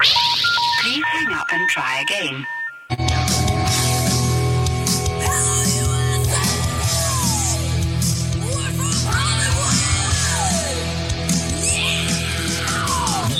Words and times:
Please 0.00 1.02
hang 1.04 1.32
up 1.34 1.46
and 1.52 1.68
try 1.68 2.00
again. 2.00 2.46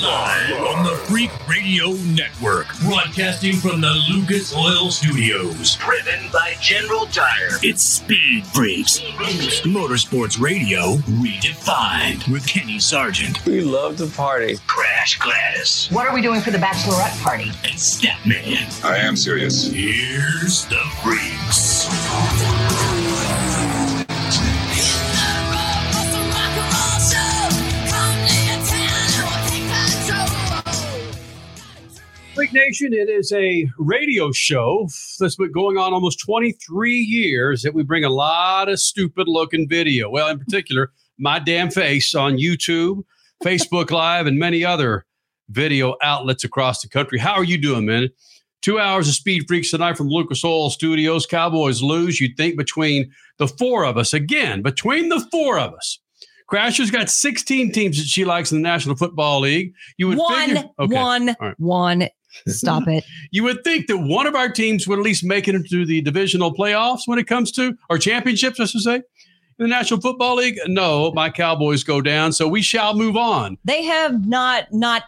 Live 0.02 0.50
on 0.66 0.82
the 0.84 0.96
Freak 1.06 1.30
Radio 1.48 1.92
Network, 1.92 2.66
broadcasting 2.80 3.54
from 3.54 3.80
the 3.80 3.90
Lucas 4.10 4.52
Oil 4.52 4.90
Studios. 4.90 5.76
Driven 5.76 6.28
by 6.32 6.56
General 6.60 7.06
Tire. 7.06 7.50
It's 7.62 7.84
Speed 7.84 8.44
Freaks, 8.48 8.98
Motorsports 9.64 10.40
Radio 10.40 10.96
redefined 11.22 12.28
with 12.32 12.44
Kenny 12.48 12.80
Sargent 12.80 13.46
We 13.46 13.60
love 13.60 13.96
to 13.98 14.08
party. 14.08 14.58
Crash 14.66 15.20
Gladys. 15.20 15.86
What 15.92 16.08
are 16.08 16.14
we 16.14 16.20
doing 16.20 16.40
for 16.40 16.50
the 16.50 16.58
bachelorette 16.58 17.22
party? 17.22 17.44
and 17.62 17.78
Statman. 17.78 18.84
I 18.84 18.96
am 18.98 19.14
serious. 19.14 19.70
Here's 19.70 20.64
the 20.66 20.80
Freaks. 21.02 21.86
Freak 32.42 32.54
Nation, 32.54 32.92
it 32.92 33.08
is 33.08 33.30
a 33.30 33.70
radio 33.78 34.32
show 34.32 34.88
that's 35.20 35.36
been 35.36 35.52
going 35.52 35.78
on 35.78 35.92
almost 35.92 36.18
23 36.18 36.96
years 36.96 37.62
that 37.62 37.72
we 37.72 37.84
bring 37.84 38.02
a 38.02 38.10
lot 38.10 38.68
of 38.68 38.80
stupid 38.80 39.28
looking 39.28 39.68
video. 39.68 40.10
Well, 40.10 40.26
in 40.26 40.40
particular, 40.40 40.90
my 41.18 41.38
damn 41.38 41.70
face 41.70 42.16
on 42.16 42.38
YouTube, 42.38 43.04
Facebook 43.44 43.90
Live, 43.92 44.26
and 44.26 44.40
many 44.40 44.64
other 44.64 45.06
video 45.50 45.94
outlets 46.02 46.42
across 46.42 46.82
the 46.82 46.88
country. 46.88 47.16
How 47.16 47.34
are 47.34 47.44
you 47.44 47.58
doing, 47.58 47.86
man? 47.86 48.08
Two 48.60 48.80
hours 48.80 49.06
of 49.06 49.14
Speed 49.14 49.44
Freaks 49.46 49.70
tonight 49.70 49.96
from 49.96 50.08
Lucas 50.08 50.44
Oil 50.44 50.68
Studios. 50.68 51.26
Cowboys 51.26 51.80
lose. 51.80 52.20
You'd 52.20 52.36
think 52.36 52.56
between 52.56 53.12
the 53.38 53.46
four 53.46 53.84
of 53.84 53.96
us, 53.96 54.12
again, 54.12 54.62
between 54.62 55.10
the 55.10 55.20
four 55.30 55.60
of 55.60 55.74
us. 55.74 56.00
Crasher's 56.50 56.90
got 56.90 57.08
16 57.08 57.70
teams 57.70 57.98
that 57.98 58.08
she 58.08 58.24
likes 58.24 58.50
in 58.50 58.58
the 58.58 58.68
National 58.68 58.96
Football 58.96 59.40
League. 59.40 59.74
You 59.96 60.08
would 60.08 60.18
One, 60.18 60.48
figure, 60.48 60.64
okay. 60.80 60.94
one, 60.94 61.36
right. 61.40 61.54
one. 61.58 62.08
Stop 62.46 62.88
it. 62.88 63.04
You 63.30 63.44
would 63.44 63.64
think 63.64 63.86
that 63.86 63.96
one 63.96 64.26
of 64.26 64.34
our 64.34 64.50
teams 64.50 64.86
would 64.86 64.98
at 64.98 65.04
least 65.04 65.24
make 65.24 65.48
it 65.48 65.54
into 65.54 65.86
the 65.86 66.02
divisional 66.02 66.54
playoffs 66.54 67.02
when 67.06 67.18
it 67.18 67.26
comes 67.26 67.50
to 67.52 67.76
or 67.88 67.96
championships, 67.96 68.60
I 68.60 68.66
should 68.66 68.82
say, 68.82 68.96
in 68.96 69.02
the 69.58 69.68
National 69.68 70.00
Football 70.00 70.36
League. 70.36 70.58
No, 70.66 71.12
my 71.12 71.30
Cowboys 71.30 71.82
go 71.82 72.00
down, 72.02 72.32
so 72.32 72.46
we 72.46 72.60
shall 72.60 72.94
move 72.94 73.16
on. 73.16 73.56
They 73.64 73.84
have 73.84 74.26
not, 74.26 74.70
not, 74.70 75.04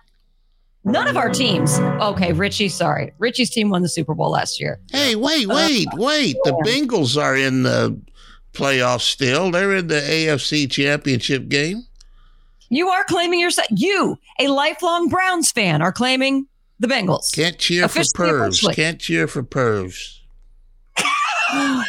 none 0.85 1.07
of 1.07 1.19
our 1.19 1.29
teams. 1.29 1.79
Okay, 1.79 2.33
Richie, 2.33 2.69
sorry. 2.69 3.13
Richie's 3.19 3.51
team 3.51 3.69
won 3.69 3.83
the 3.83 3.89
Super 3.89 4.15
Bowl 4.15 4.31
last 4.31 4.59
year. 4.59 4.81
Hey, 4.91 5.15
wait, 5.17 5.49
uh, 5.51 5.55
wait, 5.55 5.89
wait. 5.95 6.37
The 6.45 6.53
Bengals 6.65 7.21
are 7.21 7.37
in 7.37 7.65
the 7.65 8.01
playoffs 8.55 9.03
still. 9.03 9.51
They're 9.51 9.77
in 9.77 9.89
the 9.89 10.01
AFC 10.01 10.71
championship 10.71 11.49
game. 11.49 11.85
You 12.71 12.89
are 12.89 13.05
claiming 13.05 13.41
yourself, 13.41 13.69
you, 13.71 14.19
a 14.41 14.49
lifelong 14.49 15.09
Browns 15.09 15.53
fan, 15.53 15.83
are 15.83 15.93
claiming 15.93 16.47
the 16.79 16.87
Bengals. 16.87 17.33
Can't 17.35 17.59
cheer 17.59 17.83
for 17.89 18.01
Officially, 18.01 18.29
pervs. 18.29 18.75
Can't 18.75 19.01
cheer 19.01 19.27
for 19.27 19.43
pervs. 19.43 20.19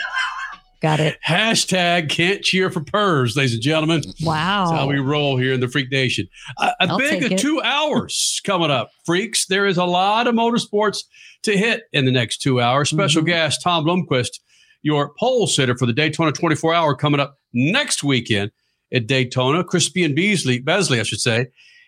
Got 0.81 0.99
it. 0.99 1.17
Hashtag 1.25 2.09
can't 2.09 2.43
cheer 2.43 2.69
for 2.69 2.81
purrs, 2.81 3.35
ladies 3.35 3.53
and 3.53 3.61
gentlemen. 3.63 4.03
Wow. 4.21 4.65
That's 4.67 4.79
how 4.79 4.87
we 4.87 4.99
roll 4.99 5.35
here 5.37 5.53
in 5.53 5.59
the 5.59 5.67
Freak 5.67 5.91
Nation. 5.91 6.27
A, 6.59 6.65
a 6.65 6.75
I'll 6.81 6.97
big 6.99 7.27
take 7.29 7.37
two 7.39 7.59
hours 7.61 8.39
coming 8.45 8.69
up, 8.69 8.91
freaks. 9.05 9.47
There 9.47 9.65
is 9.65 9.77
a 9.77 9.85
lot 9.85 10.27
of 10.27 10.35
motorsports 10.35 11.03
to 11.43 11.57
hit 11.57 11.83
in 11.93 12.05
the 12.05 12.11
next 12.11 12.37
two 12.37 12.61
hours. 12.61 12.89
Special 12.89 13.21
Mm-hmm. 13.21 13.27
guest 13.29 13.61
Tom 13.63 13.85
Blomqvist, 13.85 14.39
your 14.83 15.13
pole 15.17 15.47
sitter 15.47 15.75
for 15.75 15.87
the 15.87 15.93
Daytona 15.93 16.31
24 16.31 16.73
hour, 16.75 16.93
coming 16.95 17.19
up 17.19 17.37
next 17.53 18.03
weekend 18.03 18.51
at 18.93 19.07
Daytona. 19.07 19.63
Crispian 19.63 20.13
Beasley, 20.15 20.59
Besley, 20.59 20.99
I 20.99 21.03
should 21.03 21.21
say. 21.21 21.47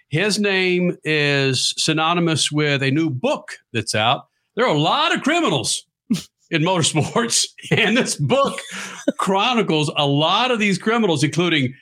His 0.09 0.39
name 0.39 0.97
is 1.03 1.73
synonymous 1.77 2.49
with 2.49 2.81
a 2.81 2.91
new 2.91 3.09
book 3.09 3.57
that's 3.73 3.93
out. 3.93 4.27
There 4.55 4.65
are 4.65 4.73
a 4.73 4.79
lot 4.79 5.13
of 5.13 5.21
criminals 5.21 5.85
in 6.49 6.61
motorsports, 6.61 7.45
and 7.71 7.97
this 7.97 8.15
book 8.15 8.61
chronicles 9.17 9.91
a 9.97 10.07
lot 10.07 10.51
of 10.51 10.59
these 10.59 10.77
criminals, 10.77 11.25
including 11.25 11.73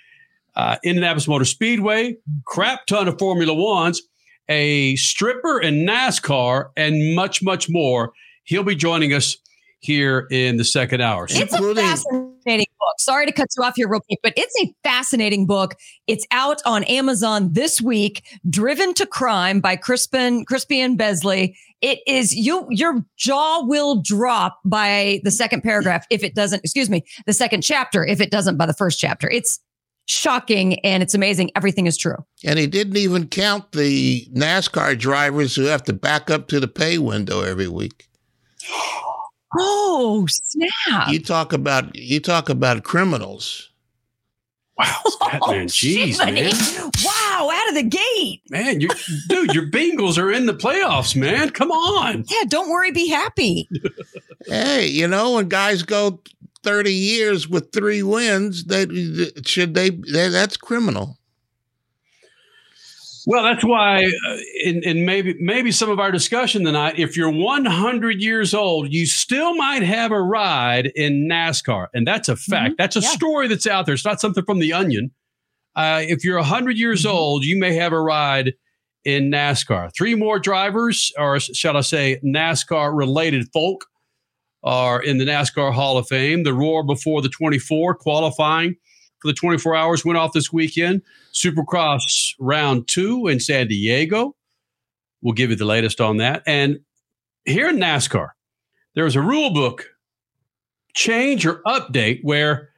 uh, 0.55 0.77
Indianapolis 0.83 1.27
Motor 1.27 1.45
Speedway, 1.45 2.15
crap 2.45 2.87
ton 2.87 3.07
of 3.07 3.19
Formula 3.19 3.53
Ones, 3.53 4.01
a 4.49 4.95
stripper 4.95 5.59
in 5.59 5.85
NASCAR, 5.85 6.69
and 6.75 7.15
much, 7.15 7.43
much 7.43 7.69
more. 7.69 8.11
He'll 8.43 8.63
be 8.63 8.75
joining 8.75 9.13
us 9.13 9.37
here 9.85 10.27
in 10.31 10.57
the 10.57 10.65
second 10.65 11.01
hour. 11.01 11.27
So 11.27 11.39
It's 11.39 11.53
a 11.53 11.75
fascinating 11.75 12.65
book. 12.79 12.99
Sorry 12.99 13.25
to 13.25 13.31
cut 13.31 13.47
you 13.55 13.63
off 13.63 13.75
here 13.75 13.87
real 13.87 14.01
quick, 14.01 14.19
but 14.23 14.33
it's 14.35 14.55
a 14.61 14.73
fascinating 14.83 15.45
book. 15.45 15.75
It's 16.07 16.25
out 16.31 16.61
on 16.65 16.83
Amazon 16.85 17.53
this 17.53 17.81
week. 17.81 18.25
Driven 18.49 18.93
to 18.95 19.05
Crime 19.05 19.59
by 19.59 19.75
Crispin 19.75 20.45
Crispian 20.45 20.97
Besley. 20.97 21.57
It 21.81 21.99
is 22.07 22.35
you 22.35 22.65
your 22.69 23.05
jaw 23.15 23.63
will 23.63 24.01
drop 24.01 24.59
by 24.65 25.21
the 25.23 25.31
second 25.31 25.61
paragraph 25.61 26.05
if 26.09 26.23
it 26.23 26.33
doesn't, 26.33 26.59
excuse 26.59 26.89
me, 26.89 27.03
the 27.25 27.33
second 27.33 27.61
chapter 27.61 28.05
if 28.05 28.19
it 28.19 28.31
doesn't 28.31 28.57
by 28.57 28.65
the 28.65 28.73
first 28.73 28.99
chapter. 28.99 29.29
It's 29.29 29.59
shocking 30.07 30.79
and 30.79 31.03
it's 31.03 31.13
amazing. 31.13 31.51
Everything 31.55 31.87
is 31.87 31.97
true. 31.97 32.17
And 32.43 32.59
he 32.59 32.67
didn't 32.67 32.97
even 32.97 33.27
count 33.27 33.71
the 33.71 34.27
NASCAR 34.33 34.97
drivers 34.97 35.55
who 35.55 35.63
have 35.63 35.83
to 35.83 35.93
back 35.93 36.29
up 36.29 36.47
to 36.49 36.59
the 36.59 36.67
pay 36.67 36.97
window 36.97 37.41
every 37.41 37.67
week. 37.67 38.07
Oh, 39.57 40.25
snap. 40.29 41.07
You 41.09 41.19
talk 41.19 41.53
about 41.53 41.95
you 41.95 42.19
talk 42.19 42.49
about 42.49 42.83
criminals. 42.83 43.69
wow, 44.77 44.85
oh, 45.05 45.17
Batman, 45.21 45.39
Oh, 45.41 45.65
jeez, 45.65 46.19
Jiminy. 46.19 46.41
man. 46.51 46.91
Wow, 47.05 47.49
out 47.53 47.69
of 47.69 47.75
the 47.75 47.83
gate. 47.83 48.41
Man, 48.49 48.81
you 48.81 48.89
dude, 49.29 49.53
your 49.53 49.67
Bengals 49.69 50.17
are 50.17 50.31
in 50.31 50.45
the 50.45 50.53
playoffs, 50.53 51.15
man. 51.15 51.49
Come 51.51 51.71
on. 51.71 52.23
Yeah, 52.27 52.43
don't 52.47 52.69
worry, 52.69 52.91
be 52.91 53.07
happy. 53.07 53.69
Hey, 54.47 54.85
you 54.85 55.07
know, 55.07 55.33
when 55.33 55.49
guys 55.49 55.81
go 55.81 56.21
30 56.61 56.93
years 56.93 57.47
with 57.47 57.71
three 57.71 58.03
wins, 58.03 58.65
they 58.65 58.85
should 59.43 59.73
they, 59.73 59.89
they 59.89 60.29
that's 60.29 60.55
criminal. 60.55 61.17
Well, 63.27 63.43
that's 63.43 63.63
why, 63.65 64.03
uh, 64.05 64.37
in, 64.63 64.83
in 64.83 65.05
maybe 65.05 65.35
maybe 65.39 65.71
some 65.71 65.89
of 65.89 65.99
our 65.99 66.11
discussion 66.11 66.63
tonight, 66.63 66.99
if 66.99 67.17
you're 67.17 67.31
100 67.31 68.21
years 68.21 68.53
old, 68.53 68.93
you 68.93 69.05
still 69.07 69.55
might 69.55 69.81
have 69.81 70.11
a 70.11 70.21
ride 70.21 70.91
in 70.95 71.27
NASCAR, 71.27 71.87
and 71.93 72.05
that's 72.05 72.29
a 72.29 72.35
fact. 72.35 72.73
Mhm. 72.73 72.77
That's 72.77 72.95
a 72.95 72.99
Yeah. 72.99 73.09
story 73.09 73.47
that's 73.47 73.65
out 73.65 73.85
there. 73.87 73.95
It's 73.95 74.05
not 74.05 74.21
something 74.21 74.45
from 74.45 74.59
the 74.59 74.73
Onion. 74.73 75.11
Uh, 75.75 76.03
if 76.07 76.23
you're 76.23 76.37
100 76.37 76.77
years 76.77 77.03
Mhm. 77.03 77.09
old, 77.11 77.43
you 77.43 77.57
may 77.57 77.73
have 77.73 77.93
a 77.93 77.99
ride 77.99 78.53
in 79.03 79.29
NASCAR. 79.31 79.89
Three 79.95 80.15
more 80.15 80.39
drivers, 80.39 81.11
or 81.17 81.39
shall 81.39 81.77
I 81.77 81.81
say, 81.81 82.19
NASCAR-related 82.23 83.47
folk, 83.53 83.85
are 84.63 85.01
in 85.01 85.17
the 85.17 85.25
NASCAR 85.25 85.73
Hall 85.73 85.97
of 85.97 86.07
Fame. 86.07 86.43
The 86.43 86.53
roar 86.53 86.83
before 86.83 87.21
the 87.21 87.29
24 87.29 87.95
qualifying 87.95 88.75
for 89.25 89.31
the 89.31 89.33
24 89.33 89.75
hours 89.75 90.05
went 90.05 90.17
off 90.17 90.33
this 90.33 90.53
weekend. 90.53 91.01
Supercross 91.33 92.33
round 92.39 92.87
two 92.87 93.27
in 93.27 93.39
San 93.39 93.67
Diego. 93.67 94.35
We'll 95.21 95.33
give 95.33 95.49
you 95.49 95.55
the 95.55 95.65
latest 95.65 95.99
on 95.99 96.17
that. 96.17 96.43
And 96.45 96.79
here 97.43 97.69
in 97.69 97.77
NASCAR, 97.77 98.29
there 98.93 99.03
was 99.03 99.15
a 99.15 99.21
rule 99.21 99.51
book 99.51 99.87
change 100.93 101.45
or 101.45 101.63
update 101.65 102.19
where 102.21 102.69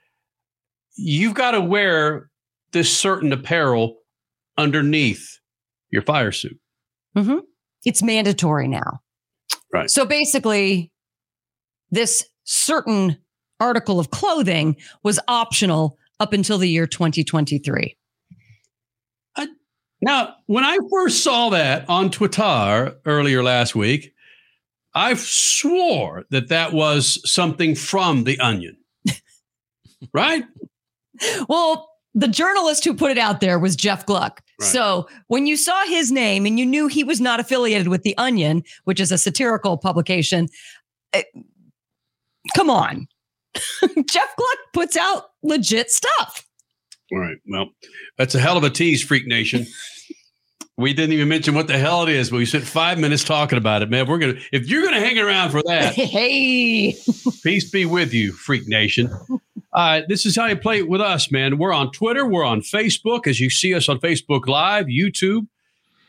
you've 0.95 1.33
got 1.33 1.51
to 1.51 1.61
wear 1.61 2.29
this 2.71 2.95
certain 2.95 3.33
apparel 3.33 3.97
underneath 4.57 5.39
your 5.91 6.01
fire 6.01 6.31
suit. 6.31 6.57
Mm-hmm. 7.15 7.39
It's 7.83 8.01
mandatory 8.01 8.69
now. 8.69 9.01
Right. 9.73 9.89
So 9.89 10.05
basically, 10.05 10.91
this 11.91 12.25
certain 12.45 13.17
article 13.59 14.00
of 14.00 14.11
clothing 14.11 14.77
was 15.03 15.19
optional 15.27 15.97
up 16.19 16.33
until 16.33 16.57
the 16.57 16.69
year 16.69 16.87
2023. 16.87 17.95
Now, 20.01 20.35
when 20.45 20.63
I 20.63 20.77
first 20.91 21.23
saw 21.23 21.49
that 21.49 21.89
on 21.89 22.11
Twitter 22.11 22.95
earlier 23.05 23.43
last 23.43 23.75
week, 23.75 24.13
I 24.93 25.15
swore 25.15 26.25
that 26.29 26.49
that 26.49 26.73
was 26.73 27.19
something 27.29 27.75
from 27.75 28.23
The 28.23 28.39
Onion. 28.39 28.77
right? 30.13 30.43
Well, 31.49 31.89
the 32.13 32.27
journalist 32.27 32.83
who 32.83 32.93
put 32.93 33.11
it 33.11 33.17
out 33.17 33.41
there 33.41 33.59
was 33.59 33.75
Jeff 33.75 34.05
Gluck. 34.05 34.41
Right. 34.59 34.67
So 34.67 35.07
when 35.27 35.47
you 35.47 35.57
saw 35.57 35.85
his 35.85 36.11
name 36.11 36.45
and 36.45 36.59
you 36.59 36.65
knew 36.65 36.87
he 36.87 37.03
was 37.03 37.19
not 37.19 37.39
affiliated 37.39 37.87
with 37.87 38.03
The 38.03 38.17
Onion, 38.17 38.63
which 38.85 38.99
is 38.99 39.11
a 39.11 39.17
satirical 39.17 39.77
publication, 39.77 40.47
eh, 41.13 41.23
come 42.55 42.69
on. 42.69 43.07
Jeff 44.09 44.36
Gluck 44.36 44.57
puts 44.74 44.98
out 44.98 45.31
legit 45.44 45.92
stuff. 45.92 46.48
All 47.12 47.19
right. 47.19 47.38
Well, 47.48 47.69
that's 48.18 48.36
a 48.36 48.39
hell 48.39 48.57
of 48.57 48.63
a 48.63 48.69
tease, 48.69 49.04
Freak 49.04 49.27
Nation. 49.27 49.65
We 50.77 50.94
didn't 50.94 51.13
even 51.13 51.27
mention 51.27 51.56
what 51.56 51.68
the 51.68 51.77
hell 51.77 52.04
it 52.04 52.09
is, 52.09 52.30
but 52.30 52.38
we 52.38 52.45
spent 52.45 52.65
five 52.65 53.00
minutes 53.00 53.24
talking 53.24 53.57
about 53.57 53.81
it, 53.81 53.89
man. 53.89 54.07
We're 54.07 54.19
gonna 54.19 54.39
if 54.51 54.69
you're 54.69 54.83
gonna 54.83 55.00
hang 55.00 55.18
around 55.18 55.50
for 55.50 55.63
that, 55.63 55.94
hey, 55.95 56.95
peace 57.42 57.71
be 57.71 57.86
with 57.86 58.13
you, 58.13 58.31
Freak 58.31 58.68
Nation. 58.68 59.09
Uh, 59.74 60.01
this 60.07 60.25
is 60.25 60.36
how 60.36 60.45
you 60.45 60.56
play 60.56 60.80
it 60.80 60.88
with 60.88 61.01
us, 61.01 61.31
man. 61.31 61.57
We're 61.57 61.74
on 61.74 61.92
Twitter, 61.92 62.27
we're 62.27 62.44
on 62.44 62.62
Facebook, 62.62 63.25
as 63.25 63.39
you 63.39 63.50
see 63.50 63.74
us 63.74 63.89
on 63.89 64.00
Facebook 64.00 64.45
Live, 64.48 64.86
YouTube, 64.86 65.48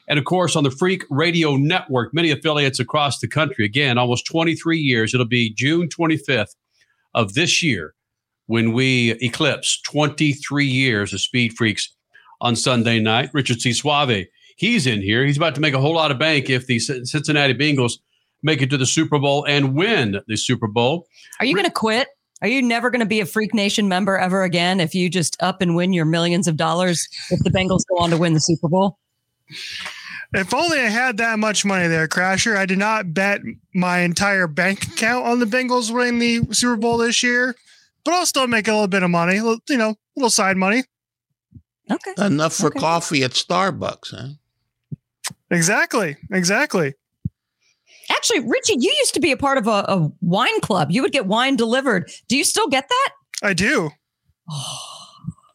and 0.06 0.18
of 0.18 0.26
course 0.26 0.54
on 0.54 0.64
the 0.64 0.70
Freak 0.70 1.04
Radio 1.08 1.56
Network, 1.56 2.12
many 2.12 2.30
affiliates 2.30 2.78
across 2.78 3.20
the 3.20 3.28
country. 3.28 3.64
Again, 3.64 3.96
almost 3.96 4.26
23 4.26 4.78
years. 4.78 5.14
It'll 5.14 5.26
be 5.26 5.54
June 5.54 5.88
25th 5.88 6.54
of 7.14 7.34
this 7.34 7.62
year 7.62 7.94
when 8.46 8.72
we 8.72 9.12
eclipse 9.22 9.80
23 9.82 10.64
years 10.64 11.12
of 11.12 11.20
Speed 11.20 11.52
Freaks 11.54 11.94
on 12.40 12.56
Sunday 12.56 13.00
night. 13.00 13.30
Richard 13.32 13.60
C. 13.60 13.72
Suave 13.72 14.26
he's 14.58 14.86
in 14.86 15.00
here. 15.00 15.24
He's 15.24 15.38
about 15.38 15.54
to 15.54 15.60
make 15.60 15.72
a 15.72 15.80
whole 15.80 15.94
lot 15.94 16.10
of 16.10 16.18
bank 16.18 16.50
if 16.50 16.66
the 16.66 16.78
Cincinnati 16.78 17.54
Bengals 17.54 17.94
make 18.42 18.60
it 18.60 18.68
to 18.70 18.76
the 18.76 18.86
Super 18.86 19.18
Bowl 19.18 19.44
and 19.44 19.74
win 19.74 20.20
the 20.26 20.36
Super 20.36 20.68
Bowl. 20.68 21.06
Are 21.40 21.46
you 21.46 21.54
going 21.54 21.64
to 21.64 21.72
quit? 21.72 22.08
Are 22.42 22.48
you 22.48 22.62
never 22.62 22.90
going 22.90 23.00
to 23.00 23.06
be 23.06 23.20
a 23.20 23.26
Freak 23.26 23.54
Nation 23.54 23.88
member 23.88 24.16
ever 24.18 24.44
again 24.44 24.78
if 24.78 24.94
you 24.94 25.08
just 25.08 25.40
up 25.42 25.60
and 25.60 25.74
win 25.74 25.92
your 25.92 26.04
millions 26.04 26.46
of 26.46 26.56
dollars 26.56 27.08
if 27.30 27.40
the 27.40 27.50
Bengals 27.50 27.82
go 27.88 27.98
on 27.98 28.10
to 28.10 28.16
win 28.16 28.34
the 28.34 28.40
Super 28.40 28.68
Bowl? 28.68 28.98
If 30.34 30.52
only 30.52 30.78
I 30.78 30.88
had 30.88 31.16
that 31.18 31.38
much 31.38 31.64
money 31.64 31.88
there, 31.88 32.06
Crasher. 32.06 32.56
I 32.56 32.66
did 32.66 32.78
not 32.78 33.14
bet 33.14 33.40
my 33.74 34.00
entire 34.00 34.46
bank 34.46 34.86
account 34.86 35.24
on 35.26 35.38
the 35.38 35.46
Bengals 35.46 35.90
winning 35.90 36.18
the 36.44 36.54
Super 36.54 36.76
Bowl 36.76 36.98
this 36.98 37.22
year, 37.22 37.54
but 38.04 38.12
I'll 38.12 38.26
still 38.26 38.46
make 38.46 38.68
a 38.68 38.72
little 38.72 38.88
bit 38.88 39.02
of 39.02 39.10
money, 39.10 39.36
you 39.36 39.76
know, 39.76 39.90
a 39.90 39.96
little 40.16 40.28
side 40.30 40.58
money. 40.58 40.84
Okay. 41.90 42.12
Enough 42.18 42.52
for 42.54 42.66
Okay. 42.66 42.78
coffee 42.78 43.24
at 43.24 43.30
Starbucks, 43.30 44.10
huh? 44.14 44.28
Exactly. 45.50 46.18
Exactly. 46.30 46.94
Actually, 48.10 48.40
Richie, 48.40 48.76
you 48.78 48.94
used 49.00 49.14
to 49.14 49.20
be 49.20 49.32
a 49.32 49.36
part 49.36 49.56
of 49.56 49.66
a, 49.66 49.84
a 49.88 50.12
wine 50.20 50.60
club. 50.60 50.90
You 50.90 51.00
would 51.02 51.12
get 51.12 51.24
wine 51.26 51.56
delivered. 51.56 52.10
Do 52.28 52.36
you 52.36 52.44
still 52.44 52.68
get 52.68 52.88
that? 52.88 53.10
I 53.42 53.54
do. 53.54 53.90
Oh. 54.50 54.97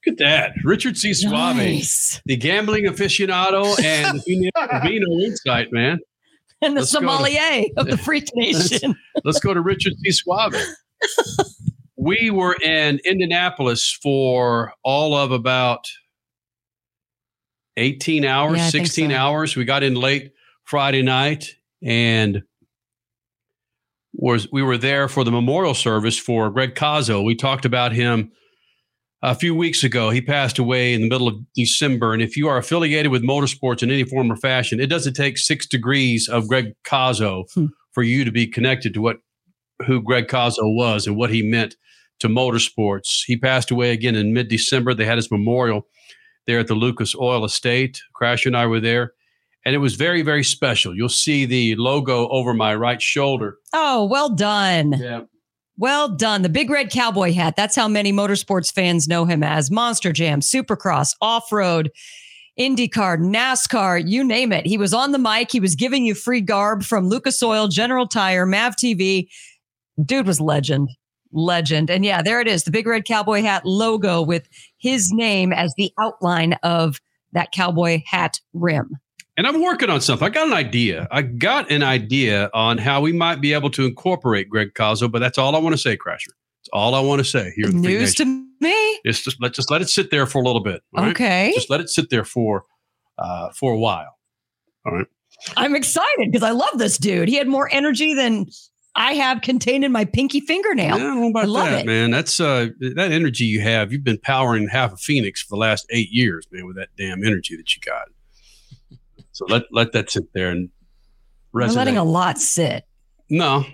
Look 0.05 0.13
at 0.13 0.17
that. 0.19 0.51
Richard 0.63 0.97
C. 0.97 1.13
Suave, 1.13 1.55
Nice. 1.57 2.21
the 2.25 2.35
gambling 2.35 2.85
aficionado 2.85 3.81
and 3.83 4.19
the 4.21 4.51
Vino 4.83 5.07
Insight, 5.25 5.71
man. 5.71 5.99
And 6.61 6.75
the 6.75 6.81
Let's 6.81 6.93
go 6.93 6.99
to- 7.01 7.05
sommelier 7.07 7.65
of 7.77 7.87
the 7.87 7.97
Freak 8.03 8.25
Nation. 8.35 8.95
Let's 9.23 9.39
go 9.39 9.53
to 9.53 9.61
Richard 9.61 9.93
C. 10.03 10.11
Suave. 10.11 10.55
we 11.97 12.29
were 12.29 12.55
in 12.61 12.99
Indianapolis 13.05 13.97
for 14.01 14.73
all 14.83 15.15
of 15.15 15.31
about 15.31 15.85
18 17.77 18.25
hours, 18.25 18.57
Yeah, 18.57 18.69
16 18.69 19.09
so. 19.09 19.15
hours. 19.15 19.55
We 19.55 19.65
got 19.65 19.83
in 19.83 19.95
late 19.95 20.31
Friday 20.63 21.01
night 21.01 21.55
and 21.81 22.43
was 24.13 24.47
we 24.51 24.61
were 24.61 24.77
there 24.77 25.07
for 25.07 25.23
the 25.23 25.31
memorial 25.31 25.73
service 25.73 26.17
for 26.17 26.49
Greg 26.51 26.75
Cazzo. 26.75 27.23
We 27.23 27.35
talked 27.35 27.65
about 27.65 27.91
him 27.93 28.31
a 29.23 29.33
few 29.33 29.55
weeks 29.55 29.83
ago. 29.83 30.09
He 30.09 30.21
passed 30.21 30.59
away 30.59 30.93
in 30.93 31.01
the 31.01 31.09
middle 31.09 31.27
of 31.27 31.35
December. 31.55 32.13
And 32.13 32.21
if 32.21 32.35
you 32.37 32.47
are 32.47 32.57
affiliated 32.57 33.11
with 33.11 33.23
motorsports 33.23 33.81
in 33.81 33.89
any 33.89 34.03
form 34.03 34.31
or 34.31 34.35
fashion, 34.35 34.79
it 34.79 34.87
doesn't 34.87 35.13
take 35.15 35.37
six 35.37 35.65
degrees 35.65 36.27
of 36.27 36.47
Greg 36.47 36.73
Cazzo 36.85 37.45
Hmm. 37.53 37.67
for 37.91 38.03
you 38.03 38.25
to 38.25 38.31
be 38.31 38.45
connected 38.45 38.93
to 38.93 39.01
what 39.01 39.17
who 39.87 40.01
Greg 40.01 40.27
Cazzo 40.27 40.75
was 40.75 41.07
and 41.07 41.15
what 41.15 41.29
he 41.31 41.41
meant 41.41 41.75
to 42.19 42.27
motorsports. 42.29 43.23
He 43.25 43.35
passed 43.35 43.71
away 43.71 43.91
again 43.91 44.15
in 44.15 44.33
mid 44.33 44.47
December. 44.49 44.93
They 44.93 45.05
had 45.05 45.17
his 45.17 45.31
memorial 45.31 45.87
there 46.45 46.59
at 46.59 46.67
the 46.67 46.75
Lucas 46.75 47.15
Oil 47.15 47.43
Estate. 47.45 48.01
Crash 48.13 48.45
and 48.45 48.55
I 48.55 48.65
were 48.67 48.79
there. 48.79 49.13
And 49.65 49.73
it 49.73 49.77
was 49.79 49.95
very, 49.95 50.21
very 50.21 50.43
special. 50.43 50.93
You'll 50.95 51.07
see 51.07 51.45
the 51.45 51.75
logo 51.75 52.27
over 52.27 52.53
my 52.53 52.75
right 52.75 53.01
shoulder. 53.01 53.57
Oh, 53.73 54.03
well 54.05 54.27
done. 54.29 54.91
Yeah. 54.99 55.21
Well 55.77 56.07
done. 56.09 56.43
The 56.43 56.49
big 56.49 56.69
red 56.69 56.91
cowboy 56.91 57.33
hat. 57.33 57.55
That's 57.55 57.75
how 57.75 57.87
many 57.87 58.13
motorsports 58.13 58.71
fans 58.71 59.07
know 59.07 59.25
him 59.25 59.41
as 59.41 59.71
Monster 59.71 60.11
Jam, 60.11 60.39
Supercross, 60.39 61.15
Off 61.19 61.51
Road, 61.51 61.91
IndyCar, 62.59 63.17
NASCAR, 63.17 64.07
you 64.07 64.23
name 64.23 64.51
it. 64.51 64.67
He 64.67 64.77
was 64.77 64.93
on 64.93 65.11
the 65.11 65.17
mic. 65.17 65.51
He 65.51 65.59
was 65.59 65.75
giving 65.75 66.05
you 66.05 66.13
free 66.13 66.41
garb 66.41 66.83
from 66.83 67.09
Lucas 67.09 67.41
Oil, 67.41 67.67
General 67.67 68.07
Tire, 68.07 68.45
Mav 68.45 68.75
TV. 68.75 69.27
Dude 70.03 70.27
was 70.27 70.39
legend. 70.39 70.89
Legend. 71.31 71.89
And 71.89 72.05
yeah, 72.05 72.21
there 72.21 72.39
it 72.39 72.47
is 72.47 72.63
the 72.63 72.71
big 72.71 72.85
red 72.85 73.05
cowboy 73.05 73.41
hat 73.41 73.65
logo 73.65 74.21
with 74.21 74.47
his 74.77 75.11
name 75.11 75.51
as 75.51 75.73
the 75.75 75.91
outline 75.99 76.53
of 76.61 77.01
that 77.31 77.51
cowboy 77.51 78.03
hat 78.05 78.39
rim. 78.53 78.91
And 79.35 79.47
I'm 79.47 79.61
working 79.61 79.89
on 79.89 79.99
something. 79.99 80.25
I 80.25 80.29
got 80.29 80.47
an 80.47 80.53
idea. 80.53 81.07
I 81.09 81.23
got 81.23 81.71
an 81.71 81.81
idea 81.81 82.51
on 82.53 82.77
how 82.77 83.01
we 83.01 83.11
might 83.13 83.41
be 83.41 83.53
able 83.53 83.71
to 83.71 83.85
incorporate 83.85 84.47
Greg 84.47 84.73
Cazzo, 84.75 85.11
but 85.11 85.19
that's 85.19 85.37
all 85.37 85.55
I 85.55 85.59
want 85.59 85.73
to 85.73 85.81
say, 85.81 85.97
Crasher. 85.97 86.27
That's 86.27 86.69
all 86.71 86.93
I 86.93 86.99
want 86.99 87.19
to 87.19 87.25
say 87.25 87.51
here. 87.55 87.69
News 87.69 88.13
to 88.15 88.25
me. 88.25 88.99
It's 89.03 89.23
just 89.23 89.41
let 89.41 89.53
just 89.53 89.71
let 89.71 89.81
it 89.81 89.89
sit 89.89 90.11
there 90.11 90.25
for 90.27 90.39
a 90.39 90.45
little 90.45 90.61
bit. 90.61 90.81
right? 90.95 91.09
Okay. 91.11 91.51
Just 91.55 91.69
let 91.69 91.81
it 91.81 91.89
sit 91.89 92.09
there 92.09 92.23
for 92.23 92.65
uh, 93.17 93.49
for 93.49 93.73
a 93.73 93.77
while. 93.77 94.17
All 94.85 94.93
right. 94.93 95.07
I'm 95.57 95.75
excited 95.75 96.31
because 96.31 96.43
I 96.43 96.51
love 96.51 96.77
this 96.77 96.97
dude. 96.97 97.27
He 97.27 97.35
had 97.35 97.47
more 97.47 97.67
energy 97.73 98.13
than 98.13 98.45
I 98.95 99.13
have 99.13 99.41
contained 99.41 99.83
in 99.83 99.91
my 99.91 100.05
pinky 100.05 100.39
fingernail. 100.39 100.93
I 100.95 100.97
know 100.99 101.29
about 101.29 101.43
I 101.43 101.47
love 101.47 101.69
that, 101.71 101.79
it. 101.81 101.85
man. 101.87 102.11
That's 102.11 102.39
uh 102.39 102.67
that 102.79 103.11
energy 103.11 103.45
you 103.45 103.61
have. 103.61 103.91
You've 103.91 104.03
been 104.03 104.19
powering 104.19 104.67
half 104.67 104.93
of 104.93 105.01
Phoenix 105.01 105.41
for 105.41 105.55
the 105.55 105.59
last 105.59 105.87
eight 105.89 106.09
years, 106.11 106.45
man, 106.51 106.67
with 106.67 106.75
that 106.75 106.89
damn 106.97 107.23
energy 107.25 107.57
that 107.57 107.75
you 107.75 107.81
got. 107.83 108.09
So 109.33 109.45
let 109.49 109.63
let 109.71 109.91
that 109.91 110.09
sit 110.09 110.31
there 110.33 110.49
and 110.49 110.69
We're 111.51 111.67
letting 111.67 111.97
a 111.97 112.03
lot 112.03 112.39
sit. 112.39 112.85
No, 113.29 113.65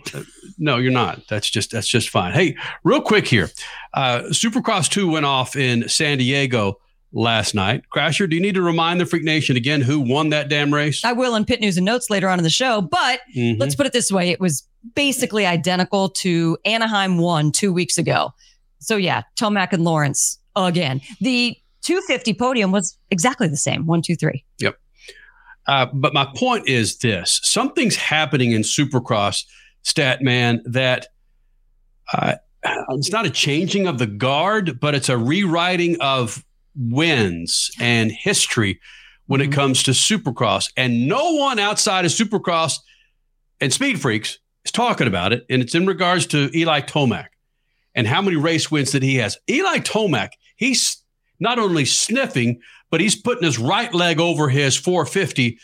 no, 0.57 0.77
you're 0.77 0.91
not. 0.91 1.21
That's 1.27 1.50
just 1.50 1.71
that's 1.71 1.88
just 1.88 2.09
fine. 2.09 2.33
Hey, 2.33 2.56
real 2.83 3.01
quick 3.01 3.27
here, 3.27 3.50
uh, 3.94 4.21
Supercross 4.29 4.89
two 4.89 5.09
went 5.09 5.25
off 5.25 5.56
in 5.56 5.88
San 5.89 6.17
Diego 6.17 6.79
last 7.11 7.56
night. 7.56 7.81
Crasher, 7.94 8.29
do 8.29 8.35
you 8.35 8.41
need 8.41 8.56
to 8.56 8.61
remind 8.61 9.01
the 9.01 9.06
Freak 9.06 9.23
Nation 9.23 9.57
again 9.57 9.81
who 9.81 10.00
won 10.00 10.29
that 10.29 10.47
damn 10.50 10.73
race? 10.73 11.03
I 11.03 11.11
will 11.13 11.35
in 11.35 11.44
pit 11.45 11.59
news 11.59 11.75
and 11.77 11.85
notes 11.85 12.09
later 12.09 12.29
on 12.29 12.38
in 12.39 12.44
the 12.44 12.50
show, 12.50 12.81
but 12.81 13.19
Mhm. 13.35 13.59
let's 13.59 13.75
put 13.75 13.85
it 13.85 13.91
this 13.94 14.12
way: 14.12 14.29
it 14.29 14.39
was 14.39 14.63
basically 14.95 15.45
identical 15.45 16.09
to 16.09 16.57
Anaheim 16.63 17.17
one 17.17 17.51
two 17.51 17.73
weeks 17.73 17.97
ago. 17.97 18.33
So 18.79 18.95
yeah, 18.95 19.23
Tomac 19.38 19.73
and 19.73 19.83
Lawrence 19.83 20.39
again. 20.55 21.01
The 21.19 21.57
250 21.81 22.33
podium 22.35 22.71
was 22.71 22.97
exactly 23.12 23.47
the 23.47 23.57
same. 23.57 23.85
One, 23.88 24.01
two, 24.01 24.15
three. 24.15 24.45
Uh, 25.69 25.86
but 25.94 26.16
my 26.16 26.25
point 26.36 26.68
is 26.68 26.98
this: 26.98 27.39
something's 27.44 27.95
happening 27.95 28.51
in 28.54 28.63
Supercross, 28.63 29.43
Statman, 29.84 30.62
that 30.65 31.08
uh, 32.12 32.36
it's 32.89 33.12
not 33.12 33.27
a 33.27 33.29
changing 33.29 33.86
of 33.88 34.00
the 34.00 34.08
guard, 34.08 34.79
but 34.79 34.96
it's 34.96 35.10
a 35.10 35.17
rewriting 35.17 35.96
of 36.01 36.43
wins 36.75 37.70
and 37.79 38.12
history 38.12 38.79
when 39.27 39.41
it 39.41 39.50
Mhm. 39.51 39.53
comes 39.53 39.84
to 39.84 39.91
Supercross. 39.91 40.72
And 40.75 41.08
no 41.08 41.34
one 41.34 41.60
outside 41.60 42.03
of 42.03 42.12
Supercross 42.12 42.79
and 43.62 43.72
Speed 43.72 44.01
Freaks 44.01 44.39
is 44.65 44.72
talking 44.72 45.05
about 45.05 45.34
it. 45.34 45.46
And 45.51 45.62
it's 45.62 45.75
in 45.75 45.86
regards 45.86 46.25
to 46.27 46.50
Eli 46.58 46.82
Tomac 46.82 47.27
and 47.93 48.08
how 48.08 48.22
many 48.24 48.38
race 48.38 48.72
wins 48.72 48.91
that 48.93 49.03
he 49.03 49.15
has. 49.17 49.38
Eli 49.48 49.79
Tomac, 49.79 50.29
he's 50.55 50.98
not 51.39 51.60
only 51.60 51.86
sniffing, 51.86 52.60
but 52.89 53.01
he's 53.01 53.15
putting 53.15 53.43
his 53.43 53.60
right 53.60 53.93
leg 53.93 54.19
over 54.19 54.50
his 54.50 54.75
450 54.75 55.60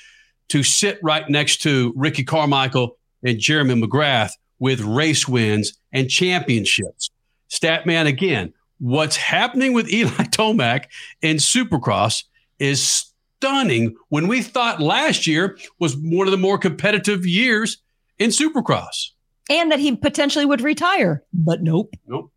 to 0.50 0.63
sit 0.63 1.00
right 1.01 1.27
next 1.29 1.62
to 1.63 1.94
Ricky 1.96 2.24
Carmichael 2.24 2.98
and 3.24 3.39
Jeremy 3.39 3.75
McGrath 3.82 4.32
with 4.60 4.82
race 4.82 5.27
wins 5.27 5.77
and 5.91 6.10
championships. 6.10 7.10
Statman, 7.50 8.08
again, 8.08 8.53
what's 8.79 9.17
happening 9.17 9.74
with 9.74 9.91
Eli 9.91 10.10
Tomac 10.10 10.86
in 11.22 11.38
Supercross 11.38 12.24
is 12.60 13.12
stunning 13.38 13.96
when 14.10 14.27
we 14.27 14.41
thought 14.41 14.82
last 14.82 15.27
year 15.27 15.58
was 15.79 15.96
one 15.98 16.27
of 16.27 16.32
the 16.32 16.38
more 16.38 16.58
competitive 16.58 17.25
years 17.25 17.77
in 18.17 18.29
Supercross. 18.29 19.10
And 19.50 19.72
that 19.72 19.79
he 19.79 19.96
potentially 19.96 20.46
would 20.46 20.62
retire, 20.62 21.24
but 21.34 21.62
nope. 21.62 21.94
Nope. 22.08 22.32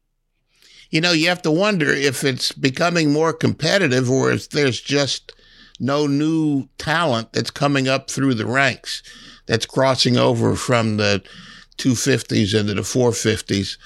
You 0.91 1.01
know, 1.01 1.13
you 1.13 1.29
have 1.29 1.43
to 1.43 1.51
wonder 1.51 1.91
if 1.91 2.25
it's 2.25 2.53
becoming 2.53 3.13
more 3.13 3.33
competitive 3.33 4.11
or 4.11 4.33
if 4.33 4.51
there's 4.51 4.81
just 4.81 5.33
no 5.79 6.07
new 6.07 6.69
talent 6.79 7.33
that's 7.33 7.51
coming 7.51 7.89
up 7.89 8.11
through 8.11 8.35
the 8.35 8.47
ranks 8.47 9.03
that's 9.47 9.67
crossing 9.67 10.17
over 10.17 10.57
from 10.57 10.97
the 10.97 11.23
250s 11.77 12.59
into 12.59 12.75
the 12.75 12.83
450s. 12.83 13.77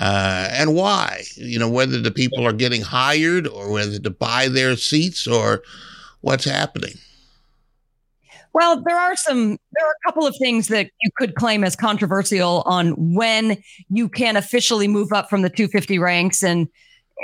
Uh, 0.00 0.48
and 0.50 0.74
why? 0.74 1.22
You 1.36 1.58
know, 1.58 1.68
whether 1.68 2.00
the 2.00 2.10
people 2.10 2.46
are 2.46 2.52
getting 2.52 2.82
hired 2.82 3.46
or 3.46 3.70
whether 3.70 3.98
to 3.98 4.10
buy 4.10 4.48
their 4.48 4.76
seats 4.76 5.26
or 5.26 5.62
what's 6.20 6.44
happening. 6.44 6.94
Well, 8.54 8.80
there 8.82 8.98
are 8.98 9.16
some, 9.16 9.58
there 9.72 9.84
are 9.84 9.90
a 9.90 10.06
couple 10.06 10.26
of 10.26 10.36
things 10.38 10.68
that 10.68 10.88
you 11.02 11.10
could 11.18 11.34
claim 11.34 11.64
as 11.64 11.74
controversial 11.74 12.62
on 12.66 13.14
when 13.14 13.60
you 13.90 14.08
can 14.08 14.36
officially 14.36 14.86
move 14.86 15.12
up 15.12 15.28
from 15.28 15.42
the 15.42 15.50
250 15.50 15.98
ranks. 15.98 16.42
And 16.42 16.68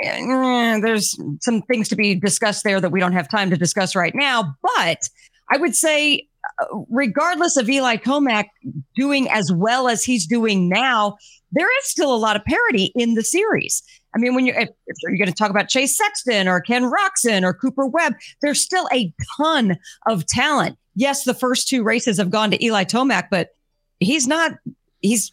eh, 0.03 0.79
there's 0.81 1.17
some 1.39 1.61
things 1.63 1.87
to 1.87 1.95
be 1.95 2.15
discussed 2.15 2.65
there 2.65 2.81
that 2.81 2.91
we 2.91 2.99
don't 2.99 3.13
have 3.13 3.29
time 3.29 3.49
to 3.49 3.57
discuss 3.57 3.95
right 3.95 4.13
now. 4.13 4.55
But 4.61 5.07
I 5.49 5.57
would 5.57 5.73
say, 5.73 6.27
uh, 6.61 6.65
regardless 6.89 7.55
of 7.55 7.69
Eli 7.69 7.95
Tomac 7.95 8.45
doing 8.95 9.29
as 9.29 9.53
well 9.53 9.87
as 9.87 10.03
he's 10.03 10.27
doing 10.27 10.67
now, 10.67 11.15
there 11.53 11.69
is 11.79 11.85
still 11.85 12.13
a 12.13 12.17
lot 12.17 12.35
of 12.35 12.43
parity 12.43 12.91
in 12.93 13.13
the 13.13 13.23
series. 13.23 13.83
I 14.13 14.17
mean, 14.17 14.35
when 14.35 14.45
you're 14.45 14.59
if, 14.59 14.69
if 14.87 14.97
you're 15.01 15.17
going 15.17 15.29
to 15.29 15.33
talk 15.33 15.49
about 15.49 15.69
Chase 15.69 15.97
Sexton 15.97 16.49
or 16.49 16.59
Ken 16.59 16.91
Roczen 16.91 17.43
or 17.43 17.53
Cooper 17.53 17.85
Webb, 17.85 18.15
there's 18.41 18.61
still 18.61 18.89
a 18.93 19.13
ton 19.37 19.77
of 20.07 20.25
talent. 20.25 20.77
Yes, 21.01 21.23
the 21.23 21.33
first 21.33 21.67
two 21.67 21.81
races 21.81 22.19
have 22.19 22.29
gone 22.29 22.51
to 22.51 22.63
Eli 22.63 22.83
Tomac, 22.83 23.29
but 23.31 23.55
he's 23.99 24.27
not. 24.27 24.51
He's 24.99 25.31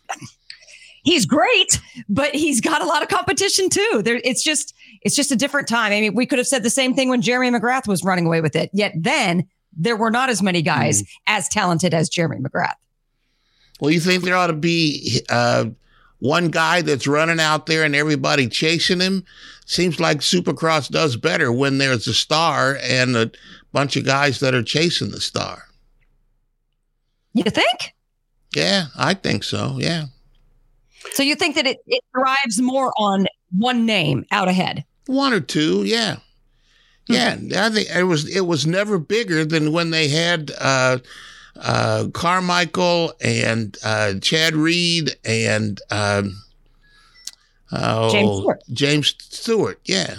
he's 1.05 1.27
great, 1.27 1.79
but 2.09 2.35
he's 2.35 2.63
got 2.63 2.81
a 2.81 2.87
lot 2.87 3.03
of 3.03 3.11
competition 3.11 3.69
too. 3.69 4.01
There, 4.03 4.19
it's 4.25 4.43
just 4.43 4.75
it's 5.03 5.15
just 5.15 5.31
a 5.31 5.37
different 5.37 5.69
time. 5.69 5.93
I 5.93 6.01
mean, 6.01 6.15
we 6.15 6.25
could 6.25 6.39
have 6.39 6.47
said 6.47 6.63
the 6.63 6.71
same 6.71 6.95
thing 6.95 7.11
when 7.11 7.21
Jeremy 7.21 7.51
McGrath 7.51 7.87
was 7.87 8.03
running 8.03 8.25
away 8.25 8.41
with 8.41 8.57
it. 8.57 8.71
Yet 8.73 8.95
then 8.97 9.47
there 9.77 9.95
were 9.95 10.11
not 10.11 10.31
as 10.31 10.43
many 10.43 10.63
guys 10.63 11.03
mm. 11.03 11.07
as 11.27 11.51
talented 11.51 11.93
as 11.93 12.09
Jeremy 12.09 12.39
McGrath. 12.39 12.77
Well, 13.79 13.91
you 13.91 14.01
think 14.01 14.25
there 14.25 14.37
ought 14.37 14.47
to 14.47 14.55
be 14.55 15.21
uh, 15.29 15.67
one 16.21 16.49
guy 16.49 16.81
that's 16.81 17.07
running 17.07 17.41
out 17.41 17.67
there 17.67 17.85
and 17.85 17.95
everybody 17.95 18.49
chasing 18.49 19.01
him? 19.01 19.23
Seems 19.67 20.01
like 20.01 20.21
Supercross 20.21 20.89
does 20.89 21.17
better 21.17 21.53
when 21.53 21.77
there's 21.77 22.07
a 22.07 22.15
star 22.15 22.79
and 22.83 23.15
a 23.15 23.31
bunch 23.73 23.97
of 23.97 24.05
guys 24.05 24.41
that 24.41 24.55
are 24.55 24.63
chasing 24.63 25.11
the 25.11 25.21
star. 25.21 25.65
You 27.35 27.45
think? 27.45 27.95
Yeah, 28.55 28.87
I 28.97 29.15
think 29.15 29.45
so. 29.45 29.77
Yeah. 29.79 30.07
So 31.13 31.23
you 31.23 31.35
think 31.35 31.55
that 31.57 31.67
it, 31.67 31.79
it 31.87 32.03
thrives 32.13 32.61
more 32.61 32.93
on 32.99 33.27
one 33.57 33.87
name 33.87 34.25
out 34.31 34.49
ahead? 34.49 34.85
One 35.07 35.33
or 35.33 35.41
two, 35.41 35.85
yeah. 35.85 36.17
Yeah, 37.09 37.37
I 37.57 37.71
think 37.71 37.89
it 37.89 38.03
was 38.03 38.29
it 38.29 38.43
was 38.43 38.67
never 38.67 38.99
bigger 38.99 39.43
than 39.45 39.73
when 39.73 39.91
they 39.91 40.09
had 40.09 40.53
uh, 40.61 40.99
uh, 41.57 42.09
Carmichael 42.13 43.15
and 43.23 43.75
uh, 43.83 44.15
Chad 44.21 44.55
Reed 44.55 45.17
and 45.25 45.81
um, 45.91 46.43
oh, 47.73 48.11
James 48.13 48.37
Stewart. 48.37 48.63
James 48.73 49.15
Stewart, 49.19 49.81
yeah. 49.85 50.17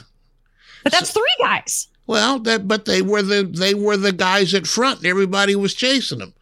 But 0.83 0.91
that's 0.91 1.11
so, 1.11 1.19
three 1.19 1.45
guys. 1.45 1.89
Well, 2.09 2.39
that 2.39 2.67
but 2.67 2.85
they 2.85 3.03
were 3.03 3.21
the 3.21 3.43
they 3.43 3.75
were 3.75 3.95
the 3.95 4.11
guys 4.11 4.55
at 4.55 4.65
front, 4.65 5.05
everybody 5.05 5.55
was 5.55 5.75
chasing 5.75 6.17
them. 6.17 6.33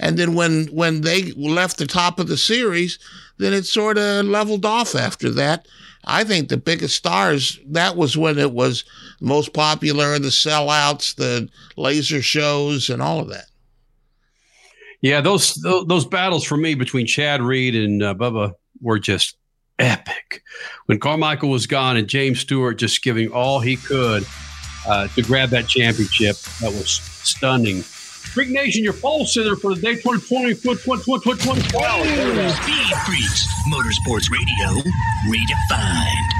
And 0.00 0.18
then 0.18 0.34
when 0.34 0.66
when 0.72 1.02
they 1.02 1.30
left 1.34 1.78
the 1.78 1.86
top 1.86 2.18
of 2.18 2.26
the 2.26 2.36
series, 2.36 2.98
then 3.38 3.52
it 3.52 3.66
sort 3.66 3.98
of 3.98 4.26
leveled 4.26 4.66
off 4.66 4.96
after 4.96 5.30
that. 5.30 5.68
I 6.06 6.24
think 6.24 6.48
the 6.48 6.56
biggest 6.56 6.96
stars, 6.96 7.60
that 7.68 7.94
was 7.94 8.16
when 8.16 8.36
it 8.36 8.50
was 8.50 8.84
most 9.20 9.52
popular, 9.52 10.18
the 10.18 10.30
sellouts, 10.30 11.14
the 11.14 11.48
laser 11.76 12.20
shows, 12.20 12.90
and 12.90 13.00
all 13.00 13.20
of 13.20 13.28
that. 13.28 13.46
Yeah, 15.02 15.20
those 15.20 15.54
those 15.86 16.04
battles 16.04 16.42
for 16.42 16.56
me 16.56 16.74
between 16.74 17.06
Chad 17.06 17.40
Reed 17.42 17.76
and 17.76 18.02
uh, 18.02 18.12
Bubba 18.12 18.54
were 18.80 18.98
just 18.98 19.36
epic. 19.78 20.42
When 20.86 20.98
Carmichael 20.98 21.50
was 21.50 21.68
gone 21.68 21.96
and 21.96 22.08
James 22.08 22.40
Stewart 22.40 22.76
just 22.76 23.04
giving 23.04 23.30
all 23.30 23.60
he 23.60 23.76
could 23.76 24.26
uh, 24.86 25.08
to 25.08 25.22
grab 25.22 25.50
that 25.50 25.68
championship, 25.68 26.36
that 26.60 26.72
was 26.72 27.00
stunning. 27.22 27.82
Freak 27.82 28.50
Nation, 28.50 28.84
your 28.84 28.92
pole 28.92 29.24
center 29.24 29.56
for 29.56 29.74
the 29.74 29.80
day 29.80 29.94
2020 29.94 30.54
foot 30.54 30.78
2020. 30.82 31.60
Speed 31.60 32.96
Freaks, 33.06 33.46
Motorsports 33.70 34.30
Radio, 34.30 34.82
redefined. 35.28 36.35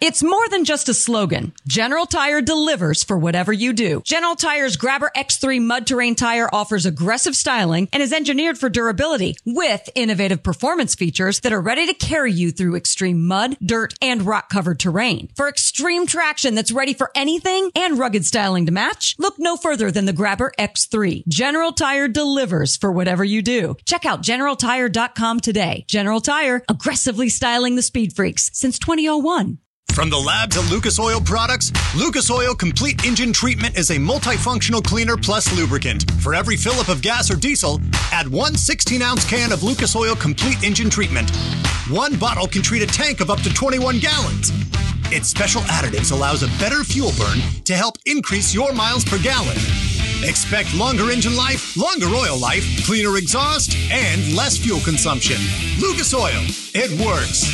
It's 0.00 0.22
more 0.22 0.48
than 0.50 0.64
just 0.64 0.88
a 0.90 0.94
slogan. 0.94 1.54
General 1.66 2.04
Tire 2.04 2.42
delivers 2.42 3.02
for 3.02 3.16
whatever 3.16 3.52
you 3.52 3.72
do. 3.72 4.02
General 4.04 4.36
Tire's 4.36 4.76
Grabber 4.76 5.10
X3 5.16 5.62
mud 5.62 5.86
terrain 5.86 6.14
tire 6.14 6.48
offers 6.52 6.84
aggressive 6.84 7.34
styling 7.34 7.88
and 7.92 8.02
is 8.02 8.12
engineered 8.12 8.58
for 8.58 8.68
durability 8.68 9.36
with 9.46 9.88
innovative 9.94 10.42
performance 10.42 10.94
features 10.94 11.40
that 11.40 11.54
are 11.54 11.60
ready 11.60 11.86
to 11.86 11.94
carry 11.94 12.32
you 12.32 12.50
through 12.50 12.76
extreme 12.76 13.26
mud, 13.26 13.56
dirt, 13.64 13.94
and 14.02 14.22
rock 14.22 14.50
covered 14.50 14.78
terrain. 14.78 15.30
For 15.36 15.48
extreme 15.48 16.06
traction 16.06 16.54
that's 16.54 16.72
ready 16.72 16.92
for 16.92 17.10
anything 17.14 17.70
and 17.74 17.98
rugged 17.98 18.26
styling 18.26 18.66
to 18.66 18.72
match, 18.72 19.14
look 19.18 19.36
no 19.38 19.56
further 19.56 19.90
than 19.90 20.04
the 20.04 20.12
Grabber 20.12 20.52
X3. 20.58 21.26
General 21.28 21.72
Tire 21.72 22.08
delivers 22.08 22.76
for 22.76 22.92
whatever 22.92 23.24
you 23.24 23.40
do. 23.40 23.76
Check 23.86 24.04
out 24.04 24.22
generaltire.com 24.22 25.40
today. 25.40 25.86
General 25.88 26.20
Tire, 26.20 26.62
aggressively 26.68 27.30
styling 27.30 27.76
the 27.76 27.82
speed 27.82 28.14
freaks 28.14 28.50
since 28.52 28.78
2001. 28.78 29.58
From 29.92 30.10
the 30.10 30.18
lab 30.18 30.50
to 30.50 30.60
Lucas 30.62 30.98
Oil 30.98 31.20
products, 31.20 31.70
Lucas 31.94 32.28
Oil 32.28 32.52
Complete 32.56 33.04
Engine 33.06 33.32
Treatment 33.32 33.78
is 33.78 33.90
a 33.90 33.96
multifunctional 33.96 34.82
cleaner 34.82 35.16
plus 35.16 35.56
lubricant. 35.56 36.10
For 36.20 36.34
every 36.34 36.56
fill 36.56 36.80
up 36.80 36.88
of 36.88 37.00
gas 37.00 37.30
or 37.30 37.36
diesel, 37.36 37.80
add 38.10 38.26
one 38.26 38.56
16 38.56 39.00
ounce 39.02 39.24
can 39.24 39.52
of 39.52 39.62
Lucas 39.62 39.94
Oil 39.94 40.16
Complete 40.16 40.64
Engine 40.64 40.90
Treatment. 40.90 41.30
One 41.88 42.16
bottle 42.16 42.48
can 42.48 42.60
treat 42.60 42.82
a 42.82 42.86
tank 42.86 43.20
of 43.20 43.30
up 43.30 43.40
to 43.42 43.54
21 43.54 44.00
gallons. 44.00 44.50
Its 45.12 45.28
special 45.28 45.60
additives 45.62 46.10
allows 46.10 46.42
a 46.42 46.48
better 46.58 46.82
fuel 46.82 47.12
burn 47.16 47.38
to 47.64 47.76
help 47.76 47.96
increase 48.04 48.52
your 48.52 48.72
miles 48.72 49.04
per 49.04 49.22
gallon. 49.22 49.56
Expect 50.24 50.74
longer 50.74 51.12
engine 51.12 51.36
life, 51.36 51.76
longer 51.76 52.08
oil 52.08 52.36
life, 52.36 52.64
cleaner 52.84 53.16
exhaust, 53.16 53.76
and 53.92 54.34
less 54.34 54.56
fuel 54.56 54.80
consumption. 54.80 55.36
Lucas 55.78 56.12
Oil, 56.12 56.42
it 56.74 56.90
works. 57.06 57.44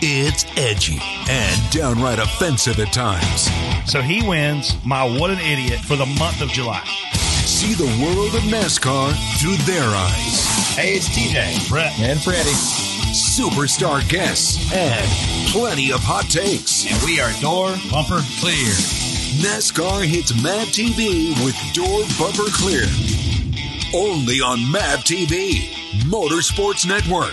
It's 0.00 0.44
edgy 0.58 1.00
and 1.30 1.70
downright 1.70 2.18
offensive 2.18 2.78
at 2.78 2.92
times. 2.92 3.48
So 3.90 4.02
he 4.02 4.26
wins 4.26 4.76
my 4.84 5.02
What 5.04 5.30
an 5.30 5.38
Idiot 5.38 5.80
for 5.80 5.96
the 5.96 6.04
month 6.04 6.42
of 6.42 6.48
July. 6.48 6.84
See 7.46 7.72
the 7.72 7.86
world 8.04 8.34
of 8.34 8.42
NASCAR 8.42 9.14
through 9.40 9.56
their 9.64 9.88
eyes. 9.88 10.76
Hey, 10.76 10.96
it's 10.96 11.08
TJ, 11.08 11.70
Brett, 11.70 11.98
and 11.98 12.20
Freddie. 12.20 12.50
Superstar 13.16 14.06
guests 14.10 14.70
and 14.74 15.08
plenty 15.50 15.92
of 15.92 16.00
hot 16.00 16.24
takes. 16.28 16.84
And 16.84 17.02
we 17.02 17.18
are 17.18 17.32
door 17.40 17.74
bumper 17.90 18.20
clear. 18.40 18.74
NASCAR 19.40 20.04
hits 20.04 20.34
MAV 20.42 20.68
TV 20.68 21.32
with 21.42 21.56
door 21.72 22.04
bumper 22.18 22.50
clear. 22.52 22.84
Only 23.94 24.42
on 24.42 24.60
MAV 24.70 25.04
TV, 25.04 25.70
Motorsports 26.04 26.86
Network. 26.86 27.32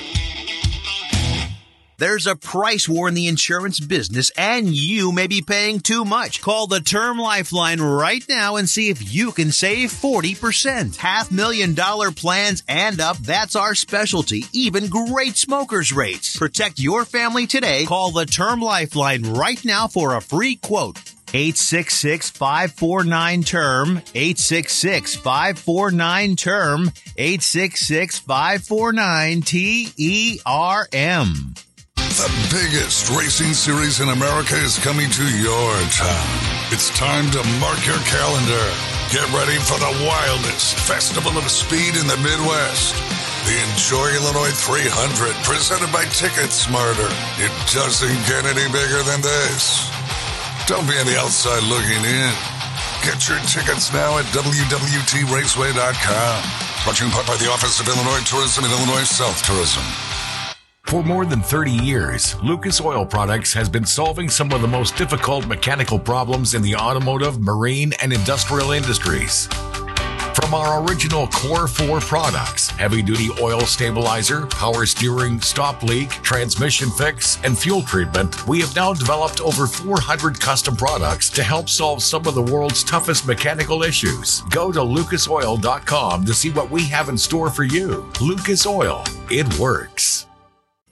There's 2.03 2.27
a 2.27 2.35
price 2.35 2.89
war 2.89 3.07
in 3.07 3.13
the 3.13 3.29
insurance 3.29 3.79
business 3.79 4.29
and 4.37 4.67
you 4.67 5.13
may 5.13 5.27
be 5.27 5.41
paying 5.41 5.79
too 5.79 6.03
much. 6.03 6.41
Call 6.41 6.67
the 6.67 6.81
Term 6.81 7.17
Lifeline 7.17 7.79
right 7.79 8.21
now 8.27 8.57
and 8.57 8.67
see 8.67 8.89
if 8.89 9.13
you 9.13 9.31
can 9.31 9.53
save 9.53 9.89
40%. 9.89 10.97
Half 10.97 11.31
million 11.31 11.75
dollar 11.75 12.11
plans 12.11 12.61
and 12.67 12.99
up, 12.99 13.15
that's 13.19 13.55
our 13.55 13.73
specialty. 13.73 14.43
Even 14.51 14.89
great 14.89 15.37
smokers 15.37 15.93
rates. 15.93 16.35
Protect 16.35 16.77
your 16.77 17.05
family 17.05 17.47
today. 17.47 17.85
Call 17.85 18.11
the 18.11 18.25
Term 18.25 18.59
Lifeline 18.59 19.23
right 19.23 19.63
now 19.63 19.87
for 19.87 20.17
a 20.17 20.21
free 20.21 20.57
quote. 20.57 20.97
866 21.29 22.31
549 22.31 23.43
term 23.43 23.89
866 24.13 25.15
549 25.15 26.35
term 26.35 26.91
866 27.15 28.19
549 28.19 29.41
T 29.43 29.93
E 29.95 30.39
R 30.45 30.85
M 30.91 31.55
the 32.13 32.29
biggest 32.53 33.09
racing 33.09 33.57
series 33.57 33.97
in 33.97 34.05
America 34.09 34.53
is 34.53 34.77
coming 34.77 35.09
to 35.09 35.25
your 35.25 35.73
town. 35.89 36.29
It's 36.69 36.93
time 36.93 37.25
to 37.33 37.41
mark 37.57 37.81
your 37.89 37.97
calendar. 38.05 38.65
Get 39.09 39.25
ready 39.33 39.57
for 39.57 39.81
the 39.81 39.89
wildest 40.05 40.77
festival 40.77 41.33
of 41.33 41.49
speed 41.49 41.97
in 41.97 42.05
the 42.05 42.21
Midwest. 42.21 42.93
The 43.49 43.57
Enjoy 43.65 44.13
Illinois 44.13 44.53
300, 44.53 45.33
presented 45.41 45.89
by 45.89 46.05
Ticket 46.13 46.53
Smarter. 46.53 47.09
It 47.41 47.49
doesn't 47.73 48.21
get 48.29 48.45
any 48.45 48.69
bigger 48.69 49.01
than 49.09 49.25
this. 49.25 49.89
Don't 50.69 50.85
be 50.85 50.93
on 51.01 51.09
the 51.09 51.17
outside 51.17 51.65
looking 51.65 52.05
in. 52.05 52.33
Get 53.01 53.25
your 53.25 53.41
tickets 53.49 53.89
now 53.89 54.21
at 54.21 54.29
WWTRaceway.com. 54.37 56.37
Brought 56.85 56.93
to 56.93 57.01
you 57.01 57.09
in 57.09 57.15
part 57.15 57.25
by 57.25 57.41
the 57.41 57.49
Office 57.49 57.81
of 57.81 57.89
Illinois 57.89 58.21
Tourism 58.21 58.69
and 58.69 58.73
Illinois 58.73 59.09
South 59.09 59.41
Tourism. 59.41 59.81
For 60.93 61.01
more 61.01 61.25
than 61.25 61.41
30 61.41 61.71
years, 61.71 62.39
Lucas 62.43 62.79
Oil 62.79 63.03
Products 63.03 63.51
has 63.53 63.67
been 63.67 63.83
solving 63.83 64.29
some 64.29 64.51
of 64.51 64.61
the 64.61 64.67
most 64.67 64.95
difficult 64.95 65.47
mechanical 65.47 65.97
problems 65.97 66.53
in 66.53 66.61
the 66.61 66.75
automotive, 66.75 67.41
marine, 67.41 67.93
and 67.99 68.13
industrial 68.13 68.73
industries. 68.73 69.47
From 70.35 70.53
our 70.53 70.83
original 70.83 71.25
Core 71.29 71.67
4 71.67 71.99
products, 71.99 72.69
heavy 72.69 73.01
duty 73.01 73.29
oil 73.41 73.61
stabilizer, 73.61 74.45
power 74.45 74.85
steering, 74.85 75.41
stop 75.41 75.81
leak, 75.81 76.09
transmission 76.09 76.91
fix, 76.91 77.39
and 77.43 77.57
fuel 77.57 77.81
treatment, 77.81 78.47
we 78.47 78.59
have 78.61 78.75
now 78.75 78.93
developed 78.93 79.41
over 79.41 79.65
400 79.65 80.39
custom 80.39 80.75
products 80.75 81.27
to 81.31 81.41
help 81.41 81.69
solve 81.69 82.03
some 82.03 82.27
of 82.27 82.35
the 82.35 82.41
world's 82.41 82.83
toughest 82.83 83.25
mechanical 83.25 83.81
issues. 83.81 84.41
Go 84.51 84.71
to 84.71 84.81
lucasoil.com 84.81 86.23
to 86.23 86.33
see 86.35 86.51
what 86.51 86.69
we 86.69 86.83
have 86.83 87.09
in 87.09 87.17
store 87.17 87.49
for 87.49 87.63
you. 87.63 88.07
Lucas 88.21 88.67
Oil, 88.67 89.03
it 89.31 89.47
works. 89.57 90.27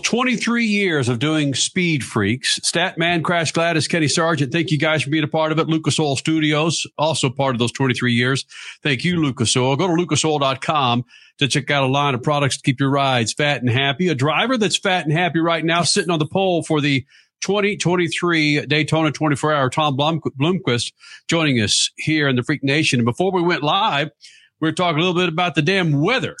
23 0.00 0.64
years 0.64 1.08
of 1.08 1.18
doing 1.18 1.54
Speed 1.54 2.04
Freaks. 2.04 2.58
Statman, 2.60 3.22
Crash 3.22 3.52
Gladys, 3.52 3.88
Kenny 3.88 4.08
Sargent, 4.08 4.52
thank 4.52 4.70
you 4.70 4.78
guys 4.78 5.02
for 5.02 5.10
being 5.10 5.24
a 5.24 5.28
part 5.28 5.52
of 5.52 5.58
it. 5.58 5.68
Lucas 5.68 5.98
Oil 5.98 6.16
Studios, 6.16 6.86
also 6.98 7.28
part 7.30 7.54
of 7.54 7.58
those 7.58 7.72
23 7.72 8.12
years. 8.12 8.44
Thank 8.82 9.04
you, 9.04 9.20
Lucas 9.20 9.56
Oil. 9.56 9.76
Go 9.76 9.88
to 9.88 9.92
lucasoil.com 9.92 11.04
to 11.38 11.48
check 11.48 11.70
out 11.70 11.84
a 11.84 11.86
line 11.86 12.14
of 12.14 12.22
products 12.22 12.56
to 12.56 12.62
keep 12.62 12.80
your 12.80 12.90
rides 12.90 13.32
fat 13.32 13.60
and 13.60 13.70
happy. 13.70 14.08
A 14.08 14.14
driver 14.14 14.56
that's 14.56 14.76
fat 14.76 15.04
and 15.04 15.12
happy 15.12 15.40
right 15.40 15.64
now, 15.64 15.82
sitting 15.82 16.10
on 16.10 16.18
the 16.18 16.26
pole 16.26 16.62
for 16.62 16.80
the 16.80 17.04
2023 17.42 18.66
Daytona 18.66 19.10
24 19.10 19.52
hour, 19.52 19.68
Tom 19.68 19.96
Blum- 19.96 20.20
Blomqvist, 20.20 20.92
joining 21.28 21.60
us 21.60 21.90
here 21.96 22.28
in 22.28 22.36
the 22.36 22.42
Freak 22.42 22.62
Nation. 22.62 23.00
And 23.00 23.06
before 23.06 23.32
we 23.32 23.42
went 23.42 23.62
live, 23.62 24.10
we 24.60 24.68
were 24.68 24.72
talking 24.72 24.98
a 24.98 25.00
little 25.00 25.20
bit 25.20 25.28
about 25.28 25.54
the 25.54 25.62
damn 25.62 26.00
weather. 26.00 26.36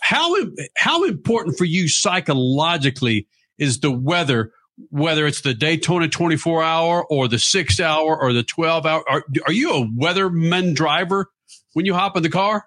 How 0.00 0.34
how 0.76 1.04
important 1.04 1.58
for 1.58 1.64
you 1.64 1.88
psychologically 1.88 3.28
is 3.58 3.80
the 3.80 3.90
weather, 3.90 4.52
whether 4.90 5.26
it's 5.26 5.42
the 5.42 5.54
Daytona 5.54 6.08
24 6.08 6.62
hour 6.62 7.04
or 7.04 7.28
the 7.28 7.38
six 7.38 7.80
hour 7.80 8.18
or 8.18 8.32
the 8.32 8.42
12 8.42 8.86
hour? 8.86 9.04
Are, 9.08 9.24
are 9.46 9.52
you 9.52 9.72
a 9.72 9.86
weatherman 9.86 10.74
driver 10.74 11.30
when 11.74 11.86
you 11.86 11.94
hop 11.94 12.16
in 12.16 12.22
the 12.22 12.30
car? 12.30 12.66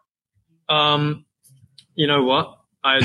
Um, 0.70 1.26
you 1.96 2.08
know 2.08 2.24
what? 2.24 2.58
I 2.84 3.02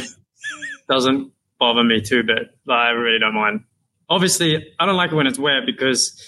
doesn't 0.88 1.32
bother 1.58 1.84
me 1.84 2.00
too 2.00 2.22
bit. 2.22 2.48
I 2.68 2.90
really 2.90 3.18
don't 3.18 3.34
mind. 3.34 3.64
Obviously, 4.08 4.74
I 4.78 4.86
don't 4.86 4.96
like 4.96 5.12
it 5.12 5.14
when 5.14 5.26
it's 5.26 5.38
wet 5.38 5.62
because 5.64 6.20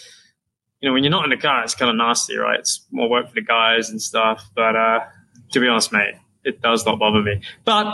you 0.80 0.88
know 0.88 0.94
when 0.94 1.04
you're 1.04 1.10
not 1.10 1.24
in 1.24 1.30
the 1.30 1.36
car, 1.36 1.62
it's 1.64 1.74
kind 1.74 1.90
of 1.90 1.96
nasty, 1.96 2.36
right? 2.36 2.60
It's 2.60 2.86
more 2.90 3.10
work 3.10 3.28
for 3.28 3.34
the 3.34 3.42
guys 3.42 3.90
and 3.90 4.00
stuff. 4.00 4.48
But 4.54 4.76
uh, 4.76 5.00
to 5.52 5.60
be 5.60 5.68
honest, 5.68 5.92
mate, 5.92 6.14
it 6.44 6.60
does 6.60 6.84
not 6.86 6.98
bother 6.98 7.22
me. 7.22 7.42
But 7.64 7.86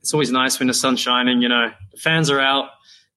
it's 0.00 0.12
always 0.12 0.30
nice 0.30 0.58
when 0.58 0.68
the 0.68 0.74
sun's 0.74 1.00
shining. 1.00 1.42
You 1.42 1.48
know, 1.48 1.70
the 1.92 1.98
fans 1.98 2.30
are 2.30 2.40
out. 2.40 2.70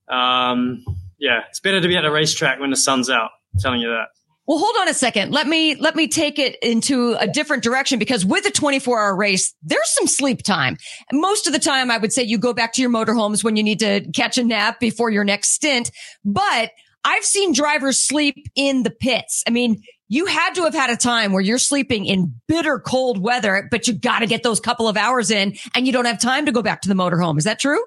Um, 0.08 0.84
yeah, 1.20 1.42
it's 1.50 1.60
better 1.60 1.82
to 1.82 1.88
be 1.88 1.96
at 1.96 2.06
a 2.06 2.12
racetrack 2.12 2.60
when 2.60 2.70
the 2.72 2.76
sun's 2.76 3.10
out. 3.10 3.32
I'm 3.54 3.60
telling 3.60 3.82
you 3.82 3.90
that. 3.90 4.08
Well, 4.50 4.58
hold 4.58 4.76
on 4.80 4.88
a 4.88 4.96
second. 4.96 5.32
Let 5.32 5.46
me 5.46 5.76
let 5.76 5.96
me 5.96 6.08
take 6.08 6.40
it 6.40 6.58
into 6.64 7.16
a 7.20 7.28
different 7.28 7.62
direction 7.62 8.00
because 8.00 8.26
with 8.26 8.48
a 8.48 8.52
24 8.52 9.00
hour 9.00 9.16
race, 9.16 9.54
there's 9.62 9.90
some 9.90 10.08
sleep 10.08 10.42
time. 10.42 10.78
Most 11.12 11.46
of 11.46 11.54
the 11.54 11.60
time, 11.60 11.92
I 11.92 12.00
would 12.00 12.12
say 12.12 12.24
you 12.24 12.40
go 12.40 12.52
back 12.52 12.74
to 12.74 12.82
your 12.82 12.90
motorhomes 12.90 13.44
when 13.44 13.56
you 13.56 13.62
need 13.62 13.78
to 13.82 14.10
catch 14.12 14.40
a 14.40 14.44
nap 14.44 14.80
before 14.80 15.12
your 15.12 15.24
next 15.24 15.50
stint. 15.50 15.92
But 16.26 16.72
I've 17.04 17.24
seen 17.24 17.54
drivers 17.54 18.00
sleep 18.00 18.48
in 18.56 18.82
the 18.82 18.90
pits. 18.90 19.44
I 19.48 19.52
mean, 19.52 19.84
you 20.10 20.26
had 20.26 20.56
to 20.56 20.64
have 20.64 20.74
had 20.74 20.90
a 20.90 20.98
time 20.98 21.32
where 21.32 21.42
you're 21.42 21.60
sleeping 21.60 22.06
in 22.06 22.34
bitter 22.48 22.80
cold 22.80 23.20
weather, 23.20 23.68
but 23.70 23.88
you 23.88 23.94
got 23.94 24.20
to 24.20 24.26
get 24.26 24.42
those 24.42 24.60
couple 24.60 24.88
of 24.88 24.98
hours 24.98 25.30
in 25.30 25.56
and 25.76 25.86
you 25.86 25.94
don't 25.94 26.06
have 26.06 26.20
time 26.20 26.48
to 26.48 26.52
go 26.52 26.64
back 26.64 26.82
to 26.82 26.90
the 26.90 26.96
motorhome. 26.96 27.38
Is 27.38 27.44
that 27.44 27.60
true? 27.60 27.82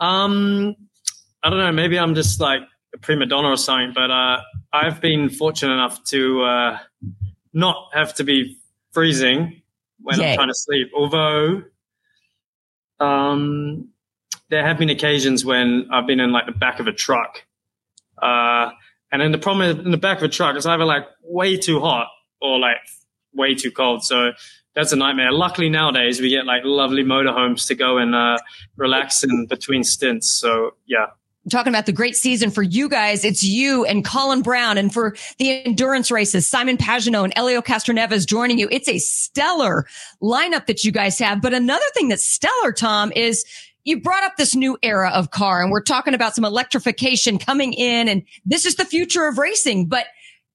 Um, 0.00 0.74
I 1.42 1.50
don't 1.50 1.60
know. 1.60 1.70
Maybe 1.72 1.98
I'm 1.98 2.16
just 2.16 2.40
like 2.40 2.62
a 2.94 2.98
prima 2.98 3.26
donna 3.26 3.48
or 3.48 3.56
something, 3.56 3.92
but 3.94 4.10
uh, 4.10 4.40
I've 4.72 5.00
been 5.00 5.30
fortunate 5.30 5.72
enough 5.72 6.02
to 6.04 6.42
uh, 6.42 6.78
not 7.52 7.90
have 7.94 8.14
to 8.14 8.24
be 8.24 8.58
freezing 8.90 9.62
when 10.00 10.18
Yay. 10.18 10.30
I'm 10.30 10.36
trying 10.36 10.48
to 10.48 10.54
sleep. 10.54 10.90
Although, 10.96 11.62
um, 12.98 13.88
there 14.48 14.66
have 14.66 14.78
been 14.78 14.90
occasions 14.90 15.44
when 15.44 15.88
I've 15.92 16.08
been 16.08 16.18
in 16.18 16.32
like 16.32 16.46
the 16.46 16.52
back 16.52 16.80
of 16.80 16.88
a 16.88 16.92
truck, 16.92 17.44
uh, 18.20 18.70
and 19.12 19.20
then 19.20 19.32
the 19.32 19.38
problem 19.38 19.78
in 19.84 19.90
the 19.90 19.96
back 19.96 20.18
of 20.18 20.24
a 20.24 20.28
truck 20.28 20.56
is 20.56 20.66
either 20.66 20.84
like 20.84 21.06
way 21.22 21.56
too 21.56 21.80
hot 21.80 22.08
or 22.40 22.58
like 22.58 22.76
way 23.34 23.54
too 23.54 23.70
cold. 23.70 24.04
So 24.04 24.32
that's 24.74 24.92
a 24.92 24.96
nightmare. 24.96 25.32
Luckily 25.32 25.68
nowadays 25.68 26.20
we 26.20 26.30
get 26.30 26.46
like 26.46 26.62
lovely 26.64 27.02
motorhomes 27.02 27.66
to 27.68 27.74
go 27.74 27.98
and 27.98 28.14
uh, 28.14 28.38
relax 28.76 29.24
in 29.24 29.46
between 29.46 29.84
stints. 29.84 30.30
So 30.30 30.72
yeah. 30.86 31.06
Talking 31.50 31.72
about 31.72 31.86
the 31.86 31.92
great 31.92 32.16
season 32.16 32.50
for 32.50 32.62
you 32.62 32.88
guys. 32.88 33.24
It's 33.24 33.42
you 33.42 33.84
and 33.86 34.04
Colin 34.04 34.42
Braun. 34.42 34.76
And 34.76 34.92
for 34.92 35.16
the 35.38 35.64
endurance 35.64 36.10
races, 36.10 36.46
Simon 36.46 36.76
Pagenaud 36.76 37.24
and 37.24 37.32
Elio 37.34 37.62
Castroneves 37.62 38.26
joining 38.26 38.58
you. 38.58 38.68
It's 38.70 38.88
a 38.88 38.98
stellar 38.98 39.86
lineup 40.22 40.66
that 40.66 40.84
you 40.84 40.92
guys 40.92 41.18
have. 41.18 41.40
But 41.40 41.54
another 41.54 41.84
thing 41.94 42.08
that's 42.08 42.26
stellar, 42.26 42.72
Tom, 42.72 43.10
is 43.16 43.44
you 43.84 44.00
brought 44.00 44.24
up 44.24 44.36
this 44.36 44.54
new 44.54 44.78
era 44.82 45.10
of 45.10 45.30
car 45.30 45.62
and 45.62 45.70
we're 45.70 45.82
talking 45.82 46.14
about 46.14 46.34
some 46.34 46.44
electrification 46.44 47.38
coming 47.38 47.72
in 47.72 48.08
and 48.08 48.22
this 48.44 48.66
is 48.66 48.76
the 48.76 48.84
future 48.84 49.26
of 49.26 49.38
racing. 49.38 49.86
But 49.86 50.06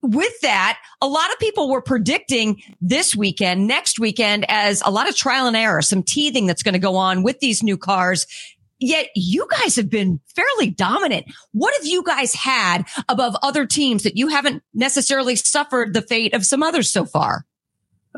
with 0.01 0.39
that, 0.41 0.79
a 1.01 1.07
lot 1.07 1.31
of 1.31 1.39
people 1.39 1.69
were 1.69 1.81
predicting 1.81 2.61
this 2.79 3.15
weekend, 3.15 3.67
next 3.67 3.99
weekend 3.99 4.45
as 4.49 4.81
a 4.85 4.91
lot 4.91 5.09
of 5.09 5.15
trial 5.15 5.47
and 5.47 5.55
error, 5.55 5.81
some 5.81 6.03
teething 6.03 6.45
that's 6.45 6.63
going 6.63 6.73
to 6.73 6.79
go 6.79 6.95
on 6.95 7.23
with 7.23 7.39
these 7.39 7.63
new 7.63 7.77
cars. 7.77 8.27
Yet 8.77 9.07
you 9.15 9.47
guys 9.49 9.75
have 9.77 9.89
been 9.89 10.19
fairly 10.35 10.69
dominant. 10.69 11.25
What 11.53 11.73
have 11.77 11.88
you 11.88 12.03
guys 12.03 12.33
had 12.33 12.83
above 13.09 13.35
other 13.41 13.65
teams 13.65 14.03
that 14.03 14.17
you 14.17 14.27
haven't 14.27 14.61
necessarily 14.73 15.35
suffered 15.35 15.93
the 15.93 16.01
fate 16.01 16.33
of 16.33 16.45
some 16.45 16.61
others 16.61 16.91
so 16.91 17.05
far? 17.05 17.45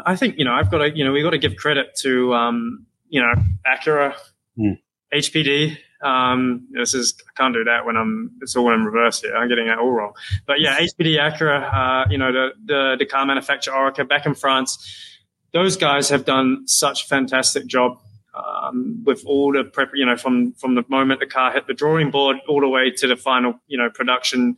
I 0.06 0.16
think, 0.16 0.38
you 0.38 0.46
know, 0.46 0.54
I've 0.54 0.70
got 0.70 0.80
to, 0.80 0.96
you 0.96 1.06
know, 1.06 1.12
we've 1.12 1.24
got 1.24 1.32
to 1.32 1.38
give 1.38 1.56
credit 1.56 1.96
to, 2.02 2.34
um, 2.34 2.86
you 3.08 3.22
know, 3.22 3.34
Acura, 3.66 4.16
Mm. 4.58 4.80
HPD. 5.14 5.78
Um, 6.02 6.68
this 6.72 6.94
is, 6.94 7.16
I 7.28 7.42
can't 7.42 7.54
do 7.54 7.64
that 7.64 7.86
when 7.86 7.98
I'm, 7.98 8.32
it's 8.42 8.56
all 8.56 8.72
in 8.72 8.86
reverse 8.86 9.22
here. 9.22 9.36
I'm 9.36 9.50
getting 9.50 9.68
it 9.68 9.78
all 9.80 9.90
wrong. 9.90 10.14
But 10.46 10.60
yeah, 10.60 10.78
HPD, 10.80 11.18
Acura, 11.18 11.74
uh, 11.74 12.10
you 12.10 12.18
know, 12.18 12.32
the, 12.32 12.50
the, 12.66 12.96
the 13.00 13.06
car 13.06 13.26
manufacturer, 13.26 13.74
Oreca 13.74 14.08
back 14.08 14.26
in 14.26 14.36
France, 14.36 14.78
those 15.54 15.78
guys 15.78 16.10
have 16.10 16.26
done 16.26 16.68
such 16.68 17.06
a 17.06 17.08
fantastic 17.08 17.66
job. 17.68 18.00
Um, 18.36 19.02
with 19.04 19.24
all 19.26 19.52
the 19.52 19.64
prep, 19.64 19.90
you 19.96 20.06
know, 20.06 20.16
from 20.16 20.54
from 20.54 20.76
the 20.76 20.84
moment 20.90 21.20
the 21.22 21.26
car 21.26 21.52
hit 21.52 21.66
the 21.66 21.74
drawing 21.74 22.12
board 22.12 22.38
all 22.48 22.62
the 22.62 22.68
way 22.68 22.92
to 22.92 23.08
the 23.08 23.16
final, 23.16 23.56
you 23.66 23.80
know, 23.80 23.90
production, 23.90 24.58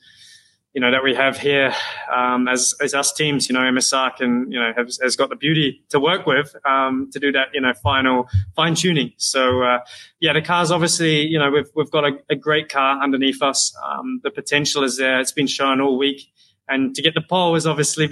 you 0.73 0.81
know, 0.81 0.91
that 0.91 1.03
we 1.03 1.15
have 1.15 1.37
here 1.37 1.73
um, 2.13 2.47
as 2.47 2.75
as 2.79 2.93
us 2.93 3.11
teams, 3.11 3.49
you 3.49 3.53
know, 3.53 3.61
MSR 3.61 4.15
can, 4.15 4.51
you 4.51 4.59
know, 4.59 4.71
has, 4.75 4.99
has 5.01 5.15
got 5.15 5.29
the 5.29 5.35
beauty 5.35 5.83
to 5.89 5.99
work 5.99 6.27
with 6.27 6.55
um, 6.65 7.09
to 7.11 7.19
do 7.19 7.31
that, 7.31 7.47
you 7.53 7.61
know, 7.61 7.73
final 7.81 8.29
fine 8.55 8.75
tuning. 8.75 9.13
So 9.17 9.63
uh, 9.63 9.79
yeah, 10.19 10.33
the 10.33 10.41
car's 10.41 10.69
obviously, 10.69 11.25
you 11.25 11.39
know, 11.39 11.49
we've 11.49 11.69
we've 11.75 11.89
got 11.89 12.05
a, 12.05 12.11
a 12.29 12.35
great 12.35 12.69
car 12.69 13.01
underneath 13.01 13.41
us. 13.41 13.75
Um, 13.83 14.21
the 14.23 14.29
potential 14.29 14.83
is 14.83 14.97
there. 14.97 15.19
It's 15.19 15.31
been 15.31 15.47
shown 15.47 15.81
all 15.81 15.97
week. 15.97 16.31
And 16.69 16.93
to 16.93 17.01
get 17.01 17.15
the 17.15 17.21
pole 17.21 17.55
is 17.55 17.65
obviously, 17.65 18.07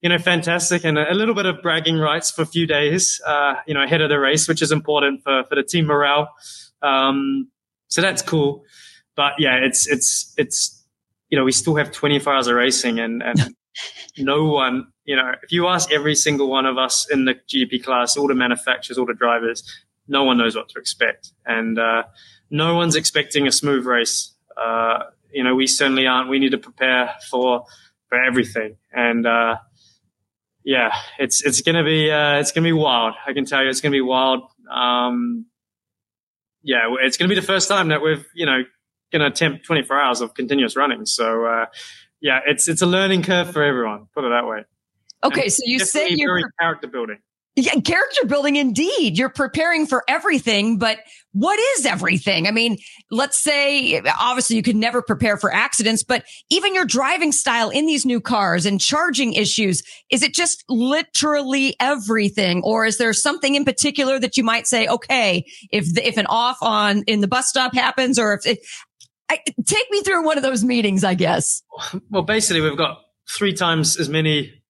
you 0.00 0.08
know, 0.08 0.18
fantastic 0.18 0.84
and 0.84 0.98
a, 0.98 1.12
a 1.12 1.14
little 1.14 1.36
bit 1.36 1.46
of 1.46 1.62
bragging 1.62 1.98
rights 1.98 2.32
for 2.32 2.42
a 2.42 2.46
few 2.46 2.66
days, 2.66 3.20
uh, 3.24 3.54
you 3.64 3.74
know, 3.74 3.84
ahead 3.84 4.00
of 4.00 4.08
the 4.08 4.18
race, 4.18 4.48
which 4.48 4.60
is 4.60 4.72
important 4.72 5.22
for, 5.22 5.44
for 5.44 5.54
the 5.54 5.62
team 5.62 5.86
morale. 5.86 6.28
Um, 6.82 7.48
so 7.86 8.02
that's 8.02 8.20
cool. 8.20 8.64
But 9.14 9.34
yeah, 9.38 9.54
it's, 9.54 9.86
it's, 9.86 10.34
it's, 10.36 10.81
you 11.32 11.38
know, 11.38 11.44
we 11.44 11.52
still 11.52 11.76
have 11.76 11.90
24 11.90 12.34
hours 12.34 12.46
of 12.46 12.54
racing 12.54 13.00
and, 13.00 13.22
and 13.22 13.54
no 14.18 14.44
one, 14.44 14.88
you 15.06 15.16
know, 15.16 15.32
if 15.42 15.50
you 15.50 15.66
ask 15.66 15.90
every 15.90 16.14
single 16.14 16.50
one 16.50 16.66
of 16.66 16.76
us 16.76 17.10
in 17.10 17.24
the 17.24 17.34
GP 17.34 17.82
class, 17.82 18.18
all 18.18 18.28
the 18.28 18.34
manufacturers, 18.34 18.98
all 18.98 19.06
the 19.06 19.14
drivers, 19.14 19.64
no 20.06 20.24
one 20.24 20.36
knows 20.36 20.54
what 20.54 20.68
to 20.68 20.78
expect. 20.78 21.32
And, 21.46 21.78
uh, 21.78 22.02
no 22.50 22.74
one's 22.74 22.96
expecting 22.96 23.46
a 23.46 23.50
smooth 23.50 23.86
race. 23.86 24.34
Uh, 24.58 25.04
you 25.32 25.42
know, 25.42 25.54
we 25.54 25.66
certainly 25.66 26.06
aren't. 26.06 26.28
We 26.28 26.38
need 26.38 26.50
to 26.50 26.58
prepare 26.58 27.14
for, 27.30 27.64
for 28.10 28.22
everything. 28.22 28.76
And, 28.92 29.26
uh, 29.26 29.56
yeah, 30.64 30.92
it's, 31.18 31.42
it's 31.42 31.62
going 31.62 31.76
to 31.76 31.82
be, 31.82 32.10
uh, 32.10 32.40
it's 32.40 32.52
to 32.52 32.60
be 32.60 32.72
wild. 32.72 33.14
I 33.26 33.32
can 33.32 33.46
tell 33.46 33.62
you 33.62 33.70
it's 33.70 33.80
going 33.80 33.92
to 33.92 33.96
be 33.96 34.02
wild. 34.02 34.42
Um, 34.70 35.46
yeah, 36.62 36.94
it's 37.00 37.16
going 37.16 37.30
to 37.30 37.34
be 37.34 37.40
the 37.40 37.46
first 37.46 37.68
time 37.68 37.88
that 37.88 38.02
we've, 38.02 38.26
you 38.34 38.44
know, 38.44 38.64
going 39.12 39.20
to 39.20 39.26
attempt 39.26 39.64
24 39.64 40.00
hours 40.00 40.20
of 40.20 40.34
continuous 40.34 40.76
running. 40.76 41.06
So, 41.06 41.46
uh, 41.46 41.66
yeah, 42.20 42.40
it's, 42.46 42.68
it's 42.68 42.82
a 42.82 42.86
learning 42.86 43.22
curve 43.22 43.52
for 43.52 43.62
everyone. 43.62 44.08
Put 44.14 44.24
it 44.24 44.30
that 44.30 44.46
way. 44.46 44.64
Okay. 45.24 45.42
And 45.42 45.52
So 45.52 45.62
you 45.64 45.78
say 45.78 46.08
you're 46.10 46.38
very 46.38 46.50
character 46.58 46.88
building. 46.88 47.18
Yeah, 47.54 47.74
character 47.80 48.26
building 48.26 48.56
indeed. 48.56 49.18
You're 49.18 49.28
preparing 49.28 49.86
for 49.86 50.04
everything, 50.08 50.78
but 50.78 51.00
what 51.32 51.58
is 51.76 51.84
everything? 51.84 52.48
I 52.48 52.50
mean, 52.50 52.78
let's 53.10 53.38
say 53.38 54.00
obviously 54.18 54.56
you 54.56 54.62
could 54.62 54.76
never 54.76 55.02
prepare 55.02 55.36
for 55.36 55.52
accidents, 55.52 56.02
but 56.02 56.24
even 56.48 56.74
your 56.74 56.86
driving 56.86 57.30
style 57.30 57.68
in 57.68 57.84
these 57.84 58.06
new 58.06 58.22
cars 58.22 58.64
and 58.64 58.80
charging 58.80 59.34
issues, 59.34 59.82
is 60.10 60.22
it 60.22 60.32
just 60.32 60.64
literally 60.70 61.76
everything? 61.78 62.62
Or 62.64 62.86
is 62.86 62.96
there 62.96 63.12
something 63.12 63.54
in 63.54 63.66
particular 63.66 64.18
that 64.18 64.38
you 64.38 64.44
might 64.44 64.66
say, 64.66 64.86
okay, 64.86 65.44
if, 65.70 65.92
the, 65.92 66.06
if 66.08 66.16
an 66.16 66.26
off 66.30 66.56
on 66.62 67.02
in 67.02 67.20
the 67.20 67.28
bus 67.28 67.48
stop 67.48 67.74
happens 67.74 68.18
or 68.18 68.32
if 68.32 68.46
it, 68.46 68.60
I, 69.32 69.38
take 69.64 69.90
me 69.90 70.02
through 70.02 70.24
one 70.24 70.36
of 70.36 70.42
those 70.42 70.62
meetings, 70.62 71.04
I 71.04 71.14
guess. 71.14 71.62
Well, 72.10 72.22
basically, 72.22 72.60
we've 72.60 72.76
got 72.76 72.98
three 73.30 73.54
times 73.54 73.98
as 73.98 74.08
many, 74.08 74.62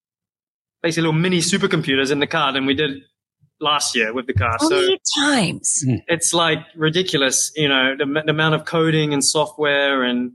basically, 0.81 1.03
little 1.03 1.19
mini 1.19 1.39
supercomputers 1.39 2.11
in 2.11 2.19
the 2.19 2.27
car 2.27 2.53
than 2.53 2.65
we 2.65 2.73
did 2.73 3.01
last 3.59 3.93
year 3.95 4.13
with 4.13 4.25
the 4.25 4.33
car. 4.33 4.55
How 4.59 4.69
so 4.69 4.75
many 4.75 4.99
times? 5.17 5.83
it's 6.07 6.33
like 6.33 6.59
ridiculous, 6.75 7.51
you 7.55 7.67
know, 7.67 7.95
the, 7.97 8.05
the 8.05 8.31
amount 8.31 8.55
of 8.55 8.63
coding 8.63 9.13
and 9.13 9.23
software 9.23 10.03
and, 10.03 10.33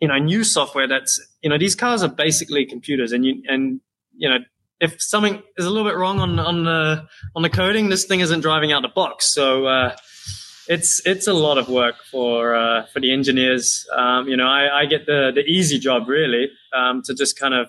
you 0.00 0.08
know, 0.08 0.16
new 0.16 0.42
software 0.42 0.88
that's, 0.88 1.20
you 1.42 1.50
know, 1.50 1.58
these 1.58 1.74
cars 1.74 2.02
are 2.02 2.08
basically 2.08 2.64
computers 2.64 3.12
and 3.12 3.26
you, 3.26 3.42
and, 3.46 3.80
you 4.16 4.28
know, 4.28 4.38
if 4.80 5.00
something 5.00 5.42
is 5.58 5.66
a 5.66 5.70
little 5.70 5.88
bit 5.88 5.96
wrong 5.96 6.18
on, 6.18 6.38
on 6.38 6.64
the, 6.64 7.06
on 7.36 7.42
the 7.42 7.50
coding, 7.50 7.88
this 7.88 8.04
thing 8.04 8.20
isn't 8.20 8.40
driving 8.40 8.72
out 8.72 8.82
the 8.82 8.88
box. 8.88 9.32
So, 9.32 9.66
uh, 9.66 9.96
it's 10.72 11.06
it's 11.06 11.26
a 11.26 11.34
lot 11.34 11.58
of 11.58 11.68
work 11.68 11.96
for 12.10 12.54
uh, 12.54 12.86
for 12.86 13.00
the 13.00 13.12
engineers. 13.12 13.86
Um, 13.94 14.26
you 14.26 14.36
know, 14.36 14.46
I, 14.46 14.80
I, 14.80 14.86
get 14.86 15.06
the 15.06 15.30
the 15.34 15.42
easy 15.42 15.78
job 15.78 16.08
really 16.08 16.48
um, 16.72 17.02
to 17.02 17.14
just 17.14 17.38
kind 17.38 17.54
of 17.54 17.66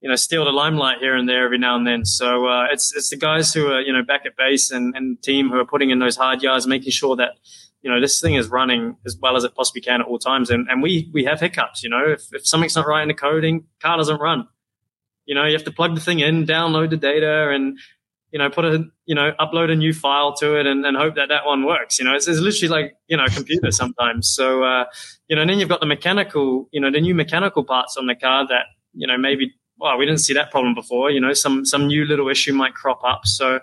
you 0.00 0.08
know 0.08 0.16
steal 0.16 0.44
the 0.44 0.52
limelight 0.52 0.98
here 0.98 1.16
and 1.16 1.28
there 1.28 1.44
every 1.44 1.58
now 1.58 1.76
and 1.76 1.86
then. 1.86 2.04
So 2.04 2.46
uh, 2.46 2.66
it's 2.70 2.94
it's 2.94 3.08
the 3.08 3.16
guys 3.16 3.54
who 3.54 3.68
are 3.68 3.80
you 3.80 3.92
know 3.92 4.02
back 4.02 4.26
at 4.26 4.36
base 4.36 4.70
and, 4.70 4.94
and 4.94 5.20
team 5.22 5.48
who 5.48 5.58
are 5.58 5.64
putting 5.64 5.90
in 5.90 5.98
those 5.98 6.16
hard 6.16 6.42
yards, 6.42 6.66
making 6.66 6.92
sure 6.92 7.16
that 7.16 7.32
you 7.82 7.90
know 7.90 8.00
this 8.00 8.20
thing 8.20 8.34
is 8.34 8.48
running 8.48 8.96
as 9.06 9.16
well 9.20 9.36
as 9.36 9.44
it 9.44 9.54
possibly 9.54 9.80
can 9.80 10.02
at 10.02 10.06
all 10.06 10.18
times. 10.18 10.50
And 10.50 10.68
and 10.68 10.82
we 10.82 11.10
we 11.14 11.24
have 11.24 11.40
hiccups. 11.40 11.82
You 11.82 11.90
know, 11.90 12.04
if 12.06 12.22
if 12.32 12.46
something's 12.46 12.76
not 12.76 12.86
right 12.86 13.02
in 13.02 13.08
the 13.08 13.14
coding, 13.14 13.64
car 13.80 13.96
doesn't 13.96 14.20
run. 14.20 14.46
You 15.24 15.34
know, 15.34 15.44
you 15.44 15.54
have 15.54 15.64
to 15.64 15.72
plug 15.72 15.94
the 15.96 16.00
thing 16.00 16.20
in, 16.20 16.46
download 16.46 16.90
the 16.90 16.96
data, 16.96 17.50
and 17.50 17.78
you 18.32 18.38
know, 18.38 18.50
put 18.50 18.64
a, 18.64 18.84
you 19.06 19.14
know, 19.14 19.32
upload 19.40 19.70
a 19.70 19.76
new 19.76 19.92
file 19.92 20.34
to 20.34 20.58
it 20.58 20.66
and, 20.66 20.84
and 20.84 20.96
hope 20.96 21.14
that 21.14 21.28
that 21.28 21.46
one 21.46 21.64
works. 21.64 21.98
You 21.98 22.04
know, 22.04 22.14
it's, 22.14 22.26
it's 22.26 22.40
literally 22.40 22.68
like, 22.68 22.96
you 23.08 23.16
know, 23.16 23.24
a 23.24 23.30
computer 23.30 23.70
sometimes. 23.70 24.28
So, 24.28 24.64
uh, 24.64 24.84
you 25.28 25.36
know, 25.36 25.42
and 25.42 25.50
then 25.50 25.58
you've 25.58 25.68
got 25.68 25.80
the 25.80 25.86
mechanical, 25.86 26.68
you 26.72 26.80
know, 26.80 26.90
the 26.90 27.00
new 27.00 27.14
mechanical 27.14 27.64
parts 27.64 27.96
on 27.96 28.06
the 28.06 28.14
car 28.14 28.46
that, 28.48 28.66
you 28.94 29.06
know, 29.06 29.16
maybe, 29.16 29.54
well, 29.78 29.96
we 29.96 30.06
didn't 30.06 30.20
see 30.20 30.34
that 30.34 30.50
problem 30.50 30.74
before. 30.74 31.10
You 31.10 31.20
know, 31.20 31.32
some, 31.34 31.64
some 31.64 31.86
new 31.86 32.04
little 32.04 32.28
issue 32.28 32.52
might 32.52 32.74
crop 32.74 33.02
up. 33.04 33.26
So, 33.26 33.60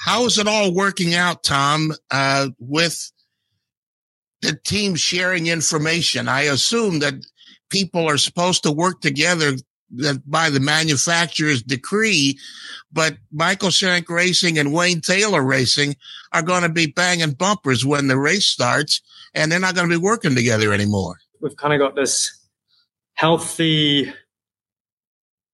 how 0.00 0.24
is 0.26 0.38
it 0.38 0.46
all 0.46 0.74
working 0.74 1.14
out, 1.14 1.42
Tom, 1.42 1.92
uh, 2.10 2.48
with 2.58 3.10
the 4.42 4.58
team 4.64 4.96
sharing 4.96 5.46
information? 5.46 6.28
I 6.28 6.42
assume 6.42 6.98
that 6.98 7.14
people 7.70 8.08
are 8.08 8.18
supposed 8.18 8.62
to 8.64 8.72
work 8.72 9.00
together 9.00 9.56
by 10.26 10.50
the 10.50 10.60
manufacturer's 10.60 11.62
decree, 11.62 12.38
but 12.92 13.16
Michael 13.32 13.70
Shank 13.70 14.08
Racing 14.08 14.58
and 14.58 14.72
Wayne 14.72 15.00
Taylor 15.00 15.42
Racing 15.42 15.96
are 16.32 16.42
going 16.42 16.62
to 16.62 16.68
be 16.68 16.86
banging 16.86 17.32
bumpers 17.32 17.84
when 17.84 18.08
the 18.08 18.18
race 18.18 18.46
starts, 18.46 19.00
and 19.34 19.50
they're 19.50 19.60
not 19.60 19.74
going 19.74 19.88
to 19.88 19.98
be 19.98 20.02
working 20.02 20.34
together 20.34 20.72
anymore. 20.72 21.16
We've 21.40 21.56
kind 21.56 21.74
of 21.74 21.80
got 21.80 21.94
this 21.94 22.36
healthy, 23.14 24.12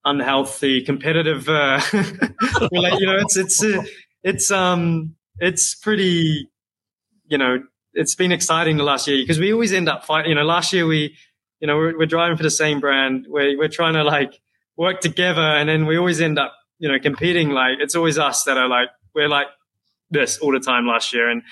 unhealthy, 0.04 0.82
competitive. 0.82 1.48
Uh, 1.48 1.80
you 1.92 3.06
know, 3.06 3.16
it's 3.16 3.36
it's 3.36 3.62
uh, 3.62 3.82
it's 4.22 4.50
um 4.50 5.16
it's 5.38 5.74
pretty, 5.74 6.48
you 7.26 7.38
know, 7.38 7.62
it's 7.92 8.14
been 8.14 8.32
exciting 8.32 8.76
the 8.76 8.84
last 8.84 9.08
year 9.08 9.22
because 9.22 9.38
we 9.38 9.52
always 9.52 9.72
end 9.72 9.88
up 9.88 10.04
fighting. 10.04 10.30
You 10.30 10.34
know, 10.36 10.44
last 10.44 10.72
year 10.72 10.86
we 10.86 11.16
you 11.60 11.66
know, 11.66 11.76
we're, 11.76 11.96
we're 11.98 12.06
driving 12.06 12.36
for 12.36 12.42
the 12.42 12.50
same 12.50 12.80
brand. 12.80 13.26
We're, 13.28 13.56
we're 13.56 13.68
trying 13.68 13.94
to 13.94 14.02
like 14.02 14.40
work 14.76 15.00
together. 15.00 15.42
And 15.42 15.68
then 15.68 15.86
we 15.86 15.96
always 15.96 16.20
end 16.20 16.38
up, 16.38 16.54
you 16.78 16.90
know, 16.90 16.98
competing. 16.98 17.50
Like 17.50 17.78
it's 17.80 17.94
always 17.94 18.18
us 18.18 18.44
that 18.44 18.56
are 18.56 18.68
like, 18.68 18.88
we're 19.14 19.28
like 19.28 19.48
this 20.10 20.38
all 20.38 20.52
the 20.52 20.60
time 20.60 20.86
last 20.86 21.12
year. 21.12 21.28
And, 21.28 21.42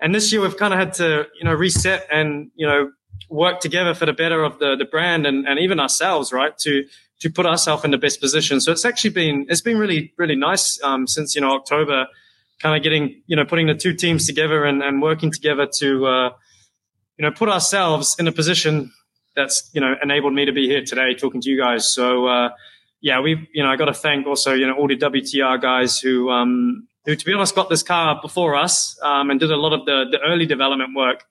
and 0.00 0.14
this 0.14 0.32
year 0.32 0.42
we've 0.42 0.56
kind 0.56 0.74
of 0.74 0.80
had 0.80 0.94
to, 0.94 1.26
you 1.38 1.44
know, 1.44 1.54
reset 1.54 2.06
and, 2.12 2.50
you 2.56 2.66
know, 2.66 2.90
work 3.30 3.60
together 3.60 3.94
for 3.94 4.04
the 4.04 4.12
better 4.12 4.42
of 4.42 4.58
the, 4.58 4.76
the 4.76 4.84
brand 4.84 5.26
and, 5.26 5.46
and 5.46 5.60
even 5.60 5.78
ourselves, 5.78 6.32
right? 6.32 6.58
To, 6.58 6.84
to 7.20 7.30
put 7.30 7.46
ourselves 7.46 7.84
in 7.84 7.92
the 7.92 7.98
best 7.98 8.20
position. 8.20 8.60
So 8.60 8.72
it's 8.72 8.84
actually 8.84 9.10
been, 9.10 9.46
it's 9.48 9.60
been 9.60 9.78
really, 9.78 10.12
really 10.18 10.34
nice, 10.34 10.82
um, 10.82 11.06
since, 11.06 11.36
you 11.36 11.40
know, 11.40 11.54
October, 11.54 12.06
kind 12.60 12.76
of 12.76 12.82
getting, 12.82 13.22
you 13.26 13.36
know, 13.36 13.44
putting 13.44 13.68
the 13.68 13.76
two 13.76 13.94
teams 13.94 14.26
together 14.26 14.64
and, 14.64 14.82
and 14.82 15.00
working 15.00 15.30
together 15.30 15.68
to, 15.78 16.06
uh, 16.06 16.30
you 17.16 17.22
know, 17.22 17.30
put 17.30 17.48
ourselves 17.48 18.16
in 18.18 18.26
a 18.26 18.32
position 18.32 18.92
that's 19.34 19.70
you 19.72 19.80
know 19.80 19.94
enabled 20.02 20.34
me 20.34 20.44
to 20.44 20.52
be 20.52 20.66
here 20.68 20.84
today 20.84 21.14
talking 21.14 21.40
to 21.40 21.50
you 21.50 21.58
guys. 21.58 21.92
So 21.92 22.26
uh, 22.26 22.50
yeah, 23.00 23.20
we 23.20 23.48
you 23.52 23.62
know 23.62 23.70
I 23.70 23.76
got 23.76 23.86
to 23.86 23.94
thank 23.94 24.26
also 24.26 24.54
you 24.54 24.66
know 24.66 24.74
all 24.74 24.88
the 24.88 24.96
WTR 24.96 25.60
guys 25.60 25.98
who 26.00 26.30
um, 26.30 26.86
who 27.04 27.16
to 27.16 27.24
be 27.24 27.32
honest 27.32 27.54
got 27.54 27.68
this 27.68 27.82
car 27.82 28.18
before 28.20 28.54
us 28.56 28.98
um, 29.02 29.30
and 29.30 29.40
did 29.40 29.50
a 29.50 29.56
lot 29.56 29.72
of 29.72 29.86
the 29.86 30.06
the 30.10 30.20
early 30.20 30.46
development 30.46 30.90
work. 30.96 31.24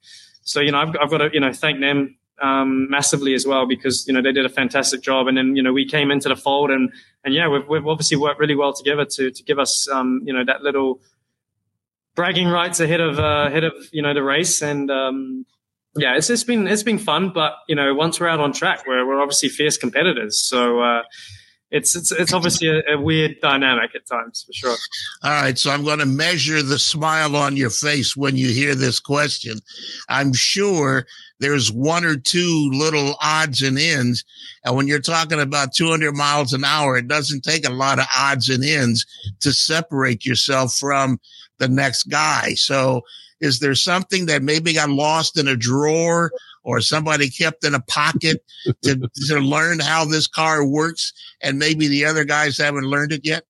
So 0.44 0.60
you 0.60 0.72
know 0.72 0.80
I've, 0.80 0.96
I've 1.02 1.10
got 1.10 1.20
to 1.20 1.30
you 1.34 1.40
know 1.40 1.54
thank 1.54 1.80
them 1.80 2.18
um, 2.42 2.90
massively 2.90 3.34
as 3.34 3.46
well 3.46 3.68
because 3.68 4.08
you 4.08 4.14
know 4.14 4.22
they 4.22 4.32
did 4.32 4.46
a 4.46 4.50
fantastic 4.50 5.02
job 5.02 5.28
and 5.28 5.38
then 5.38 5.56
you 5.56 5.64
know 5.64 5.72
we 5.72 5.86
came 5.86 6.12
into 6.12 6.28
the 6.28 6.36
fold 6.36 6.72
and 6.72 6.92
and 7.24 7.34
yeah 7.34 7.48
we've, 7.48 7.68
we've 7.70 7.88
obviously 7.88 8.18
worked 8.18 8.40
really 8.40 8.56
well 8.56 8.74
together 8.74 9.06
to 9.06 9.32
to 9.32 9.44
give 9.44 9.60
us 9.60 9.88
um, 9.90 10.22
you 10.26 10.34
know 10.34 10.44
that 10.44 10.62
little 10.62 11.00
bragging 12.16 12.48
rights 12.48 12.80
ahead 12.80 13.00
of 13.00 13.20
uh, 13.20 13.46
ahead 13.48 13.64
of 13.64 13.74
you 13.92 14.02
know 14.02 14.14
the 14.14 14.24
race 14.24 14.62
and 14.62 14.90
um, 14.90 15.46
yeah, 15.96 16.16
it's 16.16 16.28
just 16.28 16.48
been 16.48 16.68
it's 16.68 16.84
been 16.84 17.00
fun, 17.00 17.32
but 17.34 17.54
you 17.68 17.76
know, 17.76 17.94
once 17.94 18.20
we're 18.20 18.28
out 18.28 18.40
on 18.40 18.54
track, 18.54 18.86
we're 18.88 19.06
we're 19.06 19.22
obviously 19.22 19.50
fierce 19.50 19.78
competitors. 19.78 20.42
So 20.42 20.80
uh, 20.80 21.04
it's 21.70 21.96
it's 21.96 22.12
it's 22.12 22.34
obviously 22.34 22.70
a, 22.70 22.82
a, 22.96 23.00
weird 23.00 23.38
dynamic 23.42 23.94
at 23.96 24.06
times 24.06 24.44
for 24.46 24.54
sure. 24.54 24.76
All 25.24 25.32
right, 25.32 25.58
so 25.58 25.70
I'm 25.72 25.84
going 25.84 26.00
to 26.00 26.06
measure 26.06 26.62
the 26.62 26.80
smile 26.80 27.36
on 27.36 27.58
your 27.58 27.70
face 27.70 28.16
when 28.16 28.38
you 28.38 28.50
hear 28.50 28.74
this 28.74 29.00
question. 29.00 29.60
I'm 30.08 30.34
sure 30.34 31.06
there's 31.40 31.72
one 31.72 32.06
or 32.06 32.16
two 32.16 32.70
little 32.74 33.16
odds 33.22 33.62
and 33.62 33.78
ends, 33.78 34.24
and 34.64 34.76
when 34.78 34.88
you're 34.88 35.00
talking 35.00 35.42
about 35.42 35.74
200 35.74 36.16
miles 36.16 36.54
an 36.54 36.64
hour, 36.64 36.98
it 36.98 37.08
doesn't 37.08 37.42
take 37.42 37.68
a 37.68 37.74
lot 37.74 38.00
of 38.00 38.06
odds 38.18 38.50
and 38.50 38.64
ends 38.64 39.06
to 39.42 39.52
separate 39.52 40.26
yourself 40.26 40.74
from 40.74 41.20
the 41.58 41.68
next 41.68 42.04
guy. 42.04 42.54
So 42.54 43.02
is 43.42 43.60
there 43.60 43.76
something 43.76 44.28
that 44.28 44.44
maybe 44.44 44.74
got 44.74 44.90
lost 44.90 45.38
in 45.38 45.48
a 45.48 45.56
drawer 45.56 46.32
or 46.64 46.80
somebody 46.80 47.30
kept 47.30 47.66
in 47.66 47.76
a 47.76 47.82
pocket 47.82 48.44
to, 48.84 49.10
to 49.28 49.40
learn 49.40 49.80
how 49.80 50.06
this 50.06 50.28
car 50.28 50.66
works 50.66 51.12
and 51.42 51.60
maybe 51.60 51.88
the 51.88 52.06
other 52.06 52.24
guys 52.24 52.58
haven't 52.58 52.86
learned 52.86 53.12
it 53.12 53.22
yet? 53.24 53.44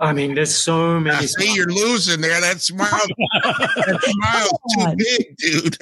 I 0.00 0.12
mean, 0.12 0.34
there's 0.34 0.54
so 0.54 1.00
many. 1.00 1.16
I 1.16 1.26
see 1.26 1.54
you're 1.54 1.66
losing 1.66 2.20
there. 2.20 2.40
That 2.40 2.60
smile, 2.60 2.88
that 3.42 4.00
smile's 4.02 4.96
too 4.96 4.96
big, 4.96 5.36
dude. 5.36 5.76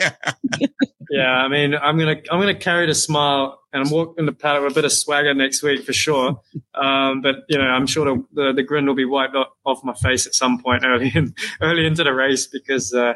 yeah, 1.10 1.32
I 1.32 1.48
mean, 1.48 1.74
I'm 1.74 1.98
gonna 1.98 2.16
I'm 2.30 2.40
gonna 2.40 2.54
carry 2.54 2.86
the 2.86 2.94
smile, 2.94 3.60
and 3.72 3.84
I'm 3.84 3.90
walking 3.90 4.26
the 4.26 4.32
paddock 4.32 4.62
with 4.62 4.72
a 4.72 4.74
bit 4.74 4.84
of 4.84 4.92
swagger 4.92 5.34
next 5.34 5.62
week 5.62 5.84
for 5.84 5.92
sure. 5.92 6.40
Um, 6.74 7.20
but 7.20 7.36
you 7.48 7.58
know, 7.58 7.64
I'm 7.64 7.86
sure 7.86 8.04
the, 8.06 8.24
the, 8.32 8.52
the 8.54 8.62
grin 8.62 8.86
will 8.86 8.94
be 8.94 9.04
wiped 9.04 9.36
off 9.64 9.84
my 9.84 9.94
face 9.94 10.26
at 10.26 10.34
some 10.34 10.62
point 10.62 10.84
early 10.84 11.12
in 11.14 11.34
early 11.60 11.86
into 11.86 12.04
the 12.04 12.12
race 12.12 12.46
because. 12.46 12.92
Uh, 12.94 13.14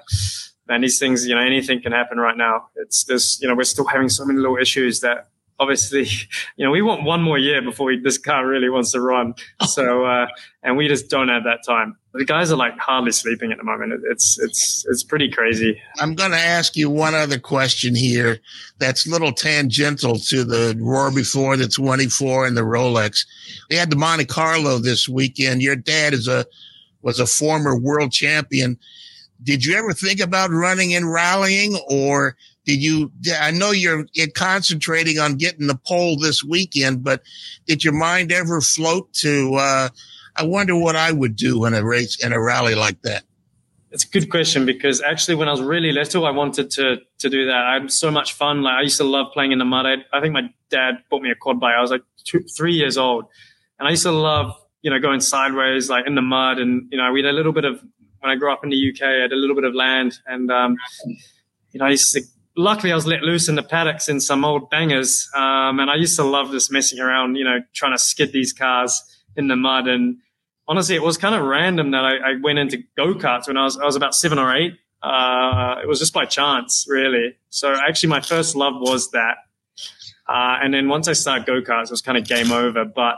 man, 0.68 0.82
these 0.82 1.00
things, 1.00 1.26
you 1.26 1.34
know, 1.34 1.40
anything 1.40 1.82
can 1.82 1.90
happen 1.90 2.16
right 2.16 2.36
now. 2.36 2.68
It's 2.76 3.02
just, 3.02 3.42
you 3.42 3.48
know, 3.48 3.56
we're 3.56 3.64
still 3.64 3.88
having 3.88 4.08
so 4.08 4.24
many 4.24 4.38
little 4.38 4.56
issues 4.56 5.00
that 5.00 5.28
obviously, 5.60 6.08
you 6.56 6.64
know, 6.64 6.70
we 6.70 6.82
want 6.82 7.04
one 7.04 7.22
more 7.22 7.38
year 7.38 7.62
before 7.62 7.86
we, 7.86 8.00
this 8.00 8.18
car 8.18 8.46
really 8.46 8.70
wants 8.70 8.92
to 8.92 9.00
run. 9.00 9.34
So, 9.68 10.04
uh, 10.04 10.26
and 10.62 10.76
we 10.76 10.88
just 10.88 11.10
don't 11.10 11.28
have 11.28 11.44
that 11.44 11.60
time. 11.64 11.96
The 12.14 12.24
guys 12.24 12.50
are 12.50 12.56
like 12.56 12.76
hardly 12.78 13.12
sleeping 13.12 13.52
at 13.52 13.58
the 13.58 13.64
moment. 13.64 13.92
It's, 14.10 14.38
it's, 14.40 14.84
it's 14.88 15.04
pretty 15.04 15.30
crazy. 15.30 15.80
I'm 16.00 16.14
going 16.14 16.32
to 16.32 16.38
ask 16.38 16.74
you 16.74 16.90
one 16.90 17.14
other 17.14 17.38
question 17.38 17.94
here 17.94 18.40
that's 18.78 19.06
a 19.06 19.10
little 19.10 19.32
tangential 19.32 20.18
to 20.18 20.44
the 20.44 20.76
Roar 20.80 21.12
before 21.12 21.56
the 21.56 21.68
24 21.68 22.46
and 22.46 22.56
the 22.56 22.62
Rolex. 22.62 23.26
We 23.68 23.76
had 23.76 23.90
the 23.90 23.96
Monte 23.96 24.24
Carlo 24.24 24.78
this 24.78 25.08
weekend. 25.08 25.62
Your 25.62 25.76
dad 25.76 26.14
is 26.14 26.26
a, 26.26 26.46
was 27.02 27.20
a 27.20 27.26
former 27.26 27.78
world 27.78 28.10
champion. 28.10 28.78
Did 29.42 29.64
you 29.64 29.76
ever 29.76 29.92
think 29.92 30.20
about 30.20 30.50
running 30.50 30.94
and 30.94 31.10
rallying 31.10 31.78
or 31.88 32.36
did 32.70 32.82
you, 32.84 33.10
I 33.40 33.50
know 33.50 33.72
you're 33.72 34.06
concentrating 34.36 35.18
on 35.18 35.34
getting 35.34 35.66
the 35.66 35.74
pole 35.74 36.16
this 36.16 36.44
weekend, 36.44 37.02
but 37.02 37.20
did 37.66 37.82
your 37.82 37.92
mind 37.92 38.30
ever 38.30 38.60
float 38.60 39.12
to, 39.14 39.54
uh, 39.56 39.88
I 40.36 40.44
wonder 40.44 40.76
what 40.76 40.94
I 40.94 41.10
would 41.10 41.34
do 41.34 41.64
in 41.64 41.74
a 41.74 41.84
race, 41.84 42.24
in 42.24 42.32
a 42.32 42.40
rally 42.40 42.76
like 42.76 43.02
that? 43.02 43.24
It's 43.90 44.04
a 44.04 44.08
good 44.08 44.30
question 44.30 44.66
because 44.66 45.02
actually, 45.02 45.34
when 45.34 45.48
I 45.48 45.50
was 45.50 45.62
really 45.62 45.90
little, 45.90 46.24
I 46.24 46.30
wanted 46.30 46.70
to 46.70 46.98
to 47.18 47.28
do 47.28 47.46
that. 47.46 47.56
I 47.56 47.72
had 47.72 47.90
so 47.90 48.08
much 48.08 48.34
fun. 48.34 48.62
Like 48.62 48.74
I 48.74 48.82
used 48.82 48.98
to 48.98 49.04
love 49.04 49.32
playing 49.32 49.50
in 49.50 49.58
the 49.58 49.64
mud. 49.64 49.84
I, 49.84 49.94
I 50.16 50.20
think 50.20 50.32
my 50.32 50.42
dad 50.68 51.02
bought 51.10 51.22
me 51.22 51.32
a 51.32 51.34
quad 51.34 51.58
bike. 51.58 51.74
I 51.76 51.80
was 51.80 51.90
like 51.90 52.04
two, 52.24 52.38
three 52.56 52.74
years 52.74 52.96
old, 52.96 53.24
and 53.80 53.88
I 53.88 53.90
used 53.90 54.04
to 54.04 54.12
love 54.12 54.54
you 54.82 54.92
know 54.92 55.00
going 55.00 55.18
sideways 55.18 55.90
like 55.90 56.06
in 56.06 56.14
the 56.14 56.22
mud. 56.22 56.60
And 56.60 56.86
you 56.92 56.98
know, 56.98 57.10
we 57.10 57.20
had 57.20 57.30
a 57.30 57.32
little 57.32 57.52
bit 57.52 57.64
of 57.64 57.82
when 58.20 58.30
I 58.30 58.36
grew 58.36 58.52
up 58.52 58.62
in 58.62 58.70
the 58.70 58.76
UK. 58.76 59.02
I 59.02 59.22
had 59.22 59.32
a 59.32 59.36
little 59.36 59.56
bit 59.56 59.64
of 59.64 59.74
land, 59.74 60.20
and 60.24 60.52
um, 60.52 60.76
you 61.72 61.80
know, 61.80 61.86
I 61.86 61.90
used 61.90 62.12
to 62.14 62.22
luckily 62.56 62.92
I 62.92 62.94
was 62.94 63.06
let 63.06 63.22
loose 63.22 63.48
in 63.48 63.54
the 63.54 63.62
paddocks 63.62 64.08
in 64.08 64.20
some 64.20 64.44
old 64.44 64.70
bangers. 64.70 65.28
Um, 65.34 65.80
and 65.80 65.90
I 65.90 65.96
used 65.96 66.16
to 66.16 66.24
love 66.24 66.50
just 66.50 66.72
messing 66.72 67.00
around, 67.00 67.36
you 67.36 67.44
know, 67.44 67.58
trying 67.74 67.92
to 67.92 67.98
skid 67.98 68.32
these 68.32 68.52
cars 68.52 69.02
in 69.36 69.48
the 69.48 69.56
mud. 69.56 69.88
And 69.88 70.18
honestly, 70.68 70.94
it 70.94 71.02
was 71.02 71.16
kind 71.16 71.34
of 71.34 71.42
random 71.42 71.92
that 71.92 72.04
I, 72.04 72.16
I 72.16 72.32
went 72.42 72.58
into 72.58 72.82
go 72.96 73.14
karts 73.14 73.48
when 73.48 73.56
I 73.56 73.64
was, 73.64 73.78
I 73.78 73.84
was 73.84 73.96
about 73.96 74.14
seven 74.14 74.38
or 74.38 74.54
eight. 74.54 74.74
Uh, 75.02 75.76
it 75.82 75.88
was 75.88 75.98
just 75.98 76.12
by 76.12 76.26
chance, 76.26 76.84
really. 76.88 77.36
So 77.48 77.72
actually, 77.72 78.10
my 78.10 78.20
first 78.20 78.54
love 78.54 78.74
was 78.76 79.10
that. 79.12 79.36
Uh, 80.28 80.58
and 80.62 80.74
then 80.74 80.88
once 80.88 81.08
I 81.08 81.14
started 81.14 81.46
go 81.46 81.60
karts, 81.60 81.84
it 81.84 81.90
was 81.90 82.02
kind 82.02 82.18
of 82.18 82.26
game 82.26 82.52
over. 82.52 82.84
But 82.84 83.16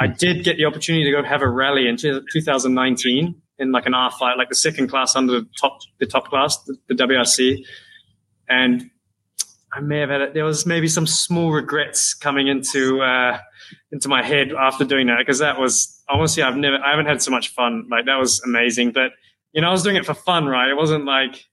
I 0.00 0.08
did 0.08 0.44
get 0.44 0.56
the 0.56 0.64
opportunity 0.64 1.04
to 1.04 1.10
go 1.10 1.22
have 1.22 1.42
a 1.42 1.48
rally 1.48 1.88
in 1.88 1.96
2019 1.96 3.42
in 3.60 3.72
like 3.72 3.86
an 3.86 3.92
R5, 3.92 4.36
like 4.36 4.48
the 4.48 4.54
second 4.54 4.88
class 4.88 5.16
under 5.16 5.40
the 5.40 5.48
top, 5.60 5.78
the 5.98 6.06
top 6.06 6.28
class, 6.28 6.58
the, 6.64 6.76
the 6.88 6.94
WRC 6.94 7.64
and 8.48 8.90
I 9.72 9.80
may 9.80 9.98
have 10.00 10.10
had 10.10 10.20
it. 10.20 10.34
There 10.34 10.44
was 10.44 10.64
maybe 10.64 10.88
some 10.88 11.06
small 11.06 11.52
regrets 11.52 12.14
coming 12.14 12.48
into 12.48 13.02
uh, 13.02 13.38
into 13.92 14.08
my 14.08 14.22
head 14.22 14.52
after 14.52 14.84
doing 14.84 15.08
that 15.08 15.18
because 15.18 15.40
that 15.40 15.58
was 15.58 16.02
honestly 16.08 16.42
I've 16.42 16.56
never 16.56 16.76
I 16.76 16.90
haven't 16.90 17.06
had 17.06 17.22
so 17.22 17.30
much 17.30 17.48
fun. 17.48 17.86
Like 17.90 18.06
that 18.06 18.16
was 18.16 18.40
amazing. 18.42 18.92
But 18.92 19.12
you 19.52 19.62
know, 19.62 19.68
I 19.68 19.72
was 19.72 19.82
doing 19.82 19.96
it 19.96 20.06
for 20.06 20.14
fun, 20.14 20.46
right? 20.46 20.68
It 20.68 20.76
wasn't 20.76 21.04
like, 21.04 21.46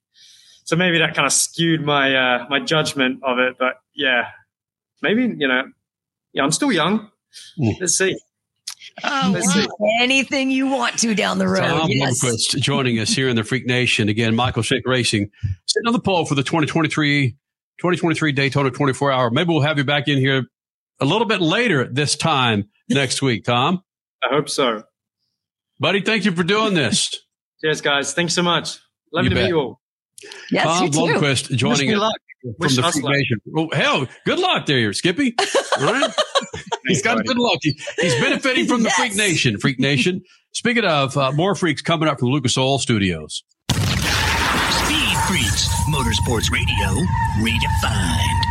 so 0.64 0.76
maybe 0.76 1.00
that 1.00 1.16
kind 1.16 1.26
of 1.26 1.34
skewed 1.34 1.82
my, 1.82 2.16
uh, 2.16 2.46
my 2.50 2.60
judgment 2.60 3.22
of 3.24 3.40
it. 3.40 3.56
But 3.58 3.76
yeah, 3.96 4.28
maybe, 5.02 5.24
you 5.24 5.48
know, 5.48 5.64
yeah, 6.34 6.44
I'm 6.44 6.52
still 6.52 6.72
young. 6.72 7.10
Let's 7.80 7.98
see. 7.98 8.18
Oh, 9.04 9.32
Let's. 9.34 9.68
Anything 10.00 10.50
you 10.52 10.68
want 10.68 10.98
to 11.00 11.14
down 11.16 11.38
the 11.38 11.48
road. 11.48 11.60
Tom 11.60 11.90
yes. 11.92 12.24
Blomqvist 12.24 12.62
joining 12.62 12.98
us 13.00 13.10
here 13.10 13.28
in 13.28 13.36
the 13.36 13.44
Freak 13.44 13.66
Nation. 13.66 14.08
Again, 14.10 14.36
Michael 14.36 14.64
Shank 14.64 14.86
Racing 14.88 15.30
sitting 15.66 15.88
on 15.88 15.94
the 15.94 16.00
pole 16.00 16.26
for 16.26 16.36
the 16.36 16.44
2023, 16.44 17.32
2023 17.32 18.32
Daytona 18.32 18.72
24 18.72 19.12
hour. 19.12 19.30
Maybe 19.32 19.50
we'll 19.50 19.62
have 19.62 19.78
you 19.78 19.84
back 19.84 20.08
in 20.08 20.18
here 20.18 20.46
a 21.02 21.06
little 21.06 21.28
bit 21.28 21.42
later 21.42 21.86
this 21.92 22.16
time 22.16 22.70
next 22.90 23.22
week, 23.22 23.44
Tom. 23.44 23.84
I 24.24 24.34
hope 24.34 24.50
so. 24.50 24.84
Buddy, 25.80 26.00
thank 26.02 26.24
you 26.24 26.32
for 26.32 26.44
doing 26.44 26.74
this. 26.74 27.10
Cheers, 27.62 27.82
guys. 27.82 28.14
Thanks 28.14 28.34
so 28.34 28.44
much. 28.44 28.80
Love 29.12 29.26
You 29.26 29.30
to 29.32 29.36
bet. 29.36 29.44
meet 29.46 29.50
you 29.50 29.60
all. 29.60 29.82
Yes, 30.52 30.64
Tom 30.64 30.86
you 30.86 30.92
too. 30.92 31.00
Blomqvist 31.00 31.50
Wish 31.50 31.60
joining 31.60 31.88
me 31.90 31.96
us 31.96 32.00
luck. 32.00 32.14
from 32.14 32.25
Wish 32.60 32.76
the 32.76 32.84
us 32.86 32.94
Freak 32.94 33.06
luck. 33.06 33.14
Nation. 33.14 33.40
Oh, 33.58 33.70
hell, 33.74 34.08
good 34.26 34.40
luck 34.40 34.66
there, 34.66 34.94
Skippy. 34.94 35.34
All 35.80 35.86
right. 35.94 36.12
He's 36.88 37.02
got 37.02 37.18
buddy. 37.18 37.28
good 37.28 37.38
luck. 37.40 37.60
He- 37.62 37.80
he's 38.00 38.16
benefiting 38.16 38.68
from 38.68 38.84
the 38.84 38.90
Yes. 38.98 38.98
Freak 38.98 39.16
Nation. 39.16 39.60
Freak 39.60 39.80
Nation. 39.80 40.22
Speaking 40.54 40.86
of 40.86 41.18
uh, 41.18 41.32
more 41.32 41.56
freaks 41.56 41.82
coming 41.82 42.08
up 42.08 42.20
from 42.20 42.30
Lucas 42.30 42.58
Oil 42.58 42.78
Studios. 42.80 43.44
Speed 43.72 45.18
Freaks, 45.28 45.68
Motorsports 45.90 46.52
Radio, 46.52 47.04
redefined. 47.40 48.42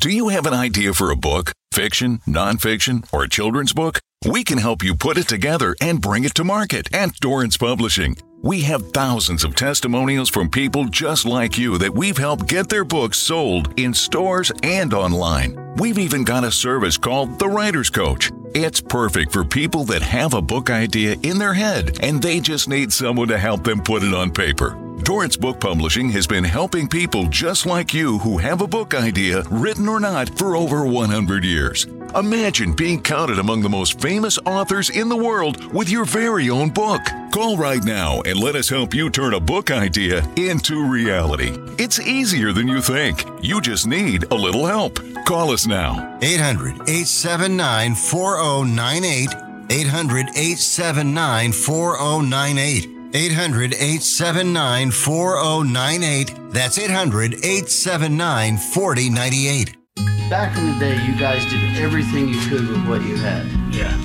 Do 0.00 0.10
you 0.10 0.28
have 0.28 0.46
an 0.46 0.54
idea 0.54 0.92
for 0.94 1.10
a 1.10 1.16
book, 1.16 1.52
fiction, 1.72 2.18
nonfiction, 2.28 3.08
or 3.12 3.24
a 3.24 3.28
children's 3.28 3.72
book? 3.72 3.98
We 4.28 4.44
can 4.44 4.58
help 4.58 4.82
you 4.84 4.94
put 4.94 5.18
it 5.18 5.26
together 5.28 5.74
and 5.80 6.00
bring 6.00 6.24
it 6.24 6.34
to 6.36 6.44
market 6.44 6.92
at 6.94 7.14
Dorrance 7.20 7.56
Publishing. 7.56 8.16
We 8.46 8.62
have 8.62 8.92
thousands 8.92 9.42
of 9.42 9.56
testimonials 9.56 10.30
from 10.30 10.48
people 10.48 10.84
just 10.84 11.26
like 11.26 11.58
you 11.58 11.78
that 11.78 11.92
we've 11.92 12.16
helped 12.16 12.46
get 12.46 12.68
their 12.68 12.84
books 12.84 13.18
sold 13.18 13.74
in 13.76 13.92
stores 13.92 14.52
and 14.62 14.94
online. 14.94 15.74
We've 15.78 15.98
even 15.98 16.22
got 16.22 16.44
a 16.44 16.52
service 16.52 16.96
called 16.96 17.40
The 17.40 17.48
Writer's 17.48 17.90
Coach. 17.90 18.30
It's 18.54 18.80
perfect 18.80 19.32
for 19.32 19.44
people 19.44 19.82
that 19.86 20.00
have 20.02 20.32
a 20.32 20.40
book 20.40 20.70
idea 20.70 21.16
in 21.24 21.38
their 21.38 21.54
head 21.54 21.98
and 22.02 22.22
they 22.22 22.38
just 22.38 22.68
need 22.68 22.92
someone 22.92 23.26
to 23.26 23.36
help 23.36 23.64
them 23.64 23.82
put 23.82 24.04
it 24.04 24.14
on 24.14 24.30
paper. 24.30 24.78
Dorrance 25.02 25.36
Book 25.36 25.58
Publishing 25.58 26.08
has 26.10 26.28
been 26.28 26.44
helping 26.44 26.86
people 26.86 27.26
just 27.26 27.66
like 27.66 27.92
you 27.92 28.18
who 28.18 28.38
have 28.38 28.60
a 28.60 28.68
book 28.68 28.94
idea, 28.94 29.42
written 29.50 29.88
or 29.88 29.98
not, 29.98 30.28
for 30.38 30.54
over 30.54 30.86
100 30.86 31.44
years. 31.44 31.88
Imagine 32.14 32.72
being 32.72 33.02
counted 33.02 33.38
among 33.38 33.62
the 33.62 33.68
most 33.68 34.00
famous 34.00 34.38
authors 34.46 34.90
in 34.90 35.08
the 35.08 35.16
world 35.16 35.72
with 35.72 35.90
your 35.90 36.04
very 36.04 36.48
own 36.48 36.70
book. 36.70 37.00
Call 37.32 37.56
right 37.56 37.82
now 37.84 38.22
and 38.22 38.38
let 38.38 38.56
us 38.56 38.68
help 38.68 38.94
you 38.94 39.10
turn 39.10 39.34
a 39.34 39.40
book 39.40 39.70
idea 39.70 40.26
into 40.36 40.86
reality. 40.86 41.56
It's 41.78 42.00
easier 42.00 42.52
than 42.52 42.68
you 42.68 42.80
think. 42.80 43.24
You 43.42 43.60
just 43.60 43.86
need 43.86 44.30
a 44.30 44.34
little 44.34 44.64
help. 44.64 44.98
Call 45.26 45.50
us 45.50 45.66
now. 45.66 46.18
800 46.22 46.88
879 46.88 47.94
4098. 47.94 49.28
800 49.68 50.28
879 50.36 51.52
4098. 51.52 52.96
800 53.14 53.74
879 53.74 54.90
4098. 54.90 56.52
That's 56.52 56.78
800 56.78 57.34
879 57.34 58.56
4098. 58.58 59.85
Back 60.30 60.58
in 60.58 60.66
the 60.72 60.78
day, 60.80 61.00
you 61.04 61.16
guys 61.16 61.44
did 61.46 61.76
everything 61.76 62.28
you 62.28 62.40
could 62.48 62.66
with 62.66 62.88
what 62.88 63.00
you 63.02 63.14
had. 63.14 63.46
Yeah. 63.72 63.96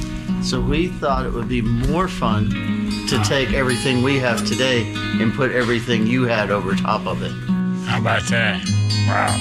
So 0.44 0.62
we 0.62 0.88
thought 0.88 1.26
it 1.26 1.34
would 1.34 1.50
be 1.50 1.64
more 1.64 2.08
fun 2.08 2.52
to 3.08 3.24
take 3.24 3.54
everything 3.54 4.04
we 4.04 4.20
have 4.20 4.46
today 4.46 4.94
and 4.94 5.34
put 5.34 5.52
everything 5.52 6.06
you 6.06 6.26
had 6.26 6.52
over 6.52 6.76
top 6.76 7.08
of 7.08 7.24
it. 7.24 7.32
How 7.88 8.00
about 8.00 8.22
that? 8.30 8.64
Wow. 9.08 9.36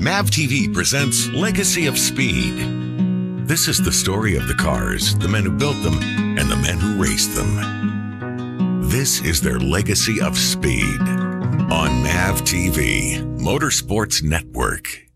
MAV 0.00 0.30
TV 0.30 0.72
presents 0.74 1.28
Legacy 1.28 1.86
of 1.86 1.96
Speed. 1.96 3.46
This 3.46 3.68
is 3.68 3.80
the 3.80 3.92
story 3.92 4.34
of 4.34 4.48
the 4.48 4.54
cars, 4.54 5.16
the 5.18 5.28
men 5.28 5.44
who 5.44 5.52
built 5.52 5.80
them, 5.84 5.98
and 6.02 6.50
the 6.50 6.56
men 6.56 6.78
who 6.78 7.00
raced 7.00 7.36
them. 7.36 8.88
This 8.88 9.20
is 9.20 9.40
their 9.40 9.60
legacy 9.60 10.20
of 10.20 10.36
speed 10.36 11.00
on 11.70 12.02
MAV 12.02 12.42
TV, 12.42 13.22
Motorsports 13.38 14.24
Network. 14.24 15.09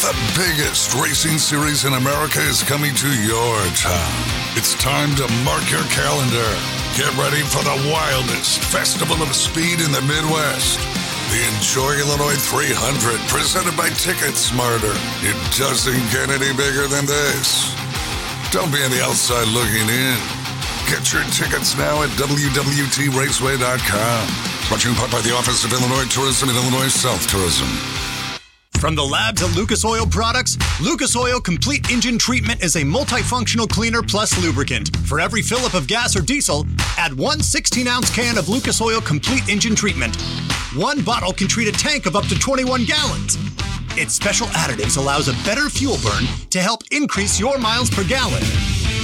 The 0.00 0.16
biggest 0.32 0.96
racing 0.96 1.36
series 1.36 1.84
in 1.84 1.92
America 1.92 2.40
is 2.40 2.64
coming 2.64 2.96
to 3.04 3.10
your 3.20 3.60
town. 3.76 4.16
It's 4.56 4.72
time 4.80 5.12
to 5.20 5.28
mark 5.44 5.60
your 5.68 5.84
calendar. 5.92 6.48
Get 6.96 7.12
ready 7.20 7.44
for 7.44 7.60
the 7.60 7.76
wildest 7.84 8.64
festival 8.64 9.20
of 9.20 9.36
speed 9.36 9.84
in 9.84 9.92
the 9.92 10.00
Midwest. 10.00 10.80
The 11.28 11.44
Enjoy 11.52 12.00
Illinois 12.00 12.32
300, 12.32 13.20
presented 13.28 13.76
by 13.76 13.92
Ticket 14.00 14.40
Smarter. 14.40 14.96
It 15.20 15.36
doesn't 15.60 16.00
get 16.08 16.32
any 16.32 16.48
bigger 16.56 16.88
than 16.88 17.04
this. 17.04 17.76
Don't 18.56 18.72
be 18.72 18.80
on 18.80 18.88
the 18.88 19.04
outside 19.04 19.52
looking 19.52 19.84
in. 19.84 20.16
Get 20.88 21.12
your 21.12 21.28
tickets 21.28 21.76
now 21.76 22.00
at 22.00 22.08
WWTRaceway.com. 22.16 24.24
Brought 24.64 24.80
to 24.80 24.88
you 24.88 24.96
in 24.96 24.98
part 24.98 25.12
by 25.12 25.20
the 25.20 25.36
Office 25.36 25.60
of 25.68 25.76
Illinois 25.76 26.08
Tourism 26.08 26.48
and 26.48 26.56
Illinois 26.56 26.88
South 26.88 27.28
Tourism. 27.28 27.68
From 28.80 28.94
the 28.94 29.04
lab 29.04 29.36
to 29.36 29.46
Lucas 29.48 29.84
Oil 29.84 30.06
products, 30.06 30.56
Lucas 30.80 31.14
Oil 31.14 31.38
Complete 31.38 31.90
Engine 31.90 32.16
Treatment 32.16 32.62
is 32.62 32.76
a 32.76 32.80
multifunctional 32.80 33.68
cleaner 33.68 34.00
plus 34.00 34.42
lubricant. 34.42 34.96
For 35.06 35.20
every 35.20 35.42
fill 35.42 35.66
up 35.66 35.74
of 35.74 35.86
gas 35.86 36.16
or 36.16 36.22
diesel, 36.22 36.64
add 36.96 37.12
one 37.12 37.40
16 37.40 37.86
ounce 37.86 38.08
can 38.08 38.38
of 38.38 38.48
Lucas 38.48 38.80
Oil 38.80 39.02
Complete 39.02 39.50
Engine 39.50 39.74
Treatment. 39.74 40.16
One 40.74 41.02
bottle 41.02 41.34
can 41.34 41.46
treat 41.46 41.68
a 41.68 41.72
tank 41.72 42.06
of 42.06 42.16
up 42.16 42.24
to 42.28 42.38
21 42.38 42.86
gallons. 42.86 43.36
Its 43.98 44.14
special 44.14 44.46
additives 44.46 44.96
allows 44.96 45.28
a 45.28 45.34
better 45.44 45.68
fuel 45.68 45.98
burn 46.02 46.24
to 46.48 46.62
help 46.62 46.80
increase 46.90 47.38
your 47.38 47.58
miles 47.58 47.90
per 47.90 48.02
gallon. 48.02 48.42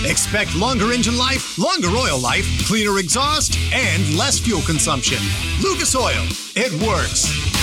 Expect 0.07 0.57
longer 0.57 0.91
engine 0.91 1.19
life, 1.19 1.59
longer 1.59 1.89
oil 1.89 2.19
life, 2.19 2.47
cleaner 2.67 2.99
exhaust, 2.99 3.59
and 3.75 4.17
less 4.17 4.39
fuel 4.39 4.63
consumption. 4.63 5.19
Lucas 5.61 5.95
Oil, 5.95 6.25
it 6.55 6.73
works. 6.81 7.56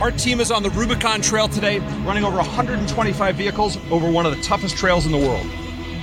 Our 0.00 0.10
team 0.10 0.40
is 0.40 0.50
on 0.50 0.62
the 0.62 0.70
Rubicon 0.70 1.22
Trail 1.22 1.48
today, 1.48 1.78
running 2.04 2.24
over 2.24 2.36
125 2.36 3.36
vehicles 3.36 3.78
over 3.90 4.10
one 4.10 4.26
of 4.26 4.36
the 4.36 4.42
toughest 4.42 4.76
trails 4.76 5.06
in 5.06 5.12
the 5.12 5.18
world. 5.18 5.46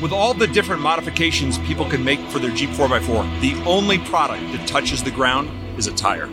With 0.02 0.14
all 0.14 0.34
the 0.34 0.48
different 0.48 0.82
modifications 0.82 1.58
people 1.60 1.86
can 1.86 2.04
make 2.04 2.20
for 2.30 2.40
their 2.40 2.52
Jeep 2.52 2.70
4x4, 2.72 3.42
the 3.42 3.54
only 3.66 4.00
product 4.00 4.44
that 4.54 4.68
touches 4.68 5.04
the 5.04 5.12
ground 5.12 5.50
is 5.78 5.88
a 5.88 5.94
tire. 5.94 6.28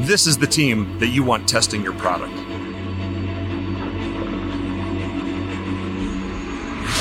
This 0.00 0.26
is 0.26 0.36
the 0.36 0.46
team 0.48 0.98
that 0.98 1.08
you 1.08 1.22
want 1.22 1.48
testing 1.48 1.82
your 1.82 1.94
product. 1.94 2.34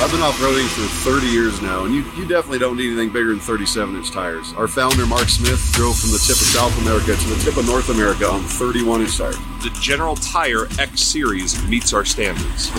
I've 0.05 0.11
been 0.11 0.21
off 0.21 0.37
roading 0.37 0.67
for 0.67 0.85
30 1.09 1.25
years 1.25 1.63
now, 1.63 1.85
and 1.85 1.91
you, 1.91 2.03
you 2.15 2.27
definitely 2.27 2.59
don't 2.59 2.77
need 2.77 2.91
anything 2.91 3.09
bigger 3.09 3.29
than 3.29 3.39
37 3.39 3.95
inch 3.95 4.11
tires. 4.11 4.53
Our 4.53 4.67
founder, 4.67 5.03
Mark 5.07 5.27
Smith, 5.29 5.59
drove 5.73 5.97
from 5.97 6.11
the 6.11 6.19
tip 6.19 6.35
of 6.35 6.45
South 6.45 6.79
America 6.83 7.15
to 7.15 7.27
the 7.27 7.43
tip 7.43 7.57
of 7.57 7.65
North 7.65 7.89
America 7.89 8.29
on 8.29 8.43
31 8.43 9.01
inch 9.01 9.17
tires. 9.17 9.35
The 9.63 9.75
General 9.81 10.15
Tire 10.15 10.67
X 10.77 11.01
Series 11.01 11.59
meets 11.67 11.91
our 11.91 12.05
standards. 12.05 12.69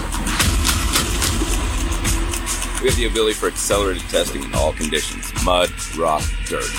We 2.80 2.90
have 2.90 2.96
the 2.96 3.08
ability 3.10 3.34
for 3.34 3.48
accelerated 3.48 4.02
testing 4.02 4.44
in 4.44 4.54
all 4.54 4.72
conditions 4.72 5.32
mud, 5.44 5.72
rock, 5.98 6.22
dirt. 6.44 6.70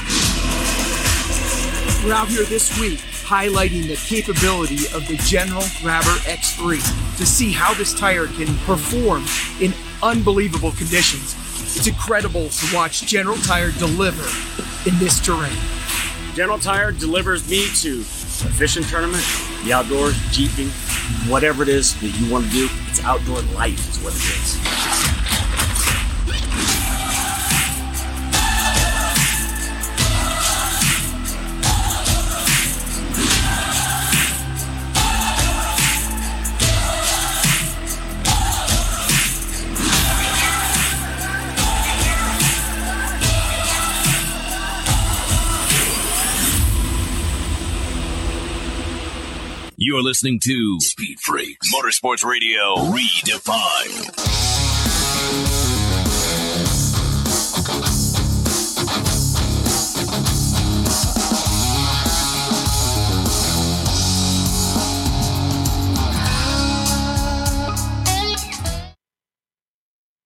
We're 2.05 2.13
out 2.13 2.29
here 2.29 2.45
this 2.45 2.79
week 2.79 3.01
highlighting 3.27 3.85
the 3.89 3.95
capability 3.97 4.87
of 4.95 5.05
the 5.09 5.17
General 5.17 5.63
Grabber 5.81 6.15
X3 6.23 6.79
to 7.17 7.25
see 7.25 7.51
how 7.51 7.73
this 7.73 7.93
tire 7.93 8.27
can 8.27 8.47
perform 8.59 9.25
in 9.59 9.73
unbelievable 10.01 10.71
conditions. 10.71 11.35
It's 11.75 11.87
incredible 11.87 12.47
to 12.47 12.73
watch 12.75 13.01
General 13.01 13.35
Tire 13.35 13.71
deliver 13.71 14.23
in 14.89 14.97
this 14.97 15.19
terrain. 15.19 15.51
General 16.35 16.57
Tire 16.57 16.93
delivers 16.93 17.49
me 17.49 17.67
to 17.81 17.99
a 17.99 18.49
fishing 18.55 18.83
tournament, 18.83 19.25
the 19.65 19.73
outdoors, 19.73 20.15
jeeping, 20.31 20.69
whatever 21.29 21.63
it 21.63 21.69
is 21.69 21.99
that 21.99 22.17
you 22.17 22.31
want 22.31 22.45
to 22.45 22.51
do. 22.51 22.69
It's 22.87 23.03
outdoor 23.03 23.41
life 23.57 23.89
is 23.89 24.01
what 24.01 24.13
it 24.15 24.23
is. 24.23 24.57
You're 49.79 50.01
listening 50.01 50.39
to 50.39 50.79
Speed 50.79 51.19
Freaks 51.19 51.71
Motorsports 51.71 52.25
Radio 52.25 52.77
Redefined. 52.77 54.07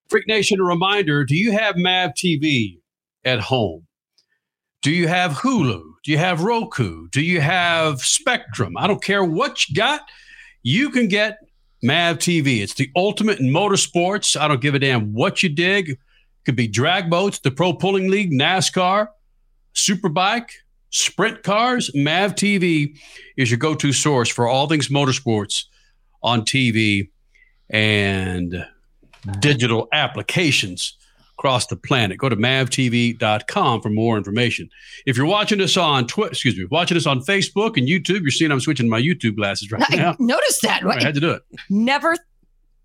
Freak 0.10 0.28
Nation, 0.28 0.62
reminder 0.62 1.26
do 1.26 1.36
you 1.36 1.52
have 1.52 1.76
MAV 1.76 2.12
TV 2.14 2.80
at 3.26 3.42
home? 3.42 3.86
Do 4.82 4.91
you 4.91 5.08
have 5.08 5.34
Hulu? 5.34 5.84
Do 6.04 6.12
you 6.12 6.17
have 6.17 6.44
Roku? 6.44 7.08
Do 7.10 7.22
you 7.22 7.39
have 7.39 8.02
Spectrum? 8.02 8.76
I 8.78 8.88
don't 8.88 9.04
care 9.04 9.24
what 9.24 9.70
you 9.70 9.76
got. 9.76 10.02
You 10.63 10.89
can 10.89 11.08
get 11.08 11.38
MAV 11.84 12.17
TV. 12.17 12.62
It's 12.62 12.74
the 12.74 12.89
ultimate 12.96 13.39
in 13.39 13.48
motorsports. 13.48 14.39
I 14.39 14.48
don't 14.48 14.62
give 14.62 14.74
a 14.74 14.80
damn 14.80 15.13
what 15.13 15.44
you 15.44 15.50
dig. 15.50 15.89
It 15.89 16.00
Could 16.46 16.56
be 16.56 16.67
drag 16.67 17.12
boats, 17.12 17.39
the 17.39 17.52
Pro 17.52 17.74
Pulling 17.74 18.10
League, 18.10 18.32
NASCAR, 18.32 19.10
Superbike, 19.76 20.50
sprint 20.89 21.44
cars. 21.44 21.91
MAV 21.94 22.34
TV 22.34 22.98
is 23.38 23.52
your 23.52 23.60
go 23.60 23.76
to 23.76 23.94
source 23.94 24.30
for 24.30 24.48
all 24.48 24.67
things 24.67 24.88
motorsports 24.88 25.65
on 26.24 26.41
TV 26.41 27.10
and 27.70 28.65
digital 29.39 29.88
applications 29.94 30.98
across 31.42 31.66
the 31.66 31.76
planet. 31.76 32.20
Go 32.20 32.30
to 32.30 32.36
mavtv.com 32.36 33.82
for 33.82 33.90
more 33.90 34.16
information. 34.16 34.70
If 35.08 35.18
you're 35.18 35.26
watching 35.26 35.60
us 35.60 35.76
on 35.76 36.06
Twitter, 36.06 36.30
excuse 36.34 36.56
me, 36.56 36.66
watching 36.70 36.96
us 36.98 37.08
on 37.08 37.22
Facebook 37.22 37.78
and 37.78 37.88
YouTube, 37.88 38.22
you're 38.22 38.30
seeing 38.30 38.52
I'm 38.52 38.60
switching 38.60 38.88
my 38.88 39.02
YouTube 39.02 39.36
glasses 39.38 39.72
right 39.72 39.82
I 39.90 39.96
now. 39.96 40.16
noticed 40.20 40.62
that. 40.62 40.84
Right? 40.84 41.02
I 41.02 41.04
had 41.04 41.16
to 41.16 41.20
do 41.20 41.32
it. 41.32 41.42
Never. 41.72 42.16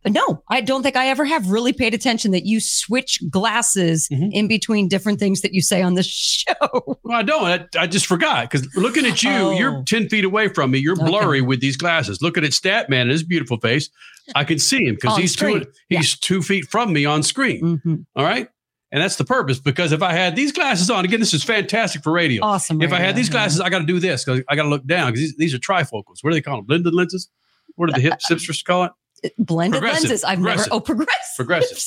No, 0.09 0.42
I 0.49 0.61
don't 0.61 0.83
think 0.83 0.97
I 0.97 1.09
ever 1.09 1.25
have 1.25 1.51
really 1.51 1.73
paid 1.73 1.95
attention 1.95 2.31
that 2.33 2.47
you 2.47 2.61
switch 2.61 3.19
glasses 3.31 4.09
Mm-hmm. 4.09 4.29
in 4.33 4.49
between 4.49 4.88
different 4.88 5.19
things 5.19 5.40
that 5.40 5.53
you 5.55 5.61
say 5.62 5.83
on 5.83 5.95
the 5.95 6.03
show. 6.07 6.55
Well, 7.03 7.16
I 7.19 7.23
don't. 7.23 7.45
I, 7.77 7.83
I 7.83 7.87
just 7.87 8.07
forgot 8.07 8.51
because 8.51 8.69
looking 8.77 9.05
at 9.07 9.23
you, 9.23 9.31
Oh. 9.31 9.51
you're 9.59 9.83
10 9.85 10.09
feet 10.09 10.25
away 10.25 10.49
from 10.49 10.71
me. 10.71 10.79
You're 10.79 10.95
Okay. 10.95 11.07
blurry 11.07 11.40
with 11.40 11.61
these 11.61 11.77
glasses. 11.77 12.23
Looking 12.23 12.45
at 12.45 12.51
Statman 12.53 13.03
and 13.03 13.11
his 13.11 13.23
beautiful 13.23 13.59
face, 13.59 13.90
I 14.35 14.45
can 14.45 14.59
see 14.59 14.85
him 14.87 14.95
because 14.97 15.16
he's 15.16 15.33
screen. 15.33 15.61
two, 15.62 15.71
he's 15.88 16.19
two 16.19 16.42
feet 16.42 16.66
from 16.71 16.92
me 16.92 17.05
on 17.05 17.23
screen. 17.23 17.62
Mm-hmm. 17.62 17.95
All 18.16 18.25
right. 18.25 18.49
And 18.92 19.03
that's 19.03 19.16
the 19.16 19.25
purpose 19.25 19.59
because 19.59 19.90
if 19.92 20.01
I 20.03 20.12
had 20.12 20.37
these 20.37 20.53
glasses 20.53 20.88
on, 20.90 21.05
again, 21.05 21.19
this 21.21 21.35
is 21.35 21.42
fantastic 21.42 22.03
for 22.05 22.12
radio. 22.12 22.45
Awesome. 22.45 22.81
If 22.81 22.92
I 22.92 23.01
had 23.01 23.16
these 23.16 23.27
yeah. 23.29 23.33
glasses, 23.33 23.61
I 23.61 23.69
got 23.69 23.81
to 23.81 23.85
do 23.87 23.99
this 23.99 24.25
because 24.25 24.42
I 24.49 24.55
got 24.55 24.62
to 24.62 24.69
look 24.69 24.87
down 24.87 25.09
because 25.09 25.21
these, 25.21 25.37
these 25.37 25.55
are 25.55 25.59
trifocals. 25.59 26.19
What 26.23 26.31
do 26.31 26.35
they 26.35 26.40
call 26.40 26.57
them? 26.59 26.66
Blended 26.66 26.95
lenses? 26.95 27.29
What 27.75 27.88
do 27.88 27.92
the 27.95 28.01
hip 28.01 28.14
hipsters 28.31 28.64
call 28.64 28.85
it? 28.85 28.92
Blended 29.38 29.83
lenses. 29.83 30.24
I've 30.24 30.40
never. 30.40 30.64
Oh, 30.70 30.81
progressive. 30.81 31.37
Progressive. 31.37 31.83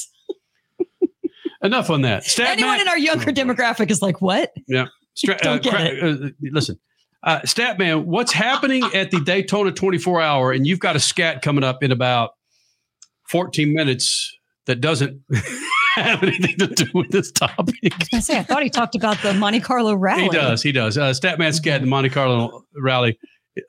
Enough 1.62 1.90
on 1.90 2.02
that. 2.04 2.24
Statman. 2.24 2.46
Anyone 2.48 2.80
in 2.80 2.88
our 2.88 2.98
younger 2.98 3.32
demographic 3.32 3.92
is 3.92 4.02
like, 4.02 4.22
what? 4.22 4.54
Yeah. 4.68 4.88
Stra- 5.16 5.38
Don't 5.42 5.62
get 5.62 5.74
cra- 5.74 5.86
it. 5.86 6.24
uh, 6.24 6.30
listen, 6.52 6.80
uh, 7.24 7.40
Statman, 7.42 8.06
what's 8.06 8.32
happening 8.32 8.84
at 8.94 9.12
the 9.12 9.20
Daytona 9.20 9.72
24 9.72 10.22
hour? 10.22 10.52
And 10.52 10.66
you've 10.66 10.80
got 10.80 10.96
a 10.96 11.00
scat 11.00 11.42
coming 11.42 11.64
up 11.64 11.84
in 11.84 11.92
about 11.92 12.32
14 13.30 13.74
minutes 13.74 14.36
that 14.68 14.80
doesn't 14.80 15.22
have 15.96 16.24
anything 16.24 16.58
to 16.60 16.68
do 16.68 16.86
with 16.94 17.10
this 17.12 17.32
topic. 17.32 17.94
I 18.14 18.20
say, 18.22 18.38
I 18.38 18.44
thought 18.44 18.64
he 18.64 18.70
talked 18.70 18.96
about 18.96 19.18
the 19.22 19.34
Monte 19.34 19.60
Carlo 19.60 19.96
rally. 19.96 20.24
He 20.24 20.30
does. 20.30 20.64
He 20.64 20.72
does. 20.72 20.98
Uh, 20.98 21.10
Statman 21.12 21.54
scat 21.54 21.82
the 21.82 21.88
Monte 21.88 22.10
Carlo 22.10 22.64
rally 22.78 23.20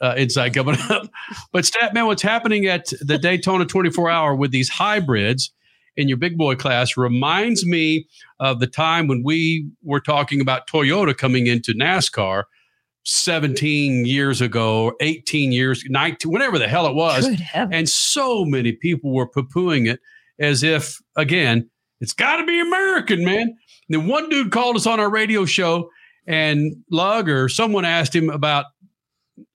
uh, 0.00 0.14
inside 0.16 0.54
coming 0.54 0.76
up. 0.90 1.08
But 1.52 1.64
Statman, 1.64 2.06
what's 2.06 2.22
happening 2.22 2.66
at 2.66 2.92
the 3.00 3.18
Daytona 3.18 3.64
24 3.64 4.10
hour 4.10 4.34
with 4.34 4.50
these 4.50 4.68
hybrids 4.68 5.52
in 5.96 6.08
your 6.08 6.16
big 6.16 6.38
boy 6.38 6.54
class 6.54 6.96
reminds 6.96 7.66
me 7.66 8.06
of 8.38 8.60
the 8.60 8.66
time 8.66 9.06
when 9.06 9.22
we 9.24 9.68
were 9.82 10.00
talking 10.00 10.40
about 10.40 10.68
Toyota 10.68 11.16
coming 11.16 11.46
into 11.46 11.72
NASCAR 11.72 12.44
17 13.04 14.04
years 14.04 14.40
ago, 14.40 14.92
18 15.00 15.52
years, 15.52 15.84
19, 15.88 16.30
whatever 16.30 16.58
the 16.58 16.68
hell 16.68 16.86
it 16.86 16.94
was. 16.94 17.26
And 17.72 17.88
so 17.88 18.44
many 18.44 18.72
people 18.72 19.12
were 19.12 19.26
poo 19.26 19.42
pooing 19.42 19.90
it 19.90 20.00
as 20.38 20.62
if, 20.62 20.98
again, 21.16 21.68
it's 22.00 22.12
got 22.12 22.36
to 22.36 22.44
be 22.44 22.60
American, 22.60 23.24
man. 23.24 23.42
And 23.42 23.56
then 23.88 24.06
one 24.06 24.28
dude 24.28 24.52
called 24.52 24.76
us 24.76 24.86
on 24.86 25.00
our 25.00 25.10
radio 25.10 25.44
show, 25.44 25.90
and 26.26 26.76
Lug 26.90 27.28
or 27.28 27.48
someone 27.48 27.84
asked 27.84 28.14
him 28.14 28.30
about, 28.30 28.66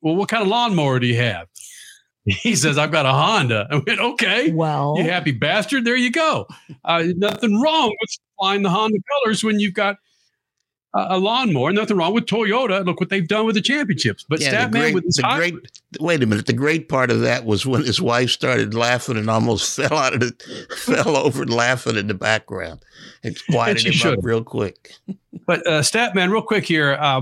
well, 0.06 0.16
what 0.16 0.30
kind 0.30 0.42
of 0.42 0.48
lawnmower 0.48 1.00
do 1.00 1.08
you 1.08 1.18
have? 1.18 1.48
He 2.28 2.56
says, 2.56 2.80
I've 2.80 2.92
got 2.92 3.06
a 3.06 3.12
Honda. 3.12 3.68
I 3.72 3.76
went, 3.76 4.00
okay. 4.00 4.52
Well, 4.52 4.96
You 4.98 5.04
happy 5.04 5.32
bastard. 5.32 5.86
There 5.86 5.96
you 5.96 6.10
go. 6.10 6.48
Uh, 6.84 7.04
nothing 7.18 7.62
wrong 7.62 7.90
with 8.02 8.10
flying 8.40 8.64
the 8.64 8.72
Honda 8.72 8.98
colors 9.22 9.44
when 9.44 9.60
you've 9.60 9.76
got 9.76 9.98
a, 10.96 11.06
a 11.10 11.18
lawnmower. 11.20 11.72
Nothing 11.72 11.98
wrong 11.98 12.16
with 12.16 12.26
Toyota. 12.26 12.84
Look 12.84 13.00
what 13.00 13.10
they've 13.10 13.28
done 13.28 13.46
with 13.46 13.54
the 13.54 13.62
championships. 13.62 14.26
But 14.28 14.40
Yeah, 14.42 14.50
the 14.50 14.58
Statman 14.58 14.72
great, 14.72 14.96
with 14.96 15.04
his 15.06 15.16
the 15.18 15.24
hybrid- 15.28 15.52
great. 15.54 15.68
Wait 16.00 16.24
a 16.24 16.26
minute. 16.26 16.48
The 16.48 16.54
great 16.54 16.90
part 16.90 17.12
of 17.12 17.20
that 17.20 17.46
was 17.46 17.64
when 17.68 17.84
his 17.84 18.02
wife 18.02 18.32
started 18.32 18.74
laughing 18.74 19.18
and 19.18 19.30
almost 19.30 19.76
fell 19.80 19.96
out 19.96 20.16
of 20.16 20.24
it, 20.24 20.42
fell 20.78 21.16
over 21.18 21.46
laughing 21.46 21.96
in 21.96 22.08
the 22.08 22.16
background. 22.16 22.80
It 23.22 23.40
quieted 23.52 23.82
she 23.84 23.90
him 23.90 23.94
should. 23.94 24.18
up 24.18 24.26
real 24.26 24.44
quick. 24.44 24.94
But 25.46 25.60
uh, 25.68 25.82
Statman, 25.82 26.32
real 26.32 26.42
quick 26.42 26.66
here, 26.66 26.98
uh, 27.00 27.22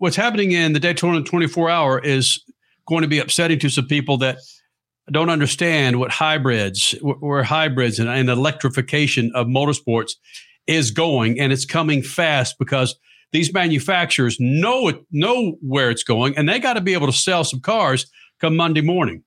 what's 0.00 0.16
happening 0.16 0.52
in 0.52 0.72
the 0.72 0.80
Daytona 0.80 1.22
24 1.22 1.70
hour 1.70 1.98
is 1.98 2.42
going 2.88 3.02
to 3.02 3.08
be 3.08 3.18
upsetting 3.18 3.58
to 3.60 3.68
some 3.68 3.86
people 3.86 4.16
that 4.16 4.38
don't 5.12 5.28
understand 5.28 5.98
what 5.98 6.10
hybrids, 6.10 6.92
wh- 7.00 7.22
where 7.22 7.42
hybrids 7.42 7.98
and, 7.98 8.08
and 8.08 8.28
electrification 8.28 9.30
of 9.34 9.46
motorsports 9.46 10.12
is 10.66 10.90
going, 10.90 11.38
and 11.38 11.52
it's 11.52 11.66
coming 11.66 12.02
fast 12.02 12.56
because 12.58 12.96
these 13.32 13.52
manufacturers 13.52 14.38
know 14.40 14.88
it, 14.88 15.04
know 15.10 15.58
where 15.60 15.90
it's 15.90 16.02
going, 16.02 16.36
and 16.36 16.48
they 16.48 16.58
got 16.58 16.74
to 16.74 16.80
be 16.80 16.94
able 16.94 17.06
to 17.06 17.12
sell 17.12 17.44
some 17.44 17.60
cars 17.60 18.10
come 18.40 18.56
Monday 18.56 18.80
morning. 18.80 19.22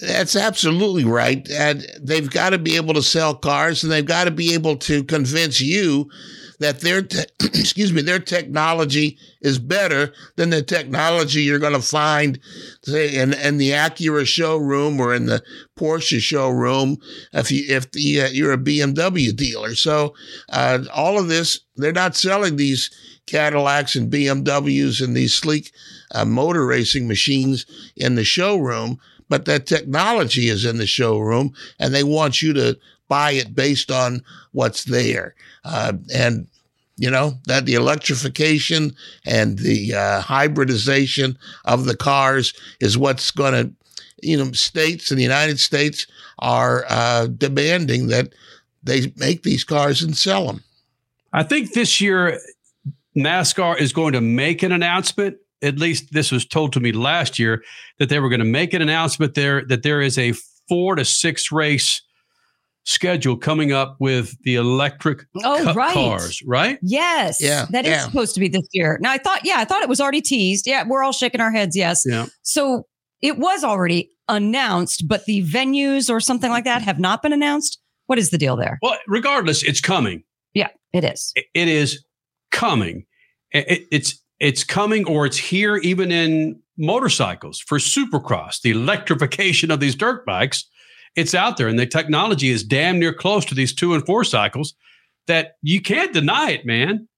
That's 0.00 0.36
absolutely 0.36 1.04
right. 1.04 1.48
And 1.50 1.84
they've 2.00 2.30
got 2.30 2.50
to 2.50 2.58
be 2.58 2.76
able 2.76 2.94
to 2.94 3.02
sell 3.02 3.34
cars 3.34 3.82
and 3.82 3.90
they've 3.90 4.04
got 4.04 4.24
to 4.24 4.30
be 4.30 4.52
able 4.54 4.76
to 4.76 5.02
convince 5.02 5.60
you 5.60 6.10
that 6.58 6.80
their 6.80 7.02
te- 7.02 7.24
excuse 7.40 7.92
me, 7.92 8.02
their 8.02 8.18
technology 8.18 9.18
is 9.40 9.58
better 9.58 10.12
than 10.36 10.50
the 10.50 10.62
technology 10.62 11.42
you're 11.42 11.58
going 11.58 11.72
to 11.72 11.82
find 11.82 12.38
say 12.82 13.14
in, 13.14 13.34
in 13.34 13.58
the 13.58 13.70
Acura 13.70 14.26
showroom 14.26 15.00
or 15.00 15.14
in 15.14 15.26
the 15.26 15.42
Porsche 15.78 16.20
showroom 16.20 16.98
if 17.32 17.50
you 17.50 17.64
if 17.68 17.90
the, 17.92 18.22
uh, 18.22 18.28
you're 18.28 18.52
a 18.52 18.58
BMW 18.58 19.34
dealer. 19.34 19.74
So 19.74 20.14
uh, 20.50 20.84
all 20.94 21.18
of 21.18 21.28
this 21.28 21.60
they're 21.76 21.92
not 21.92 22.16
selling 22.16 22.56
these 22.56 22.90
Cadillacs 23.26 23.96
and 23.96 24.10
BMWs 24.10 25.02
and 25.02 25.16
these 25.16 25.34
sleek 25.34 25.72
uh, 26.12 26.24
motor 26.24 26.64
racing 26.64 27.08
machines 27.08 27.66
in 27.96 28.14
the 28.14 28.24
showroom, 28.24 29.00
but 29.28 29.44
that 29.44 29.66
technology 29.66 30.48
is 30.48 30.64
in 30.64 30.78
the 30.78 30.86
showroom 30.86 31.52
and 31.78 31.94
they 31.94 32.04
want 32.04 32.42
you 32.42 32.52
to 32.52 32.78
buy 33.08 33.32
it 33.32 33.54
based 33.54 33.90
on 33.90 34.22
what's 34.52 34.84
there. 34.84 35.34
Uh, 35.64 35.94
and, 36.14 36.46
you 36.96 37.10
know, 37.10 37.34
that 37.46 37.66
the 37.66 37.74
electrification 37.74 38.94
and 39.24 39.58
the 39.58 39.94
uh, 39.94 40.20
hybridization 40.20 41.38
of 41.64 41.84
the 41.84 41.96
cars 41.96 42.52
is 42.80 42.98
what's 42.98 43.30
going 43.30 43.52
to, 43.52 43.72
you 44.22 44.36
know, 44.36 44.50
states 44.52 45.10
in 45.10 45.16
the 45.16 45.22
United 45.22 45.60
States 45.60 46.06
are 46.38 46.84
uh, 46.88 47.26
demanding 47.26 48.08
that 48.08 48.32
they 48.82 49.12
make 49.16 49.42
these 49.42 49.64
cars 49.64 50.02
and 50.02 50.16
sell 50.16 50.46
them. 50.46 50.62
I 51.32 51.42
think 51.42 51.74
this 51.74 52.00
year 52.00 52.40
NASCAR 53.16 53.78
is 53.78 53.92
going 53.92 54.12
to 54.12 54.20
make 54.20 54.62
an 54.62 54.72
announcement. 54.72 55.38
At 55.62 55.78
least 55.78 56.12
this 56.12 56.30
was 56.30 56.44
told 56.46 56.72
to 56.74 56.80
me 56.80 56.92
last 56.92 57.38
year 57.38 57.62
that 57.98 58.08
they 58.08 58.18
were 58.20 58.28
going 58.28 58.40
to 58.40 58.44
make 58.44 58.74
an 58.74 58.82
announcement 58.82 59.34
there 59.34 59.64
that 59.68 59.82
there 59.82 60.00
is 60.02 60.18
a 60.18 60.32
four 60.68 60.96
to 60.96 61.04
six 61.04 61.50
race 61.50 62.02
schedule 62.84 63.36
coming 63.36 63.72
up 63.72 63.96
with 63.98 64.36
the 64.44 64.54
electric 64.54 65.24
Oh, 65.42 65.60
cu- 65.64 65.72
right. 65.72 65.92
cars, 65.94 66.40
right? 66.46 66.78
Yes. 66.82 67.40
Yeah, 67.42 67.66
that 67.70 67.84
is 67.84 67.90
yeah. 67.90 68.00
supposed 68.04 68.34
to 68.34 68.40
be 68.40 68.48
this 68.48 68.66
year. 68.72 68.98
Now 69.00 69.10
I 69.10 69.18
thought, 69.18 69.44
yeah, 69.44 69.56
I 69.58 69.64
thought 69.64 69.82
it 69.82 69.88
was 69.88 70.00
already 70.00 70.20
teased. 70.20 70.66
Yeah, 70.66 70.84
we're 70.86 71.02
all 71.02 71.12
shaking 71.12 71.40
our 71.40 71.50
heads. 71.50 71.76
Yes. 71.76 72.04
Yeah. 72.06 72.26
So 72.42 72.86
it 73.22 73.38
was 73.38 73.64
already 73.64 74.10
announced, 74.28 75.08
but 75.08 75.24
the 75.24 75.42
venues 75.44 76.08
or 76.10 76.20
something 76.20 76.50
like 76.50 76.64
that 76.64 76.82
have 76.82 76.98
not 77.00 77.22
been 77.22 77.32
announced. 77.32 77.80
What 78.06 78.18
is 78.20 78.30
the 78.30 78.38
deal 78.38 78.56
there? 78.56 78.78
Well, 78.82 78.96
regardless, 79.08 79.64
it's 79.64 79.80
coming. 79.80 80.22
Yeah, 80.54 80.68
it 80.92 81.02
is. 81.02 81.32
It- 81.34 81.46
it 81.54 81.66
is 81.68 82.04
coming. 82.52 83.04
It- 83.52 83.68
it- 83.68 83.86
it's 83.90 84.22
it's 84.40 84.64
coming 84.64 85.06
or 85.06 85.26
it's 85.26 85.36
here 85.36 85.76
even 85.76 86.12
in 86.12 86.60
motorcycles 86.78 87.60
for 87.60 87.78
supercross, 87.78 88.60
the 88.60 88.70
electrification 88.70 89.70
of 89.70 89.80
these 89.80 89.94
dirt 89.94 90.26
bikes. 90.26 90.68
It's 91.14 91.34
out 91.34 91.56
there 91.56 91.68
and 91.68 91.78
the 91.78 91.86
technology 91.86 92.50
is 92.50 92.62
damn 92.62 92.98
near 92.98 93.14
close 93.14 93.44
to 93.46 93.54
these 93.54 93.74
two 93.74 93.94
and 93.94 94.04
four 94.04 94.24
cycles 94.24 94.74
that 95.26 95.52
you 95.62 95.80
can't 95.80 96.12
deny 96.12 96.50
it, 96.50 96.66
man. 96.66 97.08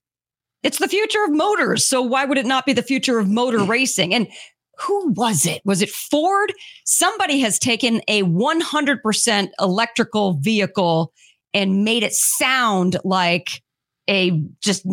It's 0.63 0.79
the 0.79 0.89
future 0.89 1.25
of 1.25 1.31
motors. 1.31 1.85
So 1.85 2.03
why 2.03 2.25
would 2.25 2.39
it 2.39 2.47
not 2.47 2.67
be 2.67 2.73
the 2.73 2.83
future 2.83 3.19
of 3.19 3.29
motor 3.29 3.59
racing? 3.65 4.15
And 4.15 4.29
who 4.79 5.13
was 5.13 5.45
it? 5.45 5.61
Was 5.65 5.83
it 5.83 5.91
Ford? 5.91 6.53
Somebody 6.85 7.41
has 7.41 7.59
taken 7.59 8.01
a 8.07 8.23
100% 8.23 9.49
electrical 9.61 10.35
vehicle 10.35 11.13
and 11.53 11.85
made 11.85 12.05
it 12.05 12.13
sound 12.13 12.97
like 13.05 13.63
a 14.09 14.31
just 14.63 14.87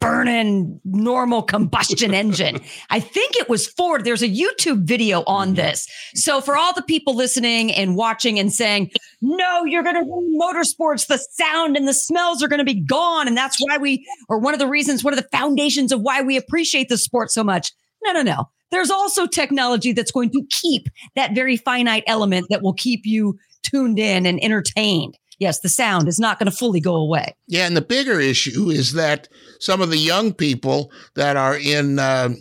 burning 0.00 0.80
normal 0.84 1.42
combustion 1.42 2.14
engine. 2.14 2.60
I 2.90 3.00
think 3.00 3.36
it 3.36 3.48
was 3.48 3.66
Ford. 3.66 4.04
There's 4.04 4.22
a 4.22 4.28
YouTube 4.28 4.84
video 4.84 5.22
on 5.26 5.48
mm-hmm. 5.48 5.56
this. 5.56 5.86
So 6.14 6.40
for 6.40 6.56
all 6.56 6.74
the 6.74 6.82
people 6.82 7.14
listening 7.14 7.72
and 7.72 7.96
watching 7.96 8.38
and 8.38 8.52
saying, 8.52 8.90
No, 9.20 9.64
you're 9.64 9.82
going 9.82 9.96
to 9.96 10.04
win 10.04 10.38
motorsports. 10.38 11.06
The 11.06 11.18
sound 11.18 11.76
and 11.76 11.86
the 11.86 11.94
smells 11.94 12.42
are 12.42 12.48
going 12.48 12.58
to 12.58 12.64
be 12.64 12.80
gone. 12.80 13.28
And 13.28 13.36
that's 13.36 13.58
why 13.58 13.78
we, 13.78 14.06
or 14.28 14.38
one 14.38 14.54
of 14.54 14.60
the 14.60 14.66
reasons, 14.66 15.04
one 15.04 15.12
of 15.12 15.20
the 15.20 15.28
foundations 15.28 15.92
of 15.92 16.00
why 16.00 16.22
we 16.22 16.36
appreciate 16.36 16.88
the 16.88 16.98
sport 16.98 17.30
so 17.30 17.44
much. 17.44 17.72
No, 18.02 18.12
no, 18.12 18.22
no. 18.22 18.48
There's 18.70 18.90
also 18.90 19.26
technology 19.26 19.92
that's 19.92 20.12
going 20.12 20.30
to 20.30 20.42
keep 20.50 20.88
that 21.16 21.34
very 21.34 21.56
finite 21.56 22.04
element 22.06 22.46
that 22.50 22.62
will 22.62 22.72
keep 22.72 23.02
you 23.04 23.38
tuned 23.62 23.98
in 23.98 24.26
and 24.26 24.42
entertained. 24.42 25.18
Yes, 25.40 25.60
the 25.60 25.70
sound 25.70 26.06
is 26.06 26.20
not 26.20 26.38
going 26.38 26.50
to 26.50 26.56
fully 26.56 26.80
go 26.80 26.94
away. 26.94 27.34
Yeah, 27.48 27.66
and 27.66 27.76
the 27.76 27.80
bigger 27.80 28.20
issue 28.20 28.68
is 28.68 28.92
that 28.92 29.26
some 29.58 29.80
of 29.80 29.90
the 29.90 29.96
young 29.96 30.34
people 30.34 30.92
that 31.14 31.36
are 31.36 31.56
in 31.56 31.98
uh, 31.98 32.34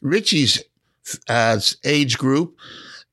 Richie's 0.00 0.62
uh, 1.28 1.60
age 1.84 2.16
group, 2.16 2.56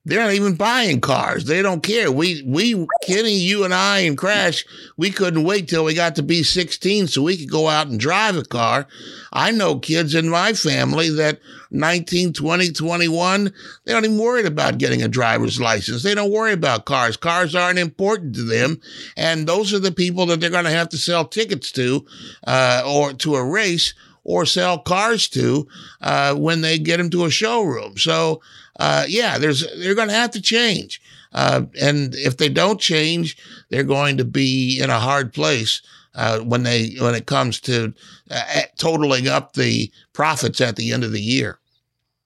they're 0.06 0.24
not 0.24 0.34
even 0.34 0.54
buying 0.54 1.02
cars. 1.02 1.46
They 1.46 1.64
don't 1.64 1.82
care. 1.82 2.12
We, 2.12 2.44
we, 2.46 2.86
Kenny, 3.04 3.34
you 3.40 3.64
and 3.64 3.74
I 3.74 4.00
and 4.00 4.16
Crash, 4.16 4.64
we 4.98 5.10
couldn't 5.10 5.44
wait 5.44 5.68
till 5.68 5.84
we 5.84 5.96
got 5.96 6.16
to 6.16 6.24
be 6.24 6.44
16 6.44 7.08
so 7.08 7.24
we 7.24 7.38
could 7.38 7.50
go 7.50 7.68
out 7.68 7.88
and 7.88 8.00
drive 8.00 8.38
a 8.38 8.44
car. 8.44 8.88
I 9.34 9.50
know 9.50 9.80
kids 9.80 10.14
in 10.14 10.30
my 10.30 10.54
family 10.54 11.10
that 11.10 11.40
19, 11.72 12.34
20, 12.34 12.72
21, 12.72 13.54
they 13.86 13.94
don't 13.94 14.06
even 14.06 14.20
worry 14.20 14.46
about 14.46 14.78
getting 14.78 15.02
a 15.02 15.08
driver's 15.08 15.60
license. 15.60 16.04
They 16.04 16.14
don't 16.14 16.32
worry 16.32 16.54
about 16.54 16.86
cars. 16.86 17.18
Cars 17.18 17.56
aren't 17.56 17.80
important 17.80 18.36
to 18.36 18.44
them. 18.44 18.80
And 19.18 19.48
those 19.48 19.74
are 19.74 19.80
the 19.80 19.92
people 19.92 20.28
that 20.28 20.40
they're 20.40 20.52
going 20.52 20.66
to 20.66 20.72
have 20.72 20.90
to 20.90 21.00
sell 21.00 21.26
tickets 21.26 21.72
to, 21.74 22.06
uh, 22.46 22.84
or 22.86 23.14
to 23.14 23.36
a 23.36 23.44
race 23.44 23.96
or 24.24 24.46
sell 24.46 24.80
cars 24.80 25.28
to, 25.30 25.68
uh, 26.02 26.36
when 26.36 26.62
they 26.62 26.78
get 26.78 26.98
them 26.98 27.10
to 27.12 27.26
a 27.26 27.30
showroom. 27.32 27.98
So, 27.98 28.42
uh, 28.80 29.06
yeah, 29.08 29.38
there's 29.38 29.66
they're 29.78 29.96
going 29.96 30.10
to 30.10 30.14
have 30.14 30.32
to 30.32 30.42
change. 30.42 31.02
Uh, 31.34 31.64
and 31.82 32.16
if 32.16 32.38
they 32.38 32.50
don't 32.50 32.80
change, 32.80 33.38
they're 33.70 33.84
going 33.84 34.18
to 34.18 34.26
be 34.26 34.80
in 34.82 34.90
a 34.90 35.00
hard 35.00 35.34
place 35.34 35.82
uh, 36.16 36.40
when 36.40 36.64
they 36.64 36.96
when 37.00 37.16
it 37.16 37.26
comes 37.26 37.60
to 37.62 37.94
uh, 38.32 38.62
totaling 38.78 39.28
up 39.28 39.54
the 39.54 39.92
profits 40.14 40.62
at 40.62 40.76
the 40.76 40.92
end 40.92 41.04
of 41.04 41.12
the 41.12 41.22
year. 41.22 41.60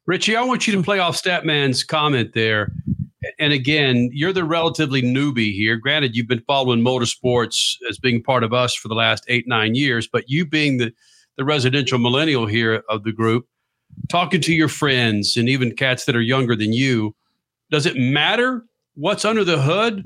Richie, 0.05 0.35
I 0.35 0.43
want 0.43 0.65
you 0.65 0.73
to 0.73 0.81
play 0.81 0.99
off 0.99 1.21
Statman's 1.21 1.83
comment 1.83 2.33
there. 2.33 2.71
And 3.37 3.53
again, 3.53 4.09
you're 4.13 4.33
the 4.33 4.45
relatively 4.45 5.01
newbie 5.01 5.53
here. 5.53 5.75
Granted, 5.75 6.15
you've 6.15 6.27
been 6.27 6.43
following 6.47 6.81
motorsports 6.81 7.75
as 7.89 7.99
being 7.99 8.23
part 8.23 8.43
of 8.43 8.53
us 8.53 8.73
for 8.73 8.87
the 8.87 8.95
last 8.95 9.23
eight, 9.27 9.47
nine 9.47 9.75
years, 9.75 10.07
but 10.07 10.29
you 10.29 10.45
being 10.45 10.77
the, 10.77 10.93
the 11.37 11.43
residential 11.43 11.99
millennial 11.99 12.45
here 12.45 12.83
of 12.89 13.03
the 13.03 13.11
group, 13.11 13.45
talking 14.09 14.41
to 14.41 14.53
your 14.53 14.67
friends 14.67 15.37
and 15.37 15.47
even 15.47 15.75
cats 15.75 16.05
that 16.05 16.15
are 16.15 16.21
younger 16.21 16.55
than 16.55 16.73
you, 16.73 17.15
does 17.69 17.85
it 17.85 17.95
matter 17.95 18.65
what's 18.95 19.25
under 19.25 19.43
the 19.43 19.61
hood 19.61 20.03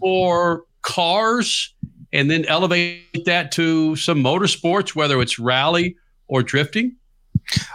for 0.00 0.64
cars 0.82 1.74
and 2.12 2.30
then 2.30 2.44
elevate 2.46 3.24
that 3.24 3.52
to 3.52 3.96
some 3.96 4.22
motorsports, 4.22 4.94
whether 4.94 5.20
it's 5.20 5.38
rally 5.38 5.96
or 6.28 6.42
drifting? 6.42 6.96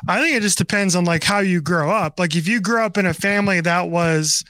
I 0.07 0.21
think 0.21 0.35
it 0.35 0.41
just 0.41 0.57
depends 0.57 0.95
on 0.95 1.05
like 1.05 1.23
how 1.23 1.39
you 1.39 1.61
grow 1.61 1.91
up. 1.91 2.19
Like 2.19 2.35
if 2.35 2.47
you 2.47 2.61
grew 2.61 2.81
up 2.81 2.97
in 2.97 3.05
a 3.05 3.13
family 3.13 3.61
that 3.61 3.89
was 3.89 4.43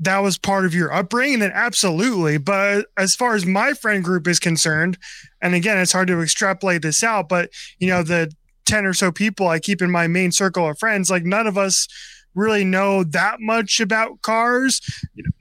that 0.00 0.18
was 0.18 0.38
part 0.38 0.64
of 0.64 0.74
your 0.74 0.92
upbringing, 0.92 1.40
then 1.40 1.50
absolutely. 1.52 2.38
But 2.38 2.86
as 2.96 3.16
far 3.16 3.34
as 3.34 3.44
my 3.44 3.72
friend 3.72 4.04
group 4.04 4.28
is 4.28 4.38
concerned, 4.38 4.96
and 5.42 5.54
again, 5.54 5.78
it's 5.78 5.92
hard 5.92 6.08
to 6.08 6.22
extrapolate 6.22 6.82
this 6.82 7.02
out, 7.02 7.28
but 7.28 7.50
you 7.78 7.88
know, 7.88 8.02
the 8.02 8.30
10 8.68 8.86
or 8.86 8.94
so 8.94 9.10
people 9.10 9.48
I 9.48 9.58
keep 9.58 9.82
in 9.82 9.90
my 9.90 10.06
main 10.06 10.30
circle 10.30 10.68
of 10.68 10.78
friends, 10.78 11.10
like 11.10 11.24
none 11.24 11.46
of 11.46 11.58
us 11.58 11.88
really 12.34 12.64
know 12.64 13.02
that 13.02 13.40
much 13.40 13.80
about 13.80 14.22
cars. 14.22 14.80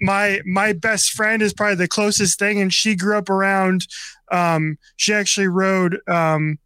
My 0.02 0.42
my 0.46 0.74
best 0.74 1.12
friend 1.12 1.42
is 1.42 1.54
probably 1.54 1.76
the 1.76 1.88
closest 1.88 2.40
thing, 2.40 2.60
and 2.60 2.74
she 2.74 2.96
grew 2.96 3.18
up 3.18 3.30
around. 3.30 3.88
Um, 4.32 4.78
she 4.96 5.14
actually 5.14 5.48
rode 5.48 6.00
um, 6.08 6.58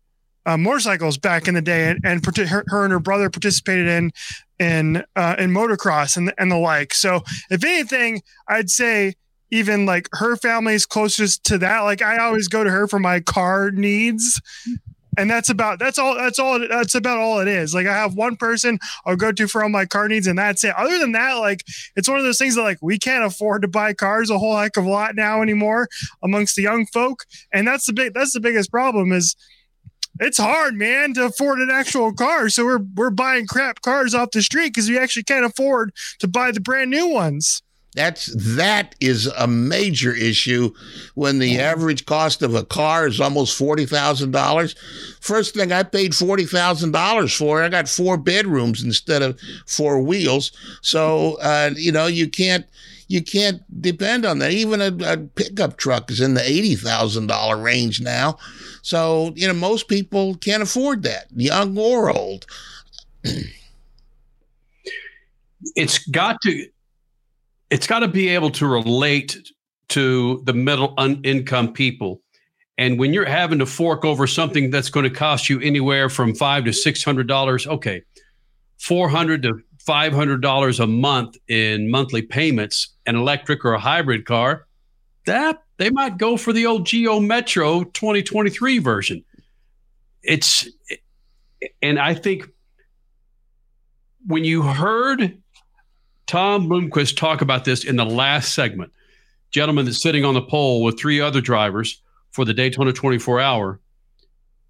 uh, 0.45 0.57
motorcycles 0.57 1.17
back 1.17 1.47
in 1.47 1.55
the 1.55 1.61
day, 1.61 1.89
and, 1.89 1.99
and 2.03 2.25
her, 2.25 2.63
her, 2.67 2.83
and 2.83 2.93
her 2.93 2.99
brother 2.99 3.29
participated 3.29 3.87
in 3.87 4.11
in 4.59 5.03
uh, 5.15 5.35
in 5.37 5.51
motocross 5.51 6.15
and 6.15 6.33
and 6.37 6.51
the 6.51 6.57
like. 6.57 6.93
So, 6.93 7.23
if 7.49 7.63
anything, 7.63 8.21
I'd 8.47 8.69
say 8.69 9.15
even 9.49 9.85
like 9.85 10.07
her 10.13 10.37
family 10.37 10.75
is 10.75 10.85
closest 10.85 11.43
to 11.45 11.57
that. 11.57 11.81
Like 11.81 12.01
I 12.01 12.19
always 12.19 12.47
go 12.47 12.63
to 12.63 12.69
her 12.69 12.87
for 12.87 12.99
my 12.99 13.19
car 13.19 13.71
needs 13.71 14.39
and 15.17 15.29
that's 15.29 15.49
about 15.49 15.79
that's 15.79 15.99
all 15.99 16.15
that's 16.15 16.39
all 16.39 16.59
that's 16.59 16.95
about 16.95 17.17
all 17.17 17.39
it 17.39 17.47
is. 17.47 17.73
Like 17.73 17.87
i 17.87 17.93
have 17.93 18.15
one 18.15 18.35
person 18.35 18.79
i'll 19.05 19.15
go 19.15 19.31
to 19.31 19.47
for 19.47 19.63
all 19.63 19.69
my 19.69 19.85
car 19.85 20.07
needs 20.07 20.27
and 20.27 20.37
that's 20.37 20.63
it. 20.63 20.75
Other 20.75 20.99
than 20.99 21.11
that 21.13 21.33
like 21.33 21.63
it's 21.95 22.07
one 22.07 22.17
of 22.17 22.23
those 22.23 22.37
things 22.37 22.55
that 22.55 22.63
like 22.63 22.79
we 22.81 22.97
can't 22.97 23.25
afford 23.25 23.61
to 23.63 23.67
buy 23.67 23.93
cars 23.93 24.29
a 24.29 24.37
whole 24.37 24.57
heck 24.57 24.77
of 24.77 24.85
a 24.85 24.89
lot 24.89 25.15
now 25.15 25.41
anymore 25.41 25.87
amongst 26.23 26.55
the 26.55 26.61
young 26.61 26.85
folk. 26.85 27.25
And 27.51 27.67
that's 27.67 27.85
the 27.85 27.93
big 27.93 28.13
that's 28.13 28.33
the 28.33 28.39
biggest 28.39 28.71
problem 28.71 29.11
is 29.11 29.35
it's 30.19 30.37
hard 30.37 30.75
man 30.75 31.13
to 31.13 31.25
afford 31.25 31.59
an 31.59 31.69
actual 31.71 32.13
car. 32.13 32.49
So 32.49 32.65
we're 32.65 32.85
we're 32.95 33.09
buying 33.09 33.47
crap 33.47 33.81
cars 33.81 34.13
off 34.13 34.31
the 34.31 34.41
street 34.41 34.73
because 34.73 34.89
we 34.89 34.97
actually 34.97 35.23
can't 35.23 35.45
afford 35.45 35.93
to 36.19 36.27
buy 36.27 36.51
the 36.51 36.61
brand 36.61 36.91
new 36.91 37.07
ones 37.07 37.61
that's 37.93 38.33
that 38.55 38.95
is 39.01 39.27
a 39.27 39.47
major 39.47 40.15
issue 40.15 40.73
when 41.15 41.39
the 41.39 41.59
average 41.59 42.05
cost 42.05 42.41
of 42.41 42.55
a 42.55 42.63
car 42.63 43.05
is 43.05 43.19
almost 43.19 43.57
forty 43.57 43.85
thousand 43.85 44.31
dollars. 44.31 44.75
First 45.19 45.53
thing 45.53 45.73
I 45.73 45.83
paid 45.83 46.15
forty 46.15 46.45
thousand 46.45 46.91
dollars 46.91 47.33
for, 47.33 47.61
I 47.61 47.67
got 47.67 47.89
four 47.89 48.15
bedrooms 48.15 48.81
instead 48.81 49.21
of 49.21 49.37
four 49.67 50.01
wheels. 50.01 50.53
So 50.81 51.37
uh, 51.41 51.71
you 51.75 51.91
know 51.91 52.07
you 52.07 52.29
can't 52.29 52.65
you 53.09 53.21
can't 53.21 53.61
depend 53.81 54.25
on 54.25 54.39
that. 54.39 54.51
Even 54.51 54.79
a, 54.79 55.13
a 55.13 55.17
pickup 55.17 55.75
truck 55.75 56.09
is 56.09 56.21
in 56.21 56.33
the 56.33 56.49
eighty 56.49 56.75
thousand 56.75 57.27
dollar 57.27 57.57
range 57.57 57.99
now. 57.99 58.37
So 58.83 59.33
you 59.35 59.47
know 59.47 59.53
most 59.53 59.89
people 59.89 60.35
can't 60.35 60.63
afford 60.63 61.03
that, 61.03 61.25
young 61.35 61.77
or 61.77 62.09
old. 62.09 62.45
it's 65.75 65.99
got 66.07 66.41
to 66.43 66.67
it's 67.71 67.87
got 67.87 67.99
to 67.99 68.07
be 68.07 68.29
able 68.29 68.51
to 68.51 68.67
relate 68.67 69.37
to 69.89 70.41
the 70.45 70.53
middle 70.53 70.93
un- 70.97 71.21
income 71.23 71.73
people. 71.73 72.21
And 72.77 72.99
when 72.99 73.13
you're 73.13 73.25
having 73.25 73.59
to 73.59 73.65
fork 73.65 74.05
over 74.05 74.27
something 74.27 74.69
that's 74.69 74.89
going 74.89 75.05
to 75.05 75.09
cost 75.09 75.49
you 75.49 75.59
anywhere 75.61 76.09
from 76.09 76.35
five 76.35 76.65
to 76.65 76.73
six 76.73 77.03
hundred 77.03 77.27
dollars, 77.27 77.65
okay, 77.65 78.03
four 78.77 79.09
hundred 79.09 79.41
to 79.43 79.61
five 79.79 80.13
hundred 80.13 80.41
dollars 80.41 80.79
a 80.79 80.87
month 80.87 81.37
in 81.47 81.89
monthly 81.89 82.21
payments, 82.21 82.89
an 83.05 83.15
electric 83.15 83.63
or 83.65 83.73
a 83.73 83.79
hybrid 83.79 84.25
car, 84.25 84.67
that 85.25 85.63
they 85.77 85.89
might 85.89 86.17
go 86.17 86.37
for 86.37 86.53
the 86.53 86.65
old 86.65 86.85
Geo 86.85 87.19
Metro 87.19 87.83
2023 87.83 88.79
version. 88.79 89.23
It's, 90.23 90.67
and 91.81 91.99
I 91.99 92.13
think 92.13 92.47
when 94.25 94.43
you 94.43 94.61
heard 94.61 95.40
Tom 96.31 96.69
Blomqvist 96.69 97.17
talk 97.17 97.41
about 97.41 97.65
this 97.65 97.83
in 97.83 97.97
the 97.97 98.05
last 98.05 98.55
segment. 98.55 98.93
Gentleman 99.51 99.83
that's 99.83 100.01
sitting 100.01 100.23
on 100.23 100.33
the 100.33 100.41
pole 100.41 100.81
with 100.81 100.97
three 100.97 101.19
other 101.19 101.41
drivers 101.41 102.01
for 102.31 102.45
the 102.45 102.53
Daytona 102.53 102.93
24 102.93 103.41
hour 103.41 103.81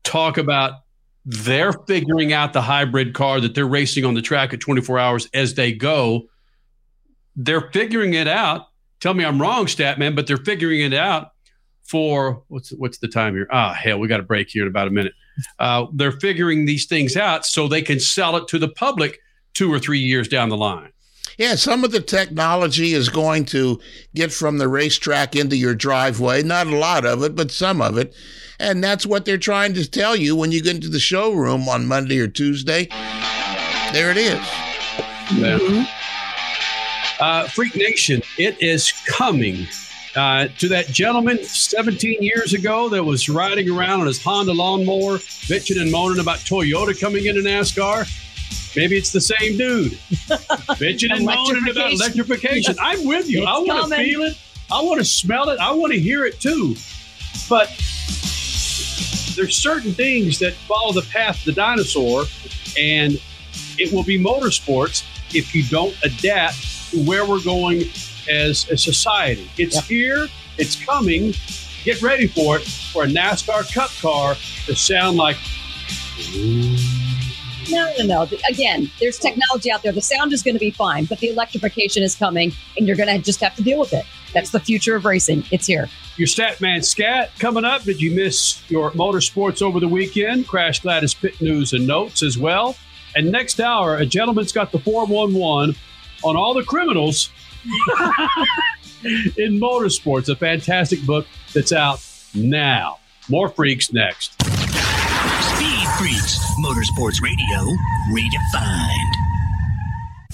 talk 0.03 0.39
about 0.39 0.79
they're 1.23 1.73
figuring 1.87 2.33
out 2.33 2.53
the 2.53 2.63
hybrid 2.63 3.13
car 3.13 3.39
that 3.39 3.53
they're 3.53 3.67
racing 3.67 4.05
on 4.05 4.15
the 4.15 4.23
track 4.23 4.55
at 4.55 4.59
24 4.59 4.97
hours 4.97 5.29
as 5.35 5.53
they 5.53 5.71
go. 5.71 6.23
They're 7.35 7.69
figuring 7.69 8.15
it 8.15 8.27
out. 8.27 8.65
Tell 8.99 9.13
me 9.13 9.23
I'm 9.23 9.39
wrong, 9.39 9.67
Statman, 9.67 10.15
but 10.15 10.25
they're 10.25 10.37
figuring 10.37 10.81
it 10.81 10.95
out 10.95 11.27
for 11.83 12.41
what's 12.47 12.71
what's 12.71 12.97
the 12.97 13.07
time 13.07 13.35
here? 13.35 13.47
Ah, 13.51 13.73
hell, 13.73 13.99
we 13.99 14.07
got 14.07 14.19
a 14.19 14.23
break 14.23 14.49
here 14.49 14.63
in 14.63 14.67
about 14.67 14.87
a 14.87 14.91
minute. 14.91 15.13
Uh, 15.59 15.85
they're 15.93 16.11
figuring 16.11 16.65
these 16.65 16.87
things 16.87 17.15
out 17.15 17.45
so 17.45 17.67
they 17.67 17.83
can 17.83 17.99
sell 17.99 18.35
it 18.35 18.47
to 18.47 18.57
the 18.57 18.69
public 18.69 19.19
two 19.53 19.71
or 19.71 19.77
three 19.77 19.99
years 19.99 20.27
down 20.27 20.49
the 20.49 20.57
line. 20.57 20.90
Yeah, 21.41 21.55
some 21.55 21.83
of 21.83 21.91
the 21.91 22.01
technology 22.01 22.93
is 22.93 23.09
going 23.09 23.45
to 23.45 23.79
get 24.13 24.31
from 24.31 24.59
the 24.59 24.67
racetrack 24.67 25.35
into 25.35 25.57
your 25.57 25.73
driveway. 25.73 26.43
Not 26.43 26.67
a 26.67 26.75
lot 26.75 27.03
of 27.03 27.23
it, 27.23 27.35
but 27.35 27.49
some 27.49 27.81
of 27.81 27.97
it. 27.97 28.13
And 28.59 28.83
that's 28.83 29.07
what 29.07 29.25
they're 29.25 29.39
trying 29.39 29.73
to 29.73 29.89
tell 29.89 30.15
you 30.15 30.35
when 30.35 30.51
you 30.51 30.61
get 30.61 30.75
into 30.75 30.87
the 30.87 30.99
showroom 30.99 31.67
on 31.67 31.87
Monday 31.87 32.19
or 32.19 32.27
Tuesday. 32.27 32.89
There 33.91 34.11
it 34.11 34.17
is. 34.17 34.37
Yeah. 35.33 35.57
Mm-hmm. 35.57 37.23
Uh, 37.23 37.47
Freak 37.47 37.75
Nation, 37.75 38.21
it 38.37 38.61
is 38.61 38.91
coming 39.07 39.65
uh, 40.15 40.47
to 40.59 40.67
that 40.67 40.89
gentleman 40.89 41.43
17 41.43 42.21
years 42.21 42.53
ago 42.53 42.87
that 42.89 43.03
was 43.03 43.29
riding 43.29 43.67
around 43.67 44.01
on 44.01 44.05
his 44.05 44.21
Honda 44.21 44.53
lawnmower, 44.53 45.17
bitching 45.47 45.81
and 45.81 45.91
moaning 45.91 46.19
about 46.19 46.37
Toyota 46.37 47.01
coming 47.01 47.25
into 47.25 47.41
NASCAR. 47.41 48.30
Maybe 48.75 48.97
it's 48.97 49.11
the 49.11 49.21
same 49.21 49.57
dude 49.57 49.93
bitching 50.77 51.13
and 51.13 51.25
moaning 51.25 51.69
about 51.69 51.91
electrification. 51.91 52.75
I'm 52.79 53.05
with 53.05 53.29
you. 53.29 53.41
It's 53.41 53.47
I 53.47 53.59
want 53.59 53.89
to 53.91 53.95
feel 53.95 54.21
it. 54.21 54.37
I 54.71 54.81
want 54.81 54.99
to 54.99 55.05
smell 55.05 55.49
it. 55.49 55.59
I 55.59 55.71
want 55.71 55.91
to 55.93 55.99
hear 55.99 56.25
it 56.25 56.39
too. 56.39 56.75
But 57.49 57.67
there's 59.35 59.57
certain 59.57 59.93
things 59.93 60.39
that 60.39 60.53
follow 60.53 60.93
the 60.93 61.01
path 61.01 61.39
of 61.39 61.45
the 61.45 61.51
dinosaur, 61.51 62.25
and 62.77 63.19
it 63.77 63.91
will 63.91 64.03
be 64.03 64.17
motorsports 64.17 65.03
if 65.35 65.53
you 65.53 65.63
don't 65.63 65.95
adapt 66.03 66.91
to 66.91 67.03
where 67.03 67.25
we're 67.25 67.43
going 67.43 67.83
as 68.29 68.69
a 68.69 68.77
society. 68.77 69.49
It's 69.57 69.85
here, 69.87 70.27
it's 70.57 70.81
coming. 70.83 71.33
Get 71.83 72.01
ready 72.01 72.27
for 72.27 72.57
it 72.57 72.63
for 72.63 73.03
a 73.03 73.07
NASCAR 73.07 73.73
Cup 73.73 73.89
car 74.01 74.35
to 74.65 74.75
sound 74.75 75.17
like. 75.17 75.37
No, 77.71 77.91
no, 77.99 78.05
no. 78.05 78.37
Again, 78.49 78.89
there's 78.99 79.17
technology 79.17 79.71
out 79.71 79.81
there. 79.83 79.91
The 79.91 80.01
sound 80.01 80.33
is 80.33 80.43
going 80.43 80.55
to 80.55 80.59
be 80.59 80.71
fine, 80.71 81.05
but 81.05 81.19
the 81.19 81.29
electrification 81.29 82.03
is 82.03 82.15
coming, 82.15 82.51
and 82.77 82.87
you're 82.87 82.97
going 82.97 83.09
to 83.09 83.19
just 83.19 83.39
have 83.41 83.55
to 83.55 83.63
deal 83.63 83.79
with 83.79 83.93
it. 83.93 84.05
That's 84.33 84.51
the 84.51 84.59
future 84.59 84.95
of 84.95 85.05
racing. 85.05 85.45
It's 85.51 85.67
here. 85.67 85.89
Your 86.17 86.27
Statman 86.27 86.83
Scat 86.83 87.31
coming 87.39 87.65
up. 87.65 87.83
Did 87.83 88.01
you 88.01 88.11
miss 88.11 88.61
your 88.69 88.91
motorsports 88.91 89.61
over 89.61 89.79
the 89.79 89.87
weekend? 89.87 90.47
Crash 90.47 90.81
Gladys 90.81 91.13
Pit 91.13 91.41
News 91.41 91.73
and 91.73 91.87
Notes 91.87 92.23
as 92.23 92.37
well. 92.37 92.75
And 93.15 93.31
next 93.31 93.59
hour, 93.59 93.97
a 93.97 94.05
gentleman's 94.05 94.51
got 94.51 94.71
the 94.71 94.79
411 94.79 95.75
on 96.23 96.35
all 96.37 96.53
the 96.53 96.63
criminals 96.63 97.29
in 99.37 99.59
motorsports. 99.59 100.29
A 100.29 100.35
fantastic 100.35 101.05
book 101.05 101.27
that's 101.53 101.71
out 101.71 102.05
now. 102.33 102.99
More 103.29 103.49
freaks 103.49 103.91
next. 103.91 104.50
Speed 105.41 105.87
Freaks, 105.97 106.39
Motorsports 106.59 107.21
Radio, 107.21 107.75
redefined. 108.11 109.11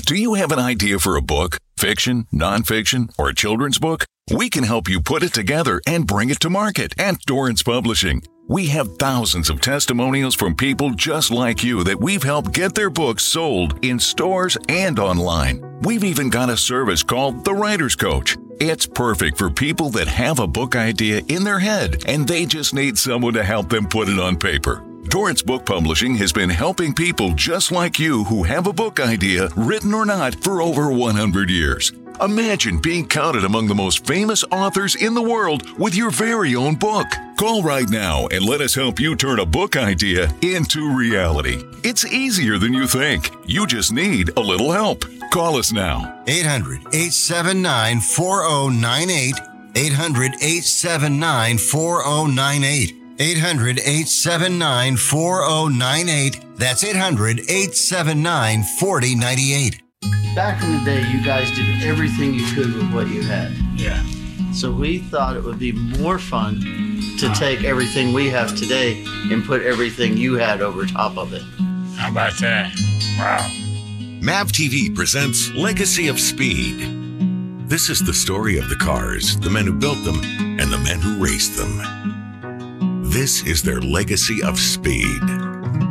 Do 0.05 0.15
you 0.15 0.33
have 0.33 0.51
an 0.51 0.59
idea 0.59 0.99
for 0.99 1.15
a 1.15 1.21
book? 1.21 1.57
Fiction, 1.77 2.27
nonfiction, 2.33 3.13
or 3.17 3.29
a 3.29 3.35
children's 3.35 3.79
book? 3.79 4.05
We 4.33 4.49
can 4.49 4.63
help 4.63 4.89
you 4.89 4.99
put 4.99 5.23
it 5.23 5.33
together 5.33 5.81
and 5.87 6.05
bring 6.05 6.29
it 6.29 6.41
to 6.41 6.49
market 6.49 6.93
at 6.99 7.21
Dorrance 7.25 7.63
Publishing. 7.63 8.21
We 8.49 8.67
have 8.67 8.97
thousands 8.97 9.49
of 9.49 9.61
testimonials 9.61 10.35
from 10.35 10.55
people 10.55 10.91
just 10.91 11.31
like 11.31 11.63
you 11.63 11.83
that 11.85 11.99
we've 11.99 12.23
helped 12.23 12.53
get 12.53 12.75
their 12.75 12.89
books 12.89 13.23
sold 13.23 13.85
in 13.85 13.99
stores 13.99 14.57
and 14.67 14.99
online. 14.99 15.81
We've 15.81 16.03
even 16.03 16.29
got 16.29 16.49
a 16.49 16.57
service 16.57 17.03
called 17.03 17.45
The 17.45 17.53
Writer's 17.53 17.95
Coach. 17.95 18.37
It's 18.59 18.85
perfect 18.85 19.37
for 19.37 19.49
people 19.49 19.89
that 19.91 20.07
have 20.07 20.39
a 20.39 20.47
book 20.47 20.75
idea 20.75 21.21
in 21.27 21.43
their 21.43 21.59
head 21.59 22.03
and 22.07 22.27
they 22.27 22.45
just 22.45 22.73
need 22.73 22.97
someone 22.97 23.33
to 23.33 23.43
help 23.43 23.69
them 23.69 23.87
put 23.87 24.09
it 24.09 24.19
on 24.19 24.37
paper. 24.37 24.86
Dorrance 25.09 25.41
Book 25.41 25.65
Publishing 25.65 26.15
has 26.15 26.33
been 26.33 26.49
helping 26.49 26.93
people 26.93 27.33
just 27.33 27.71
like 27.71 27.97
you 27.97 28.25
who 28.25 28.43
have 28.43 28.67
a 28.67 28.73
book 28.73 28.99
idea, 28.99 29.47
written 29.55 29.93
or 29.93 30.05
not, 30.05 30.35
for 30.43 30.61
over 30.61 30.91
100 30.91 31.49
years. 31.49 31.93
Imagine 32.19 32.79
being 32.79 33.07
counted 33.07 33.45
among 33.45 33.67
the 33.67 33.75
most 33.75 34.05
famous 34.05 34.43
authors 34.51 34.95
in 34.95 35.13
the 35.13 35.21
world 35.21 35.79
with 35.79 35.95
your 35.95 36.09
very 36.11 36.55
own 36.55 36.75
book. 36.75 37.07
Call 37.37 37.63
right 37.63 37.89
now 37.89 38.27
and 38.27 38.43
let 38.43 38.59
us 38.59 38.75
help 38.75 38.99
you 38.99 39.15
turn 39.15 39.39
a 39.39 39.45
book 39.45 39.77
idea 39.77 40.27
into 40.41 40.93
reality. 40.93 41.63
It's 41.83 42.05
easier 42.05 42.57
than 42.57 42.73
you 42.73 42.85
think. 42.85 43.31
You 43.45 43.65
just 43.65 43.93
need 43.93 44.31
a 44.35 44.41
little 44.41 44.71
help. 44.71 45.05
Call 45.31 45.55
us 45.55 45.71
now. 45.71 46.21
800 46.27 46.79
879 46.93 48.01
4098. 48.01 49.35
800 49.75 50.33
879 50.41 51.57
4098. 51.59 52.96
800 53.19 53.79
879 53.79 54.95
4098. 54.97 56.57
That's 56.57 56.83
800 56.83 57.39
879 57.39 58.63
4098. 58.79 59.81
Back 60.35 60.63
in 60.63 60.77
the 60.77 60.85
day, 60.85 61.01
you 61.09 61.23
guys 61.23 61.49
did 61.55 61.83
everything 61.83 62.35
you 62.35 62.45
could 62.53 62.73
with 62.75 62.93
what 62.93 63.07
you 63.07 63.23
had. 63.23 63.51
Yeah. 63.75 64.03
So 64.53 64.71
we 64.71 64.99
thought 64.99 65.35
it 65.35 65.43
would 65.43 65.57
be 65.57 65.71
more 65.71 66.19
fun 66.19 66.61
to 67.17 67.33
take 67.33 67.63
everything 67.63 68.13
we 68.13 68.29
have 68.29 68.55
today 68.55 69.03
and 69.31 69.43
put 69.43 69.63
everything 69.63 70.15
you 70.15 70.35
had 70.35 70.61
over 70.61 70.85
top 70.85 71.17
of 71.17 71.33
it. 71.33 71.41
How 71.95 72.11
about 72.11 72.33
that? 72.39 72.71
Wow. 73.17 73.49
MAV 74.21 74.51
TV 74.51 74.95
presents 74.95 75.51
Legacy 75.53 76.07
of 76.07 76.19
Speed. 76.19 76.79
This 77.67 77.89
is 77.89 77.99
the 77.99 78.13
story 78.13 78.59
of 78.59 78.69
the 78.69 78.75
cars, 78.75 79.39
the 79.39 79.49
men 79.49 79.65
who 79.65 79.73
built 79.73 80.03
them, 80.03 80.21
and 80.59 80.71
the 80.71 80.77
men 80.77 80.99
who 81.01 81.23
raced 81.23 81.57
them. 81.57 82.06
This 83.07 83.41
is 83.47 83.63
their 83.63 83.79
legacy 83.79 84.43
of 84.43 84.59
speed 84.59 85.23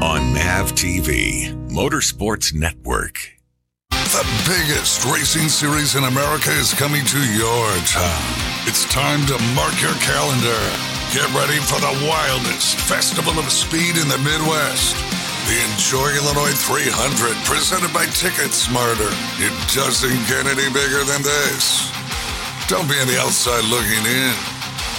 on 0.05 0.21
MAV 0.37 0.77
TV, 0.77 1.49
Motorsports 1.73 2.53
Network. 2.53 3.41
The 3.89 4.21
biggest 4.45 5.01
racing 5.09 5.49
series 5.49 5.97
in 5.97 6.05
America 6.05 6.53
is 6.53 6.77
coming 6.77 7.01
to 7.09 7.21
your 7.33 7.69
town. 7.89 8.29
It's 8.69 8.85
time 8.93 9.25
to 9.33 9.37
mark 9.57 9.73
your 9.81 9.97
calendar. 10.05 10.61
Get 11.17 11.25
ready 11.33 11.57
for 11.65 11.81
the 11.81 11.97
wildest 12.05 12.77
festival 12.85 13.41
of 13.41 13.49
speed 13.49 13.97
in 13.97 14.13
the 14.13 14.21
Midwest. 14.21 14.93
The 15.49 15.57
Enjoy 15.73 16.13
Illinois 16.21 16.53
300, 16.53 17.33
presented 17.49 17.97
by 17.97 18.05
Ticket 18.13 18.53
Smarter. 18.53 19.09
It 19.41 19.57
doesn't 19.73 20.21
get 20.29 20.45
any 20.45 20.69
bigger 20.69 21.01
than 21.09 21.25
this. 21.25 21.89
Don't 22.69 22.87
be 22.87 23.01
on 23.01 23.09
the 23.09 23.17
outside 23.25 23.65
looking 23.73 24.05
in. 24.05 24.37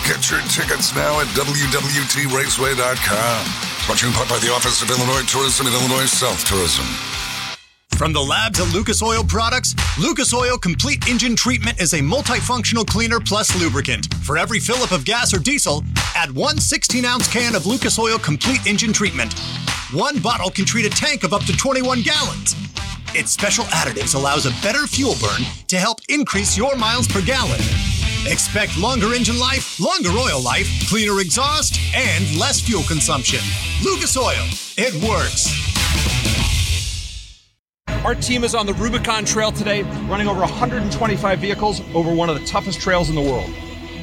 Get 0.08 0.32
your 0.32 0.40
tickets 0.44 0.96
now 0.96 1.20
at 1.20 1.28
WWTRaceway.com. 1.36 3.46
Brought 3.86 3.98
to 3.98 4.06
you 4.06 4.10
in 4.10 4.16
part 4.16 4.30
by 4.30 4.40
the 4.40 4.50
Office 4.54 4.82
of 4.82 4.90
Illinois 4.90 5.24
Tourism 5.28 5.68
and 5.68 5.76
Illinois 5.76 6.06
South 6.06 6.46
Tourism. 6.46 6.86
From 7.98 8.14
the 8.14 8.22
lab 8.22 8.54
to 8.54 8.64
Lucas 8.64 9.04
Oil 9.04 9.26
Products, 9.26 9.76
Lucas 10.00 10.34
Oil 10.34 10.58
Complete 10.58 11.10
Engine 11.10 11.36
Treatment 11.36 11.82
is 11.82 11.92
a 11.92 12.00
multifunctional 12.00 12.88
cleaner 12.88 13.20
plus 13.20 13.54
lubricant. 13.60 14.14
For 14.24 14.38
every 14.38 14.60
fill 14.60 14.78
up 14.78 14.94
of 14.94 15.04
gas 15.04 15.34
or 15.34 15.40
diesel, 15.40 15.84
add 16.16 16.32
one 16.32 16.58
16 16.58 17.04
ounce 17.04 17.28
can 17.28 17.54
of 17.54 17.66
Lucas 17.66 18.00
Oil 18.00 18.18
Complete 18.18 18.66
Engine 18.66 18.94
Treatment. 18.94 19.38
One 19.92 20.20
bottle 20.20 20.52
can 20.52 20.64
treat 20.64 20.86
a 20.86 20.90
tank 20.90 21.26
of 21.26 21.34
up 21.34 21.44
to 21.44 21.58
21 21.58 22.04
gallons. 22.04 22.56
Its 23.14 23.32
special 23.32 23.66
additives 23.66 24.16
allows 24.16 24.46
a 24.46 24.52
better 24.62 24.88
fuel 24.88 25.16
burn 25.20 25.42
to 25.68 25.78
help 25.78 26.00
increase 26.08 26.56
your 26.56 26.78
miles 26.78 27.10
per 27.10 27.22
gallon. 27.22 27.60
Expect 28.30 28.78
longer 28.78 29.14
engine 29.14 29.40
life, 29.40 29.80
longer 29.80 30.10
oil 30.10 30.42
life, 30.42 30.68
cleaner 30.90 31.22
exhaust, 31.22 31.80
and 31.96 32.38
less 32.38 32.60
fuel 32.60 32.84
consumption. 32.84 33.40
Lucas 33.82 34.18
Oil, 34.18 34.46
it 34.78 34.94
works. 35.08 35.48
Our 38.04 38.16
team 38.16 38.44
is 38.44 38.54
on 38.54 38.66
the 38.66 38.74
Rubicon 38.74 39.24
Trail 39.24 39.54
today, 39.54 39.84
running 40.10 40.28
over 40.28 40.42
125 40.42 41.40
vehicles 41.40 41.82
over 41.94 42.14
one 42.14 42.30
of 42.30 42.38
the 42.38 42.46
toughest 42.46 42.82
trails 42.82 43.08
in 43.08 43.16
the 43.16 43.22
world. 43.22 43.50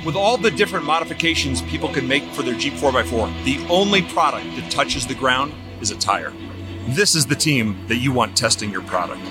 With 0.06 0.16
all 0.16 0.38
the 0.38 0.50
different 0.50 0.86
modifications 0.86 1.60
people 1.60 1.90
can 1.90 2.08
make 2.08 2.24
for 2.32 2.42
their 2.42 2.54
Jeep 2.54 2.72
4x4, 2.74 3.44
the 3.44 3.58
only 3.68 4.00
product 4.00 4.46
that 4.56 4.70
touches 4.70 5.06
the 5.06 5.14
ground 5.14 5.52
is 5.82 5.90
a 5.90 5.96
tire. 5.96 6.32
This 6.88 7.14
is 7.14 7.26
the 7.26 7.36
team 7.36 7.86
that 7.88 7.96
you 7.96 8.10
want 8.10 8.36
testing 8.36 8.70
your 8.70 8.82
product. 8.82 9.22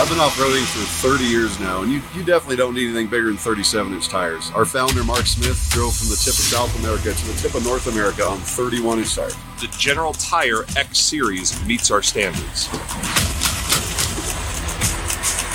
I've 0.00 0.08
been 0.08 0.20
off 0.20 0.38
roading 0.38 0.64
for 0.64 0.84
30 1.06 1.24
years 1.24 1.60
now, 1.60 1.82
and 1.82 1.92
you, 1.92 2.00
you 2.14 2.24
definitely 2.24 2.56
don't 2.56 2.74
need 2.74 2.86
anything 2.86 3.08
bigger 3.08 3.26
than 3.26 3.36
37 3.36 3.92
inch 3.92 4.08
tires. 4.08 4.50
Our 4.52 4.64
founder, 4.64 5.04
Mark 5.04 5.26
Smith, 5.26 5.68
drove 5.70 5.94
from 5.94 6.08
the 6.08 6.16
tip 6.16 6.32
of 6.32 6.46
South 6.48 6.76
America 6.80 7.12
to 7.12 7.26
the 7.26 7.34
tip 7.34 7.54
of 7.54 7.62
North 7.62 7.86
America 7.86 8.24
on 8.24 8.38
31 8.38 9.00
inch 9.00 9.14
tires. 9.14 9.36
The 9.60 9.68
General 9.78 10.14
Tire 10.14 10.64
X 10.76 10.98
Series 10.98 11.62
meets 11.66 11.90
our 11.90 12.02
standards. 12.02 12.72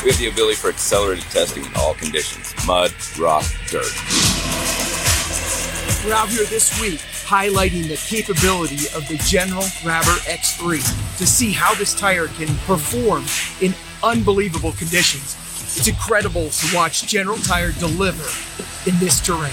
We 0.05 0.11
have 0.11 0.19
the 0.19 0.29
ability 0.31 0.55
for 0.55 0.69
accelerated 0.69 1.25
testing 1.25 1.65
in 1.65 1.71
all 1.75 1.95
conditions 1.95 2.53
mud, 2.67 2.93
rock, 3.17 3.43
dirt. 3.71 3.91
We're 6.05 6.13
out 6.13 6.29
here 6.29 6.45
this 6.45 6.79
week 6.79 6.99
highlighting 7.25 7.89
the 7.89 7.97
capability 7.97 8.85
of 8.95 9.05
the 9.09 9.17
General 9.25 9.65
Grabber 9.83 10.15
X3 10.29 11.17
to 11.17 11.25
see 11.25 11.51
how 11.51 11.73
this 11.73 11.93
tire 11.93 12.27
can 12.27 12.47
perform 12.67 13.25
in 13.59 13.73
unbelievable 14.03 14.71
conditions. 14.73 15.35
It's 15.77 15.87
incredible 15.87 16.49
to 16.49 16.75
watch 16.75 17.07
General 17.07 17.37
Tire 17.37 17.71
deliver 17.73 18.27
in 18.89 18.97
this 18.99 19.19
terrain. 19.19 19.51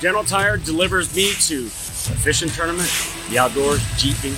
General 0.00 0.24
Tire 0.24 0.56
delivers 0.56 1.14
me 1.14 1.32
to 1.32 1.66
a 1.66 2.16
fishing 2.18 2.48
tournament, 2.48 2.90
the 3.30 3.38
outdoors, 3.38 3.80
jeeping, 3.96 4.34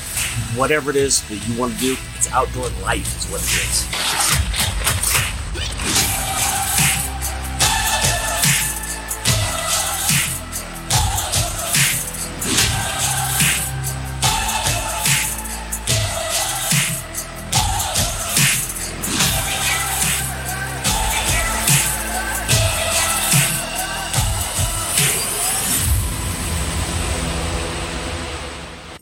whatever 0.56 0.90
it 0.90 0.96
is 0.96 1.22
that 1.28 1.48
you 1.48 1.58
want 1.58 1.74
to 1.74 1.80
do. 1.80 1.96
It's 2.16 2.30
outdoor 2.30 2.68
life, 2.82 3.18
is 3.18 3.30
what 3.30 3.40
it 3.40 4.50
is. 4.50 4.53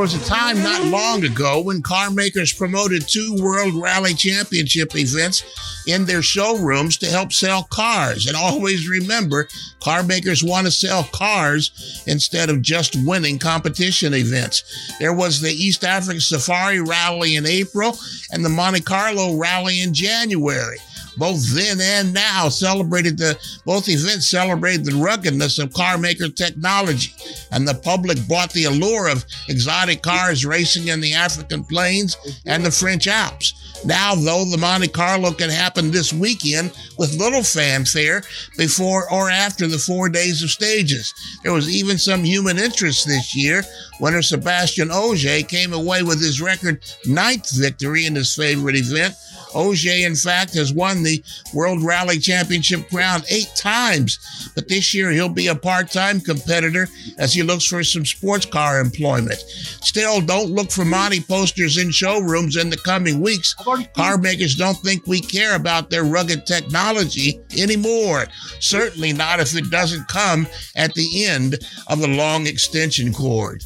Was 0.00 0.14
a 0.14 0.26
time 0.30 0.62
not 0.62 0.82
long 0.86 1.22
ago 1.24 1.60
when 1.60 1.82
car 1.82 2.10
makers 2.10 2.54
promoted 2.54 3.06
two 3.06 3.36
World 3.38 3.74
Rally 3.74 4.14
Championship 4.14 4.96
events 4.96 5.44
in 5.86 6.06
their 6.06 6.22
showrooms 6.22 6.96
to 6.98 7.06
help 7.06 7.34
sell 7.34 7.64
cars. 7.64 8.26
And 8.26 8.34
always 8.34 8.88
remember, 8.88 9.46
car 9.78 10.02
makers 10.02 10.42
want 10.42 10.66
to 10.66 10.70
sell 10.70 11.04
cars 11.12 12.02
instead 12.06 12.48
of 12.48 12.62
just 12.62 12.96
winning 13.04 13.38
competition 13.38 14.14
events. 14.14 14.94
There 14.98 15.12
was 15.12 15.38
the 15.38 15.52
East 15.52 15.84
African 15.84 16.22
Safari 16.22 16.80
Rally 16.80 17.36
in 17.36 17.44
April 17.44 17.94
and 18.32 18.42
the 18.42 18.48
Monte 18.48 18.80
Carlo 18.80 19.36
Rally 19.36 19.82
in 19.82 19.92
January 19.92 20.78
both 21.20 21.54
then 21.54 21.78
and 21.82 22.14
now 22.14 22.48
celebrated 22.48 23.18
the 23.18 23.38
both 23.66 23.90
events 23.90 24.26
celebrated 24.26 24.86
the 24.86 24.96
ruggedness 24.96 25.58
of 25.58 25.72
car 25.74 25.98
maker 25.98 26.30
technology. 26.30 27.12
And 27.52 27.68
the 27.68 27.74
public 27.74 28.26
bought 28.26 28.52
the 28.52 28.64
allure 28.64 29.06
of 29.08 29.26
exotic 29.46 30.02
cars 30.02 30.46
racing 30.46 30.88
in 30.88 31.00
the 31.00 31.12
african 31.12 31.62
plains 31.62 32.16
and 32.46 32.64
the 32.64 32.70
french 32.70 33.06
alps. 33.06 33.52
Now 33.84 34.14
though 34.14 34.46
the 34.46 34.56
monte 34.56 34.88
carlo 34.88 35.32
can 35.32 35.50
happen 35.50 35.90
this 35.90 36.10
weekend 36.10 36.72
with 36.96 37.18
little 37.18 37.42
fanfare 37.42 38.22
before 38.56 39.12
or 39.12 39.28
after 39.28 39.66
the 39.66 39.78
four 39.78 40.08
days 40.08 40.42
of 40.42 40.50
stages. 40.50 41.12
There 41.42 41.52
was 41.52 41.68
even 41.68 41.98
some 41.98 42.24
human 42.24 42.58
interest 42.58 43.06
this 43.06 43.36
year. 43.36 43.62
Winner 44.00 44.22
sebastien 44.22 44.90
ogier 44.90 45.42
came 45.42 45.74
away 45.74 46.02
with 46.02 46.22
his 46.22 46.40
record 46.40 46.82
ninth 47.04 47.50
victory 47.54 48.06
in 48.06 48.14
his 48.14 48.34
favorite 48.34 48.76
event 48.76 49.14
Ogier, 49.54 50.06
in 50.06 50.14
fact, 50.14 50.54
has 50.54 50.72
won 50.72 51.02
the 51.02 51.22
World 51.54 51.82
Rally 51.82 52.18
Championship 52.18 52.88
crown 52.88 53.22
eight 53.30 53.50
times, 53.56 54.18
but 54.54 54.68
this 54.68 54.94
year 54.94 55.10
he'll 55.10 55.28
be 55.28 55.48
a 55.48 55.54
part 55.54 55.90
time 55.90 56.20
competitor 56.20 56.88
as 57.18 57.34
he 57.34 57.42
looks 57.42 57.66
for 57.66 57.82
some 57.84 58.06
sports 58.06 58.46
car 58.46 58.80
employment. 58.80 59.38
Still, 59.82 60.20
don't 60.20 60.50
look 60.50 60.70
for 60.70 60.84
Monty 60.84 61.20
posters 61.20 61.78
in 61.78 61.90
showrooms 61.90 62.56
in 62.56 62.70
the 62.70 62.76
coming 62.76 63.20
weeks. 63.20 63.54
Car 63.94 64.18
makers 64.18 64.54
don't 64.54 64.78
think 64.78 65.06
we 65.06 65.20
care 65.20 65.56
about 65.56 65.90
their 65.90 66.04
rugged 66.04 66.46
technology 66.46 67.40
anymore. 67.58 68.26
Certainly 68.60 69.12
not 69.14 69.40
if 69.40 69.54
it 69.56 69.70
doesn't 69.70 70.08
come 70.08 70.46
at 70.76 70.94
the 70.94 71.24
end 71.24 71.58
of 71.88 72.00
the 72.00 72.08
long 72.08 72.46
extension 72.46 73.12
cord. 73.12 73.64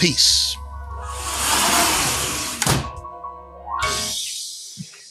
Peace. 0.00 0.56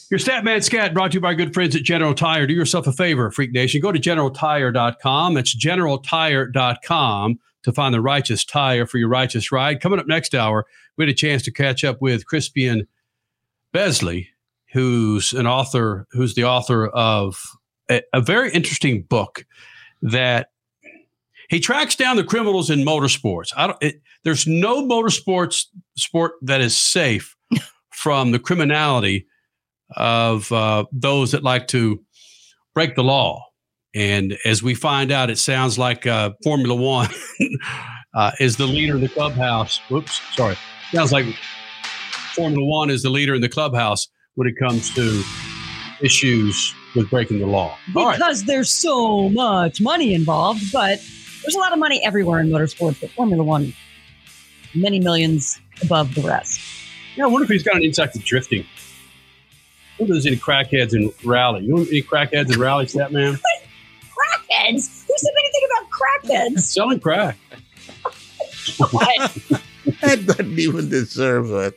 Your 0.08 0.20
Statman 0.20 0.62
Scat 0.62 0.94
brought 0.94 1.10
to 1.10 1.16
you 1.16 1.20
by 1.20 1.34
good 1.34 1.52
friends 1.52 1.74
at 1.74 1.82
General 1.82 2.14
Tire. 2.14 2.46
Do 2.46 2.54
yourself 2.54 2.86
a 2.86 2.92
favor, 2.92 3.28
Freak 3.32 3.52
Nation. 3.52 3.80
Go 3.80 3.90
to 3.90 3.98
generaltire.com. 3.98 5.34
That's 5.34 5.56
generaltire.com 5.56 7.40
to 7.64 7.72
find 7.72 7.92
the 7.92 8.00
righteous 8.00 8.44
tire 8.44 8.86
for 8.86 8.98
your 8.98 9.08
righteous 9.08 9.50
ride. 9.50 9.80
Coming 9.80 9.98
up 9.98 10.06
next 10.06 10.32
hour, 10.32 10.64
we 10.96 11.02
had 11.02 11.08
a 11.08 11.14
chance 11.14 11.42
to 11.42 11.50
catch 11.50 11.82
up 11.82 12.00
with 12.00 12.24
Crispian 12.24 12.86
Besley, 13.72 14.28
who's 14.72 15.32
an 15.32 15.48
author, 15.48 16.06
who's 16.12 16.36
the 16.36 16.44
author 16.44 16.86
of 16.86 17.42
a, 17.90 18.00
a 18.12 18.20
very 18.20 18.52
interesting 18.52 19.02
book 19.02 19.44
that 20.02 20.50
he 21.48 21.58
tracks 21.58 21.96
down 21.96 22.14
the 22.14 22.22
criminals 22.22 22.70
in 22.70 22.84
motorsports. 22.84 23.52
I 23.56 23.66
don't, 23.66 23.82
it, 23.82 24.00
there's 24.22 24.46
no 24.46 24.86
motorsports 24.86 25.66
sport 25.96 26.34
that 26.42 26.60
is 26.60 26.76
safe 26.76 27.34
from 27.90 28.30
the 28.30 28.38
criminality 28.38 29.26
of 29.94 30.50
uh, 30.52 30.84
those 30.92 31.32
that 31.32 31.42
like 31.42 31.68
to 31.68 32.00
break 32.74 32.94
the 32.94 33.04
law. 33.04 33.44
And 33.94 34.36
as 34.44 34.62
we 34.62 34.74
find 34.74 35.10
out, 35.10 35.30
it 35.30 35.38
sounds 35.38 35.78
like 35.78 36.06
uh, 36.06 36.32
Formula 36.44 36.74
One 36.74 37.08
uh, 38.14 38.32
is 38.40 38.56
the 38.56 38.66
leader 38.66 38.96
in 38.96 39.00
the 39.00 39.08
clubhouse. 39.08 39.78
Whoops, 39.88 40.20
sorry. 40.34 40.56
Sounds 40.92 41.12
like 41.12 41.26
Formula 42.34 42.64
One 42.64 42.90
is 42.90 43.02
the 43.02 43.10
leader 43.10 43.34
in 43.34 43.40
the 43.40 43.48
clubhouse 43.48 44.08
when 44.34 44.46
it 44.46 44.54
comes 44.58 44.94
to 44.94 45.22
issues 46.02 46.74
with 46.94 47.08
breaking 47.08 47.38
the 47.38 47.46
law. 47.46 47.76
All 47.94 48.06
right. 48.06 48.16
Because 48.16 48.44
there's 48.44 48.70
so 48.70 49.28
much 49.30 49.80
money 49.80 50.14
involved, 50.14 50.72
but 50.72 51.00
there's 51.42 51.54
a 51.54 51.58
lot 51.58 51.72
of 51.72 51.78
money 51.78 52.04
everywhere 52.04 52.40
in 52.40 52.48
motorsports, 52.48 53.00
but 53.00 53.10
Formula 53.10 53.42
One, 53.42 53.72
many 54.74 55.00
millions 55.00 55.58
above 55.82 56.14
the 56.14 56.22
rest. 56.22 56.60
Yeah, 57.16 57.24
I 57.24 57.26
wonder 57.28 57.44
if 57.44 57.50
he's 57.50 57.62
got 57.62 57.76
an 57.76 57.82
insight 57.82 58.12
to 58.12 58.18
drifting. 58.18 58.66
I 59.98 60.02
wonder 60.02 60.14
if 60.14 60.22
there's 60.22 60.26
any 60.26 60.36
crackheads 60.36 60.92
in 60.92 61.10
rally. 61.26 61.64
You 61.64 61.74
know 61.74 61.82
any 61.82 62.02
crackheads 62.02 62.52
in 62.52 62.60
rally, 62.60 62.86
Stat 62.86 63.12
Man? 63.12 63.34
Crackheads? 64.50 65.06
Who 65.06 65.14
said 65.16 65.32
anything 65.40 65.68
about 65.70 65.90
crackheads? 65.90 66.60
Selling 66.60 67.00
crack. 67.00 67.38
that 70.02 70.26
doesn't 70.26 70.58
even 70.58 70.90
deserve 70.90 71.50
a, 71.50 71.72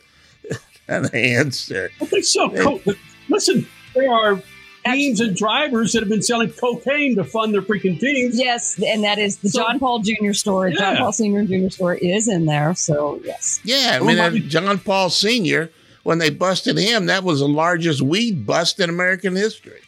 an 0.90 1.10
answer. 1.14 1.92
I 2.02 2.06
think 2.06 2.26
so. 2.26 2.50
Co- 2.50 2.82
listen, 3.30 3.66
there 3.94 4.12
are 4.12 4.42
teams 4.86 5.22
and 5.22 5.36
drivers 5.36 5.94
that 5.94 6.02
have 6.02 6.10
been 6.10 6.22
selling 6.22 6.50
cocaine 6.52 7.16
to 7.16 7.24
fund 7.24 7.54
their 7.54 7.62
freaking 7.62 8.00
teams. 8.00 8.38
Yes, 8.38 8.82
and 8.82 9.04
that 9.04 9.18
is 9.18 9.38
the 9.38 9.50
John 9.50 9.80
Paul 9.80 10.00
Jr. 10.00 10.34
store. 10.34 10.70
John 10.72 10.98
Paul 10.98 11.12
Sr. 11.14 11.46
Jr. 11.46 11.70
store 11.70 11.96
is 11.96 12.28
in 12.28 12.46
there. 12.46 12.74
So, 12.76 13.22
yes. 13.24 13.60
Yeah, 13.64 14.00
I 14.02 14.30
mean, 14.30 14.50
John 14.50 14.78
Paul 14.80 15.10
Sr., 15.10 15.70
when 16.04 16.18
they 16.18 16.30
busted 16.30 16.78
him, 16.78 17.06
that 17.08 17.24
was 17.24 17.40
the 17.40 17.48
largest 17.48 18.02
weed 18.02 18.46
bust 18.46 18.80
in 18.80 18.90
American 18.90 19.36
history. 19.36 19.82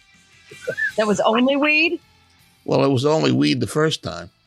That 0.98 1.08
was 1.08 1.20
only 1.22 1.56
weed. 1.56 2.00
Well, 2.66 2.84
it 2.84 2.90
was 2.90 3.06
only 3.06 3.32
weed 3.32 3.60
the 3.60 3.68
first 3.68 4.04
time. 4.04 4.30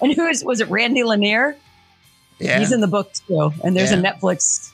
And 0.00 0.12
who 0.12 0.26
is, 0.26 0.44
was 0.44 0.60
it 0.60 0.68
Randy 0.68 1.02
Lanier? 1.02 1.56
Yeah. 2.38 2.58
He's 2.58 2.72
in 2.72 2.80
the 2.80 2.86
book 2.86 3.12
too. 3.26 3.52
And 3.64 3.76
there's 3.76 3.92
a 3.92 3.96
Netflix. 3.96 4.70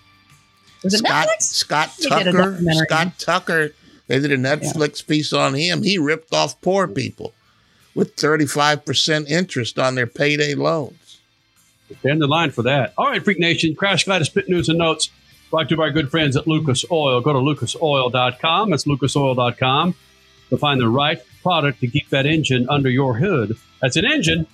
Was 0.82 0.94
it 0.94 0.98
Scott, 0.98 1.28
Netflix? 1.28 1.42
Scott 1.42 1.90
They 1.98 2.08
did 2.08 2.26
a 2.26 2.32
Tucker. 2.32 2.58
Scott 2.72 3.18
Tucker. 3.18 3.70
They 4.08 4.18
did 4.18 4.32
a 4.32 4.36
Netflix 4.36 5.06
piece 5.06 5.32
on 5.32 5.54
him. 5.54 5.84
He 5.84 5.96
ripped 5.96 6.34
off 6.34 6.60
poor 6.60 6.88
people 6.88 7.32
with 7.94 8.16
35% 8.16 9.28
interest 9.28 9.78
on 9.78 9.94
their 9.94 10.08
payday 10.08 10.54
loans. 10.54 10.98
Stand 12.00 12.20
the 12.20 12.26
line 12.26 12.50
for 12.50 12.62
that. 12.62 12.94
All 12.98 13.06
right, 13.06 13.22
Freak 13.22 13.38
Nation, 13.38 13.74
Crash 13.74 14.04
Gladys 14.04 14.28
Pit 14.28 14.48
News 14.48 14.68
and 14.68 14.78
Notes 14.78 15.10
brought 15.50 15.68
to 15.68 15.74
you 15.74 15.76
by 15.76 15.84
our 15.84 15.90
good 15.90 16.10
friends 16.10 16.36
at 16.36 16.46
Lucas 16.46 16.84
Oil. 16.90 17.20
Go 17.20 17.32
to 17.32 17.38
lucasoil.com. 17.38 18.70
That's 18.70 18.84
lucasoil.com 18.84 19.94
to 20.48 20.56
find 20.56 20.80
the 20.80 20.88
right 20.88 21.20
product 21.42 21.80
to 21.80 21.86
keep 21.88 22.08
that 22.10 22.26
engine 22.26 22.66
under 22.68 22.90
your 22.90 23.14
hood. 23.14 23.56
That's 23.80 23.96
an 23.96 24.04
engine 24.04 24.46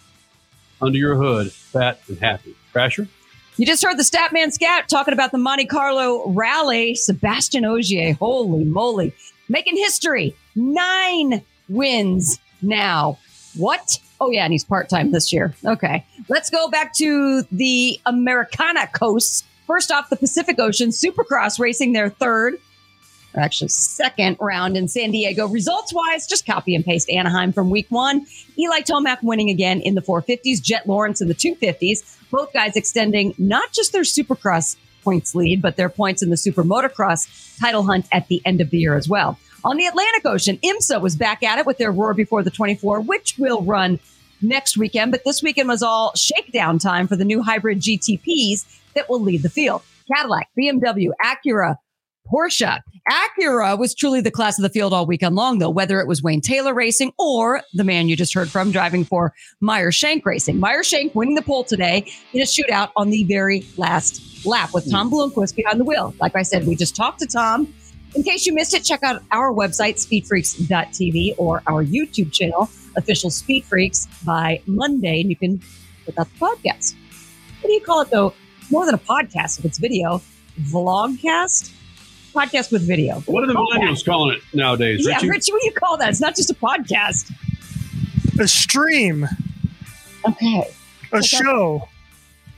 under 0.80 0.99
your 0.99 1.16
hood, 1.16 1.53
fat 1.53 2.01
and 2.09 2.18
happy. 2.18 2.55
Crasher? 2.74 3.09
You 3.57 3.66
just 3.66 3.84
heard 3.84 3.99
the 3.99 4.05
Statman 4.05 4.53
Scat 4.53 4.89
talking 4.89 5.12
about 5.12 5.32
the 5.32 5.39
Monte 5.39 5.66
Carlo 5.66 6.28
rally. 6.30 6.95
Sebastien 6.95 7.64
Ogier, 7.64 8.14
holy 8.14 8.64
moly, 8.64 9.12
making 9.49 9.76
history. 9.76 10.36
Nine 10.55 11.43
wins 11.68 12.39
now. 12.62 13.18
What? 13.57 13.99
Oh, 14.21 14.31
yeah, 14.31 14.45
and 14.45 14.53
he's 14.53 14.64
part 14.64 14.89
time 14.89 15.12
this 15.12 15.33
year. 15.33 15.55
Okay. 15.64 16.05
Let's 16.29 16.51
go 16.51 16.69
back 16.69 16.93
to 16.95 17.43
the 17.53 18.01
Americana 18.05 18.89
coast. 18.89 19.45
First 19.66 19.93
off, 19.93 20.11
the 20.11 20.16
Pacific 20.16 20.59
Ocean 20.59 20.91
Supercross 20.91 21.61
racing 21.61 21.93
their 21.93 22.09
third, 22.09 22.55
or 23.35 23.41
actually 23.41 23.69
second 23.69 24.37
round 24.41 24.77
in 24.77 24.89
San 24.89 25.11
Diego. 25.11 25.47
Results 25.47 25.93
wise, 25.93 26.27
just 26.27 26.47
copy 26.47 26.75
and 26.75 26.85
paste 26.85 27.09
Anaheim 27.11 27.53
from 27.53 27.71
week 27.71 27.87
one. 27.91 28.27
Eli 28.59 28.81
Tomac 28.81 29.23
winning 29.23 29.51
again 29.51 29.81
in 29.83 29.95
the 29.95 30.03
450s, 30.03 30.61
Jett 30.62 30.89
Lawrence 30.89 31.21
in 31.21 31.29
the 31.29 31.35
250s. 31.35 32.16
Both 32.31 32.53
guys 32.53 32.77
extending 32.77 33.35
not 33.39 33.73
just 33.73 33.93
their 33.93 34.03
Supercross 34.03 34.77
points 35.05 35.35
lead, 35.35 35.62
but 35.62 35.77
their 35.77 35.89
points 35.89 36.23
in 36.23 36.31
the 36.31 36.37
Super 36.37 36.64
Motocross 36.64 37.59
title 37.61 37.85
hunt 37.85 38.07
at 38.11 38.29
the 38.29 38.43
end 38.45 38.61
of 38.61 38.71
the 38.71 38.79
year 38.79 38.97
as 38.97 39.09
well. 39.09 39.39
On 39.65 39.77
the 39.77 39.87
Atlantic 39.87 40.25
Ocean, 40.25 40.59
IMSA 40.59 41.01
was 41.01 41.17
back 41.17 41.43
at 41.43 41.59
it 41.59 41.67
with 41.67 41.79
their 41.79 41.91
Roar 41.91 42.15
Before 42.15 42.43
the 42.43 42.51
24, 42.51 43.01
which 43.01 43.37
will 43.39 43.63
run 43.63 43.99
next 44.41 44.77
weekend. 44.77 45.11
But 45.11 45.25
this 45.25 45.43
weekend 45.43 45.69
was 45.69 45.83
all 45.83 46.15
shakedown 46.15 46.79
time 46.79 47.09
for 47.09 47.17
the 47.17 47.25
new 47.25 47.43
hybrid 47.43 47.81
GTPs 47.81 48.65
that 48.95 49.09
will 49.11 49.21
lead 49.21 49.43
the 49.43 49.49
field. 49.49 49.83
Cadillac, 50.15 50.49
BMW, 50.59 51.09
Acura, 51.25 51.77
Porsche. 52.33 52.81
Acura 53.11 53.79
was 53.79 53.95
truly 53.95 54.21
the 54.21 54.31
class 54.31 54.59
of 54.59 54.63
the 54.63 54.69
field 54.69 54.93
all 54.93 55.07
weekend 55.07 55.35
long, 55.35 55.59
though, 55.59 55.71
whether 55.71 56.01
it 56.01 56.07
was 56.07 56.23
Wayne 56.23 56.41
Taylor 56.41 56.75
racing 56.75 57.13
or 57.19 57.63
the 57.73 57.85
man 57.85 58.09
you 58.09 58.17
just 58.17 58.35
heard 58.35 58.51
from 58.51 58.71
driving 58.71 59.05
for 59.05 59.35
Meyer 59.61 59.91
Shank 59.91 60.25
Racing. 60.25 60.61
Meyer 60.61 60.85
Shank 60.85 61.15
winning 61.15 61.35
the 61.35 61.43
pole 61.43 61.65
today 61.65 62.11
in 62.33 62.41
a 62.41 62.45
shootout 62.45 62.91
on 62.97 63.11
the 63.11 63.25
very 63.25 63.67
last 63.77 64.47
lap 64.47 64.73
with 64.73 64.89
Tom 64.91 65.09
hmm. 65.09 65.15
Blomqvist 65.15 65.57
behind 65.57 65.81
the 65.81 65.85
wheel. 65.85 66.15
Like 66.21 66.37
I 66.37 66.43
said, 66.43 66.67
we 66.67 66.77
just 66.77 66.95
talked 66.95 67.19
to 67.21 67.27
Tom. 67.27 67.73
In 68.15 68.23
case 68.23 68.47
you 68.47 68.55
missed 68.55 68.75
it, 68.75 68.85
check 68.85 69.03
out 69.03 69.23
our 69.31 69.53
website, 69.53 69.95
speedfreaks.tv, 69.97 71.35
or 71.37 71.63
our 71.67 71.85
YouTube 71.85 72.33
channel, 72.33 72.71
Official 72.97 73.31
Speed 73.31 73.65
Freaks, 73.65 74.07
by 74.25 74.61
Monday, 74.67 75.21
and 75.21 75.31
you 75.31 75.37
can 75.37 75.61
check 76.07 76.19
out 76.19 76.29
the 76.29 76.39
podcast. 76.39 76.95
What 77.61 77.69
do 77.69 77.73
you 77.73 77.81
call 77.81 78.01
it, 78.01 78.11
though? 78.11 78.35
More 78.71 78.87
than 78.87 78.95
a 78.95 78.99
podcast 78.99 79.59
if 79.59 79.65
it's 79.65 79.79
video. 79.79 80.23
Vlogcast? 80.61 81.73
Podcast 82.35 82.73
with 82.73 82.87
video. 82.87 83.21
What 83.21 83.45
are 83.45 83.47
the 83.47 83.55
Call 83.55 83.69
that. 83.73 83.81
millennials 83.81 84.05
calling 84.05 84.37
it 84.37 84.43
nowadays? 84.55 85.07
Yeah, 85.07 85.15
Richie? 85.17 85.31
Richie, 85.31 85.53
what 85.53 85.61
do 85.61 85.67
you 85.67 85.73
call 85.73 85.97
that? 85.99 86.09
It's 86.11 86.21
not 86.21 86.37
just 86.37 86.51
a 86.51 86.55
podcast. 86.55 87.33
A 88.41 88.47
stream. 88.49 89.27
Okay. 90.27 90.65
A 91.13 91.23
show. 91.23 91.89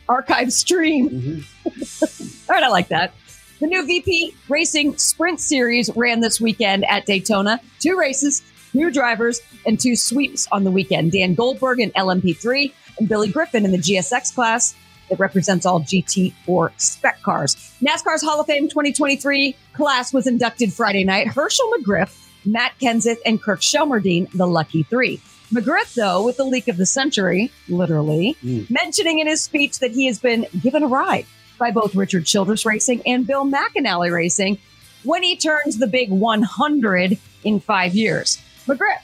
Archive 0.09 0.53
stream. 0.53 1.09
Mm-hmm. 1.09 2.51
All 2.51 2.55
right, 2.55 2.64
I 2.64 2.68
like 2.68 2.88
that. 2.88 3.14
The 3.61 3.66
new 3.66 3.84
VP 3.84 4.34
Racing 4.48 4.96
Sprint 4.96 5.38
Series 5.38 5.90
ran 5.94 6.20
this 6.20 6.40
weekend 6.40 6.86
at 6.86 7.04
Daytona. 7.04 7.61
Two 7.78 7.98
races, 7.98 8.42
new 8.72 8.90
drivers, 8.90 9.42
and 9.66 9.78
two 9.78 9.96
sweeps 9.96 10.48
on 10.50 10.64
the 10.64 10.70
weekend. 10.70 11.12
Dan 11.12 11.34
Goldburg 11.34 11.78
in 11.78 11.90
LMP3 11.90 12.72
and 12.98 13.06
Billy 13.06 13.28
Griffin 13.28 13.66
in 13.66 13.72
the 13.72 13.76
GSX 13.76 14.34
class 14.34 14.74
that 15.11 15.18
represents 15.18 15.66
all 15.66 15.82
GT4 15.82 16.72
spec 16.80 17.20
cars. 17.20 17.54
NASCAR's 17.82 18.22
Hall 18.22 18.40
of 18.40 18.46
Fame 18.46 18.66
2023 18.66 19.54
class 19.74 20.14
was 20.14 20.26
inducted 20.26 20.72
Friday 20.72 21.04
night. 21.04 21.26
Hershel 21.26 21.70
McGriff, 21.74 22.16
Matt 22.46 22.72
Kenseth, 22.80 23.18
and 23.26 23.42
Kirk 23.42 23.61
Shelmerdine, 23.61 24.30
the 24.32 24.46
lucky 24.46 24.84
three. 24.84 25.20
McGriff, 25.52 25.92
though, 25.94 26.24
with 26.24 26.38
the 26.38 26.44
leak 26.44 26.68
of 26.68 26.78
the 26.78 26.86
century, 26.86 27.52
literally, 27.68 28.38
hmm. 28.40 28.62
mentioning 28.70 29.18
in 29.18 29.26
his 29.26 29.42
speech 29.42 29.80
that 29.80 29.90
he 29.90 30.06
has 30.06 30.18
been 30.18 30.46
given 30.62 30.82
a 30.82 30.86
ride 30.86 31.26
by 31.61 31.70
both 31.70 31.94
Richard 31.94 32.26
Childress 32.26 32.66
Racing 32.66 33.02
and 33.06 33.24
Bill 33.24 33.44
McAnally 33.44 34.12
Racing 34.12 34.58
when 35.04 35.22
he 35.22 35.36
turns 35.36 35.78
the 35.78 35.86
big 35.86 36.11
100 36.11 37.18
in 37.44 37.61
five 37.61 37.94
years. 37.94 38.42
McGriff, 38.66 38.98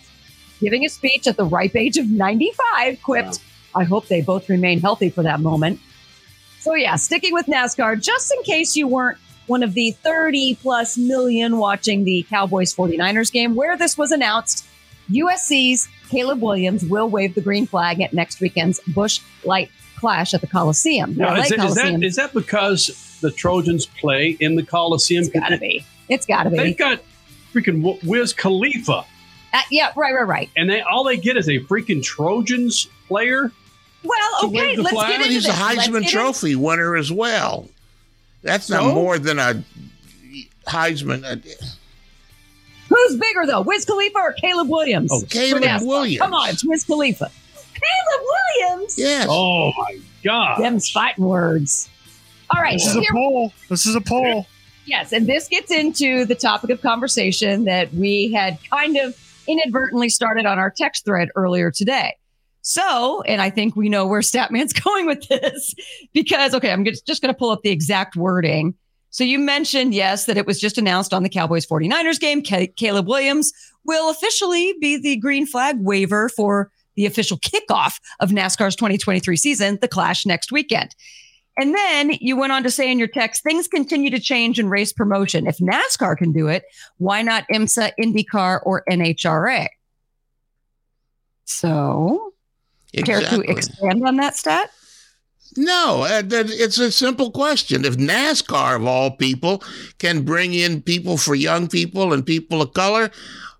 giving 0.61 0.84
a 0.84 0.88
speech 0.88 1.28
at 1.28 1.36
the 1.36 1.44
ripe 1.44 1.76
age 1.76 1.96
of 1.96 2.09
95, 2.09 3.00
quipped, 3.02 3.40
I 3.74 3.84
hope 3.84 4.09
they 4.09 4.22
both 4.22 4.48
remain 4.48 4.80
healthy 4.80 5.11
for 5.11 5.22
that 5.22 5.38
moment. 5.40 5.78
So, 6.61 6.74
yeah, 6.74 6.96
sticking 6.96 7.32
with 7.32 7.46
NASCAR, 7.46 8.00
just 8.00 8.32
in 8.32 8.42
case 8.42 8.74
you 8.74 8.88
weren't 8.88 9.18
one 9.46 9.62
of 9.62 9.74
the 9.74 9.92
30 9.92 10.57
plus 10.57 10.98
million 10.98 11.59
watching 11.59 12.04
the 12.04 12.26
Cowboys 12.28 12.74
49ers 12.74 13.30
game 13.30 13.54
where 13.54 13.76
this 13.76 13.96
was 13.96 14.11
announced, 14.11 14.66
USC's 15.11 15.88
Caleb 16.09 16.42
Williams 16.42 16.84
will 16.84 17.09
wave 17.09 17.34
the 17.34 17.40
green 17.40 17.66
flag 17.66 18.00
at 18.00 18.12
next 18.12 18.40
weekend's 18.40 18.80
Busch 18.88 19.20
Light 19.44 19.70
Clash 19.97 20.34
at 20.34 20.40
the 20.40 20.47
Coliseum. 20.47 21.14
Now, 21.16 21.34
is, 21.34 21.49
that, 21.49 21.59
is, 21.59 21.61
Coliseum. 21.64 22.01
that, 22.01 22.07
is 22.07 22.16
that 22.16 22.32
because 22.32 23.18
the 23.20 23.30
Trojans 23.30 23.86
play 23.86 24.36
in 24.40 24.55
the 24.55 24.62
Coliseum? 24.62 25.24
It's 25.24 25.32
gotta 25.32 25.59
be. 25.59 25.84
It's 26.09 26.26
gotta 26.26 26.51
be. 26.51 26.57
They've 26.59 26.76
got 26.78 27.01
freaking 27.53 28.03
Wiz 28.05 28.32
Khalifa, 28.32 29.05
Uh, 29.55 29.61
yeah, 29.70 29.90
right, 29.97 30.12
right, 30.14 30.26
right. 30.26 30.51
and 30.57 30.68
they 30.68 30.80
all 30.82 31.03
they 31.05 31.16
get 31.16 31.36
is 31.36 31.49
a 31.49 31.59
freaking 31.61 32.03
Trojans 32.03 32.88
player. 33.09 33.51
Well, 34.05 34.18
okay, 34.44 34.76
let's 34.76 34.90
flag? 34.94 35.09
get 35.09 35.20
into 35.22 35.32
He's 35.32 35.44
a 35.47 35.49
this. 35.49 35.59
Let's 35.61 35.88
Heisman 35.88 35.92
get 36.03 36.03
in- 36.03 36.09
Trophy 36.11 36.55
winner 36.55 36.94
as 36.97 37.11
well. 37.11 37.68
That's 38.42 38.70
not 38.70 38.82
So? 38.82 38.94
more 38.94 39.18
than 39.18 39.38
a 39.40 39.64
Heisman. 40.68 41.24
Who's 42.88 43.16
bigger 43.16 43.47
though, 43.47 43.62
Wiz 43.62 43.84
Khalifa 43.84 44.18
or 44.18 44.32
Caleb 44.34 44.68
Williams? 44.68 45.11
Oh, 45.12 45.22
Caleb 45.28 45.82
Williams. 45.82 46.20
Come 46.20 46.34
on, 46.34 46.51
it's 46.51 46.64
Wiz 46.64 46.84
Khalifa. 46.84 47.30
Caleb 47.80 48.26
Williams. 48.60 48.98
Yes. 48.98 49.26
Oh 49.28 49.72
my 49.76 49.98
God! 50.24 50.60
Them's 50.60 50.90
fighting 50.90 51.24
words. 51.24 51.88
All 52.54 52.62
right, 52.62 52.74
This 52.74 52.92
so 52.92 53.00
is 53.00 53.08
a 53.08 53.12
poll. 53.12 53.52
This 53.68 53.86
is 53.86 53.94
a 53.94 54.00
poll. 54.00 54.46
Yes, 54.84 55.12
and 55.12 55.26
this 55.26 55.48
gets 55.48 55.72
into 55.72 56.24
the 56.24 56.36
topic 56.36 56.70
of 56.70 56.80
conversation 56.80 57.64
that 57.64 57.92
we 57.92 58.32
had 58.32 58.58
kind 58.70 58.96
of 58.96 59.18
inadvertently 59.48 60.08
started 60.08 60.46
on 60.46 60.58
our 60.58 60.70
text 60.70 61.04
thread 61.04 61.28
earlier 61.34 61.70
today. 61.72 62.14
So, 62.62 63.22
and 63.22 63.40
I 63.40 63.50
think 63.50 63.76
we 63.76 63.88
know 63.88 64.06
where 64.06 64.20
Statman's 64.20 64.72
going 64.84 65.06
with 65.06 65.26
this 65.28 65.74
because, 66.12 66.54
okay, 66.54 66.70
I'm 66.70 66.84
just, 66.84 67.06
just 67.06 67.22
going 67.22 67.32
to 67.32 67.38
pull 67.38 67.50
up 67.50 67.62
the 67.62 67.70
exact 67.70 68.16
wording. 68.16 68.74
So 69.10 69.24
you 69.24 69.38
mentioned, 69.38 69.94
yes, 69.94 70.26
that 70.26 70.36
it 70.36 70.46
was 70.46 70.60
just 70.60 70.76
announced 70.76 71.14
on 71.14 71.22
the 71.22 71.28
Cowboys 71.28 71.66
49ers 71.66 72.20
game. 72.20 72.42
Caleb 72.42 73.08
Williams 73.08 73.52
will 73.84 74.10
officially 74.10 74.74
be 74.80 74.98
the 75.00 75.16
green 75.16 75.46
flag 75.46 75.76
waiver 75.78 76.28
for 76.28 76.70
the 76.97 77.07
official 77.07 77.38
kickoff 77.38 78.01
of 78.20 78.30
NASCAR's 78.30 78.76
2023 78.76 79.36
season, 79.36 79.78
the 79.80 79.88
Clash 79.88 80.26
next 80.26 80.51
weekend. 80.51 80.94
And 81.59 81.74
then 81.74 82.12
you 82.20 82.36
went 82.36 82.53
on 82.53 82.62
to 82.64 82.70
say 82.70 82.90
in 82.90 82.99
your 82.99 83.09
text, 83.09 83.42
things 83.42 83.66
continue 83.66 84.11
to 84.11 84.20
change 84.20 84.59
in 84.59 84.68
race 84.68 84.92
promotion. 84.92 85.47
If 85.47 85.59
NASCAR 85.59 86.16
can 86.16 86.32
do 86.32 86.49
it, 86.49 86.64
why 86.99 87.22
not 87.22 87.44
IMSA, 87.53 87.92
IndyCar, 87.99 88.61
or 88.64 88.84
NHRA? 88.90 89.68
So, 91.44 92.34
care 93.05 93.20
to 93.20 93.40
expand 93.42 94.07
on 94.07 94.16
that 94.16 94.36
stat? 94.36 94.70
No, 95.57 96.03
uh, 96.03 96.22
it's 96.28 96.78
a 96.78 96.90
simple 96.90 97.30
question. 97.30 97.84
If 97.84 97.97
NASCAR, 97.97 98.76
of 98.76 98.86
all 98.86 99.12
people, 99.12 99.62
can 99.99 100.22
bring 100.22 100.53
in 100.53 100.82
people 100.82 101.16
for 101.16 101.34
young 101.34 101.68
people 101.68 102.12
and 102.12 102.26
people 102.26 102.61
of 102.61 102.74
color, 102.74 103.11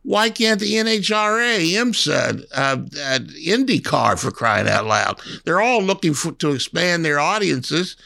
why 0.07 0.31
can't 0.31 0.61
the 0.61 0.73
NHRA, 0.75 1.73
IMSA, 1.73 2.45
uh, 2.55 2.57
uh, 2.57 3.19
IndyCar, 3.19 4.17
for 4.17 4.31
crying 4.31 4.69
out 4.69 4.87
loud? 4.87 5.21
They're 5.45 5.61
all 5.61 5.83
looking 5.83 6.15
for, 6.15 6.31
to 6.31 6.53
expand 6.53 7.05
their 7.05 7.19
audiences. 7.19 7.97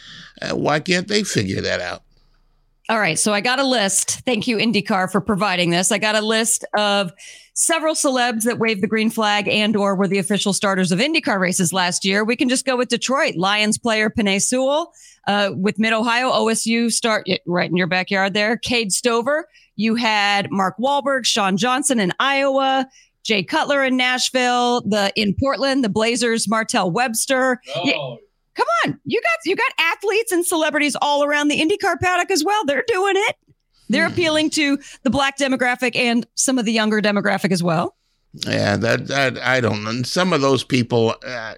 Uh, 0.41 0.57
why 0.57 0.81
can't 0.81 1.09
they 1.09 1.25
figure 1.25 1.61
that 1.61 1.83
out? 1.83 2.03
All 2.89 2.99
right. 2.99 3.19
So 3.19 3.35
I 3.35 3.43
got 3.43 3.59
a 3.59 3.67
list. 3.67 4.21
Thank 4.25 4.49
you, 4.49 4.57
IndyCar, 4.57 5.13
for 5.13 5.21
providing 5.21 5.69
this. 5.69 5.93
I 5.93 5.99
got 5.99 6.15
a 6.15 6.23
list 6.23 6.65
of 6.75 7.13
several 7.53 7.95
celebs 7.95 8.45
that 8.45 8.59
waved 8.59 8.83
the 8.83 8.89
green 8.89 9.11
flag 9.11 9.47
and 9.47 9.77
or 9.77 9.95
were 9.95 10.09
the 10.09 10.19
official 10.19 10.55
starters 10.55 10.91
of 10.93 11.01
IndyCar 11.01 11.39
races 11.39 11.71
last 11.71 12.07
year. 12.07 12.25
We 12.25 12.35
can 12.35 12.49
just 12.49 12.65
go 12.65 12.79
with 12.79 12.89
Detroit. 12.89 13.37
Lions 13.37 13.77
player 13.77 14.09
Penei 14.09 14.41
Sewell. 14.41 14.95
Uh, 15.27 15.51
with 15.55 15.79
Mid 15.79 15.93
Ohio, 15.93 16.33
OSU 16.33 16.91
start 16.91 17.29
right 17.45 17.71
in 17.71 17.77
your 17.77 17.87
backyard 17.87 18.33
there. 18.33 18.57
Cade 18.57 18.91
Stover. 18.91 19.47
You 19.81 19.95
had 19.95 20.51
Mark 20.51 20.77
Wahlberg, 20.79 21.25
Shawn 21.25 21.57
Johnson 21.57 21.99
in 22.01 22.13
Iowa. 22.21 22.87
Jay 23.23 23.43
Cutler 23.43 23.83
in 23.83 23.97
Nashville, 23.97 24.83
the 24.83 25.13
in 25.17 25.35
Portland, 25.39 25.85
the 25.85 25.89
Blazers, 25.89 26.49
Martell 26.49 26.91
Webster. 26.91 27.61
Yeah, 27.85 28.17
Come 28.55 28.67
on, 28.85 29.01
you 29.05 29.21
got 29.23 29.39
you 29.47 29.57
got 29.57 29.73
athletes 29.79 30.33
and 30.33 30.45
celebrities 30.45 30.97
all 31.01 31.25
around 31.25 31.49
the 31.49 31.59
IndyCar 31.59 31.99
paddock 32.01 32.31
as 32.31 32.45
well. 32.45 32.65
They're 32.67 32.85
doing 32.87 33.15
it. 33.17 33.37
They're 33.89 34.07
appealing 34.07 34.51
to 34.51 34.79
the 35.03 35.11
black 35.11 35.39
demographic 35.39 35.97
and 35.97 36.27
some 36.35 36.59
of 36.59 36.67
the 36.67 36.73
younger 36.73 37.01
demographic 37.01 37.51
as 37.51 37.63
well. 37.63 37.97
Yeah, 38.35 38.77
that, 38.77 39.09
that 39.09 39.39
I 39.39 39.61
don't 39.61 39.83
know. 39.83 40.03
Some 40.03 40.33
of 40.33 40.43
those 40.43 40.63
people, 40.63 41.15
uh, 41.27 41.55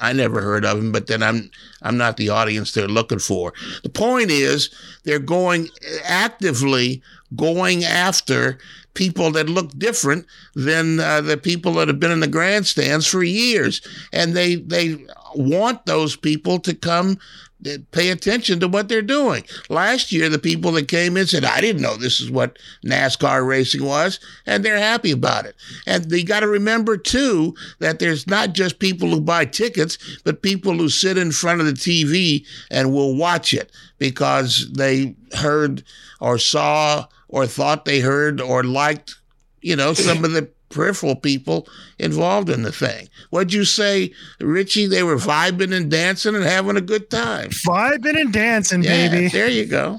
I 0.00 0.12
never 0.12 0.40
heard 0.40 0.64
of 0.64 0.78
them, 0.78 0.90
but 0.90 1.06
then 1.06 1.22
I'm 1.22 1.50
I'm 1.82 1.96
not 1.96 2.16
the 2.16 2.30
audience 2.30 2.72
they're 2.72 2.88
looking 2.88 3.18
for. 3.18 3.52
The 3.82 3.90
point 3.90 4.30
is, 4.30 4.70
they're 5.04 5.18
going 5.18 5.68
actively 6.04 7.02
going 7.36 7.84
after 7.84 8.58
people 8.94 9.30
that 9.30 9.48
look 9.48 9.76
different 9.78 10.26
than 10.54 10.98
uh, 10.98 11.20
the 11.20 11.36
people 11.36 11.74
that 11.74 11.88
have 11.88 12.00
been 12.00 12.10
in 12.10 12.20
the 12.20 12.26
grandstands 12.26 13.06
for 13.06 13.22
years, 13.22 13.80
and 14.12 14.34
they 14.34 14.56
they 14.56 14.96
want 15.34 15.86
those 15.86 16.16
people 16.16 16.58
to 16.58 16.74
come 16.74 17.18
uh, 17.66 17.70
pay 17.90 18.10
attention 18.10 18.60
to 18.60 18.68
what 18.68 18.88
they're 18.88 19.02
doing. 19.02 19.44
Last 19.68 20.12
year, 20.12 20.28
the 20.28 20.38
people 20.38 20.72
that 20.72 20.86
came 20.86 21.16
in 21.16 21.26
said, 21.26 21.44
I 21.44 21.60
didn't 21.60 21.82
know 21.82 21.96
this 21.96 22.20
is 22.20 22.30
what 22.30 22.58
NASCAR 22.84 23.46
racing 23.46 23.84
was, 23.84 24.20
and 24.46 24.64
they're 24.64 24.78
happy 24.78 25.10
about 25.10 25.44
it. 25.44 25.56
And 25.86 26.10
you 26.10 26.24
got 26.24 26.40
to 26.40 26.48
remember, 26.48 26.96
too, 26.96 27.54
that 27.80 27.98
there's 27.98 28.28
not 28.28 28.52
just 28.52 28.78
people 28.78 29.08
who 29.08 29.20
buy 29.20 29.44
tickets, 29.44 29.98
but 30.24 30.42
people 30.42 30.74
who 30.74 30.88
sit 30.88 31.18
in 31.18 31.32
front 31.32 31.60
of 31.60 31.66
the 31.66 31.72
TV 31.72 32.46
and 32.70 32.92
will 32.92 33.16
watch 33.16 33.52
it 33.52 33.72
because 33.98 34.70
they 34.72 35.16
heard 35.34 35.82
or 36.20 36.38
saw 36.38 37.06
or 37.28 37.46
thought 37.46 37.84
they 37.84 38.00
heard 38.00 38.40
or 38.40 38.64
liked, 38.64 39.14
you 39.60 39.76
know, 39.76 39.92
some 39.94 40.24
of 40.24 40.32
the 40.32 40.50
peripheral 40.70 41.16
people 41.16 41.66
involved 41.98 42.50
in 42.50 42.62
the 42.62 42.72
thing. 42.72 43.08
What'd 43.30 43.52
you 43.52 43.64
say, 43.64 44.12
Richie? 44.40 44.86
They 44.86 45.02
were 45.02 45.16
vibing 45.16 45.74
and 45.74 45.90
dancing 45.90 46.34
and 46.34 46.44
having 46.44 46.76
a 46.76 46.80
good 46.82 47.10
time. 47.10 47.50
Vibing 47.66 48.20
and 48.20 48.32
dancing, 48.32 48.82
Yeah, 48.82 49.08
baby. 49.08 49.28
there 49.28 49.48
you 49.48 49.64
go. 49.66 49.98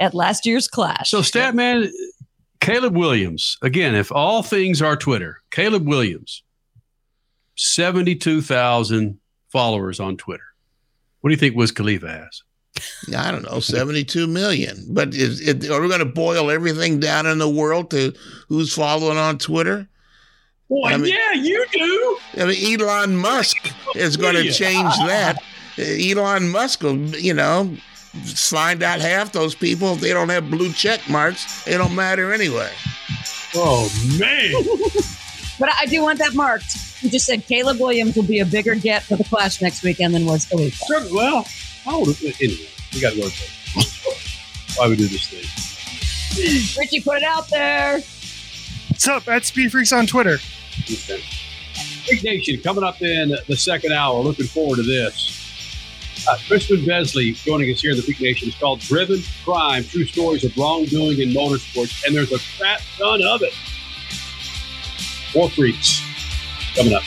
At 0.00 0.14
last 0.14 0.44
year's 0.46 0.68
clash. 0.68 1.10
So, 1.10 1.20
Statman, 1.20 1.90
Caleb 2.60 2.96
Williams, 2.96 3.56
again, 3.62 3.94
if 3.94 4.10
all 4.12 4.42
things 4.42 4.82
are 4.82 4.96
Twitter, 4.96 5.42
Caleb 5.50 5.86
Williams, 5.86 6.42
72,000 7.56 9.18
followers 9.50 10.00
on 10.00 10.16
Twitter. 10.16 10.44
What 11.20 11.28
do 11.30 11.34
you 11.34 11.38
think 11.38 11.54
Wiz 11.56 11.70
Khalifa 11.70 12.08
has? 12.08 12.42
I 13.16 13.30
don't 13.30 13.42
know, 13.50 13.60
72 13.60 14.26
million. 14.26 14.86
But 14.88 15.14
is 15.14 15.40
it, 15.46 15.70
are 15.70 15.80
we 15.80 15.88
going 15.88 16.00
to 16.00 16.04
boil 16.06 16.50
everything 16.50 17.00
down 17.00 17.26
in 17.26 17.38
the 17.38 17.48
world 17.48 17.90
to 17.90 18.12
who's 18.48 18.74
following 18.74 19.18
on 19.18 19.38
Twitter? 19.38 19.88
Boy, 20.68 20.88
I 20.88 20.96
mean- 20.96 21.12
yeah, 21.12 21.32
you 21.34 21.66
do. 21.70 22.18
I 22.40 22.46
mean, 22.46 22.80
Elon 22.80 23.16
Musk 23.16 23.56
is 23.94 24.16
going 24.16 24.34
to 24.36 24.50
change 24.50 24.94
that. 25.06 25.36
Elon 25.78 26.50
Musk 26.50 26.82
will, 26.82 26.96
you 27.16 27.34
know, 27.34 27.76
find 28.24 28.82
out 28.82 29.00
half 29.00 29.32
those 29.32 29.54
people, 29.54 29.92
if 29.94 30.00
they 30.00 30.10
don't 30.12 30.28
have 30.30 30.50
blue 30.50 30.72
check 30.72 31.06
marks, 31.08 31.66
it 31.66 31.78
don't 31.78 31.94
matter 31.94 32.32
anyway. 32.32 32.70
Oh, 33.54 33.90
man. 34.18 34.52
But 35.58 35.68
I 35.78 35.86
do 35.86 36.02
want 36.02 36.18
that 36.18 36.34
marked. 36.34 36.64
You 37.02 37.10
just 37.10 37.26
said 37.26 37.46
Caleb 37.46 37.78
Williams 37.78 38.16
will 38.16 38.24
be 38.24 38.40
a 38.40 38.44
bigger 38.44 38.74
get 38.74 39.04
for 39.04 39.14
the 39.16 39.22
clash 39.22 39.60
next 39.62 39.84
weekend 39.84 40.12
than 40.14 40.26
Wiz 40.26 40.44
Khalifa. 40.46 40.84
Sure, 40.86 41.14
well, 41.14 41.46
I 41.86 41.96
would 41.96 42.08
anyway. 42.24 42.68
We 42.92 43.00
got 43.00 43.12
to 43.14 43.20
go. 43.20 43.28
to- 43.28 43.50
Why 44.76 44.88
we 44.88 44.96
do 44.96 45.06
this 45.08 45.28
thing? 45.28 46.80
Richie 46.80 47.00
put 47.02 47.18
it 47.18 47.24
out 47.24 47.48
there. 47.48 48.00
What's 48.88 49.06
up 49.08 49.28
at 49.28 49.44
Speed 49.44 49.72
Freaks 49.72 49.92
on 49.92 50.06
Twitter? 50.06 50.38
Okay. 50.84 51.22
Big 52.08 52.24
Nation 52.24 52.60
coming 52.62 52.84
up 52.84 53.00
in 53.02 53.34
the 53.48 53.56
second 53.56 53.92
hour. 53.92 54.20
Looking 54.20 54.46
forward 54.46 54.76
to 54.76 54.82
this. 54.82 55.28
Uh, 56.28 56.36
Crispian 56.46 56.86
Besley 56.86 57.32
joining 57.32 57.70
us 57.72 57.80
here 57.80 57.90
in 57.90 57.96
the 57.96 58.02
Peak 58.02 58.20
Nation. 58.20 58.48
It's 58.48 58.58
called 58.58 58.80
Driven 58.80 59.22
Crime 59.44 59.84
True 59.84 60.04
Stories 60.04 60.44
of 60.44 60.56
Wrongdoing 60.56 61.18
in 61.20 61.30
Motorsports. 61.30 62.04
And 62.06 62.14
there's 62.14 62.32
a 62.32 62.38
fat 62.38 62.80
ton 62.96 63.20
of 63.22 63.42
it. 63.42 63.52
More 65.34 65.50
freaks 65.50 66.00
coming 66.76 66.94
up. 66.94 67.02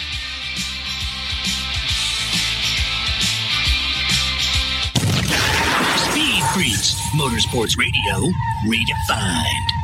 Speed 6.56 6.95
Motorsports 7.18 7.78
Radio, 7.78 8.32
redefined. 8.66 9.76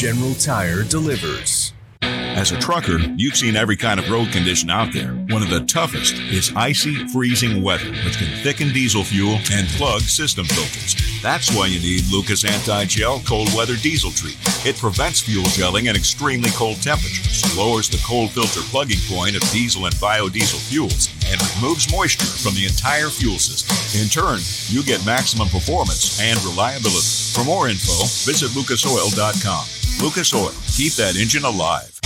General 0.00 0.32
Tire 0.36 0.82
delivers. 0.82 1.74
As 2.00 2.52
a 2.52 2.58
trucker, 2.58 2.96
you've 3.18 3.36
seen 3.36 3.54
every 3.54 3.76
kind 3.76 4.00
of 4.00 4.08
road 4.08 4.32
condition 4.32 4.70
out 4.70 4.94
there. 4.94 5.12
One 5.28 5.42
of 5.42 5.50
the 5.50 5.60
toughest 5.66 6.14
is 6.14 6.50
icy, 6.56 7.06
freezing 7.08 7.62
weather, 7.62 7.92
which 8.06 8.16
can 8.16 8.42
thicken 8.42 8.72
diesel 8.72 9.04
fuel 9.04 9.36
and 9.52 9.68
plug 9.76 10.00
system 10.00 10.46
filters. 10.46 10.96
That's 11.20 11.54
why 11.54 11.66
you 11.66 11.80
need 11.80 12.10
Lucas 12.10 12.46
Anti-Gel 12.46 13.20
Cold 13.28 13.52
Weather 13.54 13.76
Diesel 13.76 14.10
Treatment. 14.12 14.64
It 14.64 14.78
prevents 14.78 15.20
fuel 15.20 15.44
gelling 15.52 15.86
at 15.86 15.96
extremely 15.96 16.48
cold 16.52 16.80
temperatures, 16.80 17.44
lowers 17.54 17.90
the 17.90 18.00
cold 18.02 18.30
filter 18.30 18.60
plugging 18.72 19.04
point 19.04 19.36
of 19.36 19.42
diesel 19.52 19.84
and 19.84 19.94
biodiesel 19.96 20.66
fuels, 20.70 21.12
and 21.28 21.36
removes 21.56 21.92
moisture 21.92 22.24
from 22.24 22.54
the 22.54 22.64
entire 22.64 23.10
fuel 23.10 23.36
system. 23.36 23.76
In 24.00 24.08
turn, 24.08 24.40
you 24.72 24.82
get 24.82 25.04
maximum 25.04 25.50
performance 25.50 26.18
and 26.22 26.42
reliability. 26.42 27.04
For 27.36 27.44
more 27.44 27.68
info, 27.68 28.00
visit 28.24 28.56
lucasoil.com. 28.56 29.79
Lucas 29.98 30.32
Oil, 30.34 30.52
keep 30.66 30.92
that 30.94 31.16
engine 31.16 31.44
alive. 31.44 31.98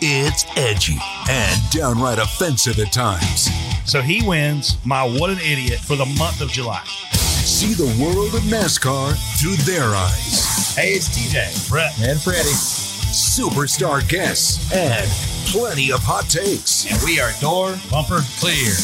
It's 0.00 0.44
edgy 0.56 0.98
and 1.30 1.60
downright 1.70 2.18
offensive 2.18 2.78
at 2.78 2.92
times. 2.92 3.48
So 3.86 4.00
he 4.00 4.26
wins 4.26 4.76
my 4.84 5.02
What 5.04 5.30
an 5.30 5.38
Idiot 5.38 5.80
for 5.80 5.96
the 5.96 6.06
month 6.18 6.40
of 6.40 6.48
July. 6.48 6.82
See 7.14 7.74
the 7.74 7.86
world 8.02 8.34
of 8.34 8.42
NASCAR 8.42 9.14
through 9.40 9.56
their 9.64 9.84
eyes. 9.84 10.74
Hey, 10.74 10.92
it's 10.94 11.08
TJ, 11.08 11.68
Brett, 11.68 11.98
and 12.00 12.20
Freddie. 12.20 12.40
Superstar 13.14 14.06
guests 14.08 14.72
and 14.72 15.08
plenty 15.50 15.92
of 15.92 16.00
hot 16.00 16.24
takes. 16.28 16.90
And 16.90 17.00
we 17.04 17.20
are 17.20 17.30
door 17.40 17.76
bumper 17.90 18.20
clear. 18.38 18.74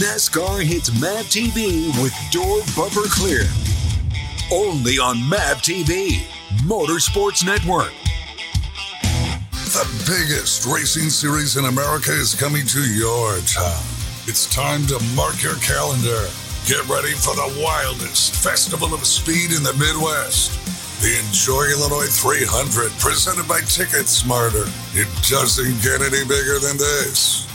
NASCAR 0.00 0.62
hits 0.62 0.90
MAV 1.00 1.26
TV 1.26 1.86
with 2.02 2.14
Door 2.30 2.60
Bumper 2.74 3.06
Clear. 3.10 3.44
Only 4.50 4.98
on 4.98 5.18
MAV 5.28 5.58
TV, 5.58 6.24
Motorsports 6.60 7.44
Network. 7.44 7.92
The 9.72 9.86
biggest 10.06 10.66
racing 10.66 11.10
series 11.10 11.56
in 11.56 11.64
America 11.64 12.12
is 12.12 12.34
coming 12.34 12.66
to 12.66 12.80
your 12.80 13.38
town. 13.48 13.82
It's 14.28 14.44
time 14.52 14.86
to 14.86 15.02
mark 15.16 15.42
your 15.42 15.56
calendar. 15.56 16.28
Get 16.66 16.86
ready 16.88 17.12
for 17.12 17.34
the 17.34 17.52
wildest 17.58 18.36
festival 18.36 18.94
of 18.94 19.04
speed 19.06 19.52
in 19.52 19.64
the 19.64 19.74
Midwest. 19.74 20.52
The 21.00 21.18
Enjoy 21.26 21.64
Illinois 21.72 22.06
300, 22.06 22.92
presented 23.00 23.48
by 23.48 23.60
Ticket 23.62 24.06
Smarter. 24.06 24.66
It 24.94 25.08
doesn't 25.26 25.82
get 25.82 26.00
any 26.00 26.24
bigger 26.28 26.60
than 26.60 26.76
this. 26.76 27.48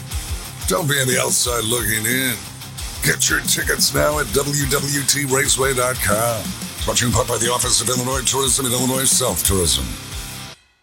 Don't 0.68 0.90
be 0.90 1.00
on 1.00 1.08
the 1.08 1.22
outside 1.22 1.64
looking 1.64 2.06
in. 2.06 2.36
Get 3.06 3.30
your 3.30 3.40
tickets 3.42 3.94
now 3.94 4.20
at 4.20 4.26
WWTRaceway.com. 4.36 6.67
Brought 6.88 7.00
to 7.00 7.04
you 7.04 7.10
in 7.10 7.14
part 7.14 7.28
by 7.28 7.38
the 7.38 7.52
Office 7.52 7.82
of 7.82 7.90
Illinois 7.90 8.22
Tourism 8.22 8.66
and 8.66 8.74
Illinois 8.74 9.04
South 9.04 9.44
Tourism. 9.44 10.07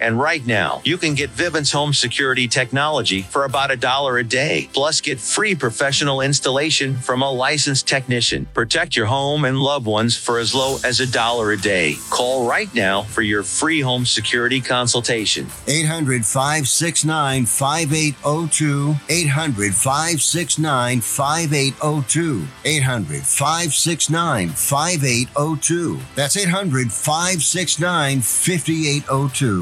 And 0.00 0.18
right 0.18 0.44
now, 0.46 0.80
you 0.84 0.98
can 0.98 1.14
get 1.14 1.30
Vivint's 1.30 1.72
home 1.72 1.92
security 1.92 2.46
technology 2.48 3.22
for 3.22 3.44
about 3.44 3.70
a 3.70 3.76
dollar 3.76 4.18
a 4.18 4.24
day. 4.24 4.68
Plus, 4.72 5.00
get 5.00 5.18
free 5.18 5.54
professional 5.54 6.20
installation 6.20 6.96
from 6.96 7.22
a 7.22 7.30
licensed 7.30 7.88
technician. 7.88 8.46
Protect 8.54 8.96
your 8.96 9.06
home 9.06 9.44
and 9.44 9.58
loved 9.58 9.86
ones 9.86 10.16
for 10.16 10.38
as 10.38 10.54
low 10.54 10.78
as 10.84 11.00
a 11.00 11.10
dollar 11.10 11.52
a 11.52 11.56
day. 11.56 11.96
Call 12.10 12.48
right 12.48 12.72
now 12.74 13.02
for 13.02 13.22
your 13.22 13.42
free 13.42 13.80
home 13.80 14.04
security 14.04 14.60
consultation. 14.60 15.46
800 15.66 16.24
569 16.24 17.46
5802. 17.46 18.94
800 19.08 19.74
569 19.74 21.00
5802. 21.00 22.46
800 22.64 23.22
569 23.22 24.48
5802. 24.50 25.98
That's 26.14 26.36
800 26.36 26.92
569 26.92 28.20
5802. 28.20 29.61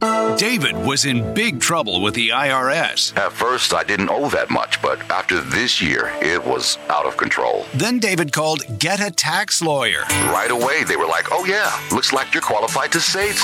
David 0.00 0.76
was 0.76 1.04
in 1.04 1.34
big 1.34 1.60
trouble 1.60 2.00
with 2.00 2.14
the 2.14 2.28
IRS. 2.28 3.16
At 3.16 3.32
first, 3.32 3.74
I 3.74 3.82
didn't 3.82 4.08
owe 4.08 4.28
that 4.28 4.50
much, 4.50 4.80
but 4.80 4.98
after 5.10 5.40
this 5.40 5.82
year, 5.82 6.12
it 6.22 6.44
was 6.44 6.78
out 6.88 7.06
of 7.06 7.16
control. 7.16 7.66
Then 7.74 7.98
David 7.98 8.32
called 8.32 8.62
Get 8.78 9.00
a 9.00 9.10
Tax 9.10 9.60
Lawyer. 9.60 10.02
Right 10.30 10.50
away, 10.50 10.84
they 10.84 10.96
were 10.96 11.06
like, 11.06 11.26
oh, 11.32 11.44
yeah, 11.44 11.76
looks 11.94 12.12
like 12.12 12.32
you're 12.32 12.42
qualified 12.42 12.92
to 12.92 13.00
say 13.00 13.30
it. 13.30 13.38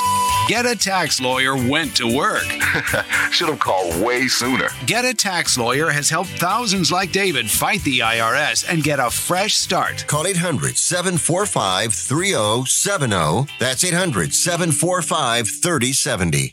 Get 0.46 0.66
a 0.66 0.76
Tax 0.76 1.20
Lawyer 1.20 1.56
went 1.56 1.96
to 1.96 2.16
work. 2.16 2.44
Should 3.30 3.48
have 3.48 3.58
called 3.58 4.00
way 4.04 4.28
sooner. 4.28 4.68
Get 4.86 5.04
a 5.04 5.14
Tax 5.14 5.56
Lawyer 5.56 5.88
has 5.90 6.10
helped 6.10 6.30
thousands 6.30 6.92
like 6.92 7.12
David 7.12 7.50
fight 7.50 7.82
the 7.82 8.00
IRS 8.00 8.64
and 8.68 8.84
get 8.84 9.00
a 9.00 9.10
fresh 9.10 9.54
start. 9.54 10.06
Call 10.06 10.26
800 10.26 10.76
745 10.76 11.94
3070. 11.94 13.50
That's 13.58 13.84
800 13.84 14.34
745 14.34 15.48
3070. 15.48 16.43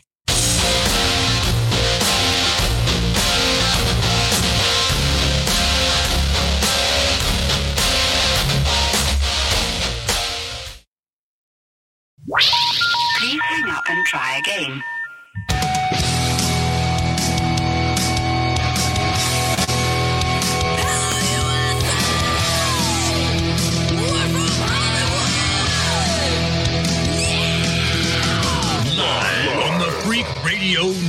Try 14.02 14.38
again. 14.38 14.82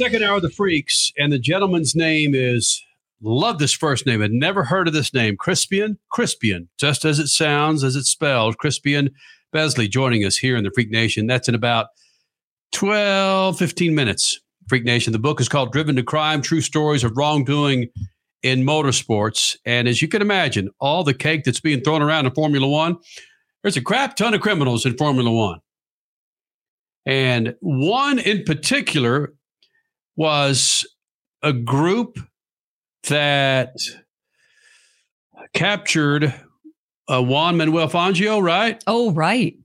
Second 0.00 0.24
hour 0.24 0.36
of 0.36 0.42
the 0.42 0.48
freaks, 0.48 1.12
and 1.18 1.30
the 1.30 1.38
gentleman's 1.38 1.94
name 1.94 2.34
is 2.34 2.82
love 3.20 3.58
this 3.58 3.74
first 3.74 4.06
name. 4.06 4.22
I'd 4.22 4.30
never 4.30 4.64
heard 4.64 4.88
of 4.88 4.94
this 4.94 5.12
name. 5.12 5.36
Crispian, 5.36 5.98
Crispian, 6.10 6.68
just 6.78 7.04
as 7.04 7.18
it 7.18 7.26
sounds, 7.26 7.84
as 7.84 7.96
it's 7.96 8.08
spelled. 8.08 8.56
Crispian 8.56 9.10
Besley 9.52 9.88
joining 9.88 10.24
us 10.24 10.38
here 10.38 10.56
in 10.56 10.64
the 10.64 10.70
Freak 10.74 10.90
Nation. 10.90 11.26
That's 11.26 11.48
in 11.48 11.54
about 11.54 11.88
12, 12.72 13.58
15 13.58 13.94
minutes. 13.94 14.40
Freak 14.70 14.84
Nation. 14.84 15.12
The 15.12 15.18
book 15.18 15.38
is 15.38 15.50
called 15.50 15.70
Driven 15.70 15.96
to 15.96 16.02
Crime 16.02 16.40
True 16.40 16.62
Stories 16.62 17.04
of 17.04 17.14
Wrongdoing 17.14 17.90
in 18.42 18.62
Motorsports. 18.62 19.54
And 19.66 19.86
as 19.86 20.00
you 20.00 20.08
can 20.08 20.22
imagine, 20.22 20.70
all 20.80 21.04
the 21.04 21.12
cake 21.12 21.44
that's 21.44 21.60
being 21.60 21.82
thrown 21.82 22.00
around 22.00 22.24
in 22.24 22.32
Formula 22.32 22.66
One, 22.66 22.96
there's 23.62 23.76
a 23.76 23.82
crap 23.82 24.16
ton 24.16 24.32
of 24.32 24.40
criminals 24.40 24.86
in 24.86 24.96
Formula 24.96 25.30
One. 25.30 25.60
And 27.04 27.54
one 27.60 28.18
in 28.18 28.44
particular 28.44 29.34
was 30.20 30.86
a 31.42 31.50
group 31.50 32.18
that 33.08 33.74
captured 35.54 36.34
uh, 37.10 37.22
Juan 37.22 37.56
Manuel 37.56 37.88
Fangio, 37.88 38.42
right? 38.42 38.84
Oh, 38.86 39.12
right. 39.12 39.56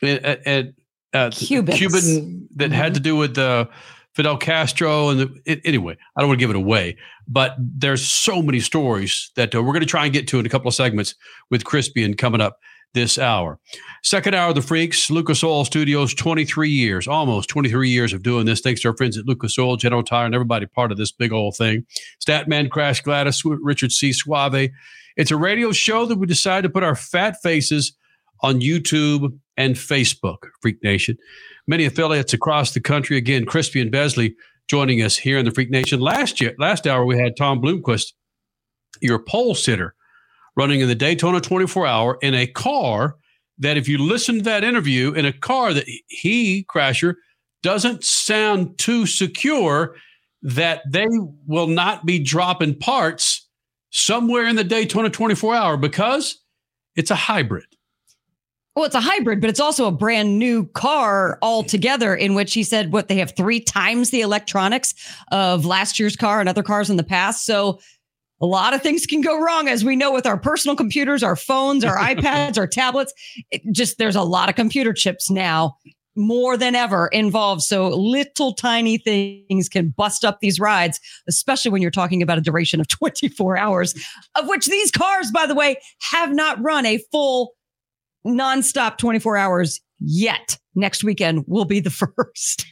At, 0.00 0.46
at, 0.46 0.66
at 1.12 1.32
Cubans. 1.32 1.76
Cuban 1.76 2.48
that 2.54 2.70
had 2.70 2.94
to 2.94 3.00
do 3.00 3.16
with 3.16 3.36
uh, 3.36 3.66
Fidel 4.14 4.36
Castro 4.36 5.08
and 5.08 5.18
the, 5.18 5.40
it, 5.46 5.60
anyway, 5.64 5.96
I 6.14 6.20
don't 6.20 6.28
want 6.28 6.38
to 6.38 6.42
give 6.44 6.50
it 6.50 6.56
away, 6.56 6.96
but 7.26 7.56
there's 7.58 8.06
so 8.08 8.40
many 8.40 8.60
stories 8.60 9.32
that 9.34 9.52
uh, 9.52 9.64
we're 9.64 9.72
going 9.72 9.80
to 9.80 9.86
try 9.86 10.04
and 10.04 10.12
get 10.12 10.28
to 10.28 10.38
in 10.38 10.46
a 10.46 10.48
couple 10.48 10.68
of 10.68 10.74
segments 10.74 11.16
with 11.50 11.64
Crispian 11.64 12.16
coming 12.16 12.40
up 12.40 12.60
this 12.94 13.18
hour. 13.18 13.58
Second 14.02 14.34
hour 14.34 14.50
of 14.50 14.54
the 14.54 14.62
Freaks, 14.62 15.10
Lucas 15.10 15.42
Oil 15.42 15.64
Studios, 15.64 16.14
23 16.14 16.68
years, 16.68 17.08
almost 17.08 17.48
23 17.48 17.88
years 17.88 18.12
of 18.12 18.22
doing 18.22 18.46
this. 18.46 18.60
Thanks 18.60 18.80
to 18.82 18.88
our 18.88 18.96
friends 18.96 19.16
at 19.16 19.26
Lucas 19.26 19.58
Oil, 19.58 19.76
General 19.76 20.02
Tire, 20.02 20.26
and 20.26 20.34
everybody 20.34 20.66
part 20.66 20.92
of 20.92 20.98
this 20.98 21.12
big 21.12 21.32
old 21.32 21.56
thing. 21.56 21.86
Statman, 22.24 22.70
Crash 22.70 23.00
Gladys, 23.00 23.42
Richard 23.44 23.92
C. 23.92 24.12
Suave. 24.12 24.70
It's 25.16 25.30
a 25.30 25.36
radio 25.36 25.72
show 25.72 26.06
that 26.06 26.18
we 26.18 26.26
decided 26.26 26.62
to 26.68 26.72
put 26.72 26.82
our 26.82 26.96
fat 26.96 27.36
faces 27.42 27.92
on 28.40 28.60
YouTube 28.60 29.38
and 29.56 29.76
Facebook, 29.76 30.38
Freak 30.60 30.82
Nation. 30.82 31.16
Many 31.66 31.84
affiliates 31.84 32.32
across 32.32 32.72
the 32.72 32.80
country. 32.80 33.16
Again, 33.16 33.46
Crispian 33.46 33.90
Besley 33.90 34.34
joining 34.68 35.02
us 35.02 35.16
here 35.16 35.38
in 35.38 35.44
the 35.44 35.50
Freak 35.50 35.70
Nation. 35.70 36.00
Last 36.00 36.40
year, 36.40 36.54
last 36.58 36.86
hour, 36.86 37.04
we 37.04 37.18
had 37.18 37.36
Tom 37.36 37.60
Blomqvist, 37.60 38.12
your 39.00 39.18
pole 39.18 39.54
sitter 39.54 39.94
running 40.56 40.80
in 40.80 40.88
the 40.88 40.94
Daytona 40.94 41.40
24 41.40 41.86
hour 41.86 42.18
in 42.22 42.34
a 42.34 42.46
car 42.46 43.16
that, 43.58 43.76
if 43.76 43.88
you 43.88 43.98
listen 43.98 44.38
to 44.38 44.42
that 44.42 44.64
interview, 44.64 45.12
in 45.12 45.24
a 45.24 45.32
car 45.32 45.72
that 45.72 45.88
he, 46.08 46.64
Crasher, 46.64 47.14
doesn't 47.62 48.04
sound 48.04 48.78
too 48.78 49.06
secure, 49.06 49.94
that 50.42 50.82
they 50.90 51.06
will 51.46 51.68
not 51.68 52.04
be 52.04 52.18
dropping 52.18 52.78
parts 52.78 53.48
somewhere 53.90 54.46
in 54.46 54.56
the 54.56 54.64
Daytona 54.64 55.10
24 55.10 55.54
hour 55.54 55.76
because 55.76 56.40
it's 56.96 57.10
a 57.10 57.16
hybrid. 57.16 57.66
Well, 58.74 58.86
it's 58.86 58.94
a 58.94 59.00
hybrid, 59.00 59.42
but 59.42 59.50
it's 59.50 59.60
also 59.60 59.86
a 59.86 59.92
brand 59.92 60.38
new 60.38 60.64
car 60.64 61.38
altogether, 61.42 62.14
in 62.14 62.34
which 62.34 62.54
he 62.54 62.64
said 62.64 62.90
what 62.90 63.08
they 63.08 63.16
have 63.18 63.36
three 63.36 63.60
times 63.60 64.10
the 64.10 64.22
electronics 64.22 64.94
of 65.30 65.66
last 65.66 65.98
year's 66.00 66.16
car 66.16 66.40
and 66.40 66.48
other 66.48 66.62
cars 66.62 66.88
in 66.88 66.96
the 66.96 67.04
past. 67.04 67.44
So 67.44 67.80
a 68.42 68.46
lot 68.46 68.74
of 68.74 68.82
things 68.82 69.06
can 69.06 69.20
go 69.20 69.40
wrong, 69.40 69.68
as 69.68 69.84
we 69.84 69.94
know 69.94 70.12
with 70.12 70.26
our 70.26 70.36
personal 70.36 70.76
computers, 70.76 71.22
our 71.22 71.36
phones, 71.36 71.84
our 71.84 71.96
iPads, 72.14 72.58
our 72.58 72.66
tablets. 72.66 73.14
It 73.50 73.62
just 73.72 73.98
there's 73.98 74.16
a 74.16 74.22
lot 74.22 74.48
of 74.48 74.56
computer 74.56 74.92
chips 74.92 75.30
now, 75.30 75.76
more 76.16 76.56
than 76.56 76.74
ever 76.74 77.06
involved. 77.08 77.62
So 77.62 77.88
little 77.88 78.52
tiny 78.52 78.98
things 78.98 79.68
can 79.68 79.90
bust 79.90 80.24
up 80.24 80.40
these 80.40 80.60
rides, 80.60 81.00
especially 81.28 81.70
when 81.70 81.82
you're 81.82 81.90
talking 81.90 82.20
about 82.20 82.36
a 82.36 82.42
duration 82.42 82.80
of 82.80 82.88
24 82.88 83.56
hours, 83.56 83.94
of 84.34 84.48
which 84.48 84.66
these 84.66 84.90
cars, 84.90 85.30
by 85.30 85.46
the 85.46 85.54
way, 85.54 85.76
have 86.10 86.32
not 86.32 86.60
run 86.60 86.84
a 86.84 86.98
full 87.10 87.52
nonstop 88.26 88.98
24 88.98 89.36
hours 89.36 89.80
yet. 90.00 90.58
Next 90.74 91.04
weekend 91.04 91.44
will 91.46 91.64
be 91.64 91.80
the 91.80 91.90
first. 92.16 92.66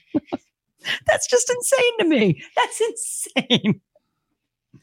That's 1.07 1.27
just 1.29 1.51
insane 1.51 1.99
to 2.01 2.05
me. 2.07 2.43
That's 2.57 2.81
insane. 2.81 3.81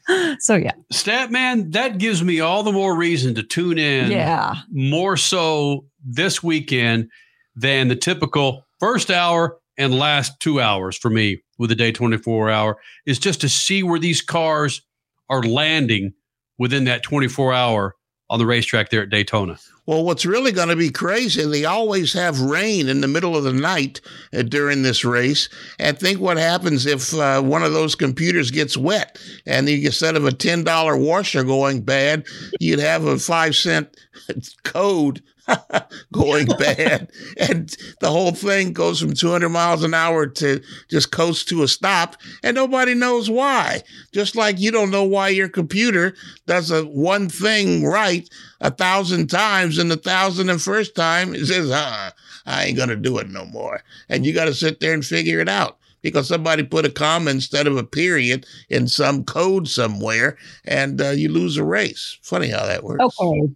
So 0.40 0.54
yeah. 0.54 0.72
Statman, 0.92 1.72
that 1.72 1.98
gives 1.98 2.22
me 2.22 2.40
all 2.40 2.62
the 2.62 2.72
more 2.72 2.96
reason 2.96 3.34
to 3.34 3.42
tune 3.42 3.78
in. 3.78 4.10
Yeah. 4.10 4.56
More 4.70 5.16
so 5.16 5.84
this 6.04 6.42
weekend 6.42 7.10
than 7.54 7.88
the 7.88 7.96
typical 7.96 8.64
first 8.80 9.10
hour 9.10 9.58
and 9.76 9.98
last 9.98 10.38
two 10.40 10.60
hours 10.60 10.96
for 10.96 11.10
me 11.10 11.42
with 11.58 11.70
the 11.70 11.76
day 11.76 11.92
24 11.92 12.50
hour 12.50 12.78
is 13.06 13.18
just 13.18 13.40
to 13.40 13.48
see 13.48 13.82
where 13.82 13.98
these 13.98 14.22
cars 14.22 14.82
are 15.28 15.42
landing 15.42 16.12
within 16.58 16.84
that 16.84 17.02
24 17.02 17.52
hour 17.52 17.94
on 18.30 18.38
the 18.38 18.46
racetrack 18.46 18.90
there 18.90 19.02
at 19.02 19.10
Daytona. 19.10 19.58
Well, 19.86 20.04
what's 20.04 20.26
really 20.26 20.52
going 20.52 20.68
to 20.68 20.76
be 20.76 20.90
crazy, 20.90 21.46
they 21.46 21.64
always 21.64 22.12
have 22.12 22.42
rain 22.42 22.90
in 22.90 23.00
the 23.00 23.08
middle 23.08 23.34
of 23.34 23.44
the 23.44 23.54
night 23.54 24.02
uh, 24.34 24.42
during 24.42 24.82
this 24.82 25.02
race. 25.02 25.48
And 25.78 25.98
think 25.98 26.20
what 26.20 26.36
happens 26.36 26.84
if 26.84 27.14
uh, 27.14 27.40
one 27.40 27.62
of 27.62 27.72
those 27.72 27.94
computers 27.94 28.50
gets 28.50 28.76
wet 28.76 29.18
and 29.46 29.66
you, 29.66 29.86
instead 29.86 30.14
of 30.14 30.26
a 30.26 30.30
$10 30.30 31.00
washer 31.00 31.42
going 31.42 31.80
bad, 31.80 32.26
you'd 32.60 32.80
have 32.80 33.04
a 33.04 33.18
five 33.18 33.56
cent 33.56 33.96
code 34.62 35.22
going 36.12 36.46
bad. 36.58 37.10
And 37.38 37.74
the 38.00 38.10
whole 38.10 38.32
thing 38.32 38.72
goes 38.72 39.00
from 39.00 39.14
200 39.14 39.48
miles 39.48 39.82
an 39.82 39.94
hour 39.94 40.26
to 40.26 40.60
just 40.90 41.10
coast 41.10 41.48
to 41.48 41.62
a 41.62 41.68
stop, 41.68 42.16
and 42.42 42.54
nobody 42.54 42.94
knows 42.94 43.30
why. 43.30 43.82
Just 44.12 44.36
like 44.36 44.58
you 44.58 44.70
don't 44.70 44.90
know 44.90 45.04
why 45.04 45.28
your 45.28 45.48
computer 45.48 46.14
does 46.46 46.70
a 46.70 46.84
one 46.84 47.28
thing 47.28 47.84
right 47.84 48.28
a 48.60 48.70
thousand 48.70 49.28
times, 49.28 49.78
and 49.78 49.90
the 49.90 49.96
thousand 49.96 50.50
and 50.50 50.60
first 50.60 50.94
time 50.94 51.34
it 51.34 51.46
says, 51.46 51.70
uh, 51.70 52.10
I 52.46 52.64
ain't 52.64 52.76
gonna 52.76 52.96
do 52.96 53.18
it 53.18 53.28
no 53.28 53.44
more. 53.46 53.82
And 54.08 54.24
you 54.24 54.32
got 54.32 54.46
to 54.46 54.54
sit 54.54 54.80
there 54.80 54.94
and 54.94 55.04
figure 55.04 55.40
it 55.40 55.48
out 55.48 55.78
because 56.02 56.28
somebody 56.28 56.62
put 56.62 56.86
a 56.86 56.90
comma 56.90 57.30
instead 57.30 57.66
of 57.66 57.76
a 57.76 57.84
period 57.84 58.46
in 58.68 58.88
some 58.88 59.24
code 59.24 59.68
somewhere, 59.68 60.36
and 60.64 61.00
uh, 61.00 61.10
you 61.10 61.28
lose 61.28 61.56
a 61.56 61.64
race. 61.64 62.18
Funny 62.22 62.48
how 62.48 62.64
that 62.66 62.84
works. 62.84 63.04
Okay. 63.04 63.52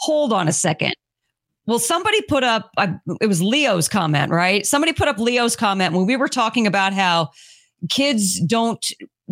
Hold 0.00 0.32
on 0.32 0.46
a 0.46 0.52
second. 0.52 0.94
Well, 1.66 1.78
somebody 1.78 2.22
put 2.22 2.44
up, 2.44 2.70
uh, 2.76 2.94
it 3.20 3.26
was 3.26 3.42
Leo's 3.42 3.88
comment, 3.88 4.30
right? 4.30 4.64
Somebody 4.64 4.92
put 4.92 5.08
up 5.08 5.18
Leo's 5.18 5.56
comment 5.56 5.94
when 5.94 6.06
we 6.06 6.16
were 6.16 6.28
talking 6.28 6.66
about 6.66 6.92
how 6.92 7.30
kids 7.90 8.40
don't 8.40 8.84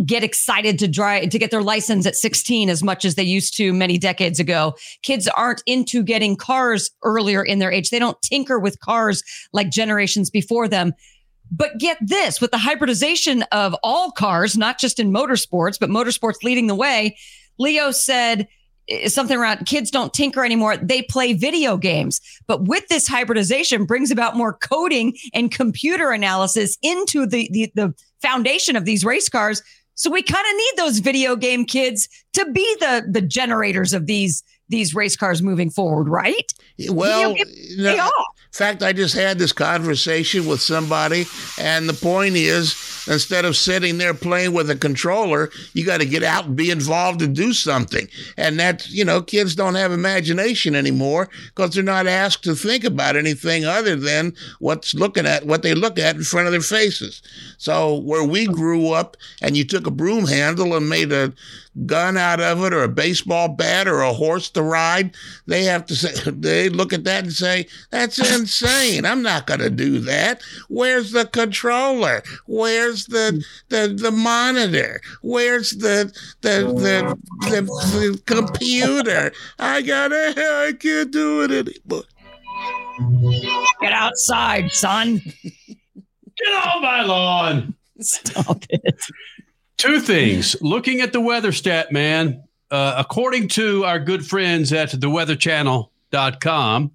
get 0.04 0.24
excited 0.24 0.78
to 0.80 0.88
drive 0.88 1.28
to 1.30 1.38
get 1.38 1.52
their 1.52 1.62
license 1.62 2.04
at 2.04 2.16
16 2.16 2.68
as 2.68 2.82
much 2.82 3.04
as 3.04 3.14
they 3.14 3.22
used 3.22 3.56
to 3.56 3.72
many 3.72 3.96
decades 3.96 4.40
ago. 4.40 4.74
Kids 5.02 5.28
aren't 5.28 5.62
into 5.66 6.02
getting 6.02 6.36
cars 6.36 6.90
earlier 7.04 7.44
in 7.44 7.60
their 7.60 7.70
age. 7.70 7.90
They 7.90 8.00
don't 8.00 8.20
tinker 8.20 8.58
with 8.58 8.80
cars 8.80 9.22
like 9.52 9.70
generations 9.70 10.30
before 10.30 10.66
them. 10.66 10.92
But 11.52 11.78
get 11.78 11.98
this 12.00 12.40
with 12.40 12.50
the 12.50 12.58
hybridization 12.58 13.42
of 13.52 13.76
all 13.84 14.10
cars, 14.10 14.56
not 14.56 14.80
just 14.80 14.98
in 14.98 15.12
motorsports, 15.12 15.78
but 15.78 15.90
motorsports 15.90 16.42
leading 16.42 16.66
the 16.66 16.74
way. 16.74 17.16
Leo 17.58 17.92
said, 17.92 18.48
something 19.06 19.36
around 19.36 19.66
kids 19.66 19.90
don't 19.90 20.12
tinker 20.12 20.44
anymore. 20.44 20.76
They 20.76 21.02
play 21.02 21.32
video 21.32 21.76
games. 21.76 22.20
But 22.46 22.64
with 22.64 22.86
this 22.88 23.06
hybridization 23.06 23.84
brings 23.84 24.10
about 24.10 24.36
more 24.36 24.52
coding 24.54 25.16
and 25.32 25.50
computer 25.50 26.10
analysis 26.10 26.76
into 26.82 27.26
the 27.26 27.48
the, 27.52 27.72
the 27.74 27.94
foundation 28.20 28.76
of 28.76 28.84
these 28.84 29.04
race 29.04 29.28
cars. 29.28 29.62
So 29.96 30.10
we 30.10 30.22
kind 30.22 30.44
of 30.44 30.56
need 30.56 30.72
those 30.76 30.98
video 30.98 31.36
game 31.36 31.64
kids 31.64 32.08
to 32.34 32.50
be 32.52 32.76
the 32.80 33.06
the 33.10 33.22
generators 33.22 33.92
of 33.92 34.06
these 34.06 34.42
these 34.68 34.94
race 34.94 35.16
cars 35.16 35.42
moving 35.42 35.70
forward 35.70 36.08
right? 36.08 36.52
Well 36.88 37.34
pay 37.34 37.98
off. 37.98 38.12
Fact, 38.54 38.82
I 38.82 38.92
just 38.92 39.14
had 39.14 39.38
this 39.38 39.52
conversation 39.52 40.46
with 40.46 40.60
somebody, 40.60 41.26
and 41.58 41.88
the 41.88 41.94
point 41.94 42.36
is, 42.36 42.76
instead 43.06 43.44
of 43.44 43.56
sitting 43.56 43.98
there 43.98 44.14
playing 44.14 44.52
with 44.52 44.70
a 44.70 44.76
controller, 44.76 45.50
you 45.72 45.84
got 45.84 46.00
to 46.00 46.06
get 46.06 46.22
out 46.22 46.46
and 46.46 46.56
be 46.56 46.70
involved 46.70 47.20
and 47.20 47.34
do 47.34 47.52
something. 47.52 48.08
And 48.36 48.58
that's, 48.58 48.90
you 48.90 49.04
know, 49.04 49.20
kids 49.20 49.54
don't 49.54 49.74
have 49.74 49.92
imagination 49.92 50.74
anymore 50.74 51.28
because 51.54 51.74
they're 51.74 51.82
not 51.82 52.06
asked 52.06 52.44
to 52.44 52.54
think 52.54 52.84
about 52.84 53.16
anything 53.16 53.64
other 53.64 53.96
than 53.96 54.34
what's 54.60 54.94
looking 54.94 55.26
at 55.26 55.46
what 55.46 55.62
they 55.62 55.74
look 55.74 55.98
at 55.98 56.16
in 56.16 56.22
front 56.22 56.46
of 56.46 56.52
their 56.52 56.60
faces. 56.60 57.22
So 57.58 57.98
where 57.98 58.24
we 58.24 58.46
grew 58.46 58.92
up, 58.92 59.16
and 59.42 59.56
you 59.56 59.64
took 59.64 59.86
a 59.86 59.90
broom 59.90 60.26
handle 60.26 60.76
and 60.76 60.88
made 60.88 61.12
a 61.12 61.32
gun 61.86 62.16
out 62.16 62.40
of 62.40 62.62
it 62.64 62.72
or 62.72 62.82
a 62.82 62.88
baseball 62.88 63.48
bat 63.48 63.88
or 63.88 64.00
a 64.00 64.12
horse 64.12 64.50
to 64.50 64.62
ride, 64.62 65.14
they 65.46 65.64
have 65.64 65.86
to 65.86 65.96
say, 65.96 66.30
they 66.30 66.68
look 66.68 66.92
at 66.92 67.04
that 67.04 67.24
and 67.24 67.32
say, 67.32 67.66
that's 67.90 68.18
insane. 68.18 69.04
I'm 69.04 69.22
not 69.22 69.46
going 69.46 69.60
to 69.60 69.70
do 69.70 69.98
that. 70.00 70.42
Where's 70.68 71.12
the 71.12 71.26
controller? 71.26 72.22
Where's 72.46 73.06
the, 73.06 73.44
the, 73.68 73.96
the 73.96 74.10
monitor? 74.10 75.00
Where's 75.22 75.70
the, 75.70 76.12
the, 76.40 76.72
the, 76.76 77.18
the, 77.50 77.62
the 77.62 78.22
computer? 78.26 79.32
I 79.58 79.82
gotta, 79.82 80.34
I 80.36 80.72
can't 80.78 81.10
do 81.10 81.42
it 81.42 81.50
anymore. 81.50 82.04
Get 83.80 83.92
outside, 83.92 84.70
son. 84.70 85.20
Get 85.44 86.66
off 86.66 86.82
my 86.82 87.02
lawn. 87.02 87.74
Stop 88.00 88.64
it. 88.68 89.00
Two 89.84 90.00
things. 90.00 90.56
Looking 90.62 91.02
at 91.02 91.12
the 91.12 91.20
weather 91.20 91.52
stat, 91.52 91.92
man, 91.92 92.42
uh, 92.70 92.94
according 92.96 93.48
to 93.48 93.84
our 93.84 93.98
good 93.98 94.26
friends 94.26 94.72
at 94.72 94.90
theweatherchannel.com, 94.90 96.92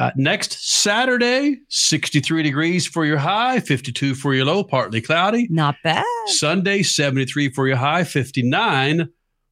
uh, 0.00 0.10
next 0.16 0.68
Saturday, 0.68 1.58
63 1.68 2.42
degrees 2.42 2.86
for 2.86 3.04
your 3.04 3.18
high, 3.18 3.60
52 3.60 4.16
for 4.16 4.34
your 4.34 4.44
low, 4.44 4.64
partly 4.64 5.00
cloudy. 5.00 5.46
Not 5.50 5.76
bad. 5.84 6.04
Sunday, 6.26 6.82
73 6.82 7.50
for 7.50 7.68
your 7.68 7.76
high, 7.76 8.02
59 8.02 9.08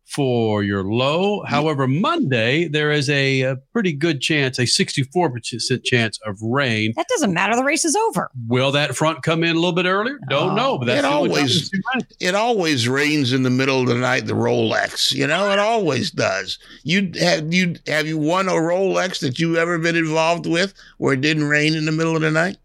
for 0.07 0.63
your 0.63 0.85
low. 0.85 1.43
However, 1.45 1.87
Monday, 1.87 2.69
there 2.69 2.93
is 2.93 3.11
a, 3.11 3.43
a 3.43 3.57
pretty 3.73 3.93
good 3.93 4.21
chance, 4.21 4.59
a 4.59 4.63
64% 4.63 5.85
chance 5.85 6.19
of 6.25 6.41
rain. 6.41 6.93
That 6.97 7.09
doesn't 7.09 7.35
matter. 7.35 7.57
The 7.57 7.65
race 7.65 7.85
is 7.85 7.97
over. 7.97 8.31
Will 8.47 8.71
that 8.73 8.95
front 8.95 9.23
come 9.23 9.43
in 9.43 9.51
a 9.51 9.55
little 9.55 9.73
bit 9.73 9.85
earlier? 9.85 10.19
Don't 10.29 10.55
know, 10.55 10.79
but 10.79 10.87
that's 10.87 11.01
it 11.01 11.03
the 11.03 11.09
only 11.09 11.29
time 11.31 11.39
always 11.39 11.57
it's 11.57 11.71
too 11.71 11.81
late. 11.95 12.07
it 12.21 12.35
always 12.35 12.89
rains 12.89 13.33
in 13.33 13.43
the 13.43 13.51
middle 13.51 13.81
of 13.81 13.89
the 13.89 13.97
night. 13.97 14.27
The 14.27 14.35
Rolex, 14.35 15.13
you 15.13 15.27
know, 15.27 15.51
it 15.51 15.59
always 15.59 16.13
does. 16.13 16.59
You 16.85 17.11
have 17.21 17.53
you 17.53 17.75
have 17.87 18.07
you 18.07 18.17
won 18.17 18.49
a 18.49 18.53
Rolex 18.53 19.19
that 19.21 19.39
you 19.41 19.57
ever 19.57 19.79
been 19.79 19.97
involved 19.97 20.47
with 20.47 20.73
where 20.99 21.15
it 21.15 21.21
didn't 21.21 21.45
rain 21.45 21.75
in 21.75 21.85
the 21.85 21.93
middle 21.93 22.15
of 22.15 22.23
the 22.23 22.31
night? 22.31 22.59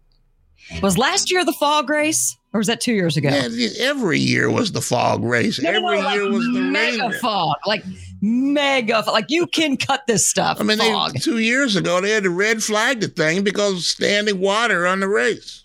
Was 0.80 0.96
last 0.96 1.30
year 1.30 1.44
the 1.44 1.52
fog 1.52 1.90
race, 1.90 2.36
or 2.52 2.58
was 2.58 2.66
that 2.66 2.80
two 2.80 2.92
years 2.92 3.16
ago? 3.16 3.30
Yeah, 3.30 3.68
every 3.80 4.18
year 4.18 4.50
was 4.50 4.72
the 4.72 4.82
fog 4.82 5.24
race. 5.24 5.60
No, 5.60 5.72
no, 5.72 5.80
no, 5.80 5.88
every 5.88 6.02
like 6.02 6.14
year 6.14 6.30
was 6.30 6.44
the 6.44 6.60
mega 6.60 7.08
rain. 7.08 7.12
fog, 7.20 7.56
like 7.66 7.82
mega. 8.20 9.02
Like 9.06 9.26
you 9.28 9.46
can 9.46 9.76
cut 9.76 10.06
this 10.06 10.28
stuff. 10.28 10.60
I 10.60 10.64
mean, 10.64 10.78
they, 10.78 11.18
two 11.18 11.38
years 11.38 11.76
ago 11.76 12.00
they 12.00 12.10
had 12.10 12.24
to 12.24 12.30
red 12.30 12.62
flag 12.62 13.00
the 13.00 13.08
thing 13.08 13.42
because 13.42 13.72
of 13.74 13.82
standing 13.82 14.38
water 14.38 14.86
on 14.86 15.00
the 15.00 15.08
race. 15.08 15.64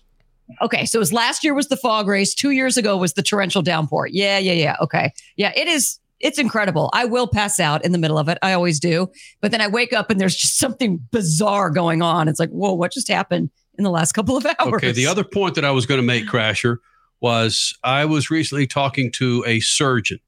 Okay, 0.62 0.86
so 0.86 0.98
it 0.98 1.00
was 1.00 1.12
last 1.12 1.44
year 1.44 1.54
was 1.54 1.68
the 1.68 1.76
fog 1.76 2.08
race. 2.08 2.34
Two 2.34 2.50
years 2.50 2.78
ago 2.78 2.96
was 2.96 3.12
the 3.12 3.22
torrential 3.22 3.60
downpour. 3.60 4.06
Yeah, 4.06 4.38
yeah, 4.38 4.54
yeah. 4.54 4.76
Okay, 4.80 5.12
yeah, 5.36 5.52
it 5.54 5.68
is. 5.68 5.98
It's 6.20 6.38
incredible. 6.38 6.90
I 6.94 7.04
will 7.04 7.28
pass 7.28 7.60
out 7.60 7.84
in 7.84 7.92
the 7.92 7.98
middle 7.98 8.18
of 8.18 8.28
it. 8.28 8.38
I 8.42 8.52
always 8.52 8.80
do. 8.80 9.08
But 9.40 9.52
then 9.52 9.60
I 9.60 9.68
wake 9.68 9.92
up 9.92 10.10
and 10.10 10.20
there's 10.20 10.34
just 10.34 10.58
something 10.58 10.98
bizarre 11.12 11.70
going 11.70 12.02
on. 12.02 12.26
It's 12.26 12.40
like, 12.40 12.50
whoa, 12.50 12.72
what 12.72 12.90
just 12.90 13.06
happened 13.06 13.50
in 13.78 13.84
the 13.84 13.90
last 13.90 14.12
couple 14.12 14.36
of 14.36 14.44
hours? 14.44 14.54
Okay. 14.66 14.92
The 14.92 15.06
other 15.06 15.24
point 15.24 15.54
that 15.54 15.64
I 15.64 15.70
was 15.70 15.86
going 15.86 16.00
to 16.00 16.06
make, 16.06 16.26
Crasher, 16.26 16.78
was 17.20 17.76
I 17.82 18.04
was 18.04 18.30
recently 18.30 18.66
talking 18.66 19.10
to 19.12 19.42
a 19.46 19.60
surgeon 19.60 20.20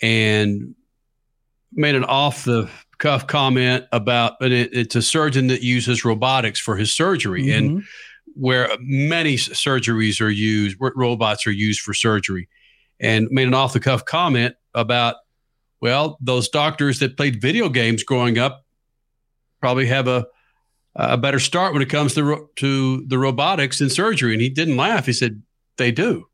and 0.00 0.74
made 1.72 1.94
an 1.94 2.04
off 2.04 2.44
the 2.44 2.70
cuff 2.98 3.26
comment 3.26 3.84
about, 3.92 4.34
and 4.40 4.52
it, 4.52 4.70
it's 4.72 4.96
a 4.96 5.02
surgeon 5.02 5.48
that 5.48 5.62
uses 5.62 6.04
robotics 6.04 6.58
for 6.58 6.76
his 6.76 6.92
surgery. 6.92 7.50
And 7.50 7.70
mm-hmm. 7.70 8.40
where 8.40 8.70
many 8.80 9.36
surgeries 9.36 10.20
are 10.20 10.30
used, 10.30 10.76
where 10.78 10.92
robots 10.96 11.46
are 11.46 11.52
used 11.52 11.80
for 11.80 11.92
surgery, 11.92 12.48
and 13.00 13.28
made 13.30 13.48
an 13.48 13.54
off 13.54 13.72
the 13.72 13.80
cuff 13.80 14.04
comment 14.04 14.54
about, 14.74 15.16
well, 15.80 16.16
those 16.20 16.48
doctors 16.48 16.98
that 17.00 17.16
played 17.16 17.40
video 17.40 17.68
games 17.68 18.02
growing 18.02 18.38
up 18.38 18.64
probably 19.60 19.86
have 19.86 20.08
a 20.08 20.26
Uh, 20.96 21.08
a 21.10 21.16
better 21.16 21.40
start 21.40 21.72
when 21.72 21.82
it 21.82 21.90
comes 21.90 22.14
to 22.14 22.24
ro- 22.24 22.48
to 22.56 23.04
the 23.06 23.18
robotics 23.18 23.80
and 23.80 23.90
surgery. 23.90 24.32
And 24.32 24.40
he 24.40 24.48
didn't 24.48 24.76
laugh. 24.76 25.06
He 25.06 25.12
said 25.12 25.42
they 25.76 25.90
do. 25.90 26.26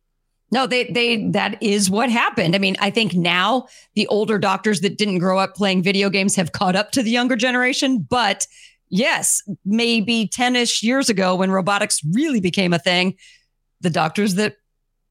No, 0.53 0.67
they 0.67 0.85
they 0.85 1.29
that 1.31 1.63
is 1.63 1.89
what 1.89 2.11
happened. 2.11 2.55
I 2.55 2.59
mean, 2.59 2.77
I 2.81 2.91
think 2.91 3.15
now 3.15 3.67
the 3.95 4.07
older 4.09 4.39
doctors 4.39 4.81
that 4.81 4.99
didn't 4.99 5.19
grow 5.19 5.39
up 5.39 5.55
playing 5.55 5.83
video 5.83 6.11
games 6.11 6.35
have 6.37 6.53
caught 6.53 6.77
up 6.77 6.91
to 6.93 7.03
the 7.03 7.11
younger 7.11 7.37
generation, 7.37 7.99
but 8.09 8.47
yes, 8.89 9.43
maybe 9.65 10.29
10ish 10.29 10.83
years 10.83 11.09
ago 11.09 11.37
when 11.37 11.51
robotics 11.53 12.01
really 12.13 12.41
became 12.41 12.73
a 12.73 12.79
thing, 12.79 13.17
the 13.81 13.91
doctors 13.91 14.35
that 14.35 14.57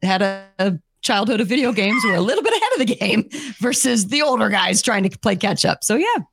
had 0.02 0.22
a, 0.22 0.45
a 0.60 0.80
childhood 1.02 1.39
of 1.39 1.47
video 1.47 1.72
games 1.72 2.04
were 2.04 2.16
a 2.16 2.22
little 2.22 2.43
bit 2.43 2.54
ahead 2.54 2.74
of 2.74 2.88
the 2.88 2.95
game 2.95 3.30
versus 3.60 4.08
the 4.08 4.22
older 4.22 4.50
guys 4.50 4.82
trying 4.82 5.10
to 5.10 5.18
play 5.20 5.38
catch 5.38 5.64
up. 5.64 5.84
So 5.84 5.95
yeah. 5.95 6.24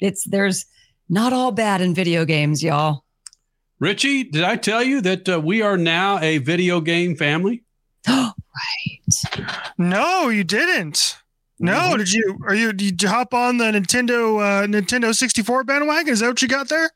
It's 0.00 0.24
there's 0.28 0.64
not 1.08 1.32
all 1.32 1.52
bad 1.52 1.80
in 1.80 1.94
video 1.94 2.24
games, 2.24 2.62
y'all. 2.62 3.04
Richie, 3.80 4.24
did 4.24 4.42
I 4.42 4.56
tell 4.56 4.82
you 4.82 5.00
that 5.02 5.28
uh, 5.28 5.40
we 5.40 5.62
are 5.62 5.76
now 5.76 6.18
a 6.18 6.38
video 6.38 6.80
game 6.80 7.16
family? 7.16 7.62
Oh 8.08 8.32
right. 9.36 9.44
No, 9.78 10.28
you 10.28 10.44
didn't. 10.44 11.16
No, 11.60 11.96
did 11.96 12.12
you? 12.12 12.38
Are 12.46 12.54
you? 12.54 12.72
Did 12.72 13.02
you 13.02 13.08
hop 13.08 13.34
on 13.34 13.58
the 13.58 13.64
Nintendo 13.64 14.40
uh, 14.40 14.66
Nintendo 14.66 15.14
64 15.14 15.64
bandwagon? 15.64 16.12
Is 16.12 16.20
that 16.20 16.28
what 16.28 16.42
you 16.42 16.48
got 16.48 16.68
there? 16.68 16.90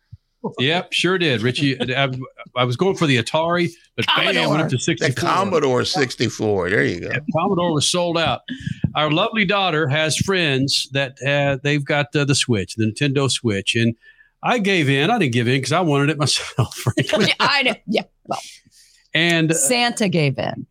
Yep, 0.59 0.93
sure 0.93 1.19
did. 1.19 1.43
Richie, 1.43 1.81
I, 1.97 2.11
I 2.57 2.65
was 2.65 2.77
going 2.77 2.97
for 2.97 3.07
the 3.07 3.23
Atari, 3.23 3.71
but 3.97 4.07
bam, 4.17 4.51
went 4.51 4.63
up 4.63 4.69
to 4.71 4.79
64. 4.79 5.15
The 5.15 5.21
Commodore 5.21 5.85
64. 5.85 6.71
There 6.71 6.85
you 6.85 7.01
go. 7.01 7.11
Commodore 7.37 7.73
was 7.73 7.89
sold 7.89 8.19
out. 8.19 8.41
Our 8.95 9.11
lovely 9.11 9.45
daughter 9.45 9.89
has 9.89 10.17
friends 10.17 10.89
that 10.93 11.17
uh, 11.27 11.59
they've 11.63 11.85
got 11.85 12.15
uh, 12.17 12.25
the 12.25 12.35
Switch, 12.35 12.75
the 12.75 12.85
Nintendo 12.93 13.31
Switch, 13.31 13.75
and 13.77 13.95
I 14.43 14.59
gave 14.59 14.89
in. 14.89 15.11
I 15.11 15.19
didn't 15.19 15.33
give 15.33 15.47
in 15.47 15.59
because 15.59 15.73
I 15.73 15.81
wanted 15.81 16.11
it 16.11 16.19
myself. 16.19 16.75
frankly. 16.77 17.33
I 17.41 17.63
know. 17.63 17.75
Yeah. 17.87 18.03
Well, 18.27 18.41
and 19.15 19.55
Santa 19.55 20.09
gave 20.09 20.39
in. 20.39 20.67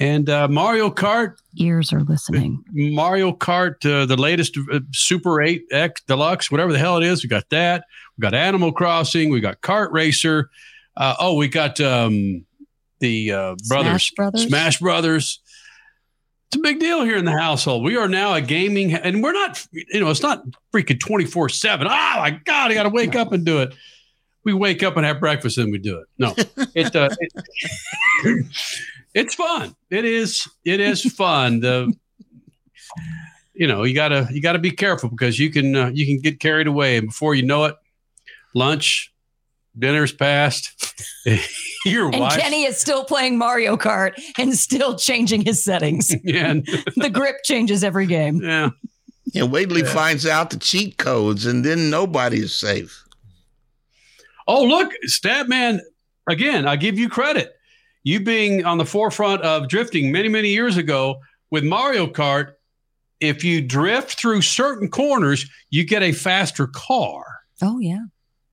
and 0.00 0.28
uh, 0.28 0.48
Mario 0.48 0.90
Kart, 0.90 1.36
Ears 1.56 1.92
are 1.92 2.00
listening. 2.00 2.62
Mario 2.72 3.32
Kart, 3.32 3.76
uh, 3.86 4.04
the 4.06 4.16
latest 4.16 4.58
uh, 4.72 4.80
Super 4.92 5.40
8 5.40 5.62
X 5.70 6.02
Deluxe, 6.08 6.50
whatever 6.50 6.72
the 6.72 6.78
hell 6.78 6.96
it 6.96 7.04
is. 7.04 7.22
We 7.22 7.28
got 7.28 7.48
that. 7.50 7.84
We 8.16 8.22
got 8.22 8.34
Animal 8.34 8.72
Crossing. 8.72 9.30
We 9.30 9.40
got 9.40 9.60
Kart 9.60 9.90
Racer. 9.92 10.50
Uh, 10.96 11.14
oh, 11.18 11.34
we 11.34 11.48
got 11.48 11.80
um, 11.80 12.44
the 13.00 13.32
uh, 13.32 13.56
brothers, 13.68 14.10
Brothers? 14.10 14.44
Smash 14.44 14.78
Brothers. 14.78 15.40
It's 16.48 16.56
a 16.56 16.62
big 16.62 16.78
deal 16.78 17.02
here 17.02 17.16
in 17.16 17.24
the 17.24 17.36
household. 17.36 17.82
We 17.82 17.96
are 17.96 18.08
now 18.08 18.34
a 18.34 18.40
gaming, 18.40 18.94
and 18.94 19.22
we're 19.22 19.32
not, 19.32 19.66
you 19.72 19.98
know, 19.98 20.10
it's 20.10 20.22
not 20.22 20.44
freaking 20.72 21.00
24 21.00 21.48
7. 21.48 21.86
Oh 21.86 21.90
my 21.90 22.30
God, 22.44 22.70
I 22.70 22.74
got 22.74 22.84
to 22.84 22.90
wake 22.90 23.16
up 23.16 23.32
and 23.32 23.44
do 23.44 23.60
it. 23.60 23.74
We 24.44 24.52
wake 24.52 24.82
up 24.84 24.96
and 24.96 25.04
have 25.04 25.18
breakfast 25.18 25.58
and 25.58 25.72
we 25.72 25.78
do 25.78 25.98
it. 25.98 26.06
No, 26.16 26.34
it, 26.74 26.94
uh, 26.94 27.08
it 27.18 28.46
it's 29.14 29.34
fun. 29.34 29.74
It 29.90 30.04
is, 30.04 30.46
it 30.64 30.80
is 30.80 31.02
fun. 31.14 31.60
The, 31.60 31.92
you 33.54 33.66
know, 33.66 33.82
you 33.82 33.94
gotta, 33.94 34.28
you 34.30 34.40
gotta 34.40 34.58
be 34.58 34.70
careful 34.70 35.08
because 35.08 35.38
you 35.38 35.50
can, 35.50 35.74
uh, 35.74 35.90
you 35.92 36.06
can 36.06 36.20
get 36.20 36.40
carried 36.40 36.66
away 36.66 36.98
and 36.98 37.08
before 37.08 37.34
you 37.34 37.42
know 37.42 37.64
it, 37.64 37.76
lunch, 38.54 39.12
dinner's 39.78 40.12
passed. 40.12 40.70
Your 41.84 42.06
And 42.06 42.20
wife, 42.20 42.40
Kenny 42.40 42.64
is 42.64 42.78
still 42.78 43.04
playing 43.04 43.36
Mario 43.36 43.76
Kart 43.76 44.12
and 44.38 44.54
still 44.56 44.96
changing 44.96 45.42
his 45.42 45.62
settings. 45.62 46.14
yeah, 46.24 46.54
the 46.96 47.10
grip 47.12 47.36
changes 47.44 47.84
every 47.84 48.06
game. 48.06 48.40
Yeah. 48.42 48.70
And 49.34 49.50
wait 49.50 49.68
till 49.68 49.76
he 49.78 49.84
finds 49.84 50.26
out 50.26 50.50
the 50.50 50.58
cheat 50.58 50.96
codes, 50.96 51.44
and 51.44 51.64
then 51.64 51.90
nobody 51.90 52.38
is 52.38 52.54
safe. 52.54 53.04
Oh, 54.46 54.64
look, 54.64 54.92
Statman, 55.08 55.80
again, 56.28 56.68
I 56.68 56.76
give 56.76 56.98
you 56.98 57.08
credit. 57.08 57.52
You 58.04 58.20
being 58.20 58.64
on 58.64 58.78
the 58.78 58.84
forefront 58.84 59.42
of 59.42 59.68
drifting 59.68 60.12
many, 60.12 60.28
many 60.28 60.50
years 60.50 60.76
ago 60.76 61.16
with 61.50 61.64
Mario 61.64 62.06
Kart, 62.06 62.52
if 63.20 63.42
you 63.42 63.62
drift 63.62 64.18
through 64.18 64.42
certain 64.42 64.88
corners, 64.88 65.46
you 65.70 65.84
get 65.84 66.02
a 66.02 66.12
faster 66.12 66.66
car. 66.66 67.24
Oh 67.62 67.78
yeah. 67.78 68.04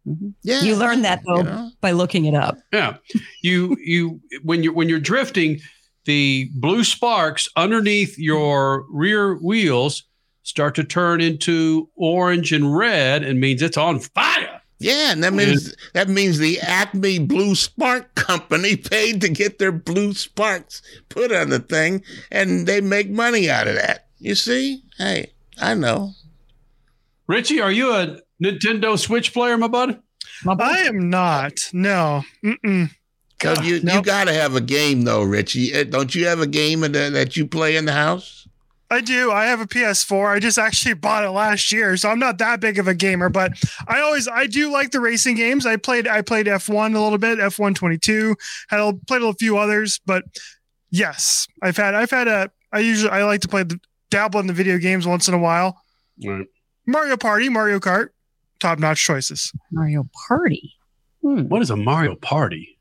Mm-hmm. 0.08 0.30
Yeah. 0.44 0.62
You 0.62 0.76
learn 0.76 1.04
that 1.04 1.22
though 1.26 1.70
by 1.80 1.92
looking 1.92 2.26
it 2.26 2.36
up. 2.36 2.58
Yeah. 2.74 2.98
You 3.42 3.78
you 3.80 4.20
when 4.44 4.64
you're 4.64 4.74
when 4.74 4.90
you're 4.90 5.00
drifting, 5.00 5.60
the 6.06 6.50
blue 6.56 6.84
sparks 6.84 7.48
underneath 7.56 8.18
your 8.18 8.86
rear 8.90 9.36
wheels 9.36 10.04
start 10.44 10.76
to 10.76 10.84
turn 10.84 11.22
into 11.22 11.90
orange 11.96 12.52
and 12.52 12.76
red 12.76 13.24
and 13.24 13.40
means 13.40 13.62
it's 13.62 13.78
on 13.78 14.00
fire. 14.00 14.62
Yeah, 14.80 15.12
and 15.12 15.24
that 15.24 15.34
means 15.34 15.76
that 15.94 16.10
means 16.10 16.40
the 16.40 16.60
Acme 16.60 17.20
Blue 17.20 17.54
Spark 17.54 18.16
Company 18.16 18.76
paid 18.78 19.22
to 19.22 19.30
get 19.30 19.60
their 19.60 19.72
blue 19.72 20.16
sparks 20.16 20.82
put 21.10 21.32
on 21.32 21.52
the 21.52 21.60
thing, 21.60 22.04
and 22.32 22.66
they 22.66 22.82
make 22.82 23.08
money 23.08 23.48
out 23.48 23.68
of 23.68 23.76
that. 23.76 24.08
You 24.18 24.34
see? 24.34 24.82
Hey, 24.98 25.34
I 25.60 25.76
know. 25.76 26.14
Richie, 27.28 27.62
are 27.62 27.72
you 27.72 27.94
a 27.94 28.18
Nintendo 28.42 28.98
Switch 28.98 29.34
player, 29.34 29.58
my 29.58 29.68
bud? 29.68 30.02
I 30.48 30.80
am 30.82 31.10
not. 31.10 31.70
No. 31.74 32.24
Mm-mm. 32.44 32.90
So 33.42 33.62
you 33.62 33.76
you 33.76 34.02
got 34.02 34.26
to 34.26 34.34
have 34.34 34.56
a 34.56 34.62
game 34.62 35.02
though, 35.02 35.24
Richie. 35.24 35.74
Uh, 35.74 35.84
Don't 35.84 36.14
you 36.14 36.28
have 36.28 36.40
a 36.42 36.48
game 36.48 36.82
the, 36.82 37.10
that 37.12 37.36
you 37.36 37.48
play 37.48 37.76
in 37.76 37.86
the 37.86 37.92
house? 37.92 38.48
I 38.92 39.00
do. 39.00 39.32
I 39.32 39.46
have 39.46 39.62
a 39.62 39.66
PS4. 39.66 40.36
I 40.36 40.40
just 40.40 40.60
actually 40.60 40.96
bought 40.96 41.24
it 41.24 41.30
last 41.30 41.72
year, 41.72 41.96
so 41.96 42.10
I'm 42.10 42.20
not 42.20 42.38
that 42.40 42.60
big 42.60 42.78
of 42.78 42.90
a 42.90 42.94
gamer. 42.94 43.30
But 43.30 43.54
I 43.88 44.02
always, 44.02 44.28
I 44.28 44.48
do 44.48 44.70
like 44.70 44.92
the 44.92 45.00
racing 45.00 45.38
games. 45.38 45.66
I 45.66 45.78
played, 45.78 46.10
I 46.10 46.22
played 46.22 46.46
F1 46.46 46.94
a 46.94 47.00
little 47.00 47.18
bit, 47.18 47.40
F1 47.40 47.74
22. 47.74 48.36
Had 48.68 49.00
played 49.08 49.22
a 49.22 49.34
few 49.34 49.58
others, 49.58 50.02
but 50.06 50.26
yes, 50.90 51.48
I've 51.62 51.78
had, 51.78 51.96
I've 51.96 52.12
had 52.12 52.28
a. 52.28 52.52
I 52.74 52.80
usually, 52.80 53.12
I 53.12 53.24
like 53.24 53.42
to 53.42 53.48
play 53.48 53.64
the 53.64 53.80
dabble 54.10 54.42
in 54.42 54.48
the 54.48 54.54
video 54.54 54.78
games 54.78 55.08
once 55.08 55.30
in 55.30 55.34
a 55.34 55.40
while. 55.40 55.82
Right. 56.24 56.46
Mario 56.86 57.16
Party, 57.16 57.48
Mario 57.48 57.80
Kart, 57.80 58.10
top 58.62 58.80
notch 58.80 59.04
choices. 59.04 59.52
Mario 59.72 60.08
Party. 60.28 60.74
Hmm. 61.22 61.42
What 61.50 61.62
is 61.62 61.70
a 61.70 61.76
Mario 61.76 62.16
Party? 62.16 62.78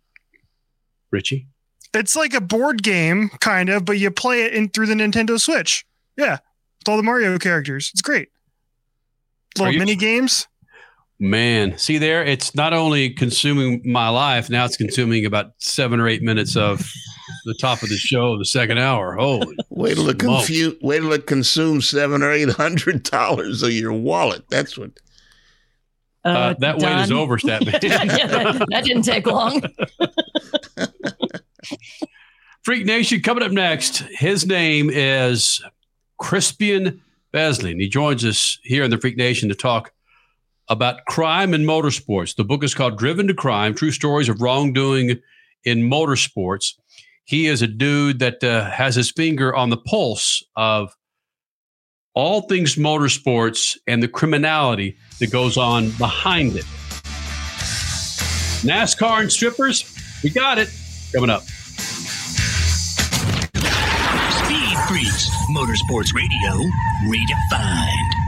Richie? 1.11 1.49
It's 1.93 2.15
like 2.15 2.35
a 2.35 2.41
board 2.41 2.83
game, 2.85 3.31
kind 3.41 3.69
of, 3.69 3.85
but 3.85 3.99
you 3.99 4.11
play 4.13 4.43
it 4.45 4.55
in 4.55 4.69
through 4.69 4.87
the 4.87 4.95
Nintendo 4.95 5.41
Switch. 5.41 5.85
Yeah, 6.17 6.39
with 6.79 6.89
all 6.89 6.97
the 6.97 7.03
Mario 7.03 7.37
characters. 7.39 7.91
It's 7.93 8.03
great. 8.03 8.29
Little 9.59 9.73
you- 9.73 9.79
mini 9.81 9.97
games. 9.97 10.47
Man, 11.23 11.77
see 11.77 11.99
there, 11.99 12.25
it's 12.25 12.55
not 12.55 12.73
only 12.73 13.11
consuming 13.11 13.83
my 13.85 14.09
life, 14.09 14.49
now 14.49 14.65
it's 14.65 14.79
consuming 14.79 15.27
about 15.27 15.53
seven 15.59 16.01
or 16.01 16.09
eight 16.09 16.23
minutes 16.23 16.57
of 16.57 16.91
the 17.45 17.55
top 17.61 17.83
of 17.83 17.91
the 17.91 17.97
show, 17.99 18.39
the 18.39 18.45
second 18.47 18.79
hour. 18.79 19.17
Holy 19.17 19.55
Wait 19.69 19.97
till 19.97 20.09
it 20.09 20.19
smokes. 20.23 20.47
confuse. 20.47 20.77
Wait 20.81 21.01
till 21.01 21.13
it 21.13 21.27
consumes 21.27 21.87
seven 21.91 22.23
or 22.23 22.33
eight 22.33 22.49
hundred 22.49 23.03
dollars 23.03 23.63
of 23.63 23.71
your 23.73 23.93
wallet. 23.93 24.45
That's 24.49 24.79
what. 24.79 24.93
Uh, 26.25 26.55
that 26.59 26.79
wait 26.79 27.01
is 27.03 27.13
over, 27.13 27.39
Statman. 27.39 27.83
Yeah, 27.83 28.27
that, 28.27 28.67
that 28.71 28.85
didn't 28.85 29.03
take 29.03 29.27
long. 29.27 29.63
Freak 32.63 32.85
Nation 32.85 33.23
coming 33.23 33.43
up 33.43 33.53
next. 33.53 33.99
His 34.11 34.47
name 34.47 34.91
is 34.91 35.63
Crispian 36.21 37.01
Besley. 37.33 37.75
he 37.75 37.89
joins 37.89 38.25
us 38.25 38.59
here 38.63 38.85
in 38.85 38.91
the 38.91 38.99
Freak 38.99 39.17
Nation 39.17 39.49
to 39.49 39.55
talk 39.55 39.93
about 40.69 41.05
crime 41.07 41.55
and 41.55 41.67
motorsports. 41.67 42.37
The 42.37 42.45
book 42.45 42.63
is 42.63 42.75
called 42.75 42.99
Driven 42.99 43.27
to 43.29 43.35
Crime 43.35 43.75
True 43.75 43.91
Stories 43.91 44.29
of 44.29 44.43
Wrongdoing 44.43 45.21
in 45.65 45.91
Motorsports. 45.91 46.75
He 47.25 47.47
is 47.47 47.63
a 47.63 47.67
dude 47.67 48.19
that 48.19 48.45
uh, 48.45 48.71
has 48.71 48.95
his 48.95 49.11
finger 49.11 49.55
on 49.55 49.71
the 49.71 49.77
pulse 49.77 50.45
of 50.57 50.95
all 52.15 52.43
things 52.43 52.77
motorsports 52.77 53.77
and 53.87 54.03
the 54.03 54.09
criminality 54.09 54.97
that 55.21 55.31
goes 55.31 55.57
on 55.57 55.91
behind 55.93 56.57
it. 56.57 56.65
NASCAR 58.63 59.21
and 59.21 59.33
strippers, 59.33 59.97
we 60.23 60.31
got 60.31 60.59
it 60.59 60.69
coming 61.15 61.31
up. 61.31 61.43
Speed 64.43 64.77
Freaks, 64.89 65.31
Motorsports 65.51 66.15
Radio, 66.15 66.69
redefined. 67.07 68.20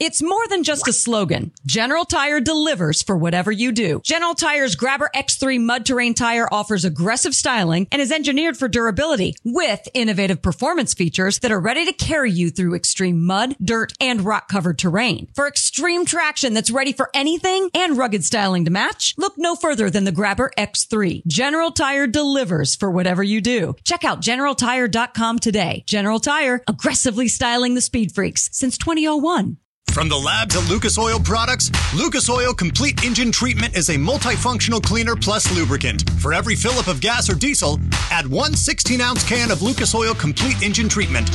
It's 0.00 0.22
more 0.22 0.46
than 0.46 0.62
just 0.62 0.86
a 0.86 0.92
slogan. 0.92 1.50
General 1.66 2.04
Tire 2.04 2.38
delivers 2.38 3.02
for 3.02 3.16
whatever 3.16 3.50
you 3.50 3.72
do. 3.72 4.00
General 4.04 4.34
Tire's 4.34 4.76
Grabber 4.76 5.10
X3 5.12 5.60
mud 5.60 5.84
terrain 5.84 6.14
tire 6.14 6.48
offers 6.52 6.84
aggressive 6.84 7.34
styling 7.34 7.88
and 7.90 8.00
is 8.00 8.12
engineered 8.12 8.56
for 8.56 8.68
durability 8.68 9.34
with 9.44 9.88
innovative 9.94 10.40
performance 10.40 10.94
features 10.94 11.40
that 11.40 11.50
are 11.50 11.58
ready 11.58 11.84
to 11.84 11.92
carry 11.92 12.30
you 12.30 12.50
through 12.50 12.76
extreme 12.76 13.26
mud, 13.26 13.56
dirt, 13.60 13.92
and 14.00 14.20
rock 14.20 14.46
covered 14.46 14.78
terrain. 14.78 15.26
For 15.34 15.48
extreme 15.48 16.06
traction 16.06 16.54
that's 16.54 16.70
ready 16.70 16.92
for 16.92 17.10
anything 17.12 17.68
and 17.74 17.98
rugged 17.98 18.24
styling 18.24 18.66
to 18.66 18.70
match, 18.70 19.16
look 19.18 19.34
no 19.36 19.56
further 19.56 19.90
than 19.90 20.04
the 20.04 20.12
Grabber 20.12 20.52
X3. 20.56 21.26
General 21.26 21.72
Tire 21.72 22.06
delivers 22.06 22.76
for 22.76 22.88
whatever 22.88 23.24
you 23.24 23.40
do. 23.40 23.74
Check 23.82 24.04
out 24.04 24.22
generaltire.com 24.22 25.40
today. 25.40 25.82
General 25.88 26.20
Tire, 26.20 26.62
aggressively 26.68 27.26
styling 27.26 27.74
the 27.74 27.80
speed 27.80 28.12
freaks 28.12 28.48
since 28.52 28.78
2001. 28.78 29.56
From 29.92 30.08
the 30.08 30.16
labs 30.16 30.54
at 30.54 30.68
Lucas 30.68 30.98
Oil 30.98 31.18
Products, 31.18 31.70
Lucas 31.94 32.28
Oil 32.28 32.54
Complete 32.54 33.04
Engine 33.04 33.32
Treatment 33.32 33.76
is 33.76 33.88
a 33.88 33.96
multifunctional 33.96 34.82
cleaner 34.82 35.16
plus 35.16 35.52
lubricant. 35.56 36.08
For 36.20 36.32
every 36.32 36.54
fill 36.54 36.78
up 36.78 36.86
of 36.86 37.00
gas 37.00 37.28
or 37.28 37.34
diesel, 37.34 37.80
add 38.10 38.26
one 38.26 38.54
16 38.54 39.00
ounce 39.00 39.28
can 39.28 39.50
of 39.50 39.62
Lucas 39.62 39.94
Oil 39.94 40.14
Complete 40.14 40.62
Engine 40.62 40.88
Treatment. 40.88 41.28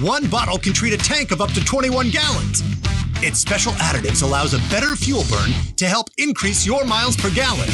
One 0.00 0.26
bottle 0.28 0.58
can 0.58 0.72
treat 0.72 0.92
a 0.92 0.96
tank 0.96 1.30
of 1.30 1.40
up 1.40 1.52
to 1.52 1.64
21 1.64 2.10
gallons. 2.10 2.62
Its 3.22 3.38
special 3.38 3.72
additives 3.74 4.22
allows 4.22 4.54
a 4.54 4.58
better 4.70 4.96
fuel 4.96 5.24
burn 5.30 5.50
to 5.76 5.86
help 5.86 6.08
increase 6.16 6.66
your 6.66 6.84
miles 6.84 7.16
per 7.16 7.30
gallon. 7.30 7.68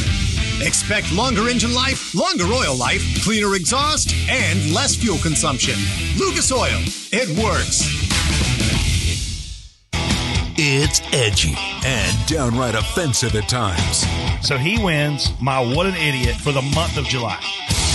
Expect 0.61 1.13
longer 1.13 1.49
engine 1.49 1.73
life, 1.73 2.15
longer 2.15 2.47
oil 2.47 2.77
life, 2.77 3.03
cleaner 3.23 3.55
exhaust, 3.55 4.13
and 4.29 4.75
less 4.75 4.97
fuel 4.97 5.19
consumption. 5.19 5.75
Lucas 6.19 6.51
Oil, 6.51 6.81
it 7.13 7.29
works. 7.43 7.87
It's 10.59 11.03
edgy 11.13 11.55
and 11.85 12.27
downright 12.27 12.75
offensive 12.75 13.35
at 13.35 13.47
times. 13.47 14.07
So 14.41 14.57
he 14.57 14.83
wins 14.83 15.31
my 15.39 15.61
What 15.61 15.85
an 15.85 15.95
Idiot 15.97 16.35
for 16.37 16.51
the 16.51 16.63
month 16.63 16.97
of 16.97 17.05
July. 17.05 17.39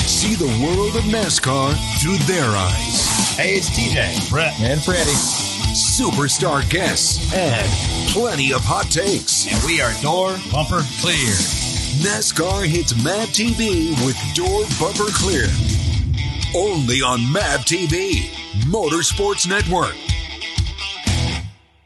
See 0.05 0.35
the 0.35 0.45
world 0.63 0.95
of 0.95 1.01
NASCAR 1.05 1.73
through 1.99 2.17
their 2.31 2.45
eyes. 2.45 3.35
Hey, 3.35 3.55
it's 3.55 3.71
TJ, 3.71 4.29
Brett, 4.29 4.53
and 4.59 4.79
Freddie. 4.79 5.09
Superstar 5.73 6.69
guests 6.69 7.33
and 7.33 7.67
plenty 8.11 8.53
of 8.53 8.61
hot 8.61 8.91
takes. 8.91 9.47
And 9.51 9.57
we 9.65 9.81
are 9.81 9.93
door 10.03 10.37
bumper 10.51 10.85
clear. 11.01 11.33
NASCAR 12.05 12.67
hits 12.67 12.93
MAV 13.03 13.29
TV 13.29 13.89
with 14.05 14.17
door 14.35 14.65
bumper 14.79 15.09
clear. 15.17 15.47
Only 16.55 17.01
on 17.01 17.21
MAV 17.31 17.65
TV, 17.65 18.29
Motorsports 18.69 19.47
Network. 19.47 19.95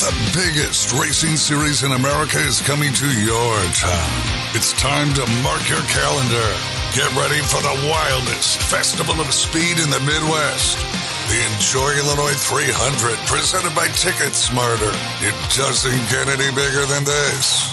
The 0.00 0.32
biggest 0.32 0.96
racing 0.96 1.36
series 1.36 1.84
in 1.84 1.92
America 1.92 2.40
is 2.40 2.64
coming 2.64 2.88
to 2.88 3.08
your 3.20 3.52
town. 3.76 4.16
It's 4.56 4.72
time 4.72 5.12
to 5.12 5.20
mark 5.44 5.60
your 5.68 5.84
calendar. 5.92 6.48
Get 6.96 7.12
ready 7.12 7.44
for 7.44 7.60
the 7.60 7.76
wildest 7.84 8.64
festival 8.64 9.20
of 9.20 9.28
speed 9.28 9.76
in 9.76 9.92
the 9.92 10.00
Midwest. 10.00 10.80
The 11.28 11.44
Enjoy 11.52 12.00
Illinois 12.00 12.32
300, 12.32 13.12
presented 13.28 13.76
by 13.76 13.92
Ticket 13.92 14.32
Smarter. 14.32 14.88
It 15.20 15.36
doesn't 15.52 16.00
get 16.08 16.32
any 16.32 16.48
bigger 16.48 16.88
than 16.88 17.04
this. 17.04 17.68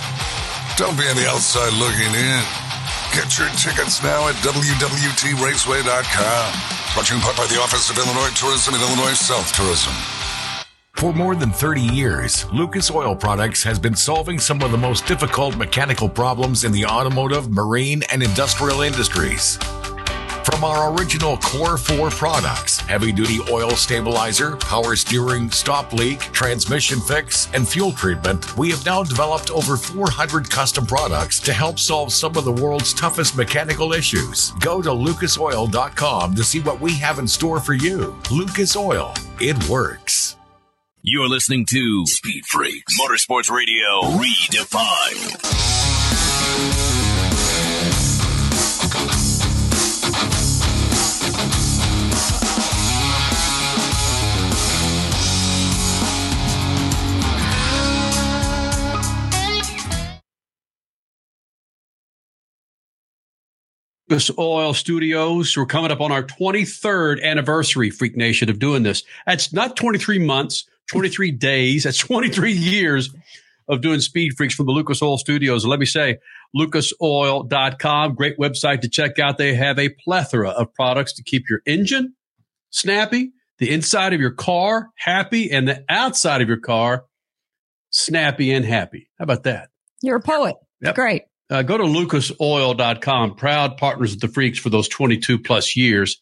Don't 0.75 0.99
be 0.99 1.07
on 1.07 1.15
the 1.15 1.31
outside 1.31 1.71
looking 1.79 2.11
in. 2.11 2.43
Get 3.15 3.39
your 3.39 3.47
tickets 3.55 4.03
now 4.03 4.27
at 4.27 4.35
WWTRaceway.com. 4.43 6.47
In 7.07 7.23
part 7.23 7.39
by 7.39 7.47
the 7.47 7.63
Office 7.63 7.87
of 7.87 7.95
Illinois 7.95 8.35
Tourism 8.35 8.75
and 8.75 8.83
Illinois 8.83 9.15
South 9.15 9.47
Tourism. 9.55 9.95
For 10.97 11.13
more 11.13 11.35
than 11.35 11.51
30 11.51 11.81
years, 11.81 12.51
Lucas 12.51 12.89
Oil 12.89 13.15
Products 13.15 13.61
has 13.61 13.77
been 13.77 13.95
solving 13.95 14.39
some 14.39 14.63
of 14.63 14.71
the 14.71 14.79
most 14.79 15.05
difficult 15.05 15.55
mechanical 15.55 16.09
problems 16.09 16.63
in 16.63 16.71
the 16.71 16.87
automotive, 16.87 17.51
marine, 17.51 18.01
and 18.11 18.23
industrial 18.23 18.81
industries. 18.81 19.57
From 20.43 20.63
our 20.63 20.91
original 20.91 21.37
Core 21.37 21.77
4 21.77 22.09
products, 22.09 22.79
heavy 22.79 23.11
duty 23.11 23.37
oil 23.47 23.69
stabilizer, 23.71 24.55
power 24.55 24.95
steering, 24.95 25.51
stop 25.51 25.93
leak, 25.93 26.19
transmission 26.19 26.99
fix, 26.99 27.47
and 27.53 27.69
fuel 27.69 27.91
treatment, 27.91 28.57
we 28.57 28.71
have 28.71 28.83
now 28.83 29.03
developed 29.03 29.51
over 29.51 29.77
400 29.77 30.49
custom 30.49 30.87
products 30.87 31.39
to 31.41 31.53
help 31.53 31.77
solve 31.77 32.11
some 32.11 32.35
of 32.35 32.43
the 32.43 32.51
world's 32.51 32.91
toughest 32.95 33.37
mechanical 33.37 33.93
issues. 33.93 34.49
Go 34.61 34.81
to 34.81 34.89
lucasoil.com 34.89 36.33
to 36.33 36.43
see 36.43 36.59
what 36.61 36.81
we 36.81 36.93
have 36.93 37.19
in 37.19 37.27
store 37.27 37.59
for 37.59 37.73
you. 37.73 38.19
Lucas 38.31 38.75
Oil, 38.75 39.13
it 39.39 39.69
works. 39.69 40.37
You're 41.09 41.29
listening 41.29 41.65
to 41.67 42.05
Speed 42.05 42.45
Freaks 42.47 42.99
Motorsports 42.99 43.49
Radio 43.49 44.01
Redefined. 44.19 45.38
Lucas 64.09 64.29
Oil 64.38 64.73
Studios. 64.73 65.55
We're 65.55 65.65
coming 65.65 65.91
up 65.91 66.01
on 66.01 66.11
our 66.11 66.23
23rd 66.23 67.23
anniversary, 67.23 67.91
Freak 67.91 68.17
Nation, 68.17 68.49
of 68.49 68.59
doing 68.59 68.84
this. 68.84 69.03
That's 69.25 69.53
not 69.53 69.77
23 69.77 70.19
months, 70.19 70.65
23 70.88 71.31
days. 71.31 71.84
That's 71.84 71.97
23 71.97 72.51
years 72.51 73.14
of 73.68 73.81
doing 73.81 73.99
Speed 73.99 74.34
Freaks 74.38 74.55
from 74.55 74.65
the 74.65 74.72
Lucas 74.72 75.01
Oil 75.01 75.18
Studios. 75.18 75.64
And 75.64 75.72
let 75.72 75.80
me 75.80 75.85
say, 75.85 76.19
lucasoil.com, 76.55 78.15
great 78.15 78.38
website 78.38 78.81
to 78.81 78.89
check 78.89 79.19
out. 79.19 79.38
They 79.38 79.53
have 79.53 79.77
a 79.77 79.89
plethora 79.89 80.49
of 80.49 80.73
products 80.73 81.14
to 81.14 81.23
keep 81.23 81.49
your 81.49 81.61
engine 81.65 82.15
snappy, 82.69 83.31
the 83.59 83.72
inside 83.72 84.14
of 84.14 84.22
your 84.22 84.31
car 84.31 84.89
happy, 84.95 85.51
and 85.51 85.68
the 85.68 85.84
outside 85.89 86.41
of 86.41 86.47
your 86.47 86.59
car 86.59 87.05
snappy 87.89 88.51
and 88.51 88.65
happy. 88.65 89.09
How 89.18 89.23
about 89.23 89.43
that? 89.43 89.69
You're 90.01 90.18
a 90.18 90.22
poet. 90.22 90.55
Yep. 90.81 90.95
Great. 90.95 91.23
Uh, 91.49 91.64
go 91.64 91.77
to 91.77 91.84
lucasoil.com, 91.84 93.35
proud 93.35 93.77
partners 93.77 94.14
of 94.14 94.19
the 94.19 94.27
Freaks 94.27 94.59
for 94.59 94.69
those 94.69 94.88
22 94.89 95.39
plus 95.39 95.76
years 95.76 96.22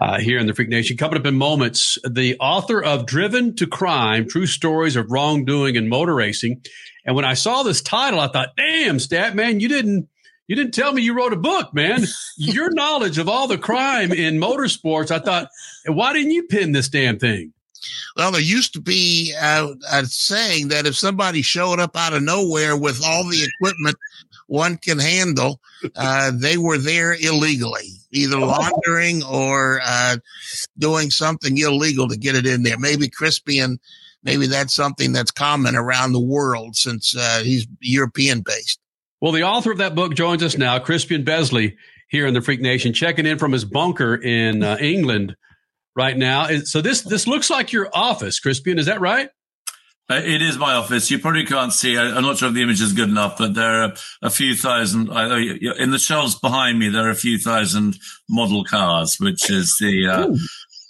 uh, 0.00 0.18
here 0.18 0.38
in 0.38 0.46
the 0.46 0.54
Freak 0.54 0.68
Nation. 0.68 0.96
Coming 0.96 1.18
up 1.18 1.26
in 1.26 1.36
moments, 1.36 1.98
the 2.08 2.36
author 2.38 2.82
of 2.82 3.06
Driven 3.06 3.54
to 3.56 3.66
Crime 3.66 4.28
True 4.28 4.46
Stories 4.46 4.96
of 4.96 5.10
Wrongdoing 5.10 5.76
in 5.76 5.88
Motor 5.88 6.14
Racing. 6.14 6.62
And 7.04 7.16
when 7.16 7.24
I 7.24 7.34
saw 7.34 7.62
this 7.62 7.82
title, 7.82 8.20
I 8.20 8.28
thought, 8.28 8.56
damn, 8.56 8.98
Stat, 8.98 9.34
man, 9.34 9.60
you 9.60 9.68
didn't. 9.68 10.08
You 10.48 10.56
didn't 10.56 10.74
tell 10.74 10.92
me 10.92 11.00
you 11.00 11.14
wrote 11.14 11.32
a 11.32 11.36
book, 11.36 11.72
man. 11.72 12.04
Your 12.36 12.70
knowledge 12.72 13.16
of 13.16 13.28
all 13.28 13.46
the 13.46 13.56
crime 13.56 14.12
in 14.12 14.38
motorsports, 14.38 15.10
I 15.10 15.20
thought, 15.20 15.48
why 15.86 16.12
didn't 16.12 16.32
you 16.32 16.42
pin 16.42 16.72
this 16.72 16.88
damn 16.88 17.18
thing? 17.18 17.54
Well, 18.16 18.32
there 18.32 18.40
used 18.40 18.72
to 18.74 18.80
be 18.80 19.34
uh, 19.40 19.68
a 19.90 20.04
saying 20.04 20.68
that 20.68 20.84
if 20.84 20.96
somebody 20.96 21.42
showed 21.42 21.80
up 21.80 21.96
out 21.96 22.12
of 22.12 22.22
nowhere 22.22 22.76
with 22.76 23.02
all 23.02 23.24
the 23.24 23.42
equipment 23.44 23.96
one 24.52 24.76
can 24.76 24.98
handle, 24.98 25.60
uh, 25.96 26.30
they 26.34 26.58
were 26.58 26.76
there 26.76 27.14
illegally, 27.14 27.88
either 28.10 28.38
laundering 28.38 29.22
or 29.24 29.80
uh, 29.82 30.18
doing 30.78 31.10
something 31.10 31.56
illegal 31.56 32.06
to 32.08 32.18
get 32.18 32.36
it 32.36 32.46
in 32.46 32.62
there. 32.62 32.78
Maybe 32.78 33.08
Crispian, 33.08 33.78
maybe 34.22 34.46
that's 34.46 34.74
something 34.74 35.12
that's 35.12 35.30
common 35.30 35.74
around 35.74 36.12
the 36.12 36.20
world 36.20 36.76
since 36.76 37.16
uh, 37.16 37.40
he's 37.42 37.66
European 37.80 38.42
based. 38.42 38.78
Well, 39.22 39.32
the 39.32 39.44
author 39.44 39.72
of 39.72 39.78
that 39.78 39.94
book 39.94 40.14
joins 40.14 40.42
us 40.42 40.58
now, 40.58 40.78
Crispian 40.78 41.24
Besley, 41.24 41.76
here 42.08 42.26
in 42.26 42.34
the 42.34 42.42
Freak 42.42 42.60
Nation, 42.60 42.92
checking 42.92 43.24
in 43.24 43.38
from 43.38 43.52
his 43.52 43.64
bunker 43.64 44.16
in 44.16 44.62
uh, 44.62 44.76
England 44.80 45.34
right 45.96 46.16
now. 46.16 46.48
So 46.64 46.82
this 46.82 47.00
this 47.00 47.26
looks 47.26 47.48
like 47.48 47.72
your 47.72 47.88
office, 47.94 48.38
Crispian. 48.38 48.78
Is 48.78 48.86
that 48.86 49.00
right? 49.00 49.30
Uh, 50.10 50.20
it 50.22 50.42
is 50.42 50.58
my 50.58 50.74
office. 50.74 51.10
You 51.10 51.18
probably 51.18 51.46
can't 51.46 51.72
see. 51.72 51.96
I, 51.96 52.16
am 52.16 52.22
not 52.22 52.36
sure 52.36 52.48
if 52.48 52.54
the 52.54 52.62
image 52.62 52.80
is 52.80 52.92
good 52.92 53.08
enough, 53.08 53.38
but 53.38 53.54
there 53.54 53.84
are 53.84 53.94
a 54.20 54.30
few 54.30 54.54
thousand. 54.54 55.08
In 55.08 55.90
the 55.90 55.98
shelves 55.98 56.34
behind 56.38 56.78
me, 56.78 56.88
there 56.88 57.06
are 57.06 57.10
a 57.10 57.14
few 57.14 57.38
thousand 57.38 57.98
model 58.28 58.64
cars, 58.64 59.18
which 59.18 59.48
is 59.48 59.76
the 59.80 60.08
uh, 60.08 60.34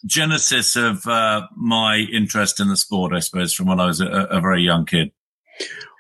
genesis 0.07 0.77
of 0.77 1.07
uh, 1.07 1.47
my 1.57 1.99
interest 2.13 2.59
in 2.59 2.69
the 2.69 2.77
sport, 2.77 3.13
I 3.13 3.21
suppose, 3.21 3.53
from 3.53 3.67
when 3.67 3.81
I 3.81 3.87
was 3.87 4.01
a, 4.01 4.07
a 4.07 4.41
very 4.41 4.63
young 4.63 4.87
kid. 4.87 5.13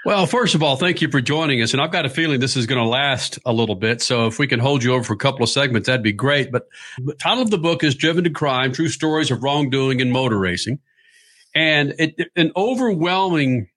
Well, 0.04 0.26
first 0.26 0.56
of 0.56 0.64
all, 0.64 0.74
thank 0.74 1.00
you 1.00 1.08
for 1.08 1.20
joining 1.20 1.62
us. 1.62 1.72
And 1.72 1.80
I've 1.80 1.92
got 1.92 2.04
a 2.04 2.10
feeling 2.10 2.40
this 2.40 2.56
is 2.56 2.66
going 2.66 2.82
to 2.82 2.88
last 2.88 3.38
a 3.46 3.52
little 3.52 3.76
bit. 3.76 4.02
So 4.02 4.26
if 4.26 4.36
we 4.36 4.48
can 4.48 4.58
hold 4.58 4.82
you 4.82 4.94
over 4.94 5.04
for 5.04 5.12
a 5.12 5.18
couple 5.18 5.44
of 5.44 5.48
segments, 5.48 5.86
that'd 5.86 6.02
be 6.02 6.12
great. 6.12 6.50
But 6.50 6.66
the 6.98 7.14
title 7.14 7.42
of 7.42 7.50
the 7.50 7.58
book 7.58 7.84
is 7.84 7.94
Driven 7.94 8.24
to 8.24 8.30
Crime 8.30 8.72
True 8.72 8.88
Stories 8.88 9.30
of 9.30 9.44
Wrongdoing 9.44 10.00
in 10.00 10.10
Motor 10.10 10.38
Racing. 10.38 10.80
And 11.54 11.94
it, 11.98 12.30
an 12.36 12.52
overwhelming 12.56 13.68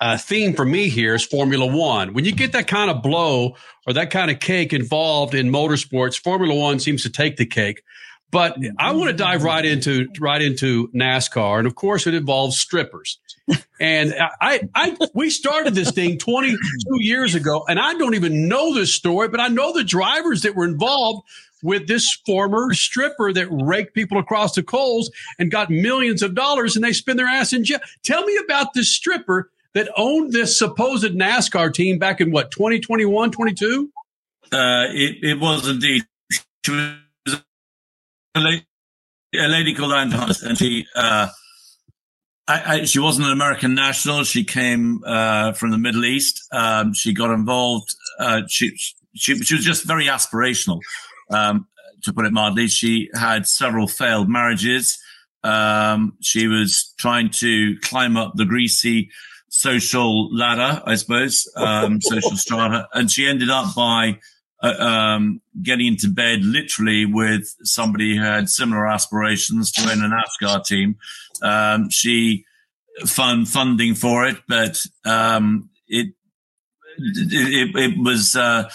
uh, 0.00 0.16
theme 0.16 0.54
for 0.54 0.64
me 0.64 0.88
here 0.88 1.14
is 1.14 1.24
Formula 1.24 1.66
One. 1.66 2.14
When 2.14 2.24
you 2.24 2.32
get 2.32 2.52
that 2.52 2.66
kind 2.66 2.90
of 2.90 3.02
blow 3.02 3.56
or 3.86 3.92
that 3.94 4.10
kind 4.10 4.30
of 4.30 4.38
cake 4.40 4.72
involved 4.72 5.34
in 5.34 5.50
motorsports, 5.50 6.18
Formula 6.18 6.54
One 6.54 6.78
seems 6.78 7.02
to 7.02 7.10
take 7.10 7.36
the 7.36 7.46
cake. 7.46 7.82
But 8.30 8.58
I 8.78 8.92
want 8.92 9.10
to 9.10 9.16
dive 9.16 9.42
right 9.42 9.64
into 9.64 10.06
right 10.20 10.42
into 10.42 10.88
NASCAR, 10.88 11.58
and 11.58 11.66
of 11.66 11.74
course, 11.74 12.06
it 12.06 12.12
involves 12.12 12.58
strippers. 12.58 13.18
And 13.80 14.14
I, 14.42 14.68
I, 14.74 14.96
we 15.14 15.30
started 15.30 15.74
this 15.74 15.92
thing 15.92 16.18
22 16.18 16.58
years 16.98 17.34
ago, 17.34 17.64
and 17.66 17.78
I 17.78 17.94
don't 17.94 18.14
even 18.14 18.46
know 18.46 18.74
this 18.74 18.92
story, 18.92 19.28
but 19.28 19.40
I 19.40 19.48
know 19.48 19.72
the 19.72 19.84
drivers 19.84 20.42
that 20.42 20.54
were 20.54 20.66
involved 20.66 21.26
with 21.62 21.88
this 21.88 22.12
former 22.26 22.72
stripper 22.74 23.32
that 23.32 23.48
raked 23.50 23.94
people 23.94 24.18
across 24.18 24.54
the 24.54 24.62
coals 24.62 25.10
and 25.38 25.50
got 25.50 25.70
millions 25.70 26.22
of 26.22 26.34
dollars, 26.34 26.76
and 26.76 26.84
they 26.84 26.92
spend 26.92 27.18
their 27.18 27.26
ass 27.26 27.52
in 27.52 27.64
jail. 27.64 27.80
Tell 28.02 28.24
me 28.24 28.38
about 28.44 28.74
this 28.74 28.94
stripper 28.94 29.50
that 29.74 29.90
owned 29.96 30.32
this 30.32 30.56
supposed 30.58 31.04
NASCAR 31.04 31.72
team 31.72 31.98
back 31.98 32.20
in 32.20 32.30
what 32.30 32.50
2021, 32.50 33.30
22? 33.30 33.90
Uh, 34.50 34.86
it, 34.90 35.16
it 35.22 35.40
was 35.40 35.68
indeed. 35.68 36.04
She 36.64 36.72
was 36.72 37.42
a 38.34 38.40
lady, 38.40 38.66
a 39.34 39.48
lady 39.48 39.74
called 39.74 39.92
Anne 39.92 40.10
Hunt, 40.10 40.42
and 40.42 40.56
she. 40.56 40.86
Uh, 40.94 41.28
I, 42.48 42.62
I, 42.64 42.84
she 42.84 42.98
wasn't 42.98 43.26
an 43.26 43.32
American 43.34 43.74
national. 43.74 44.24
She 44.24 44.42
came 44.42 45.02
uh, 45.04 45.52
from 45.52 45.70
the 45.70 45.76
Middle 45.76 46.06
East. 46.06 46.48
Um, 46.50 46.94
she 46.94 47.12
got 47.12 47.30
involved. 47.30 47.94
Uh, 48.18 48.42
she, 48.48 48.74
she 49.14 49.36
she 49.42 49.54
was 49.54 49.64
just 49.64 49.84
very 49.84 50.06
aspirational, 50.06 50.80
um, 51.30 51.66
to 52.02 52.12
put 52.12 52.26
it 52.26 52.32
mildly. 52.32 52.68
She 52.68 53.10
had 53.14 53.46
several 53.46 53.86
failed 53.86 54.28
marriages. 54.28 54.98
Um, 55.44 56.14
she 56.20 56.46
was 56.48 56.94
trying 56.98 57.30
to 57.30 57.76
climb 57.80 58.16
up 58.16 58.32
the 58.34 58.44
greasy 58.44 59.10
social 59.50 60.34
ladder, 60.34 60.82
I 60.84 60.96
suppose, 60.96 61.50
um, 61.56 62.00
social 62.02 62.36
strata, 62.36 62.88
and 62.92 63.10
she 63.10 63.26
ended 63.26 63.50
up 63.50 63.74
by 63.74 64.18
uh, 64.62 64.74
um, 64.78 65.40
getting 65.62 65.86
into 65.86 66.08
bed 66.08 66.42
literally 66.42 67.06
with 67.06 67.54
somebody 67.62 68.16
who 68.16 68.22
had 68.22 68.48
similar 68.48 68.86
aspirations 68.86 69.70
to 69.72 69.86
win 69.86 70.02
an 70.02 70.10
NASCAR 70.10 70.64
team. 70.64 70.96
Um, 71.42 71.90
she 71.90 72.44
found 73.06 73.48
funding 73.48 73.94
for 73.94 74.26
it, 74.26 74.36
but 74.48 74.80
um, 75.04 75.70
it, 75.86 76.08
it, 76.98 77.76
it 77.76 78.04
was 78.04 78.34
uh, 78.34 78.68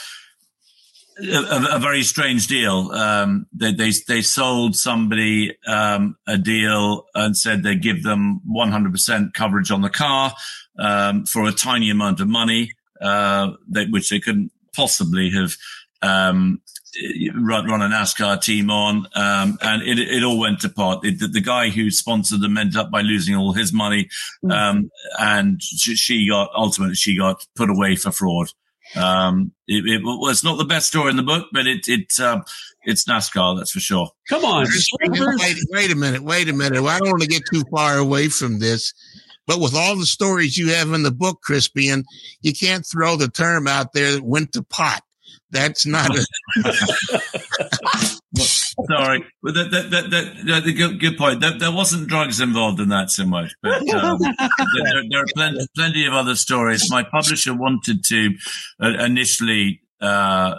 a, 1.18 1.76
a, 1.76 1.80
very 1.80 2.04
strange 2.04 2.48
deal. 2.48 2.92
Um, 2.92 3.48
they, 3.54 3.74
they, 3.74 3.92
they 4.08 4.22
sold 4.22 4.76
somebody 4.76 5.56
um, 5.68 6.18
a 6.28 6.38
deal 6.38 7.06
and 7.16 7.38
said 7.38 7.64
they'd 7.64 7.82
give 7.82 8.04
them 8.04 8.42
100% 8.50 9.34
coverage 9.34 9.72
on 9.72 9.82
the 9.82 9.90
car 9.90 10.34
um, 10.80 11.26
for 11.26 11.48
a 11.48 11.52
tiny 11.52 11.90
amount 11.90 12.20
of 12.20 12.28
money, 12.28 12.72
uh, 13.02 13.52
they, 13.68 13.86
which 13.86 14.10
they 14.10 14.20
couldn't 14.20 14.52
possibly 14.76 15.30
have 15.32 15.56
um, 16.02 16.62
run, 17.36 17.66
run 17.68 17.82
a 17.82 17.88
NASCAR 17.88 18.42
team 18.42 18.70
on, 18.70 19.08
um, 19.16 19.58
and 19.62 19.82
it, 19.84 20.00
it 20.00 20.24
all 20.24 20.40
went 20.40 20.64
apart. 20.64 21.06
It, 21.06 21.20
the, 21.20 21.28
the, 21.28 21.42
guy 21.42 21.70
who 21.70 21.90
sponsored 21.90 22.42
them 22.42 22.58
ended 22.58 22.76
up 22.76 22.92
by 22.92 23.02
losing 23.02 23.36
all 23.36 23.54
his 23.54 23.72
money, 23.72 24.10
um, 24.50 24.92
and 25.20 25.62
she, 25.62 25.96
she, 25.96 26.28
got 26.28 26.50
ultimately 26.56 26.96
she 26.96 27.18
got 27.18 27.46
put 27.56 27.70
away 27.70 27.96
for 27.96 28.12
fraud. 28.12 28.50
Um, 28.96 29.52
it, 29.68 29.86
it, 29.86 30.02
was 30.04 30.44
not 30.44 30.58
the 30.58 30.66
best 30.66 30.88
story 30.88 31.10
in 31.10 31.18
the 31.18 31.24
book, 31.24 31.48
but 31.52 31.66
it 31.66 31.88
it 31.88 32.20
um, 32.20 32.44
it's 32.84 33.06
NASCAR, 33.06 33.58
that's 33.58 33.72
for 33.72 33.80
sure. 33.80 34.10
Come 34.30 34.46
on, 34.46 34.68
wait, 35.02 35.58
wait 35.72 35.92
a 35.92 35.96
minute, 35.96 36.24
wait 36.24 36.50
a 36.50 36.54
minute. 36.54 36.84
I 36.84 37.00
don't 37.00 37.10
want 37.10 37.22
to 37.22 37.28
get 37.28 37.44
too 37.52 37.64
far 37.72 37.98
away 37.98 38.30
from 38.30 38.60
this. 38.60 38.94
But 39.46 39.60
with 39.60 39.76
all 39.76 39.98
the 39.98 40.06
stories 40.06 40.58
you 40.58 40.70
have 40.74 40.94
in 40.94 41.04
the 41.04 41.12
book, 41.12 41.40
Crispian, 41.48 42.06
you 42.42 42.54
can't 42.54 42.86
throw 42.86 43.18
the 43.18 43.28
term 43.28 43.68
out 43.68 43.92
there 43.94 44.14
that 44.14 44.24
went 44.24 44.54
to 44.54 44.64
pot. 44.64 45.02
That's 45.52 45.86
not 45.86 46.12
a. 46.18 46.26
Sorry, 48.88 49.24
but 49.42 49.54
that, 49.54 49.72
that, 49.72 49.92
that, 49.92 50.10
that, 50.10 50.46
that 50.46 50.74
good, 50.76 51.00
good 51.00 51.18
point. 51.18 51.42
There, 51.42 51.58
there, 51.58 51.72
wasn't 51.72 52.08
drugs 52.08 52.42
involved 52.42 52.80
in 52.80 52.90
that 52.90 53.12
so 53.12 53.26
much, 53.26 53.54
but 53.62 53.88
um, 53.94 54.18
there, 54.20 55.04
there, 55.10 55.22
are 55.22 55.26
plenty, 55.36 55.68
plenty, 55.76 56.06
of 56.06 56.14
other 56.14 56.36
stories. 56.36 56.90
My 56.90 57.04
publisher 57.04 57.54
wanted 57.54 58.04
to 58.06 58.32
uh, 58.82 59.04
initially 59.04 59.82
uh, 60.02 60.56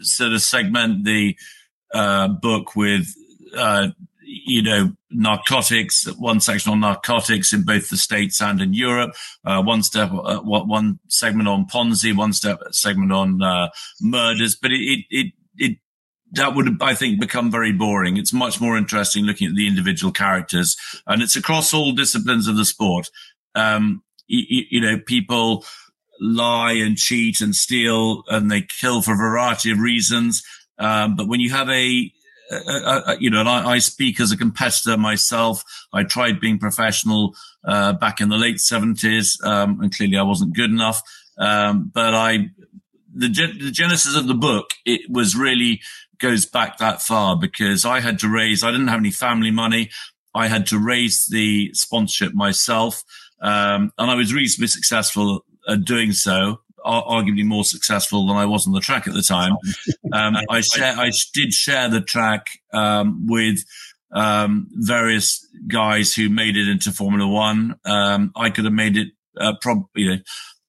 sort 0.00 0.32
of 0.32 0.42
segment 0.42 1.04
the 1.04 1.36
uh, 1.92 2.28
book 2.28 2.74
with 2.74 3.14
uh, 3.56 3.88
you 4.32 4.62
know, 4.62 4.92
narcotics, 5.10 6.06
one 6.18 6.40
section 6.40 6.72
on 6.72 6.80
narcotics 6.80 7.52
in 7.52 7.64
both 7.64 7.90
the 7.90 7.96
States 7.96 8.40
and 8.40 8.60
in 8.60 8.72
Europe, 8.72 9.14
uh, 9.44 9.62
one 9.62 9.82
step, 9.82 10.10
uh, 10.12 10.40
one 10.40 10.98
segment 11.08 11.48
on 11.48 11.66
Ponzi, 11.66 12.16
one 12.16 12.32
step 12.32 12.58
segment 12.70 13.12
on 13.12 13.42
uh, 13.42 13.68
murders. 14.00 14.56
But 14.56 14.72
it, 14.72 15.04
it, 15.10 15.32
it, 15.56 15.78
that 16.32 16.54
would, 16.54 16.82
I 16.82 16.94
think, 16.94 17.20
become 17.20 17.50
very 17.50 17.72
boring. 17.72 18.16
It's 18.16 18.32
much 18.32 18.60
more 18.60 18.76
interesting 18.76 19.24
looking 19.24 19.48
at 19.48 19.54
the 19.54 19.66
individual 19.66 20.12
characters, 20.12 20.76
and 21.06 21.22
it's 21.22 21.36
across 21.36 21.74
all 21.74 21.92
disciplines 21.92 22.48
of 22.48 22.56
the 22.56 22.64
sport. 22.64 23.10
Um, 23.54 24.02
you, 24.26 24.64
you 24.70 24.80
know, 24.80 24.98
people 24.98 25.64
lie 26.20 26.72
and 26.72 26.96
cheat 26.96 27.40
and 27.40 27.54
steal, 27.54 28.22
and 28.28 28.50
they 28.50 28.66
kill 28.80 29.02
for 29.02 29.12
a 29.12 29.16
variety 29.16 29.70
of 29.70 29.78
reasons. 29.78 30.42
Um, 30.78 31.16
but 31.16 31.28
when 31.28 31.40
you 31.40 31.50
have 31.50 31.68
a, 31.68 32.12
you 33.18 33.30
know, 33.30 33.40
and 33.40 33.48
I, 33.48 33.72
I, 33.72 33.78
speak 33.78 34.20
as 34.20 34.32
a 34.32 34.36
competitor 34.36 34.96
myself. 34.96 35.62
I 35.92 36.02
tried 36.02 36.40
being 36.40 36.58
professional 36.58 37.34
uh, 37.64 37.94
back 37.94 38.20
in 38.20 38.28
the 38.28 38.36
late 38.36 38.60
seventies, 38.60 39.38
um, 39.44 39.80
and 39.80 39.94
clearly 39.94 40.16
I 40.16 40.22
wasn't 40.22 40.54
good 40.54 40.70
enough. 40.70 41.02
Um, 41.38 41.90
but 41.92 42.14
I, 42.14 42.50
the, 43.14 43.28
the 43.28 43.70
genesis 43.70 44.16
of 44.16 44.26
the 44.26 44.34
book, 44.34 44.70
it 44.84 45.02
was 45.10 45.36
really 45.36 45.80
goes 46.22 46.46
back 46.46 46.78
that 46.78 47.02
far 47.02 47.36
because 47.36 47.84
I 47.84 48.00
had 48.00 48.20
to 48.20 48.28
raise, 48.28 48.64
I 48.64 48.70
didn't 48.70 48.88
have 48.88 49.00
any 49.00 49.10
family 49.10 49.50
money. 49.50 49.90
I 50.34 50.46
had 50.46 50.66
to 50.68 50.78
raise 50.78 51.26
the 51.26 51.70
sponsorship 51.74 52.32
myself. 52.32 53.02
Um, 53.42 53.90
and 53.98 54.10
I 54.10 54.14
was 54.14 54.32
reasonably 54.32 54.68
successful 54.68 55.44
at 55.68 55.84
doing 55.84 56.12
so, 56.12 56.60
arguably 56.86 57.44
more 57.44 57.64
successful 57.64 58.26
than 58.26 58.36
I 58.36 58.46
was 58.46 58.66
on 58.66 58.72
the 58.72 58.80
track 58.80 59.06
at 59.06 59.14
the 59.14 59.22
time. 59.22 59.56
Um, 60.14 60.36
I 60.50 60.60
share, 60.60 60.94
I 60.94 61.10
did 61.32 61.54
share 61.54 61.88
the 61.88 62.02
track, 62.02 62.48
um, 62.74 63.26
with, 63.26 63.64
um, 64.14 64.68
various 64.72 65.48
guys 65.68 66.12
who 66.12 66.28
made 66.28 66.58
it 66.58 66.68
into 66.68 66.92
Formula 66.92 67.26
One. 67.26 67.76
Um, 67.86 68.30
I 68.36 68.50
could 68.50 68.66
have 68.66 68.74
made 68.74 68.98
it, 68.98 69.08
uh, 69.40 69.54
probably, 69.62 69.86
you 69.94 70.10
know, 70.10 70.18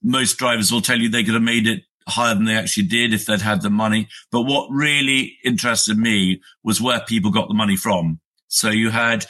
most 0.02 0.38
drivers 0.38 0.72
will 0.72 0.80
tell 0.80 0.98
you 0.98 1.10
they 1.10 1.26
could 1.26 1.34
have 1.34 1.44
made 1.44 1.68
it 1.68 1.82
higher 2.08 2.36
than 2.36 2.46
they 2.46 2.56
actually 2.56 2.84
did 2.84 3.14
if 3.14 3.26
they'd 3.26 3.42
had 3.42 3.62
the 3.62 3.70
money. 3.70 4.08
But 4.32 4.42
what 4.42 4.70
really 4.70 5.38
interested 5.44 5.98
me 5.98 6.42
was 6.64 6.82
where 6.82 7.00
people 7.02 7.32
got 7.32 7.48
the 7.48 7.54
money 7.54 7.76
from. 7.76 8.20
So 8.48 8.70
you 8.70 8.90
had 8.90 9.26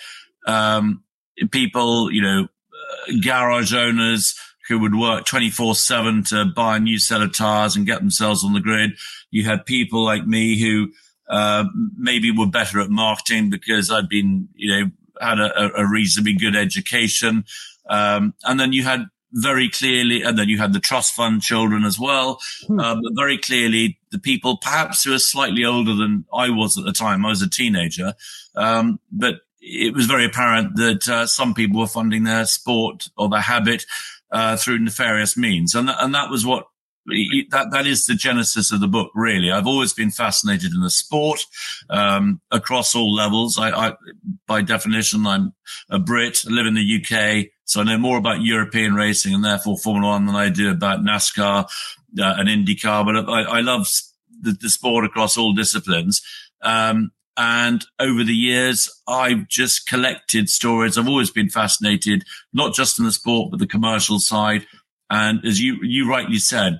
um, 0.48 1.04
people, 1.52 2.12
you 2.12 2.22
know, 2.22 2.44
uh, 2.44 3.14
garage 3.24 3.74
owners 3.74 4.36
who 4.68 4.80
would 4.80 4.95
work 4.95 5.26
24 5.26 5.76
seven 5.76 6.24
to 6.24 6.45
buy 6.45 6.78
a 6.78 6.80
new 6.80 6.98
set 6.98 7.22
of 7.22 7.36
tires 7.36 7.76
and 7.76 7.86
get 7.86 8.00
themselves 8.00 8.44
on 8.44 8.54
the 8.54 8.60
grid. 8.60 8.91
You 9.32 9.44
had 9.44 9.66
people 9.66 10.04
like 10.04 10.26
me 10.26 10.60
who 10.60 10.91
uh, 11.30 11.66
maybe 11.98 12.32
were 12.32 12.48
better 12.48 12.80
at 12.80 12.90
marketing 12.90 13.50
because 13.50 13.91
I'd 13.91 14.10
been, 14.10 14.50
you 14.56 14.72
know, 14.72 14.91
had 15.22 15.40
a, 15.40 15.72
a 15.76 15.88
reasonably 15.88 16.34
good 16.34 16.56
education. 16.56 17.45
Um, 17.90 18.34
and 18.44 18.60
then 18.60 18.74
you 18.74 18.84
had 18.84 19.06
very 19.34 19.70
clearly, 19.70 20.22
and 20.22 20.38
then 20.38 20.48
you 20.48 20.58
had 20.60 20.74
the 20.74 20.80
trust 20.80 21.14
fund 21.14 21.42
children 21.42 21.84
as 21.84 22.00
well. 22.00 22.40
Hmm. 22.68 22.80
Um, 22.80 23.02
but 23.04 23.14
very 23.16 23.38
clearly, 23.38 24.00
the 24.12 24.20
people 24.20 24.58
perhaps 24.58 25.04
who 25.04 25.14
are 25.14 25.20
slightly 25.20 25.66
older 25.66 25.96
than 25.96 26.26
I 26.34 26.50
was 26.50 26.78
at 26.78 26.86
the 26.86 26.94
time. 26.94 27.26
I 27.26 27.30
was 27.30 27.42
a 27.42 27.50
teenager, 27.50 28.14
um, 28.56 29.00
but 29.12 29.36
it 29.60 29.94
was 29.94 30.06
very 30.06 30.26
apparent 30.26 30.76
that 30.76 31.08
uh, 31.08 31.26
some 31.26 31.54
people 31.54 31.80
were 31.80 31.88
funding 31.88 32.24
their 32.24 32.46
sport 32.46 33.10
or 33.18 33.30
their 33.30 33.42
habit 33.42 33.86
uh, 34.32 34.56
through 34.56 34.80
nefarious 34.80 35.36
means, 35.36 35.74
and 35.74 35.88
th- 35.88 35.98
and 36.00 36.14
that 36.14 36.30
was 36.30 36.46
what 36.46 36.68
that 37.06 37.70
that 37.72 37.86
is 37.86 38.06
the 38.06 38.16
genesis 38.16 38.72
of 38.72 38.80
the 38.80 38.88
book. 38.88 39.12
Really, 39.14 39.52
I've 39.52 39.68
always 39.68 39.94
been 39.94 40.12
fascinated 40.12 40.72
in 40.74 40.82
the 40.82 40.90
sport 40.90 41.46
um, 41.90 42.42
across 42.52 42.96
all 42.96 43.14
levels. 43.14 43.58
I, 43.60 43.70
I, 43.72 43.94
by 44.48 44.62
definition, 44.62 45.26
I'm 45.28 45.54
a 45.90 46.00
Brit. 46.00 46.44
I 46.48 46.52
live 46.52 46.66
in 46.66 46.76
the 46.76 47.02
UK, 47.02 47.48
so 47.66 47.82
I 47.82 47.84
know 47.84 47.98
more 47.98 48.18
about 48.18 48.42
European 48.42 48.94
racing 48.96 49.34
and 49.34 49.44
therefore 49.44 49.78
Formula 49.78 50.14
One 50.14 50.26
than 50.26 50.36
I 50.36 50.50
do 50.50 50.72
about 50.72 51.02
NASCAR 51.02 51.66
uh, 51.66 51.68
and 52.38 52.48
IndyCar. 52.48 53.06
But 53.06 53.30
I, 53.30 53.58
I 53.58 53.62
love 53.62 53.88
the, 54.42 54.52
the, 54.52 54.70
sport 54.70 55.06
across 55.06 55.38
all 55.38 55.54
disciplines. 55.54 56.22
Um, 56.62 57.12
and 57.36 57.84
over 58.00 58.24
the 58.24 58.36
years, 58.36 58.90
I've 59.08 59.48
just 59.48 59.90
collected 59.90 60.50
stories. 60.50 60.98
I've 60.98 61.08
always 61.08 61.32
been 61.32 61.50
fascinated, 61.50 62.24
not 62.54 62.76
just 62.76 63.00
in 63.00 63.06
the 63.06 63.12
sport, 63.12 63.50
but 63.52 63.60
the 63.60 63.68
commercial 63.68 64.20
side. 64.20 64.68
And 65.10 65.44
as 65.44 65.60
you, 65.60 65.78
you 65.82 66.08
rightly 66.08 66.38
said, 66.38 66.80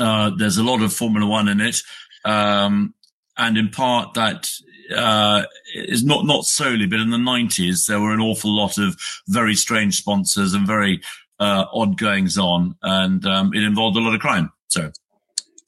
uh, 0.00 0.30
there's 0.36 0.58
a 0.58 0.64
lot 0.64 0.82
of 0.82 0.92
Formula 0.92 1.26
One 1.26 1.48
in 1.48 1.60
it. 1.60 1.82
Um, 2.24 2.94
and 3.38 3.56
in 3.58 3.68
part 3.68 4.14
that 4.14 4.50
uh, 4.94 5.42
is 5.74 6.04
not 6.04 6.24
not 6.24 6.44
solely, 6.44 6.86
but 6.86 7.00
in 7.00 7.10
the 7.10 7.16
90s 7.16 7.86
there 7.86 8.00
were 8.00 8.12
an 8.12 8.20
awful 8.20 8.54
lot 8.54 8.78
of 8.78 8.96
very 9.28 9.54
strange 9.54 9.96
sponsors 9.96 10.54
and 10.54 10.66
very 10.66 11.00
uh, 11.38 11.66
odd 11.72 11.98
goings 11.98 12.38
on, 12.38 12.76
and 12.82 13.26
um, 13.26 13.52
it 13.52 13.62
involved 13.62 13.96
a 13.96 14.00
lot 14.00 14.14
of 14.14 14.20
crime. 14.20 14.50
So, 14.68 14.90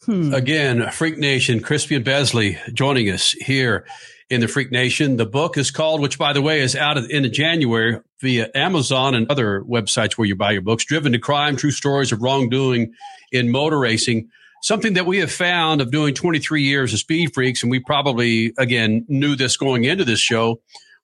hmm. 0.05 0.33
again, 0.33 0.91
Freak 0.91 1.19
Nation, 1.19 1.61
Crispian 1.61 2.05
Besley 2.05 2.59
joining 2.73 3.11
us 3.11 3.33
here 3.33 3.87
in 4.31 4.41
the 4.41 4.49
Freak 4.49 4.71
Nation. 4.71 5.17
The 5.17 5.27
book 5.27 5.57
is 5.57 5.71
called, 5.71 6.01
which 6.01 6.19
by 6.19 6.33
the 6.33 6.43
way 6.43 6.61
is 6.61 6.77
out 6.77 6.99
in 6.99 7.33
January 7.33 8.01
via 8.21 8.51
Amazon 8.55 9.15
and 9.15 9.31
other 9.31 9.63
websites 9.63 10.13
where 10.13 10.27
you 10.27 10.37
buy 10.37 10.53
your 10.53 10.63
books. 10.63 10.85
Driven 10.85 11.13
to 11.13 11.19
Crime: 11.19 11.57
True 11.57 11.71
Stories 11.71 12.13
of 12.13 12.23
Wrongdoing 12.23 12.93
in 13.33 13.51
Motor 13.51 13.79
Racing 13.79 14.31
something 14.61 14.95
that 14.95 15.07
we 15.07 15.19
have 15.19 15.31
found 15.31 15.81
of 15.81 15.91
doing 15.91 16.15
23 16.15 16.63
years 16.63 16.93
of 16.93 16.99
Speed 16.99 17.33
Freaks, 17.35 17.63
and 17.63 17.71
we 17.71 17.81
probably, 17.81 18.53
again, 18.59 19.05
knew 19.09 19.37
this 19.37 19.57
going 19.57 19.85
into 19.85 20.05
this 20.05 20.21
show, 20.21 20.61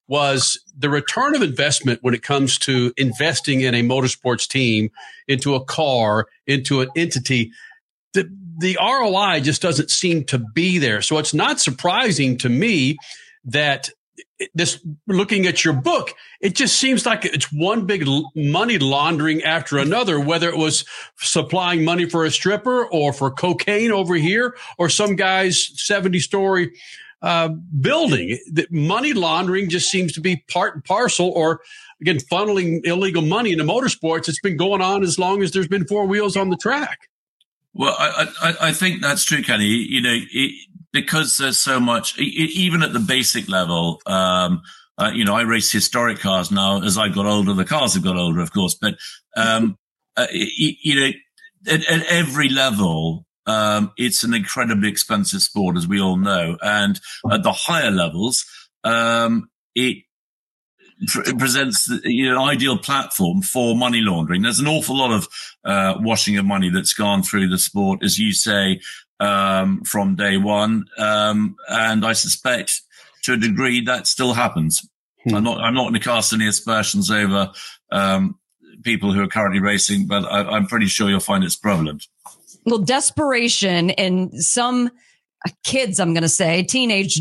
was 0.07 0.61
the 0.77 0.91
return 0.91 1.35
of 1.35 1.43
investment 1.43 1.99
when 2.03 2.15
it 2.15 2.23
comes 2.23 2.59
to 2.59 2.93
investing 2.97 3.63
in 3.63 3.75
a 3.75 3.83
motorsports 3.83 4.47
team, 4.47 4.91
into 5.29 5.55
a 5.55 5.65
car, 5.65 6.27
into 6.47 6.83
an 6.83 6.89
entity. 6.97 7.51
The, 8.15 8.31
the 8.59 8.78
ROI 8.81 9.41
just 9.41 9.62
doesn't 9.62 9.91
seem 9.91 10.24
to 10.24 10.39
be 10.39 10.78
there. 10.78 11.03
So 11.03 11.19
it's 11.19 11.35
not 11.35 11.61
surprising 11.61 12.39
to 12.39 12.49
me 12.49 12.97
that 13.45 13.91
this 14.55 14.85
looking 15.07 15.47
at 15.47 15.65
your 15.65 15.74
book, 15.74 16.15
it 16.41 16.55
just 16.55 16.78
seems 16.78 17.07
like 17.07 17.24
it's 17.24 17.53
one 17.53 17.86
big 17.86 18.07
money 18.35 18.78
laundering 18.78 19.43
after 19.43 19.78
another, 19.78 20.19
whether 20.19 20.49
it 20.49 20.57
was 20.57 20.85
supplying 21.19 21.85
money 21.85 22.09
for 22.09 22.24
a 22.24 22.31
stripper 22.31 22.86
or 22.86 23.12
for 23.12 23.31
cocaine 23.31 23.93
over 23.93 24.15
here 24.15 24.57
or 24.78 24.89
some 24.89 25.16
guy's 25.16 25.70
70 25.81 26.19
story 26.20 26.73
uh, 27.23 27.49
building. 27.49 28.39
That 28.53 28.73
money 28.73 29.12
laundering 29.12 29.69
just 29.69 29.91
seems 29.91 30.12
to 30.12 30.20
be 30.20 30.45
part 30.49 30.74
and 30.74 30.85
parcel 30.85 31.31
or 31.31 31.61
again, 32.01 32.19
funneling 32.19 32.85
illegal 32.85 33.23
money 33.23 33.53
into 33.53 33.65
motorsports. 33.65 34.28
It's 34.28 34.41
been 34.41 34.57
going 34.57 34.82
on 34.82 35.03
as 35.03 35.19
long 35.19 35.43
as 35.43 35.53
there's 35.53 35.69
been 35.69 35.86
four 35.86 36.07
wheels 36.07 36.36
on 36.36 36.51
the 36.51 36.57
track. 36.57 37.09
Well, 37.75 37.95
I, 37.99 38.29
I, 38.41 38.69
I 38.69 38.73
think 38.73 39.03
that's 39.03 39.25
true, 39.25 39.43
Kenny. 39.43 39.67
You 39.67 40.01
know, 40.01 40.17
it, 40.33 40.69
because 40.93 41.39
there's 41.39 41.59
so 41.59 41.81
much, 41.81 42.17
even 42.19 42.83
at 42.83 42.93
the 42.93 43.01
basic 43.01 43.49
level, 43.49 44.01
um, 44.07 44.63
uh, 44.97 45.11
you 45.13 45.25
know, 45.25 45.35
I 45.35 45.43
race 45.43 45.73
historic 45.73 46.21
cars 46.21 46.53
now. 46.53 46.83
As 46.83 46.97
I 46.97 47.09
got 47.09 47.27
older, 47.27 47.53
the 47.53 47.65
cars 47.65 47.95
have 47.95 48.05
got 48.05 48.17
older, 48.17 48.41
of 48.41 48.53
course. 48.53 48.77
But 48.81 48.95
um, 49.37 49.77
uh, 50.17 50.29
you 50.33 51.01
know, 51.01 51.11
at, 51.67 51.85
at 51.91 52.07
every 52.07 52.49
level, 52.49 53.27
um, 53.47 53.93
it's 53.97 54.23
an 54.23 54.35
incredibly 54.35 54.89
expensive 54.89 55.43
sport, 55.43 55.77
as 55.77 55.89
we 55.89 56.01
all 56.01 56.17
know. 56.17 56.57
And 56.63 57.01
at 57.31 57.43
the 57.43 57.53
higher 57.53 57.91
levels, 57.91 58.45
um, 58.85 59.51
it, 59.75 60.05
it 61.01 61.39
presents 61.39 61.89
you 62.05 62.31
know, 62.31 62.43
an 62.43 62.49
ideal 62.49 62.79
platform 62.79 63.43
for 63.43 63.77
money 63.77 64.01
laundering. 64.01 64.43
There's 64.43 64.61
an 64.61 64.69
awful 64.69 64.97
lot 64.97 65.12
of 65.12 65.29
uh, 65.65 65.95
washing 66.01 66.37
of 66.39 66.45
money 66.45 66.71
that's 66.71 66.93
gone 66.93 67.23
through 67.23 67.49
the 67.49 67.59
sport, 67.59 68.03
as 68.03 68.19
you 68.19 68.33
say, 68.33 68.81
um, 69.21 69.83
from 69.85 70.16
day 70.16 70.37
one, 70.37 70.85
um, 70.99 71.57
and 71.69 72.05
I 72.05 72.12
suspect 72.12 72.83
to 73.23 73.35
a 73.35 73.37
degree 73.37 73.81
that 73.83 74.07
still 74.07 74.35
happens. 74.35 74.87
Hmm. 75.25 75.37
I'm 75.37 75.45
not 75.45 75.61
I'm 75.61 75.75
not 75.75 75.85
going 75.85 75.95
to 75.95 76.01
cast 76.01 76.33
any 76.33 76.47
aspersions 76.47 77.11
over 77.11 77.51
um, 77.91 78.39
people 78.83 79.12
who 79.12 79.23
are 79.23 79.29
currently 79.29 79.61
racing, 79.61 80.07
but 80.07 80.25
I, 80.25 80.57
am 80.57 80.66
pretty 80.66 80.87
sure 80.87 81.09
you'll 81.09 81.21
find 81.21 81.45
it's 81.45 81.57
prevalent. 81.57 82.07
Well, 82.66 82.79
desperation 82.79 83.91
in 83.91 84.33
some 84.41 84.91
kids, 85.65 86.01
I'm 86.01 86.15
going 86.15 86.23
to 86.23 86.29
say, 86.29 86.62
teenage 86.62 87.21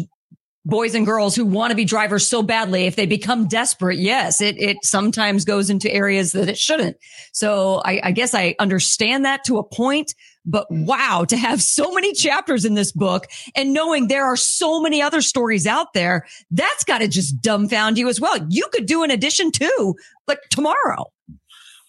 boys 0.65 0.95
and 0.95 1.05
girls 1.05 1.35
who 1.35 1.45
want 1.45 1.71
to 1.71 1.75
be 1.75 1.85
drivers 1.85 2.25
so 2.25 2.41
badly 2.41 2.85
if 2.85 2.95
they 2.95 3.05
become 3.05 3.47
desperate 3.47 3.99
yes 3.99 4.41
it 4.41 4.57
it 4.57 4.77
sometimes 4.83 5.45
goes 5.45 5.69
into 5.69 5.91
areas 5.91 6.31
that 6.31 6.49
it 6.49 6.57
shouldn't. 6.57 6.97
So 7.31 7.81
i, 7.85 7.99
I 8.03 8.11
guess 8.11 8.33
i 8.33 8.55
understand 8.59 9.25
that 9.25 9.43
to 9.45 9.57
a 9.57 9.63
point 9.63 10.13
but 10.45 10.67
wow 10.69 11.25
to 11.27 11.37
have 11.37 11.61
so 11.61 11.91
many 11.93 12.13
chapters 12.13 12.65
in 12.65 12.73
this 12.73 12.91
book 12.91 13.27
and 13.55 13.73
knowing 13.73 14.07
there 14.07 14.25
are 14.25 14.35
so 14.35 14.81
many 14.81 15.01
other 15.01 15.21
stories 15.21 15.65
out 15.65 15.93
there 15.93 16.25
that's 16.51 16.83
got 16.83 16.99
to 16.99 17.07
just 17.07 17.41
dumbfound 17.41 17.97
you 17.97 18.09
as 18.09 18.19
well. 18.19 18.37
You 18.49 18.67
could 18.71 18.85
do 18.85 19.03
an 19.03 19.11
edition 19.11 19.51
too 19.51 19.95
like 20.27 20.39
tomorrow. 20.49 21.11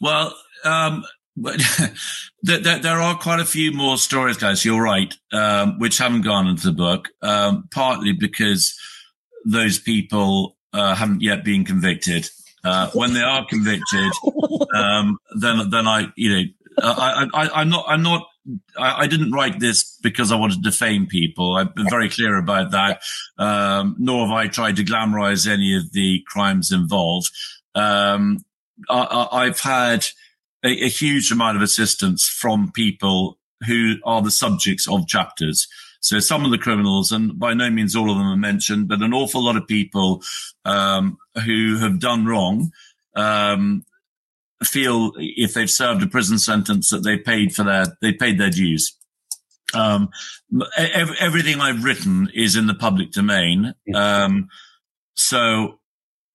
Well 0.00 0.36
um 0.64 1.04
but 1.36 1.60
there, 2.42 2.78
there, 2.78 3.00
are 3.00 3.16
quite 3.16 3.40
a 3.40 3.44
few 3.44 3.72
more 3.72 3.98
stories, 3.98 4.36
guys. 4.36 4.64
You're 4.64 4.82
right, 4.82 5.14
um, 5.32 5.78
which 5.78 5.98
haven't 5.98 6.22
gone 6.22 6.46
into 6.46 6.66
the 6.66 6.72
book, 6.72 7.08
um, 7.22 7.68
partly 7.72 8.12
because 8.12 8.78
those 9.44 9.78
people 9.78 10.56
uh, 10.72 10.94
haven't 10.94 11.22
yet 11.22 11.44
been 11.44 11.64
convicted. 11.64 12.28
Uh, 12.62 12.90
when 12.92 13.12
they 13.12 13.20
are 13.20 13.44
convicted, 13.46 14.10
um, 14.74 15.18
then 15.38 15.68
then 15.70 15.86
I, 15.86 16.06
you 16.16 16.34
know, 16.34 16.42
I, 16.82 17.26
I, 17.34 17.48
I'm 17.60 17.68
not 17.68 17.84
I'm 17.88 18.02
not 18.02 18.26
I, 18.78 19.00
I, 19.00 19.06
didn't 19.06 19.32
write 19.32 19.60
this 19.60 19.98
because 20.02 20.32
I 20.32 20.36
wanted 20.36 20.62
to 20.62 20.70
defame 20.70 21.06
people. 21.06 21.56
I've 21.56 21.74
been 21.74 21.88
very 21.88 22.08
clear 22.08 22.36
about 22.36 22.72
that. 22.72 23.02
Um, 23.38 23.96
nor 23.98 24.26
have 24.26 24.34
I 24.34 24.48
tried 24.48 24.76
to 24.76 24.84
glamorize 24.84 25.46
any 25.50 25.76
of 25.76 25.92
the 25.92 26.22
crimes 26.26 26.72
involved. 26.72 27.30
Um, 27.74 28.44
I, 28.88 29.46
have 29.46 29.60
had 29.60 30.06
a, 30.64 30.84
a, 30.84 30.88
huge 30.88 31.30
amount 31.30 31.56
of 31.56 31.62
assistance 31.62 32.26
from 32.26 32.72
people 32.72 33.38
who 33.66 33.96
are 34.04 34.22
the 34.22 34.30
subjects 34.30 34.88
of 34.88 35.06
chapters. 35.06 35.68
So 36.00 36.20
some 36.20 36.44
of 36.44 36.50
the 36.50 36.58
criminals, 36.58 37.12
and 37.12 37.38
by 37.38 37.54
no 37.54 37.70
means 37.70 37.96
all 37.96 38.10
of 38.10 38.18
them 38.18 38.26
are 38.26 38.36
mentioned, 38.36 38.88
but 38.88 39.02
an 39.02 39.14
awful 39.14 39.44
lot 39.44 39.56
of 39.56 39.66
people 39.66 40.22
um, 40.64 41.16
who 41.44 41.78
have 41.78 41.98
done 41.98 42.26
wrong 42.26 42.72
um, 43.14 43.84
feel 44.62 45.12
if 45.16 45.54
they've 45.54 45.70
served 45.70 46.02
a 46.02 46.06
prison 46.06 46.38
sentence 46.38 46.90
that 46.90 47.04
they 47.04 47.16
paid 47.16 47.54
for 47.54 47.62
their 47.62 47.86
they 48.00 48.12
paid 48.12 48.38
their 48.38 48.50
dues. 48.50 48.96
Um, 49.74 50.10
ev- 50.76 51.16
everything 51.18 51.60
I've 51.60 51.84
written 51.84 52.30
is 52.34 52.54
in 52.54 52.66
the 52.66 52.74
public 52.74 53.10
domain. 53.10 53.74
Um, 53.94 54.48
so 55.14 55.80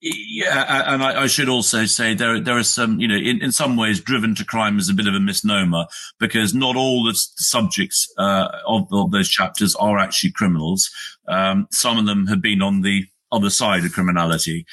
yeah, 0.01 0.93
and 0.93 1.03
I, 1.03 1.23
I, 1.23 1.27
should 1.27 1.49
also 1.49 1.85
say 1.85 2.13
there 2.13 2.39
there 2.39 2.57
are 2.57 2.63
some, 2.63 2.99
you 2.99 3.07
know, 3.07 3.17
in, 3.17 3.41
in 3.41 3.51
some 3.51 3.75
ways, 3.75 3.99
driven 3.99 4.33
to 4.35 4.45
crime 4.45 4.79
is 4.79 4.89
a 4.89 4.93
bit 4.93 5.07
of 5.07 5.13
a 5.13 5.19
misnomer 5.19 5.85
because 6.19 6.53
not 6.53 6.77
all 6.77 7.03
the 7.03 7.13
subjects 7.13 8.07
uh, 8.17 8.47
of, 8.65 8.87
of, 8.93 9.11
those 9.11 9.29
chapters 9.29 9.75
are 9.75 9.97
actually 9.97 10.31
criminals. 10.31 10.89
Um, 11.27 11.67
some 11.71 11.97
of 11.97 12.05
them 12.05 12.27
have 12.27 12.41
been 12.41 12.61
on 12.61 12.81
the 12.81 13.05
other 13.31 13.49
side 13.49 13.83
of 13.83 13.91
criminality. 13.91 14.65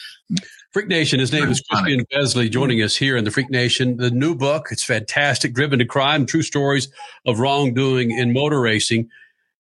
Freak 0.73 0.89
Nation. 0.89 1.19
His 1.19 1.33
name 1.33 1.49
is 1.49 1.63
Crispian 1.73 2.05
Besley, 2.11 2.49
joining 2.49 2.83
us 2.83 2.95
here 2.95 3.17
in 3.17 3.25
the 3.25 3.31
Freak 3.31 3.51
Nation. 3.51 3.97
The 3.97 4.11
new 4.11 4.35
book, 4.35 4.69
it's 4.71 4.85
fantastic. 4.85 5.55
Driven 5.55 5.81
to 5.81 5.85
Crime: 5.85 6.27
True 6.27 6.43
Stories 6.43 6.89
of 7.27 7.41
Wrongdoing 7.41 8.13
in 8.13 8.33
Motor 8.33 8.61
Racing. 8.61 9.09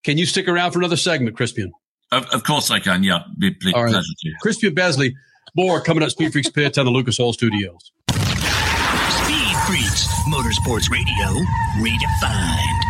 Can 0.04 0.18
you 0.18 0.26
stick 0.26 0.46
around 0.46 0.70
for 0.70 0.78
another 0.78 0.96
segment, 0.96 1.36
Crispian? 1.36 1.70
Of, 2.12 2.26
of 2.26 2.44
course 2.44 2.70
I 2.70 2.78
can. 2.78 3.02
Yeah, 3.02 3.20
be 3.38 3.50
pleased, 3.50 3.76
All 3.76 3.84
right. 3.84 3.92
pleasure 3.92 4.06
to. 4.20 4.32
Crispian 4.44 4.74
Besley, 4.74 5.16
more 5.56 5.80
coming 5.80 6.02
up. 6.02 6.10
Speed 6.10 6.32
Freaks 6.32 6.50
Pit 6.50 6.78
on 6.78 6.84
the 6.84 6.90
Lucas 6.90 7.18
Oil 7.18 7.32
Studios. 7.32 7.92
Speed 8.10 9.56
Freaks, 9.66 10.06
Motorsports 10.28 10.90
Radio, 10.90 11.44
redefined. 11.78 12.82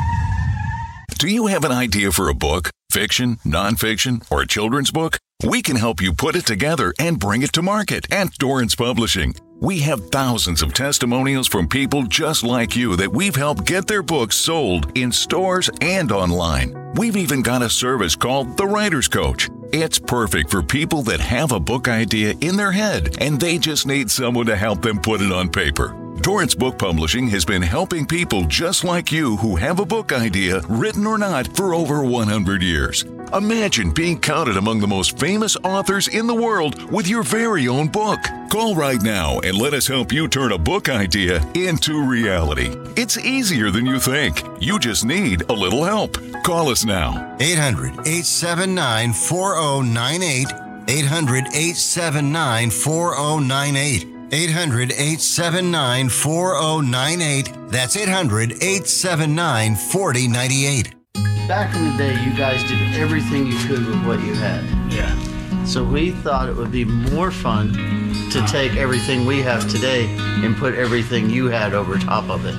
Do 1.18 1.28
you 1.28 1.46
have 1.46 1.64
an 1.64 1.72
idea 1.72 2.12
for 2.12 2.28
a 2.28 2.34
book, 2.34 2.70
fiction, 2.90 3.36
nonfiction, 3.36 4.24
or 4.30 4.42
a 4.42 4.46
children's 4.46 4.90
book? 4.90 5.18
We 5.46 5.62
can 5.62 5.76
help 5.76 6.02
you 6.02 6.12
put 6.12 6.36
it 6.36 6.46
together 6.46 6.92
and 6.98 7.18
bring 7.18 7.42
it 7.42 7.52
to 7.54 7.62
market 7.62 8.06
at 8.12 8.32
Dorrance 8.38 8.74
Publishing. 8.74 9.34
We 9.58 9.78
have 9.80 10.10
thousands 10.10 10.60
of 10.60 10.74
testimonials 10.74 11.48
from 11.48 11.66
people 11.66 12.02
just 12.02 12.44
like 12.44 12.76
you 12.76 12.94
that 12.96 13.10
we've 13.10 13.34
helped 13.34 13.64
get 13.64 13.86
their 13.86 14.02
books 14.02 14.36
sold 14.36 14.92
in 14.98 15.10
stores 15.10 15.70
and 15.80 16.12
online. 16.12 16.92
We've 16.96 17.16
even 17.16 17.40
got 17.40 17.62
a 17.62 17.70
service 17.70 18.14
called 18.14 18.58
The 18.58 18.66
Writer's 18.66 19.08
Coach. 19.08 19.48
It's 19.72 19.98
perfect 19.98 20.50
for 20.50 20.62
people 20.62 21.00
that 21.04 21.20
have 21.20 21.52
a 21.52 21.60
book 21.60 21.88
idea 21.88 22.34
in 22.42 22.56
their 22.56 22.70
head 22.70 23.16
and 23.18 23.40
they 23.40 23.56
just 23.56 23.86
need 23.86 24.10
someone 24.10 24.44
to 24.44 24.56
help 24.56 24.82
them 24.82 25.00
put 25.00 25.22
it 25.22 25.32
on 25.32 25.48
paper. 25.48 25.96
Dorrance 26.20 26.54
Book 26.54 26.78
Publishing 26.78 27.26
has 27.28 27.46
been 27.46 27.62
helping 27.62 28.04
people 28.04 28.44
just 28.44 28.84
like 28.84 29.10
you 29.10 29.38
who 29.38 29.56
have 29.56 29.80
a 29.80 29.86
book 29.86 30.12
idea, 30.12 30.60
written 30.68 31.06
or 31.06 31.16
not, 31.16 31.56
for 31.56 31.72
over 31.72 32.04
100 32.04 32.62
years. 32.62 33.06
Imagine 33.34 33.90
being 33.90 34.20
counted 34.20 34.56
among 34.56 34.78
the 34.78 34.86
most 34.86 35.18
famous 35.18 35.56
authors 35.64 36.06
in 36.06 36.28
the 36.28 36.34
world 36.34 36.90
with 36.92 37.08
your 37.08 37.24
very 37.24 37.66
own 37.66 37.88
book. 37.88 38.20
Call 38.50 38.76
right 38.76 39.02
now 39.02 39.40
and 39.40 39.58
let 39.58 39.74
us 39.74 39.88
help 39.88 40.12
you 40.12 40.28
turn 40.28 40.52
a 40.52 40.58
book 40.58 40.88
idea 40.88 41.44
into 41.54 42.06
reality. 42.06 42.70
It's 42.96 43.18
easier 43.18 43.70
than 43.72 43.84
you 43.84 43.98
think. 43.98 44.42
You 44.60 44.78
just 44.78 45.04
need 45.04 45.42
a 45.50 45.52
little 45.52 45.82
help. 45.82 46.16
Call 46.44 46.68
us 46.68 46.84
now. 46.84 47.36
800 47.40 48.06
879 48.06 49.12
4098. 49.12 50.46
800 50.88 51.46
879 51.48 52.70
4098. 52.70 54.06
800 54.32 54.92
879 54.92 56.08
4098. 56.08 57.52
That's 57.70 57.96
800 57.96 58.52
879 58.52 59.74
4098 59.74 60.96
back 61.48 61.74
in 61.76 61.84
the 61.84 61.96
day, 61.96 62.20
you 62.24 62.36
guys 62.36 62.62
did 62.64 62.94
everything 62.96 63.46
you 63.46 63.56
could 63.66 63.86
with 63.86 64.04
what 64.06 64.20
you 64.20 64.34
had. 64.34 64.64
Yeah. 64.92 65.14
So 65.64 65.84
we 65.84 66.10
thought 66.10 66.48
it 66.48 66.56
would 66.56 66.72
be 66.72 66.84
more 66.84 67.30
fun 67.30 67.72
to 68.30 68.44
take 68.46 68.76
everything 68.76 69.26
we 69.26 69.42
have 69.42 69.68
today 69.70 70.06
and 70.16 70.56
put 70.56 70.74
everything 70.74 71.30
you 71.30 71.46
had 71.46 71.74
over 71.74 71.98
top 71.98 72.28
of 72.30 72.44
it. 72.46 72.54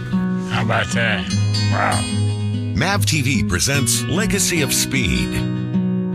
How 0.52 0.64
about 0.64 0.88
that? 0.88 1.28
Wow. 1.72 2.02
MAV 2.76 3.06
TV 3.06 3.48
presents 3.48 4.04
Legacy 4.04 4.62
of 4.62 4.74
Speed. 4.74 5.32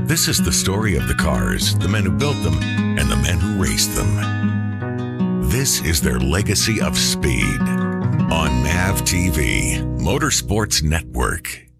This 0.06 0.28
is 0.28 0.42
the 0.42 0.52
story 0.52 0.96
of 0.96 1.08
the 1.08 1.14
cars, 1.14 1.76
the 1.78 1.88
men 1.88 2.04
who 2.04 2.12
built 2.12 2.42
them, 2.42 2.58
and 2.62 3.10
the 3.10 3.16
men 3.16 3.38
who 3.38 3.62
raced 3.62 3.94
them. 3.94 5.48
This 5.48 5.82
is 5.82 6.00
their 6.00 6.18
legacy 6.18 6.80
of 6.80 6.96
speed 6.96 7.60
on 7.60 8.62
MAV 8.62 9.02
TV, 9.02 9.82
Motorsports 9.98 10.82
Network. 10.82 11.71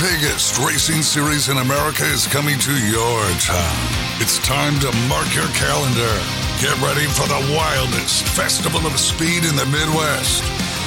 Biggest 0.00 0.58
racing 0.58 1.02
series 1.02 1.48
in 1.48 1.58
America 1.58 2.04
is 2.04 2.26
coming 2.26 2.58
to 2.60 2.72
your 2.72 3.20
town. 3.40 3.76
It's 4.20 4.38
time 4.40 4.78
to 4.80 4.90
mark 5.08 5.34
your 5.36 5.48
calendar. 5.52 6.12
Get 6.60 6.76
ready 6.80 7.04
for 7.12 7.28
the 7.28 7.40
wildest 7.52 8.24
festival 8.32 8.86
of 8.88 8.98
speed 8.98 9.44
in 9.44 9.54
the 9.56 9.66
Midwest. 9.68 10.42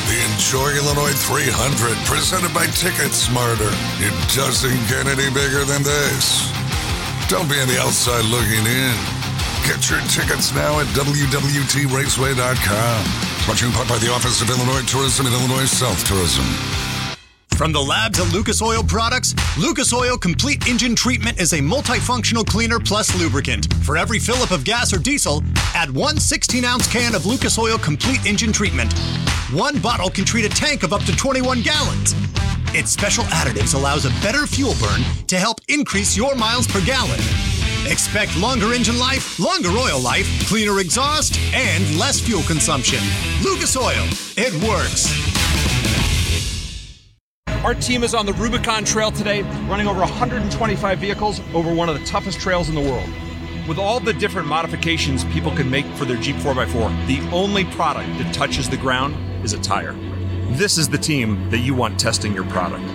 The 0.10 0.18
Enjoy 0.34 0.74
Illinois 0.74 1.14
300, 1.14 1.94
presented 2.10 2.50
by 2.54 2.66
Ticket 2.74 3.14
Smarter. 3.14 3.70
It 4.02 4.14
doesn't 4.34 4.82
get 4.90 5.06
any 5.06 5.30
bigger 5.30 5.62
than 5.66 5.84
this. 5.86 6.50
Don't 7.30 7.46
be 7.46 7.62
on 7.62 7.70
the 7.70 7.78
outside 7.78 8.26
looking 8.26 8.66
in. 8.66 8.98
Get 9.70 9.86
your 9.86 10.02
tickets 10.10 10.50
now 10.54 10.82
at 10.82 10.90
WWTRaceway.com. 10.98 13.00
Brought 13.46 13.58
to 13.58 13.66
you 13.66 13.70
in 13.70 13.76
part 13.78 13.86
by 13.86 14.02
the 14.02 14.10
Office 14.10 14.42
of 14.42 14.50
Illinois 14.50 14.82
Tourism 14.90 15.30
and 15.30 15.36
Illinois 15.38 15.70
South 15.70 16.02
Tourism. 16.06 16.89
From 17.60 17.74
the 17.74 17.82
labs 17.82 18.22
at 18.22 18.32
Lucas 18.32 18.62
Oil 18.62 18.82
Products, 18.82 19.36
Lucas 19.58 19.92
Oil 19.92 20.18
Complete 20.18 20.66
Engine 20.70 20.96
Treatment 20.96 21.42
is 21.42 21.52
a 21.52 21.58
multifunctional 21.60 22.48
cleaner 22.48 22.80
plus 22.80 23.14
lubricant. 23.20 23.74
For 23.84 23.98
every 23.98 24.18
fill 24.18 24.38
up 24.38 24.52
of 24.52 24.64
gas 24.64 24.94
or 24.94 24.98
diesel, 24.98 25.44
add 25.76 25.92
one 25.92 26.16
16 26.16 26.64
ounce 26.64 26.90
can 26.90 27.14
of 27.16 27.26
Lucas 27.26 27.60
Oil 27.60 27.78
Complete 27.78 28.26
Engine 28.26 28.54
Treatment. 28.54 28.94
One 29.52 29.78
bottle 29.80 30.10
can 30.10 30.24
treat 30.24 30.46
a 30.46 30.50
tank 30.50 30.84
of 30.84 30.94
up 30.94 31.04
to 31.04 31.14
21 31.14 31.62
gallons. 31.62 32.16
Its 32.74 32.92
special 32.92 33.26
additives 33.26 33.76
allows 33.76 34.06
a 34.06 34.22
better 34.22 34.48
fuel 34.48 34.76
burn 34.80 35.02
to 35.28 35.38
help 35.38 35.60
increase 35.68 36.16
your 36.16 36.36
miles 36.36 36.66
per 36.66 36.80
gallon. 36.86 37.20
Expect 37.86 38.38
longer 38.38 38.72
engine 38.72 38.98
life, 38.98 39.38
longer 39.38 39.72
oil 39.72 40.00
life, 40.00 40.48
cleaner 40.48 40.80
exhaust, 40.80 41.38
and 41.54 42.00
less 42.00 42.22
fuel 42.22 42.44
consumption. 42.44 43.00
Lucas 43.44 43.76
Oil, 43.76 44.08
it 44.38 44.54
works. 44.64 45.10
Our 47.64 47.74
team 47.74 48.04
is 48.04 48.14
on 48.14 48.26
the 48.26 48.32
Rubicon 48.34 48.86
Trail 48.86 49.12
today, 49.12 49.42
running 49.68 49.86
over 49.86 50.00
125 50.00 50.98
vehicles 50.98 51.42
over 51.54 51.74
one 51.74 51.90
of 51.90 52.00
the 52.00 52.06
toughest 52.06 52.40
trails 52.40 52.70
in 52.70 52.76
the 52.76 52.82
world. 52.82 53.10
With 53.68 53.78
all 53.78 54.00
the 54.00 54.14
different 54.14 54.48
modifications 54.48 55.26
people 55.26 55.52
can 55.52 55.70
make 55.70 55.86
for 55.98 56.06
their 56.06 56.16
Jeep 56.16 56.38
4x4, 56.38 57.08
the 57.08 57.20
only 57.36 57.66
product 57.66 58.08
that 58.18 58.34
touches 58.34 58.70
the 58.70 58.78
ground 58.78 59.18
is 59.44 59.52
a 59.52 59.60
tire. 59.60 59.92
This 60.52 60.78
is 60.78 60.88
the 60.88 60.98
team 60.98 61.50
that 61.50 61.58
you 61.58 61.76
want 61.76 62.00
testing 62.00 62.34
your 62.34 62.46
product. 62.46 62.88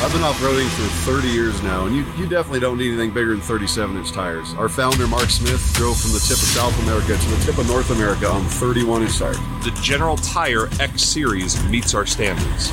I've 0.00 0.12
been 0.12 0.22
off-roading 0.22 0.68
for 0.68 1.10
30 1.10 1.28
years 1.28 1.60
now, 1.60 1.86
and 1.86 1.96
you, 1.96 2.04
you 2.16 2.28
definitely 2.28 2.60
don't 2.60 2.78
need 2.78 2.88
anything 2.88 3.10
bigger 3.10 3.30
than 3.30 3.40
37-inch 3.40 4.12
tires. 4.12 4.54
Our 4.54 4.68
founder, 4.68 5.08
Mark 5.08 5.28
Smith, 5.28 5.60
drove 5.74 5.98
from 5.98 6.12
the 6.12 6.20
tip 6.20 6.38
of 6.38 6.44
South 6.44 6.80
America 6.84 7.16
to 7.16 7.28
the 7.30 7.44
tip 7.44 7.58
of 7.58 7.66
North 7.66 7.90
America 7.90 8.28
on 8.28 8.42
31-inch 8.42 9.18
tires. 9.18 9.36
The 9.64 9.76
General 9.82 10.16
Tire 10.16 10.68
X 10.78 11.02
Series 11.02 11.62
meets 11.64 11.94
our 11.94 12.06
standards. 12.06 12.70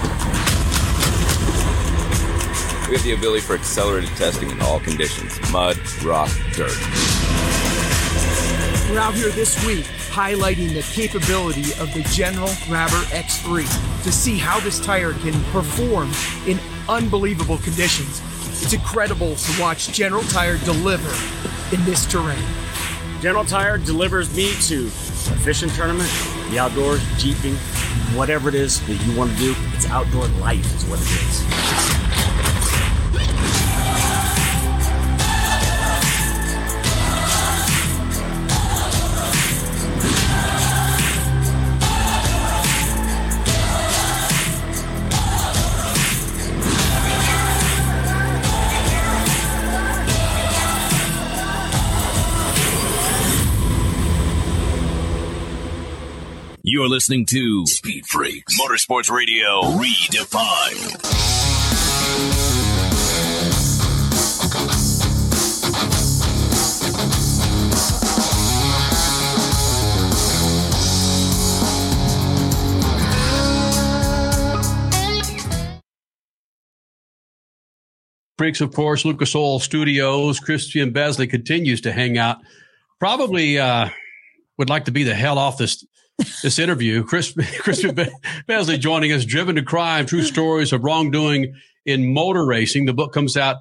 We 2.88 2.94
have 2.94 3.04
the 3.04 3.16
ability 3.18 3.42
for 3.42 3.56
accelerated 3.56 4.12
testing 4.12 4.52
in 4.52 4.62
all 4.62 4.80
conditions 4.80 5.40
mud, 5.52 5.80
rock, 6.04 6.30
dirt. 6.54 6.78
We're 8.92 9.00
out 9.00 9.16
here 9.16 9.32
this 9.32 9.66
week 9.66 9.88
highlighting 10.16 10.74
the 10.74 10.82
capability 10.94 11.74
of 11.74 11.94
the 11.94 12.02
General 12.14 12.48
Grabber 12.68 13.04
X3 13.12 13.66
to 14.04 14.12
see 14.14 14.38
how 14.38 14.62
this 14.62 14.80
tire 14.80 15.12
can 15.12 15.34
perform 15.52 16.10
in 16.48 16.58
unbelievable 16.88 17.58
conditions. 17.58 18.22
It's 18.64 18.72
incredible 18.72 19.36
to 19.36 19.62
watch 19.62 19.90
General 19.90 20.24
Tire 20.24 20.58
deliver 20.60 21.12
in 21.76 21.84
this 21.84 22.06
terrain. 22.06 22.42
General 23.20 23.44
Tire 23.44 23.78
delivers 23.78 24.34
me 24.34 24.54
to 24.68 24.86
a 24.86 25.38
fishing 25.44 25.70
tournament, 25.72 26.10
the 26.50 26.60
outdoors, 26.60 27.02
jeeping, 27.18 27.56
whatever 28.16 28.48
it 28.48 28.56
is 28.56 28.80
that 28.88 28.94
you 29.06 29.18
want 29.18 29.32
to 29.32 29.38
do. 29.38 29.54
It's 29.74 29.86
outdoor 29.88 30.28
life, 30.40 30.66
is 30.78 30.86
what 30.86 31.02
it 31.02 31.12
is. 31.12 32.05
You're 56.76 56.90
listening 56.90 57.26
to 57.28 57.66
Speed 57.68 58.06
Freaks 58.06 58.60
Motorsports 58.60 59.10
Radio 59.10 59.62
Redefined. 59.80 60.92
Freaks, 78.38 78.60
of 78.60 78.74
course, 78.74 79.06
Lucas 79.06 79.34
Oil 79.34 79.60
Studios. 79.60 80.42
Crispian 80.42 80.92
Besley 80.92 81.28
continues 81.28 81.80
to 81.80 81.94
hang 81.94 82.18
out. 82.18 82.40
Probably 83.00 83.60
uh, 83.60 83.88
would 84.58 84.70
like 84.70 84.84
to 84.86 84.92
be 84.92 85.04
the 85.04 85.16
hell 85.16 85.38
off 85.38 85.58
this 85.58 85.86
this 86.44 86.60
interview. 86.60 87.04
Chris, 87.04 87.34
Besley 88.48 88.78
joining 88.78 89.12
us. 89.12 89.26
Driven 89.26 89.56
to 89.56 89.62
Crime: 89.64 90.06
True 90.06 90.24
Stories 90.24 90.74
of 90.74 90.84
Wrongdoing 90.84 91.54
in 91.86 92.14
Motor 92.14 92.46
Racing. 92.46 92.86
The 92.86 92.94
book 92.94 93.14
comes 93.14 93.36
out 93.38 93.58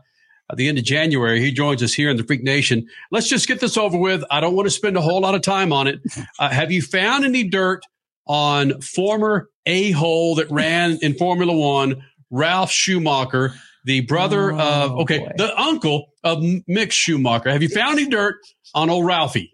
at 0.51 0.57
the 0.57 0.69
end 0.69 0.79
of 0.79 0.85
January. 0.85 1.41
He 1.41 1.53
joins 1.53 1.83
us 1.83 1.93
here 1.95 2.11
in 2.11 2.17
the 2.17 2.25
Freak 2.25 2.43
Nation. 2.43 2.87
Let's 3.11 3.29
just 3.29 3.49
get 3.49 3.61
this 3.61 3.77
over 3.77 3.97
with. 3.99 4.23
I 4.31 4.41
don't 4.41 4.55
want 4.55 4.67
to 4.67 4.71
spend 4.71 4.97
a 4.97 5.01
whole 5.01 5.21
lot 5.21 5.35
of 5.35 5.43
time 5.43 5.73
on 5.73 5.87
it. 5.87 6.01
Uh, 6.39 6.49
have 6.51 6.71
you 6.71 6.83
found 6.83 7.25
any 7.25 7.45
dirt 7.49 7.83
on 8.27 8.81
former 8.81 9.49
a 9.67 9.91
hole 9.93 10.35
that 10.37 10.51
ran 10.51 10.99
in 11.03 11.15
Formula 11.15 11.53
One, 11.57 12.05
Ralf 12.31 12.71
Schumacher? 12.71 13.55
the 13.87 14.01
brother 14.01 14.51
Oh, 14.51 14.59
of 14.59 14.93
okay, 15.01 15.29
the 15.37 15.55
uncle 15.61 16.07
of 16.23 16.39
Mick 16.39 16.91
Schumacher. 16.91 17.51
Have 17.51 17.63
you 17.63 17.69
found 17.69 17.99
any 17.99 18.09
dirt 18.09 18.37
on 18.75 18.89
old 18.89 19.05
Ralphie? 19.05 19.53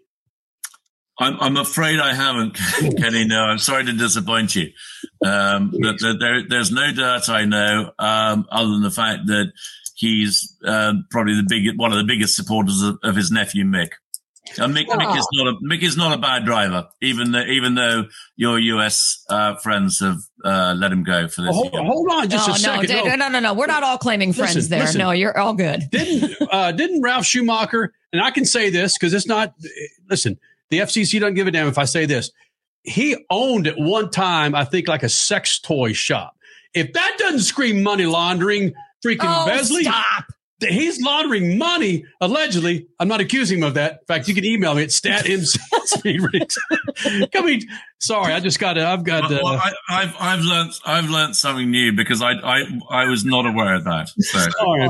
I'm, 1.21 1.39
I'm 1.39 1.57
afraid 1.57 1.99
I 1.99 2.13
haven't, 2.13 2.53
Kenny. 2.97 3.25
No, 3.25 3.43
I'm 3.43 3.59
sorry 3.59 3.85
to 3.85 3.93
disappoint 3.93 4.55
you. 4.55 4.71
Um, 5.23 5.71
but 5.79 5.99
there, 5.99 6.17
there, 6.17 6.41
there's 6.49 6.71
no 6.71 6.91
dirt 6.91 7.29
I 7.29 7.45
know, 7.45 7.91
um, 7.99 8.47
other 8.51 8.69
than 8.69 8.81
the 8.81 8.91
fact 8.91 9.27
that 9.27 9.51
he's 9.95 10.57
um, 10.65 11.05
probably 11.11 11.35
the 11.35 11.45
big, 11.47 11.79
one 11.79 11.91
of 11.91 11.99
the 11.99 12.03
biggest 12.05 12.35
supporters 12.35 12.81
of, 12.81 12.97
of 13.03 13.15
his 13.15 13.31
nephew 13.31 13.65
Mick. 13.65 13.91
And 14.57 14.75
Mick, 14.75 14.87
Mick 14.87 15.15
is 15.15 15.27
not 15.33 15.47
a 15.47 15.57
Mick 15.63 15.83
is 15.83 15.95
not 15.95 16.17
a 16.17 16.19
bad 16.19 16.45
driver, 16.45 16.89
even 16.99 17.31
though 17.31 17.43
even 17.43 17.75
though 17.75 18.05
your 18.35 18.59
US 18.59 19.23
uh, 19.29 19.55
friends 19.55 19.99
have 19.99 20.17
uh, 20.43 20.73
let 20.75 20.91
him 20.91 21.03
go 21.03 21.27
for 21.27 21.43
this. 21.43 21.55
Hold, 21.55 21.71
year. 21.71 21.83
hold 21.83 22.09
on 22.11 22.29
just 22.29 22.47
no, 22.47 22.55
a 22.55 22.57
second. 22.57 22.89
No, 22.89 23.03
no, 23.03 23.15
no, 23.15 23.29
no, 23.29 23.39
no. 23.39 23.53
We're 23.53 23.67
not 23.67 23.83
all 23.83 23.99
claiming 23.99 24.33
friends 24.33 24.55
Listen, 24.55 24.71
there. 24.71 24.79
listen. 24.81 24.99
No, 24.99 25.11
you're 25.11 25.37
all 25.37 25.53
good. 25.53 25.83
didn't 25.91 26.35
uh, 26.51 26.71
didn't 26.71 27.01
Ralf 27.01 27.23
Schumacher? 27.25 27.93
And 28.11 28.21
I 28.21 28.31
can 28.31 28.43
say 28.43 28.71
this 28.71 28.97
because 28.97 29.13
it's 29.13 29.27
not. 29.27 29.53
Listen, 30.09 30.37
the 30.71 30.79
FCC 30.79 31.19
doesn't 31.19 31.35
give 31.35 31.45
a 31.47 31.51
damn 31.51 31.67
if 31.67 31.77
I 31.77 31.85
say 31.85 32.05
this. 32.05 32.31
He 32.83 33.15
owned 33.29 33.67
at 33.67 33.75
one 33.77 34.09
time, 34.09 34.55
I 34.55 34.65
think, 34.65 34.87
like 34.87 35.03
a 35.03 35.09
sex 35.09 35.59
toy 35.59 35.93
shop. 35.93 36.33
If 36.73 36.93
that 36.93 37.15
doesn't 37.19 37.41
scream 37.41 37.83
money 37.83 38.05
laundering, 38.05 38.73
freaking 39.05 39.19
Oh, 39.23 39.45
Besley, 39.45 39.83
stop. 39.83 40.25
He's 40.61 41.01
laundering 41.01 41.57
money, 41.57 42.05
allegedly. 42.21 42.87
I'm 42.99 43.07
not 43.07 43.19
accusing 43.19 43.59
him 43.59 43.63
of 43.63 43.73
that. 43.73 43.93
In 43.93 44.05
fact, 44.07 44.27
you 44.27 44.35
can 44.35 44.45
email 44.45 44.75
me 44.75 44.83
at 44.83 44.89
stathim. 44.89 45.43
I 47.35 47.41
mean, 47.41 47.61
sorry, 47.99 48.33
I 48.33 48.39
just 48.39 48.59
got 48.59 48.73
to, 48.73 48.85
I've 48.85 49.03
got 49.03 49.29
Well, 49.29 49.47
uh, 49.47 49.59
I, 49.59 49.71
I've 49.89 50.15
I've 50.19 50.41
learned 50.41 50.71
I've 50.85 51.09
learned 51.09 51.35
something 51.35 51.69
new 51.69 51.93
because 51.93 52.21
I 52.21 52.33
I 52.33 52.63
I 52.89 53.05
was 53.05 53.25
not 53.25 53.45
aware 53.47 53.75
of 53.75 53.85
that. 53.85 54.09
So 54.19 54.37
Sorry. 54.39 54.89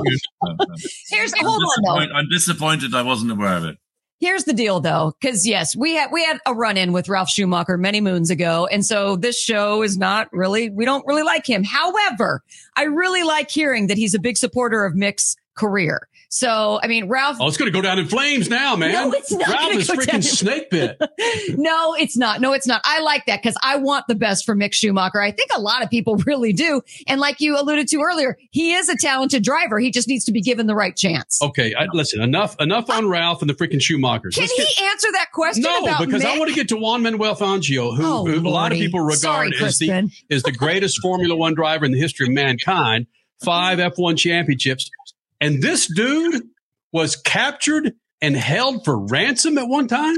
Here's 1.10 1.34
I'm, 1.40 1.46
hold 1.46 1.64
on 1.64 1.84
though. 1.84 2.14
I'm 2.16 2.28
disappointed 2.30 2.94
I 2.94 3.02
wasn't 3.04 3.32
aware 3.32 3.56
of 3.56 3.64
it. 3.64 3.78
Here's 4.22 4.44
the 4.44 4.54
deal 4.54 4.80
though, 4.80 5.14
because 5.20 5.48
yes, 5.48 5.76
we 5.76 5.96
had 5.96 6.12
we 6.12 6.24
had 6.24 6.38
a 6.46 6.54
run 6.54 6.78
in 6.78 6.94
with 6.94 7.10
Ralf 7.10 7.28
Schumacher 7.28 7.76
many 7.76 8.02
moons 8.02 8.30
ago. 8.30 8.68
And 8.68 8.86
so 8.86 9.16
this 9.16 9.42
show 9.42 9.82
is 9.82 9.98
not 9.98 10.32
really 10.32 10.70
we 10.70 10.86
don't 10.86 11.06
really 11.08 11.24
like 11.24 11.48
him. 11.48 11.64
However, 11.64 12.44
I 12.78 12.84
really 12.84 13.24
like 13.24 13.50
hearing 13.50 13.88
that 13.88 13.98
he's 13.98 14.14
a 14.14 14.20
big 14.20 14.38
supporter 14.38 14.86
of 14.86 14.94
Mick's 14.94 15.36
career. 15.56 16.08
So 16.34 16.80
I 16.82 16.88
mean 16.88 17.10
Ralf 17.10 17.38
oh, 17.42 17.48
it's 17.50 17.58
going 17.58 17.70
to 17.70 17.78
go 17.78 17.82
down 17.82 18.00
in 18.00 18.08
flames 18.08 18.50
now, 18.50 18.78
man. 18.78 18.94
No, 18.94 19.12
it's 19.12 19.34
not 19.34 19.50
Ralf 19.50 19.74
is 19.74 19.88
down 19.88 19.98
freaking 19.98 20.14
in- 20.14 20.22
snake 20.22 20.70
bit. 20.70 20.98
no, 21.58 21.94
it's 21.94 22.16
not. 22.16 22.40
No, 22.40 22.54
it's 22.54 22.66
not. 22.66 22.82
I 22.86 23.02
like 23.02 23.26
that 23.26 23.42
because 23.44 23.58
I 23.62 23.76
want 23.76 24.08
the 24.08 24.16
best 24.16 24.46
for 24.46 24.56
Mick 24.56 24.74
Schumacher. 24.74 25.22
I 25.22 25.32
think 25.32 25.50
a 25.54 25.60
lot 25.60 25.84
of 25.84 25.90
people 25.90 26.16
really 26.26 26.54
do. 26.54 26.82
And 27.06 27.20
like 27.20 27.42
you 27.42 27.60
alluded 27.60 27.90
to 27.90 28.00
earlier, 28.00 28.38
he 28.52 28.74
is 28.74 28.88
a 28.88 28.96
talented 28.96 29.44
driver. 29.44 29.78
He 29.78 29.92
just 29.92 30.08
needs 30.08 30.24
to 30.24 30.32
be 30.32 30.40
given 30.42 30.68
the 30.68 30.76
right 30.76 30.96
chance. 30.96 31.42
Okay, 31.42 31.76
I, 31.76 31.88
listen, 31.92 32.22
enough 32.22 32.56
enough 32.62 32.90
on 32.90 33.10
Ralf 33.10 33.42
and 33.42 33.50
the 33.50 33.54
freaking 33.54 33.82
Schumachers. 33.82 34.36
Can 34.36 34.48
he 34.48 34.86
answer 34.86 35.10
that 35.12 35.34
question 35.34 35.64
no, 35.64 35.98
because 36.00 36.24
I 36.24 36.38
want 36.38 36.50
to 36.50 36.56
get 36.56 36.70
to 36.70 36.78
Juan 36.78 37.04
Manuel 37.04 37.36
Fangio, 37.36 37.94
who, 37.96 38.06
Oh, 38.06 38.26
who 38.26 38.48
a 38.48 38.50
lot 38.50 38.72
of 38.72 38.78
people 38.78 39.00
Sorry, 39.12 39.50
regard 39.50 39.68
as 39.68 39.80
the 39.80 40.10
is 40.30 40.44
the 40.44 40.54
greatest 40.54 41.02
Formula 41.02 41.36
One 41.36 41.56
driver 41.56 41.84
in 41.84 41.92
the 41.92 42.00
history 42.00 42.28
of 42.28 42.32
mankind. 42.34 43.08
Five 43.44 43.80
F1 43.80 44.20
championships, 44.20 44.92
and 45.42 45.62
this 45.62 45.88
dude 45.94 46.44
was 46.94 47.16
captured 47.16 47.94
and 48.22 48.38
held 48.38 48.86
for 48.86 48.98
ransom 48.98 49.58
at 49.58 49.68
one 49.68 49.88
time. 49.88 50.18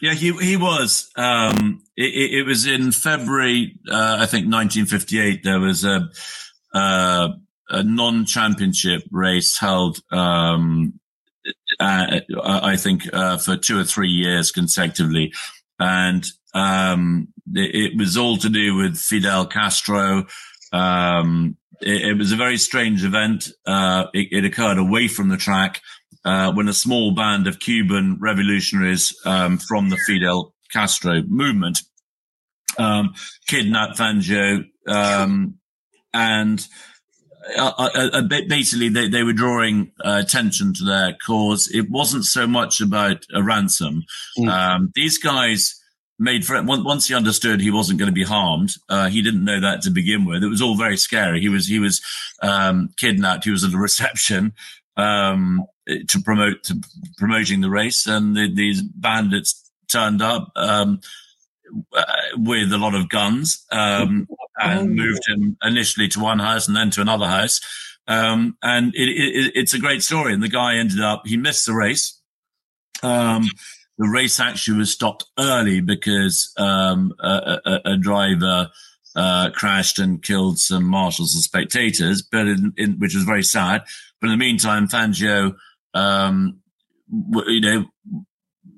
Yeah, 0.00 0.14
he 0.14 0.32
he 0.32 0.56
was. 0.56 1.10
Um, 1.16 1.82
it, 1.96 2.38
it, 2.38 2.46
was 2.46 2.66
in 2.66 2.92
February, 2.92 3.78
uh, 3.90 4.18
I 4.20 4.26
think, 4.26 4.46
1958. 4.46 5.42
There 5.42 5.60
was 5.60 5.84
a 5.84 6.08
uh, 6.72 7.30
a 7.68 7.82
non-championship 7.82 9.02
race 9.10 9.58
held. 9.58 9.98
Um, 10.12 11.00
uh, 11.80 12.20
I 12.42 12.76
think 12.76 13.12
uh, 13.12 13.38
for 13.38 13.56
two 13.56 13.78
or 13.78 13.84
three 13.84 14.10
years 14.10 14.52
consecutively, 14.52 15.32
and 15.80 16.24
um, 16.54 17.28
it, 17.54 17.92
it 17.92 17.98
was 17.98 18.16
all 18.16 18.36
to 18.38 18.48
do 18.48 18.76
with 18.76 18.96
Fidel 18.96 19.46
Castro. 19.46 20.26
Um, 20.72 21.56
it, 21.80 22.10
it 22.10 22.18
was 22.18 22.32
a 22.32 22.36
very 22.36 22.58
strange 22.58 23.04
event. 23.04 23.48
Uh, 23.66 24.06
it, 24.14 24.28
it 24.30 24.44
occurred 24.44 24.78
away 24.78 25.08
from 25.08 25.28
the 25.28 25.36
track 25.36 25.80
uh, 26.24 26.52
when 26.52 26.68
a 26.68 26.74
small 26.74 27.14
band 27.14 27.46
of 27.46 27.60
Cuban 27.60 28.18
revolutionaries 28.20 29.14
um, 29.24 29.58
from 29.58 29.90
the 29.90 29.98
Fidel 30.06 30.54
Castro 30.72 31.22
movement 31.26 31.82
um, 32.78 33.14
kidnapped 33.46 33.98
Fangio, 33.98 34.64
um, 34.86 35.58
and 36.14 36.66
uh, 37.56 37.72
uh, 37.78 38.10
uh, 38.12 38.22
basically 38.22 38.88
they, 38.88 39.08
they 39.08 39.22
were 39.22 39.32
drawing 39.32 39.92
uh, 40.04 40.20
attention 40.22 40.72
to 40.74 40.84
their 40.84 41.16
cause. 41.26 41.68
It 41.72 41.90
wasn't 41.90 42.24
so 42.24 42.46
much 42.46 42.80
about 42.80 43.24
a 43.34 43.42
ransom. 43.42 44.04
Um, 44.48 44.92
these 44.94 45.18
guys 45.18 45.77
made 46.18 46.44
for 46.44 46.60
once 46.62 46.84
once 46.84 47.08
he 47.08 47.14
understood 47.14 47.60
he 47.60 47.70
wasn't 47.70 47.98
going 47.98 48.08
to 48.08 48.14
be 48.14 48.24
harmed. 48.24 48.74
Uh, 48.88 49.08
he 49.08 49.22
didn't 49.22 49.44
know 49.44 49.60
that 49.60 49.82
to 49.82 49.90
begin 49.90 50.24
with. 50.24 50.42
It 50.42 50.48
was 50.48 50.62
all 50.62 50.76
very 50.76 50.96
scary. 50.96 51.40
He 51.40 51.48
was 51.48 51.66
he 51.66 51.78
was 51.78 52.00
um, 52.42 52.90
kidnapped. 52.96 53.44
He 53.44 53.50
was 53.50 53.64
at 53.64 53.74
a 53.74 53.78
reception 53.88 54.52
um, 54.96 55.64
to 55.86 56.20
promote 56.20 56.62
to 56.64 56.80
promoting 57.16 57.60
the 57.60 57.70
race, 57.70 58.06
and 58.06 58.36
the, 58.36 58.52
these 58.52 58.82
bandits 58.82 59.70
turned 59.88 60.22
up. 60.22 60.50
Um, 60.56 61.00
with 62.34 62.72
a 62.72 62.78
lot 62.78 62.94
of 62.94 63.10
guns 63.10 63.66
um, 63.70 64.26
and 64.58 64.94
moved 64.94 65.20
him 65.28 65.56
initially 65.62 66.08
to 66.08 66.18
one 66.18 66.38
house 66.38 66.66
and 66.66 66.74
then 66.74 66.90
to 66.90 67.02
another 67.02 67.26
house. 67.26 67.60
Um, 68.06 68.56
and 68.62 68.94
it, 68.94 69.08
it, 69.08 69.52
it's 69.54 69.74
a 69.74 69.78
great 69.78 70.02
story. 70.02 70.32
And 70.32 70.42
the 70.42 70.48
guy 70.48 70.76
ended 70.76 71.00
up, 71.00 71.26
he 71.26 71.36
missed 71.36 71.66
the 71.66 71.74
race. 71.74 72.18
Um, 73.02 73.50
the 73.98 74.08
race 74.08 74.38
actually 74.38 74.78
was 74.78 74.92
stopped 74.92 75.24
early 75.38 75.80
because 75.80 76.52
um, 76.56 77.12
a, 77.20 77.58
a, 77.64 77.80
a 77.92 77.96
driver 77.96 78.70
uh, 79.16 79.50
crashed 79.50 79.98
and 79.98 80.22
killed 80.22 80.58
some 80.58 80.84
marshals 80.84 81.34
and 81.34 81.42
spectators, 81.42 82.22
but 82.22 82.46
in, 82.46 82.72
in, 82.76 82.92
which 82.98 83.14
was 83.14 83.24
very 83.24 83.42
sad. 83.42 83.82
But 84.20 84.28
in 84.28 84.38
the 84.38 84.44
meantime, 84.44 84.86
Fangio, 84.86 85.56
um, 85.94 86.60
w- 87.30 87.50
you 87.50 87.60
know, 87.60 87.84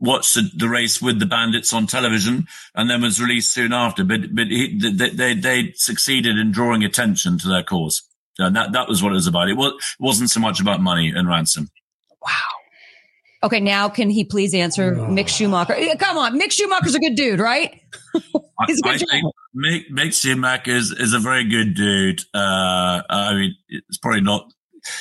watched 0.00 0.34
the, 0.34 0.50
the 0.56 0.68
race 0.68 1.02
with 1.02 1.18
the 1.18 1.26
bandits 1.26 1.74
on 1.74 1.86
television 1.86 2.46
and 2.74 2.88
then 2.88 3.02
was 3.02 3.20
released 3.20 3.52
soon 3.52 3.74
after. 3.74 4.02
But 4.04 4.34
but 4.34 4.46
he, 4.46 4.78
they, 4.78 5.10
they 5.10 5.34
they 5.34 5.72
succeeded 5.74 6.38
in 6.38 6.52
drawing 6.52 6.84
attention 6.84 7.38
to 7.38 7.48
their 7.48 7.62
cause. 7.62 8.02
And 8.38 8.56
that 8.56 8.72
that 8.72 8.88
was 8.88 9.02
what 9.02 9.12
it 9.12 9.16
was 9.16 9.26
about. 9.26 9.50
It 9.50 9.56
was 9.58 9.74
it 9.74 10.02
wasn't 10.02 10.30
so 10.30 10.40
much 10.40 10.60
about 10.60 10.80
money 10.80 11.12
and 11.14 11.28
ransom. 11.28 11.68
Okay, 13.42 13.60
now 13.60 13.88
can 13.88 14.10
he 14.10 14.24
please 14.24 14.52
answer 14.52 14.94
Mick 14.94 15.28
Schumacher? 15.28 15.74
Come 15.98 16.18
on, 16.18 16.38
Mick 16.38 16.52
Schumacher's 16.52 16.94
a 16.94 17.00
good 17.00 17.14
dude, 17.14 17.40
right? 17.40 17.80
I, 18.14 18.20
He's 18.66 18.80
a 18.80 18.82
good 18.82 18.94
I 18.94 18.98
think 18.98 19.34
Mick, 19.56 19.90
Mick 19.90 20.20
Schumacher 20.20 20.72
is, 20.72 20.92
is 20.92 21.14
a 21.14 21.18
very 21.18 21.48
good 21.48 21.74
dude. 21.74 22.20
Uh, 22.34 23.02
I 23.08 23.34
mean, 23.34 23.54
it's 23.68 23.96
probably 23.96 24.20
not 24.20 24.52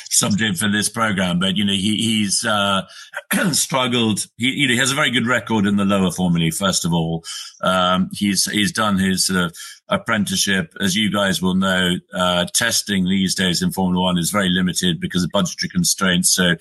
subject 0.10 0.58
for 0.58 0.70
this 0.70 0.88
program, 0.90 1.40
but 1.40 1.58
you 1.58 1.66
know, 1.66 1.74
he, 1.74 1.98
he's, 1.98 2.46
uh, 2.46 2.84
struggled. 3.52 4.26
He, 4.38 4.48
you 4.52 4.68
know, 4.68 4.74
he 4.74 4.80
has 4.80 4.92
a 4.92 4.96
very 4.96 5.12
good 5.12 5.28
record 5.28 5.66
in 5.66 5.76
the 5.76 5.86
lower 5.86 6.12
formulae, 6.12 6.52
first 6.52 6.86
of 6.86 6.94
all. 6.94 7.26
Um, 7.62 8.10
he's, 8.14 8.46
he's 8.46 8.72
done 8.72 8.98
his 8.98 9.28
sort 9.28 9.46
of 9.46 9.58
apprenticeship. 9.90 10.74
As 10.80 10.96
you 10.96 11.12
guys 11.12 11.42
will 11.42 11.56
know, 11.56 11.96
uh, 12.14 12.46
testing 12.54 13.06
these 13.06 13.36
days 13.36 13.62
in 13.62 13.72
Formula 13.72 14.02
One 14.02 14.18
is 14.18 14.30
very 14.32 14.50
limited 14.50 15.00
because 15.00 15.24
of 15.24 15.32
budgetary 15.32 15.70
constraints. 15.70 16.30
So, 16.30 16.56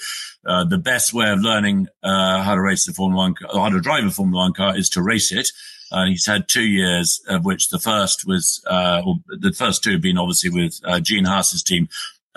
uh, 0.46 0.64
the 0.64 0.78
best 0.78 1.12
way 1.12 1.30
of 1.30 1.40
learning, 1.40 1.88
uh, 2.02 2.42
how 2.42 2.54
to 2.54 2.60
race 2.60 2.86
the 2.86 2.92
Formula 2.92 3.22
One, 3.22 3.34
car, 3.34 3.50
how 3.52 3.68
to 3.68 3.80
drive 3.80 4.04
a 4.04 4.10
Formula 4.10 4.44
One 4.44 4.54
car 4.54 4.76
is 4.76 4.88
to 4.90 5.02
race 5.02 5.30
it. 5.30 5.48
Uh, 5.90 6.06
he's 6.06 6.26
had 6.26 6.48
two 6.48 6.66
years, 6.66 7.20
of 7.28 7.44
which 7.44 7.70
the 7.70 7.78
first 7.78 8.26
was, 8.26 8.62
uh, 8.66 9.02
the 9.28 9.52
first 9.52 9.82
two 9.82 9.92
have 9.92 10.02
been 10.02 10.18
obviously 10.18 10.50
with 10.50 10.80
uh, 10.84 11.00
Gene 11.00 11.24
Haas's 11.24 11.62
team. 11.62 11.88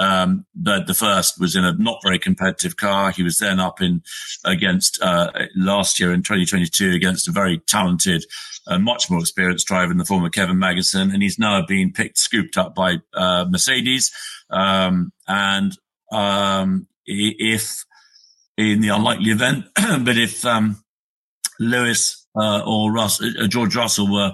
Um, 0.02 0.48
but 0.56 0.88
the 0.88 0.96
first 0.96 1.40
was 1.40 1.56
in 1.56 1.64
a 1.64 1.74
not 1.74 2.00
very 2.02 2.18
competitive 2.18 2.76
car. 2.76 3.12
He 3.12 3.22
was 3.22 3.38
then 3.38 3.60
up 3.60 3.82
in 3.82 4.02
against 4.44 5.00
uh, 5.00 5.32
last 5.56 6.00
year 6.00 6.12
in 6.12 6.24
2022 6.24 6.92
against 6.92 7.28
a 7.28 7.32
very 7.32 7.60
talented 7.68 8.26
and 8.66 8.84
much 8.84 9.12
more 9.12 9.20
experienced 9.20 9.68
driver 9.68 9.92
in 9.92 10.00
the 10.00 10.06
form 10.06 10.26
of 10.26 10.32
Kevin 10.32 10.58
Magnussen, 10.58 11.14
and 11.14 11.22
he's 11.22 11.38
now 11.38 11.64
being 11.66 11.94
picked, 11.94 12.18
scooped 12.18 12.58
up 12.58 12.74
by 12.74 12.96
uh, 13.14 13.46
Mercedes. 13.48 14.12
Um, 14.50 15.12
and 15.28 15.78
um, 16.12 16.88
if 17.06 17.86
in 18.58 18.82
the 18.82 18.90
unlikely 18.90 19.32
event, 19.32 19.66
but 19.76 20.18
if 20.18 20.44
um, 20.46 20.84
Lewis 21.60 22.26
uh, 22.36 22.64
or 22.66 22.92
Russ, 22.92 23.22
uh, 23.22 23.48
George 23.48 23.76
Russell 23.76 24.12
were 24.12 24.34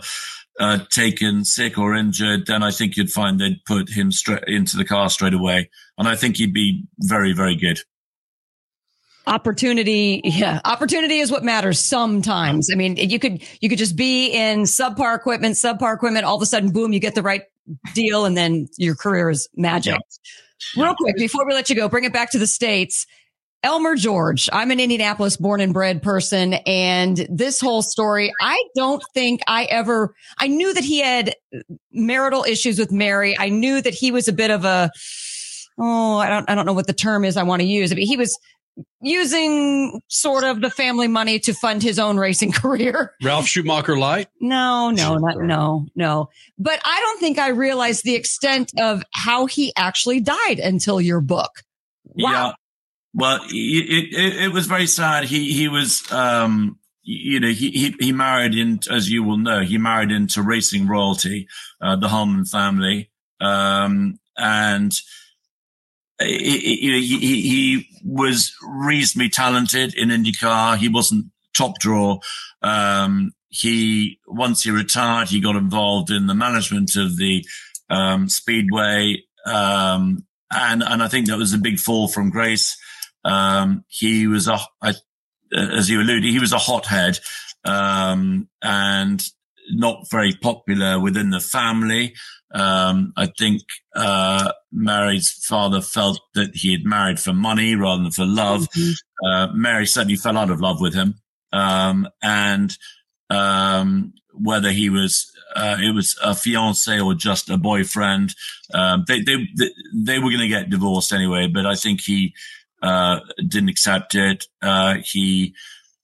uh, 0.60 0.80
taken 0.90 1.46
sick 1.46 1.78
or 1.78 1.96
injured, 1.96 2.48
then 2.48 2.64
I 2.64 2.72
think 2.72 2.98
you'd 2.98 3.12
find 3.12 3.40
they'd 3.40 3.64
put 3.66 3.90
him 3.90 4.12
straight 4.12 4.44
into 4.48 4.78
the 4.78 4.86
car 4.86 5.10
straight 5.10 5.34
away, 5.34 5.70
and 5.98 6.08
I 6.08 6.16
think 6.16 6.38
he'd 6.38 6.54
be 6.54 6.86
very, 7.00 7.34
very 7.34 7.56
good. 7.56 7.80
Opportunity, 9.28 10.22
yeah, 10.24 10.62
opportunity 10.64 11.20
is 11.20 11.32
what 11.32 11.44
matters 11.44 11.80
sometimes. 11.80 12.70
I 12.72 12.76
mean, 12.76 12.96
you 12.96 13.20
could 13.20 13.44
you 13.60 13.68
could 13.68 13.78
just 13.78 13.98
be 13.98 14.30
in 14.30 14.62
subpar 14.62 15.16
equipment, 15.16 15.56
subpar 15.56 15.94
equipment. 15.94 16.26
All 16.26 16.38
of 16.38 16.42
a 16.42 16.46
sudden, 16.46 16.72
boom, 16.72 16.94
you 16.94 17.00
get 17.00 17.14
the 17.14 17.22
right 17.22 17.44
deal, 17.94 18.26
and 18.26 18.38
then 18.38 18.68
your 18.78 18.96
career 18.96 19.30
is 19.30 19.50
magic. 19.56 19.98
Real 20.78 20.96
quick, 20.96 21.18
before 21.18 21.46
we 21.46 21.54
let 21.54 21.70
you 21.70 21.76
go, 21.76 21.90
bring 21.90 22.06
it 22.06 22.14
back 22.14 22.32
to 22.32 22.40
the 22.40 22.48
states. 22.48 23.06
Elmer 23.64 23.96
George. 23.96 24.50
I'm 24.54 24.72
an 24.72 24.80
Indianapolis 24.80 25.38
born 25.38 25.62
and 25.62 25.74
bred 25.74 26.02
person. 26.02 26.54
And 26.66 27.28
this 27.30 27.60
whole 27.60 27.82
story, 27.82 28.32
I 28.40 28.64
don't 28.76 29.04
think 29.14 29.42
I 29.48 29.66
ever, 29.66 30.14
I 30.38 30.48
knew 30.48 30.74
that 30.74 30.84
he 30.84 31.00
had 31.00 31.36
marital 31.92 32.44
issues 32.44 32.80
with 32.80 32.92
Mary. 32.92 33.36
I 33.38 33.50
knew 33.50 33.82
that 33.82 33.94
he 33.94 34.12
was 34.12 34.28
a 34.28 34.34
bit 34.34 34.52
of 34.52 34.64
a, 34.64 34.92
oh, 35.80 36.18
I 36.18 36.30
don't, 36.30 36.50
I 36.50 36.56
don't 36.56 36.66
know 36.66 36.74
what 36.74 36.88
the 36.88 36.94
term 36.94 37.26
is 37.26 37.36
I 37.36 37.44
want 37.44 37.62
to 37.62 37.68
use. 37.68 37.92
I 37.92 37.96
mean, 37.96 38.08
he 38.08 38.18
was 38.18 38.38
using 39.02 40.02
sort 40.08 40.44
of 40.44 40.62
the 40.62 40.70
family 40.70 41.08
money 41.08 41.40
to 41.40 41.54
fund 41.54 41.82
his 41.82 41.98
own 42.00 42.18
racing 42.18 42.52
career. 42.54 43.14
Ralf 43.24 43.48
Schumacher 43.48 43.98
light? 43.98 44.28
No, 44.40 44.92
no, 44.92 45.16
not, 45.16 45.38
no, 45.40 45.88
no. 45.96 46.30
But 46.60 46.80
I 46.86 47.00
don't 47.00 47.20
think 47.20 47.40
I 47.40 47.50
realized 47.50 48.04
the 48.04 48.16
extent 48.16 48.72
of 48.80 49.04
how 49.14 49.46
he 49.46 49.74
actually 49.76 50.22
died 50.22 50.60
until 50.60 51.02
your 51.02 51.22
book. 51.22 51.64
Wow. 52.06 52.32
Yeah. 52.32 52.54
Well, 53.18 53.40
it, 53.50 54.14
it, 54.14 54.44
it 54.44 54.54
was 54.54 54.68
very 54.68 54.86
sad. 54.86 55.24
He, 55.24 55.52
he 55.52 55.68
was, 55.68 56.04
um, 56.12 56.78
you 57.02 57.40
know, 57.40 57.48
he, 57.48 57.72
he, 57.72 57.96
he 58.00 58.12
married 58.12 58.54
in, 58.54 58.80
as 58.92 59.10
you 59.10 59.24
will 59.24 59.40
know, 59.40 59.62
he 59.62 59.80
married 59.80 60.12
into 60.12 60.44
racing 60.44 60.88
royalty, 60.88 61.48
uh, 61.82 61.96
the 61.96 62.10
Hulman 62.10 62.46
family. 62.46 63.10
Um, 63.42 64.20
and, 64.38 64.94
he, 66.20 66.60
he, 66.60 67.42
he, 67.42 67.90
was 68.04 68.54
reasonably 68.64 69.30
talented 69.30 69.96
in 69.96 70.10
IndyCar. 70.10 70.78
He 70.78 70.88
wasn't 70.88 71.26
top 71.56 71.80
draw. 71.80 72.20
Um, 72.62 73.34
he, 73.50 74.20
once 74.28 74.62
he 74.62 74.70
retired, 74.70 75.30
he 75.30 75.42
got 75.42 75.56
involved 75.56 76.12
in 76.12 76.28
the 76.28 76.36
management 76.36 76.96
of 76.96 77.18
the, 77.18 77.44
um, 77.90 78.30
Speedway. 78.30 79.24
Um, 79.48 80.26
and, 80.52 80.84
and 80.84 81.02
I 81.02 81.08
think 81.08 81.28
that 81.28 81.38
was 81.38 81.54
a 81.54 81.58
big 81.58 81.80
fall 81.80 82.08
from 82.08 82.30
grace. 82.30 82.78
Um, 83.28 83.84
he 83.90 84.26
was 84.28 84.48
a, 84.48 84.58
as 85.54 85.90
you 85.90 86.02
alluded, 86.02 86.24
he 86.24 86.40
was 86.40 86.54
a 86.54 86.58
hothead, 86.58 87.20
um, 87.66 88.48
and 88.62 89.24
not 89.70 90.10
very 90.10 90.34
popular 90.42 91.00
within 91.00 91.30
the 91.30 91.42
family. 91.42 92.16
Um, 92.54 93.12
I 93.18 93.28
think 93.38 93.64
uh, 93.96 94.54
Mary's 94.72 95.32
father 95.32 95.82
felt 95.82 96.22
that 96.36 96.56
he 96.56 96.72
had 96.72 96.86
married 96.86 97.20
for 97.20 97.34
money 97.34 97.76
rather 97.76 98.04
than 98.04 98.12
for 98.12 98.26
love. 98.26 98.70
Mm-hmm. 98.70 99.28
Uh, 99.28 99.48
Mary 99.54 99.86
certainly 99.86 100.16
fell 100.16 100.38
out 100.38 100.50
of 100.50 100.62
love 100.62 100.80
with 100.80 100.94
him, 100.94 101.16
um, 101.52 102.08
and 102.24 102.72
um, 103.30 104.14
whether 104.34 104.72
he 104.72 104.90
was 104.90 105.30
uh, 105.56 105.78
it 105.82 105.94
was 105.94 106.18
a 106.24 106.36
fiance 106.36 107.00
or 107.00 107.14
just 107.14 107.50
a 107.50 107.58
boyfriend, 107.58 108.34
um, 108.74 109.04
they, 109.08 109.22
they 109.22 109.48
they 109.58 109.70
they 109.94 110.20
were 110.20 110.30
going 110.30 110.40
to 110.40 110.48
get 110.48 110.70
divorced 110.70 111.12
anyway. 111.12 111.48
But 111.48 111.66
I 111.66 111.76
think 111.76 112.02
he 112.02 112.34
uh, 112.82 113.20
didn't 113.48 113.70
accept 113.70 114.16
it. 114.16 114.46
Uh, 114.62 114.96
he 115.04 115.56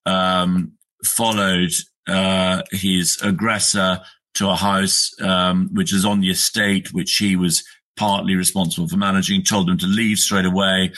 um, 0.05 0.73
followed 1.03 1.71
uh, 2.07 2.61
his 2.71 3.19
aggressor 3.21 4.01
to 4.35 4.49
a 4.49 4.55
house 4.55 5.11
um, 5.21 5.69
which 5.73 5.93
is 5.93 6.05
on 6.05 6.19
the 6.19 6.29
estate, 6.29 6.93
which 6.93 7.15
he 7.17 7.35
was 7.35 7.63
partly 7.95 8.35
responsible 8.35 8.87
for 8.87 8.97
managing. 8.97 9.43
Told 9.43 9.67
them 9.67 9.77
to 9.77 9.87
leave 9.87 10.17
straight 10.17 10.45
away. 10.45 10.91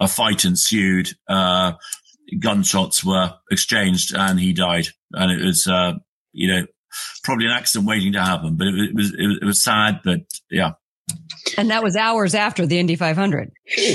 A 0.00 0.08
fight 0.08 0.44
ensued. 0.44 1.10
Uh, 1.28 1.72
gunshots 2.38 3.04
were 3.04 3.34
exchanged, 3.50 4.14
and 4.14 4.40
he 4.40 4.52
died. 4.52 4.88
And 5.12 5.30
it 5.30 5.44
was, 5.44 5.66
uh, 5.66 5.94
you 6.32 6.48
know, 6.48 6.66
probably 7.22 7.46
an 7.46 7.52
accident 7.52 7.88
waiting 7.88 8.12
to 8.14 8.22
happen. 8.22 8.56
But 8.56 8.68
it, 8.68 8.74
it 8.74 8.94
was 8.94 9.12
it, 9.12 9.42
it 9.42 9.44
was 9.44 9.62
sad, 9.62 10.00
but 10.04 10.20
yeah. 10.50 10.72
And 11.56 11.70
that 11.70 11.82
was 11.82 11.96
hours 11.96 12.34
after 12.34 12.66
the 12.66 12.78
Indy 12.78 12.96
500. 12.96 13.50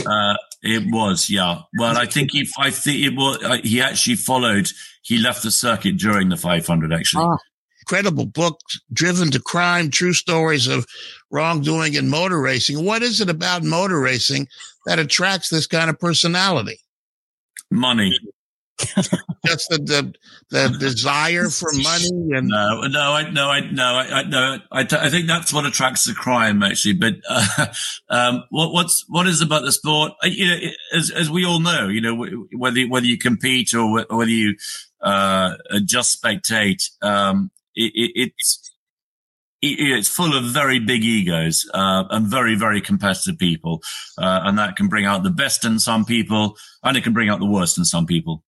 Uh, 0.05 0.35
it 0.65 0.83
was, 0.91 1.29
yeah. 1.29 1.61
Well, 1.77 1.97
I 1.97 2.05
think 2.05 2.31
he, 2.31 2.47
I 2.57 2.71
think 2.71 3.03
it 3.03 3.15
was, 3.15 3.43
uh, 3.43 3.57
he 3.63 3.81
actually 3.81 4.15
followed, 4.15 4.69
he 5.03 5.17
left 5.17 5.43
the 5.43 5.51
circuit 5.51 5.97
during 5.97 6.29
the 6.29 6.37
500, 6.37 6.93
actually. 6.93 7.23
Oh. 7.23 7.37
Incredible 7.81 8.25
book, 8.25 8.59
Driven 8.91 9.29
to 9.29 9.39
Crime, 9.39 9.91
True 9.91 10.13
Stories 10.13 10.65
of 10.65 10.87
Wrongdoing 11.29 11.93
in 11.93 12.09
Motor 12.09 12.41
Racing. 12.41 12.83
What 12.83 13.03
is 13.03 13.21
it 13.21 13.29
about 13.29 13.61
motor 13.61 13.99
racing 13.99 14.47
that 14.87 14.97
attracts 14.97 15.49
this 15.49 15.67
kind 15.67 15.91
of 15.91 15.99
personality? 15.99 16.79
Money. 17.69 18.17
Just 18.77 19.69
the, 19.69 20.13
the, 20.49 20.67
the 20.69 20.77
desire 20.79 21.49
for 21.49 21.71
money 21.73 22.09
and 22.33 22.47
no, 22.49 22.81
no, 22.87 23.13
I, 23.13 23.29
no, 23.29 23.49
I, 23.49 23.71
no, 23.71 23.83
I, 23.83 24.23
no, 24.23 24.57
I, 24.71 24.81
I 24.81 25.09
think 25.09 25.27
that's 25.27 25.53
what 25.53 25.65
attracts 25.65 26.05
the 26.05 26.13
crime 26.13 26.61
actually. 26.61 26.93
But 26.93 27.15
uh, 27.29 27.67
um, 28.09 28.43
what, 28.49 28.73
what's 28.73 29.05
what 29.07 29.27
is 29.27 29.41
about 29.41 29.63
the 29.63 29.71
sport? 29.71 30.13
Uh, 30.23 30.27
you 30.27 30.47
know, 30.47 30.57
as 30.93 31.09
as 31.11 31.29
we 31.29 31.45
all 31.45 31.59
know, 31.59 31.87
you 31.87 32.01
know, 32.01 32.25
whether 32.53 32.81
whether 32.83 33.05
you 33.05 33.17
compete 33.17 33.73
or 33.73 34.03
whether 34.09 34.31
you 34.31 34.55
uh, 35.01 35.55
just 35.85 36.21
spectate, 36.21 36.83
um, 37.01 37.51
it, 37.75 37.91
it, 37.95 38.11
it's 38.15 38.71
it's 39.61 40.09
full 40.09 40.37
of 40.37 40.43
very 40.45 40.79
big 40.79 41.03
egos 41.03 41.69
uh, 41.73 42.03
and 42.09 42.27
very 42.27 42.55
very 42.55 42.81
competitive 42.81 43.37
people, 43.37 43.81
uh, 44.17 44.41
and 44.43 44.57
that 44.57 44.75
can 44.75 44.87
bring 44.87 45.05
out 45.05 45.23
the 45.23 45.29
best 45.29 45.63
in 45.63 45.79
some 45.79 46.03
people, 46.03 46.57
and 46.83 46.97
it 46.97 47.03
can 47.03 47.13
bring 47.13 47.29
out 47.29 47.39
the 47.39 47.45
worst 47.45 47.77
in 47.77 47.85
some 47.85 48.05
people. 48.05 48.43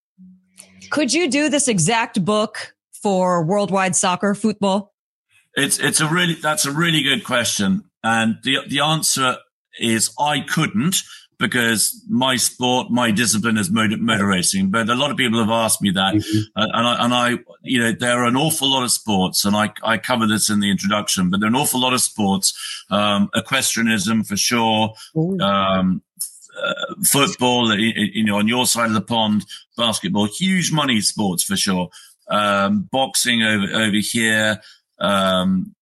Could 0.89 1.13
you 1.13 1.29
do 1.29 1.49
this 1.49 1.67
exact 1.67 2.23
book 2.23 2.75
for 3.01 3.43
worldwide 3.43 3.95
soccer 3.95 4.33
football? 4.33 4.93
It's 5.55 5.79
it's 5.79 6.01
a 6.01 6.07
really 6.07 6.35
that's 6.35 6.65
a 6.65 6.71
really 6.71 7.01
good 7.01 7.23
question, 7.23 7.85
and 8.03 8.37
the 8.43 8.59
the 8.67 8.79
answer 8.81 9.37
is 9.79 10.11
I 10.19 10.41
couldn't 10.41 10.97
because 11.39 12.03
my 12.09 12.35
sport, 12.35 12.89
my 12.89 13.11
discipline 13.11 13.57
is 13.57 13.69
motor, 13.69 13.97
motor 13.97 14.25
racing. 14.25 14.71
But 14.71 14.89
a 14.89 14.95
lot 14.95 15.11
of 15.11 15.17
people 15.17 15.39
have 15.39 15.49
asked 15.49 15.81
me 15.81 15.91
that, 15.91 16.15
mm-hmm. 16.15 16.59
uh, 16.59 16.67
and 16.73 16.87
I 16.87 17.05
and 17.05 17.13
I 17.13 17.43
you 17.63 17.79
know 17.79 17.91
there 17.91 18.23
are 18.23 18.25
an 18.25 18.35
awful 18.35 18.69
lot 18.69 18.83
of 18.83 18.91
sports, 18.91 19.45
and 19.45 19.55
I 19.55 19.71
I 19.83 19.97
cover 19.97 20.27
this 20.27 20.49
in 20.49 20.59
the 20.59 20.71
introduction, 20.71 21.29
but 21.29 21.39
there 21.39 21.47
are 21.47 21.53
an 21.53 21.55
awful 21.55 21.81
lot 21.81 21.93
of 21.93 22.01
sports, 22.01 22.53
um, 22.89 23.29
equestrianism 23.35 24.23
for 24.23 24.37
sure. 24.37 24.93
Um, 25.41 26.01
uh, 26.57 26.95
football, 27.03 27.71
you 27.77 28.23
know, 28.23 28.37
on 28.37 28.47
your 28.47 28.65
side 28.65 28.87
of 28.87 28.93
the 28.93 29.01
pond, 29.01 29.45
basketball, 29.77 30.27
huge 30.27 30.71
money 30.71 31.01
sports 31.01 31.43
for 31.43 31.55
sure. 31.55 31.89
Um, 32.29 32.89
boxing 32.91 33.43
over 33.43 33.73
over 33.73 33.97
here. 33.97 34.61
Um, 34.99 35.75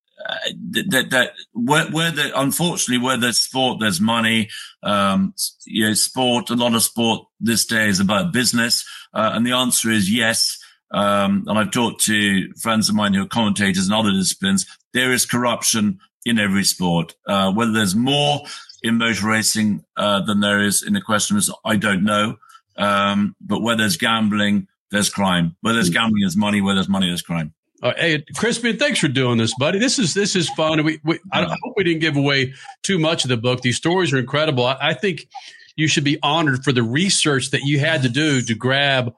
that 0.72 1.07
that 1.11 1.31
where, 1.53 1.85
where 1.91 2.11
the 2.11 2.39
unfortunately 2.39 3.03
where 3.03 3.17
there's 3.17 3.38
sport 3.38 3.80
there's 3.80 4.01
money 4.01 4.49
um 4.81 5.35
you 5.65 5.85
know 5.85 5.93
sport 5.93 6.49
a 6.49 6.55
lot 6.55 6.73
of 6.73 6.81
sport 6.81 7.27
this 7.39 7.65
day 7.65 7.88
is 7.88 7.99
about 7.99 8.34
business 8.34 8.84
uh, 9.13 9.31
and 9.34 9.45
the 9.45 9.51
answer 9.51 9.91
is 9.91 10.11
yes 10.11 10.57
um 10.91 11.43
and 11.47 11.59
i've 11.59 11.69
talked 11.69 12.01
to 12.01 12.51
friends 12.55 12.89
of 12.89 12.95
mine 12.95 13.13
who 13.13 13.22
are 13.22 13.27
commentators 13.27 13.88
in 13.88 13.93
other 13.93 14.11
disciplines 14.11 14.65
there 14.93 15.13
is 15.13 15.27
corruption 15.27 15.99
in 16.26 16.39
every 16.39 16.63
sport 16.63 17.13
uh, 17.27 17.51
whether 17.51 17.73
there's 17.73 17.95
more 17.95 18.41
in 18.85 18.99
motor 18.99 19.27
racing 19.27 19.84
uh, 19.97 20.22
than 20.22 20.39
there 20.39 20.61
is 20.61 20.84
in 20.84 20.95
equestrian. 20.95 21.41
I 21.65 21.76
don't 21.76 22.03
know. 22.03 22.38
Um, 22.77 23.35
but 23.41 23.61
where 23.61 23.76
there's 23.76 23.97
gambling, 23.97 24.68
there's 24.91 25.10
crime. 25.10 25.56
Where 25.61 25.73
there's 25.73 25.89
gambling, 25.89 26.22
there's 26.22 26.38
money. 26.38 26.61
Where 26.61 26.76
there's 26.76 26.89
money, 26.89 27.07
there's 27.07 27.22
crime. 27.22 27.53
Uh, 27.84 27.93
hey, 27.97 28.23
Crispian, 28.35 28.80
thanks 28.80 28.99
for 28.99 29.07
doing 29.07 29.38
this, 29.38 29.53
buddy. 29.60 29.80
This 29.80 29.99
is 29.99 30.14
this 30.14 30.35
is 30.35 30.49
fun. 30.52 30.84
We, 30.84 30.99
we 31.03 31.19
I, 31.31 31.43
I, 31.43 31.56
hope 31.64 31.73
we 31.76 31.84
didn't 31.84 31.99
give 31.99 32.15
away 32.18 32.53
too 32.84 32.97
much 32.97 33.26
of 33.26 33.30
the 33.30 33.38
book. 33.38 33.61
These 33.61 33.77
stories 33.77 34.14
are 34.14 34.18
incredible. 34.18 34.65
I, 34.65 34.77
I 34.80 34.93
think 34.93 35.27
you 35.76 35.88
should 35.88 36.03
be 36.03 36.18
honored 36.23 36.64
for 36.64 36.72
the 36.72 36.84
research 36.84 37.52
that 37.52 37.61
you 37.64 37.80
had 37.80 38.02
to 38.03 38.10
do 38.10 38.41
to 38.41 38.56
grab 38.56 39.14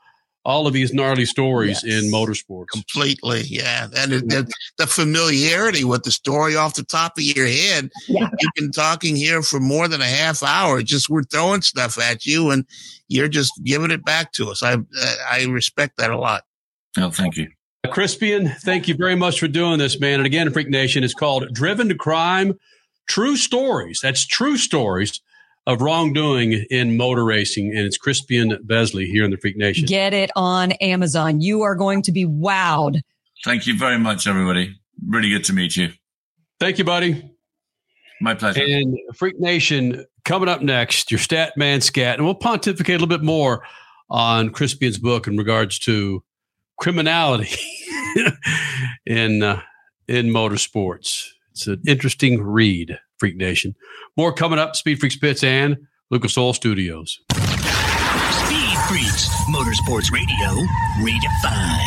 all 0.47 0.65
of 0.65 0.71
these 0.71 0.93
gnarly 0.93 1.25
stories 1.25 1.83
in 1.83 2.09
motorsports. 2.09 2.69
Completely, 2.69 3.41
yeah. 3.41 3.89
And 3.97 4.13
it, 4.13 4.29
the, 4.29 4.49
the 4.77 4.87
familiarity 4.87 5.83
with 5.83 6.03
the 6.03 6.11
story 6.11 6.55
off 6.55 6.75
the 6.75 6.85
top 6.85 7.17
of 7.17 7.23
your 7.23 7.45
head. 7.45 7.91
Yeah. 8.07 8.29
You've 8.39 8.53
been 8.55 8.71
talking 8.71 9.17
here 9.17 9.41
for 9.41 9.59
more 9.59 9.89
than 9.89 9.99
a 9.99 10.05
half 10.05 10.41
hour. 10.41 10.81
Just 10.81 11.09
we're 11.09 11.23
throwing 11.23 11.63
stuff 11.63 11.99
at 11.99 12.25
you, 12.25 12.49
and 12.49 12.65
you're 13.09 13.27
just 13.27 13.51
giving 13.65 13.91
it 13.91 14.05
back 14.05 14.31
to 14.33 14.49
us. 14.49 14.63
I 14.63 14.77
I 15.29 15.43
respect 15.49 15.97
that 15.97 16.11
a 16.11 16.17
lot. 16.17 16.45
Oh, 16.97 17.11
thank 17.11 17.35
you. 17.35 17.49
Uh, 17.83 17.91
Crispian, 17.91 18.55
thank 18.61 18.87
you 18.87 18.95
very 18.95 19.15
much 19.15 19.41
for 19.41 19.49
doing 19.49 19.79
this, 19.79 19.99
man. 19.99 20.21
And 20.21 20.25
again, 20.25 20.49
Freak 20.51 20.69
Nation 20.69 21.03
is 21.03 21.13
called 21.13 21.53
Driven 21.53 21.89
to 21.89 21.95
Crime 21.95 22.57
True 23.09 23.35
Stories. 23.35 23.99
That's 24.01 24.25
true 24.25 24.55
stories 24.55 25.19
of 25.67 25.81
wrongdoing 25.81 26.65
in 26.71 26.95
motor 26.97 27.25
racing. 27.25 27.75
And 27.75 27.85
it's 27.85 27.97
Crispian 27.97 28.57
Besley 28.65 29.05
here 29.05 29.25
in 29.25 29.31
the 29.31 29.37
Freak 29.37 29.57
Nation. 29.57 29.85
Get 29.85 30.13
it 30.13 30.31
on 30.35 30.71
Amazon. 30.73 31.41
You 31.41 31.61
are 31.61 31.75
going 31.75 32.01
to 32.03 32.11
be 32.11 32.25
wowed. 32.25 33.01
Thank 33.43 33.67
you 33.67 33.77
very 33.77 33.99
much, 33.99 34.25
everybody. 34.25 34.79
Really 35.05 35.29
good 35.29 35.43
to 35.43 35.53
meet 35.53 35.75
you. 35.75 35.89
Thank 36.59 36.79
you, 36.79 36.85
buddy. 36.85 37.31
My 38.21 38.33
pleasure. 38.33 38.63
And 38.63 38.97
Freak 39.13 39.39
Nation, 39.39 40.05
coming 40.25 40.49
up 40.49 40.61
next, 40.61 41.11
your 41.11 41.19
stat 41.19 41.53
man 41.57 41.81
scat. 41.81 42.17
And 42.17 42.25
we'll 42.25 42.33
pontificate 42.33 42.95
a 42.95 42.99
little 42.99 43.07
bit 43.07 43.23
more 43.23 43.63
on 44.09 44.49
Crispian's 44.49 44.97
book 44.97 45.27
in 45.27 45.37
regards 45.37 45.77
to 45.79 46.23
criminality 46.79 47.55
in 49.05 49.43
uh, 49.43 49.61
in 50.07 50.27
motorsports. 50.27 51.27
It's 51.51 51.67
an 51.67 51.81
interesting 51.85 52.41
read, 52.41 52.97
Freak 53.17 53.35
Nation. 53.35 53.75
More 54.15 54.33
coming 54.33 54.59
up, 54.59 54.75
Speed 54.75 54.99
Freaks 54.99 55.17
Pits 55.17 55.43
and 55.43 55.77
Lucas 56.09 56.37
Oil 56.37 56.53
Studios. 56.53 57.19
Speed 57.31 58.77
Freaks, 58.87 59.27
Motorsports 59.49 60.11
Radio, 60.11 60.63
redefined. 60.99 61.86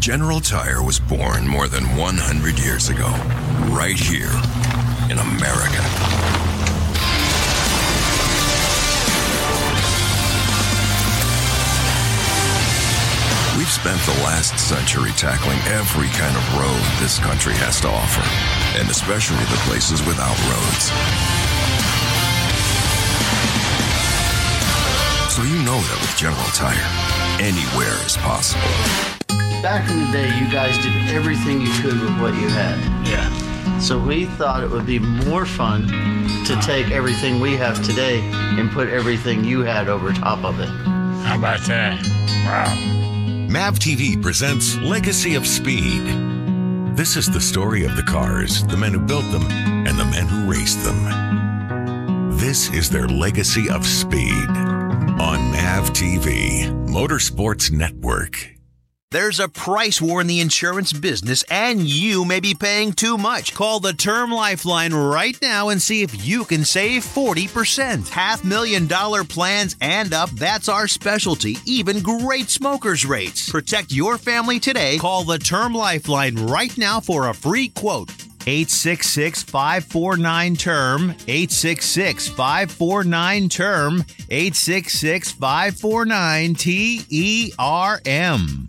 General 0.00 0.40
Tire 0.40 0.82
was 0.82 0.98
born 0.98 1.46
more 1.46 1.68
than 1.68 1.84
100 1.94 2.58
years 2.58 2.88
ago, 2.88 3.12
right 3.68 4.00
here 4.00 4.32
in 5.12 5.18
America. 5.20 5.84
We've 13.60 13.68
spent 13.68 14.00
the 14.08 14.16
last 14.24 14.56
century 14.58 15.12
tackling 15.18 15.58
every 15.68 16.08
kind 16.16 16.34
of 16.34 16.44
road 16.56 16.80
this 16.98 17.18
country 17.18 17.52
has 17.60 17.78
to 17.82 17.88
offer, 17.88 18.24
and 18.80 18.88
especially 18.88 19.44
the 19.52 19.60
places 19.68 20.00
without 20.08 20.32
roads. 20.48 20.88
So 25.28 25.42
you 25.42 25.62
know 25.62 25.76
that 25.76 25.98
with 26.00 26.16
General 26.16 26.48
Tire, 26.56 26.88
anywhere 27.38 28.00
is 28.06 28.16
possible. 28.16 29.20
Back 29.62 29.90
in 29.90 30.00
the 30.00 30.10
day, 30.10 30.38
you 30.38 30.50
guys 30.50 30.78
did 30.78 30.94
everything 31.14 31.60
you 31.60 31.70
could 31.82 32.00
with 32.00 32.18
what 32.18 32.32
you 32.34 32.48
had. 32.48 32.78
Yeah. 33.06 33.78
So 33.78 33.98
we 33.98 34.24
thought 34.24 34.64
it 34.64 34.70
would 34.70 34.86
be 34.86 34.98
more 34.98 35.44
fun 35.44 35.86
to 36.46 36.58
take 36.62 36.90
everything 36.90 37.40
we 37.40 37.56
have 37.56 37.84
today 37.84 38.20
and 38.22 38.70
put 38.70 38.88
everything 38.88 39.44
you 39.44 39.60
had 39.60 39.88
over 39.88 40.14
top 40.14 40.44
of 40.44 40.60
it. 40.60 40.68
How 41.24 41.36
about 41.38 41.60
that? 41.66 42.02
Wow. 42.46 42.74
MAV 43.50 43.78
TV 43.78 44.20
presents 44.22 44.76
Legacy 44.78 45.34
of 45.34 45.46
Speed. 45.46 46.06
This 46.96 47.18
is 47.18 47.30
the 47.30 47.40
story 47.40 47.84
of 47.84 47.96
the 47.96 48.02
cars, 48.02 48.64
the 48.64 48.78
men 48.78 48.94
who 48.94 49.00
built 49.00 49.30
them, 49.30 49.44
and 49.50 49.98
the 49.98 50.06
men 50.06 50.26
who 50.26 50.50
raced 50.50 50.82
them. 50.84 52.36
This 52.38 52.72
is 52.72 52.88
their 52.88 53.08
legacy 53.08 53.68
of 53.68 53.86
speed 53.86 54.48
on 55.20 55.52
MAV 55.52 55.90
TV, 55.90 56.64
Motorsports 56.88 57.70
Network. 57.70 58.59
There's 59.12 59.40
a 59.40 59.48
price 59.48 60.00
war 60.00 60.20
in 60.20 60.28
the 60.28 60.38
insurance 60.38 60.92
business, 60.92 61.42
and 61.50 61.80
you 61.80 62.24
may 62.24 62.38
be 62.38 62.54
paying 62.54 62.92
too 62.92 63.18
much. 63.18 63.52
Call 63.54 63.80
the 63.80 63.92
Term 63.92 64.30
Lifeline 64.30 64.94
right 64.94 65.36
now 65.42 65.70
and 65.70 65.82
see 65.82 66.02
if 66.02 66.24
you 66.24 66.44
can 66.44 66.64
save 66.64 67.02
40%. 67.02 68.08
Half 68.08 68.44
million 68.44 68.86
dollar 68.86 69.24
plans 69.24 69.74
and 69.80 70.14
up, 70.14 70.30
that's 70.30 70.68
our 70.68 70.86
specialty. 70.86 71.56
Even 71.66 72.04
great 72.04 72.50
smokers' 72.50 73.04
rates. 73.04 73.50
Protect 73.50 73.90
your 73.90 74.16
family 74.16 74.60
today. 74.60 74.98
Call 74.98 75.24
the 75.24 75.40
Term 75.40 75.74
Lifeline 75.74 76.36
right 76.46 76.78
now 76.78 77.00
for 77.00 77.30
a 77.30 77.34
free 77.34 77.66
quote. 77.66 78.10
866 78.46 79.42
549 79.42 80.54
term 80.54 81.10
866 81.26 82.28
549 82.28 83.48
term 83.48 84.04
866 84.30 85.32
549 85.32 86.54
T 86.54 87.04
E 87.10 87.52
R 87.58 88.00
M 88.06 88.68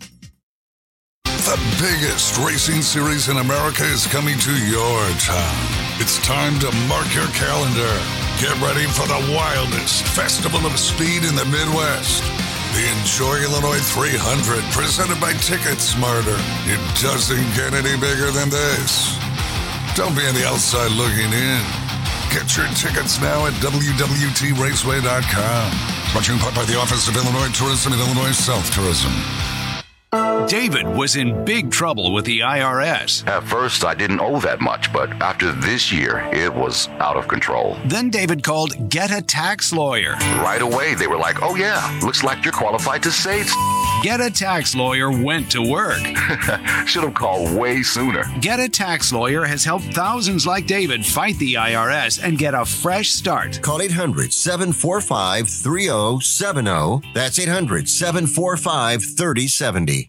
The 1.42 1.58
biggest 1.82 2.38
racing 2.38 2.82
series 2.82 3.26
in 3.26 3.38
America 3.38 3.82
is 3.82 4.06
coming 4.06 4.38
to 4.46 4.54
your 4.70 5.02
town. 5.18 5.58
It's 5.98 6.22
time 6.22 6.54
to 6.62 6.70
mark 6.86 7.10
your 7.18 7.26
calendar. 7.34 7.90
Get 8.38 8.54
ready 8.62 8.86
for 8.86 9.10
the 9.10 9.18
wildest 9.34 10.06
festival 10.14 10.62
of 10.62 10.78
speed 10.78 11.26
in 11.26 11.34
the 11.34 11.42
Midwest. 11.50 12.22
The 12.78 12.86
Enjoy 12.94 13.42
Illinois 13.42 13.82
300, 13.82 14.62
presented 14.70 15.18
by 15.18 15.34
Ticket 15.42 15.82
Smarter. 15.82 16.38
It 16.70 16.78
doesn't 17.02 17.50
get 17.58 17.74
any 17.74 17.98
bigger 17.98 18.30
than 18.30 18.46
this. 18.46 19.18
Don't 19.98 20.14
be 20.14 20.22
on 20.22 20.38
the 20.38 20.46
outside 20.46 20.94
looking 20.94 21.34
in. 21.34 21.62
Get 22.30 22.54
your 22.54 22.70
tickets 22.78 23.18
now 23.18 23.50
at 23.50 23.54
WWTRaceway.com. 23.58 25.66
Brought 26.14 26.22
to 26.22 26.30
you 26.30 26.38
in 26.38 26.40
part 26.40 26.54
by 26.54 26.62
the 26.70 26.78
Office 26.78 27.10
of 27.10 27.18
Illinois 27.18 27.50
Tourism 27.50 27.90
and 27.90 28.00
Illinois 28.00 28.30
South 28.30 28.70
Tourism. 28.70 29.10
David 30.46 30.86
was 30.86 31.16
in 31.16 31.44
big 31.46 31.70
trouble 31.70 32.12
with 32.12 32.26
the 32.26 32.40
IRS. 32.40 33.26
At 33.26 33.44
first, 33.44 33.84
I 33.84 33.94
didn't 33.94 34.20
owe 34.20 34.40
that 34.40 34.60
much, 34.60 34.92
but 34.92 35.10
after 35.22 35.52
this 35.52 35.90
year, 35.90 36.28
it 36.32 36.52
was 36.52 36.88
out 37.00 37.16
of 37.16 37.28
control. 37.28 37.78
Then 37.86 38.10
David 38.10 38.42
called 38.42 38.90
Get 38.90 39.10
a 39.10 39.22
Tax 39.22 39.72
Lawyer. 39.72 40.12
Right 40.42 40.60
away, 40.60 40.94
they 40.94 41.06
were 41.06 41.16
like, 41.16 41.40
oh, 41.40 41.54
yeah, 41.56 41.98
looks 42.02 42.22
like 42.22 42.44
you're 42.44 42.52
qualified 42.52 43.02
to 43.04 43.10
save. 43.10 43.50
Get 44.02 44.20
a 44.20 44.30
Tax 44.30 44.74
Lawyer 44.74 45.10
went 45.10 45.50
to 45.52 45.62
work. 45.62 46.00
Should 46.86 47.04
have 47.04 47.14
called 47.14 47.56
way 47.56 47.82
sooner. 47.82 48.24
Get 48.40 48.60
a 48.60 48.68
Tax 48.68 49.12
Lawyer 49.12 49.44
has 49.44 49.64
helped 49.64 49.94
thousands 49.94 50.44
like 50.44 50.66
David 50.66 51.06
fight 51.06 51.38
the 51.38 51.54
IRS 51.54 52.22
and 52.22 52.36
get 52.36 52.52
a 52.52 52.64
fresh 52.64 53.10
start. 53.10 53.62
Call 53.62 53.80
800 53.80 54.32
745 54.32 55.48
3070. 55.48 57.12
That's 57.14 57.38
800 57.38 57.88
745 57.88 59.02
3070. 59.16 60.01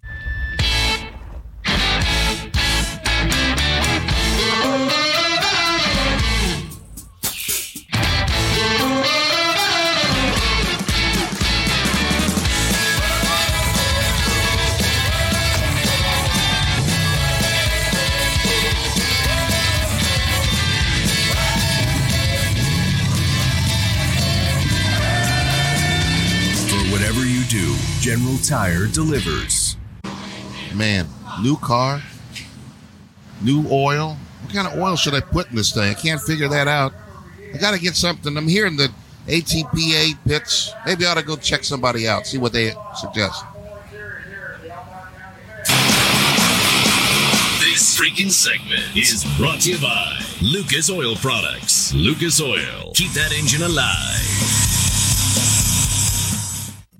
General 28.13 28.37
Tire 28.37 28.85
delivers. 28.85 29.75
Man, 30.75 31.07
new 31.41 31.57
car, 31.57 31.99
new 33.41 33.65
oil. 33.71 34.17
What 34.43 34.53
kind 34.53 34.67
of 34.67 34.79
oil 34.79 34.95
should 34.95 35.15
I 35.15 35.19
put 35.19 35.49
in 35.49 35.55
this 35.55 35.73
thing? 35.73 35.89
I 35.89 35.95
can't 35.95 36.21
figure 36.21 36.47
that 36.47 36.67
out. 36.67 36.93
I 37.55 37.57
got 37.57 37.73
to 37.73 37.79
get 37.79 37.95
something. 37.95 38.37
I'm 38.37 38.47
hearing 38.47 38.77
the 38.77 38.91
ATPA 39.25 40.15
pits. 40.27 40.71
Maybe 40.85 41.07
I 41.07 41.11
ought 41.11 41.17
to 41.17 41.23
go 41.23 41.35
check 41.37 41.63
somebody 41.63 42.07
out, 42.07 42.27
see 42.27 42.37
what 42.37 42.53
they 42.53 42.75
suggest. 42.95 43.45
This 47.61 47.97
freaking 47.97 48.29
segment 48.29 48.95
is 48.95 49.25
brought 49.39 49.61
to 49.61 49.71
you 49.71 49.81
by 49.81 50.19
Lucas 50.39 50.91
Oil 50.91 51.15
Products. 51.15 51.91
Lucas 51.95 52.39
Oil. 52.39 52.91
Keep 52.93 53.13
that 53.13 53.31
engine 53.31 53.63
alive. 53.63 54.62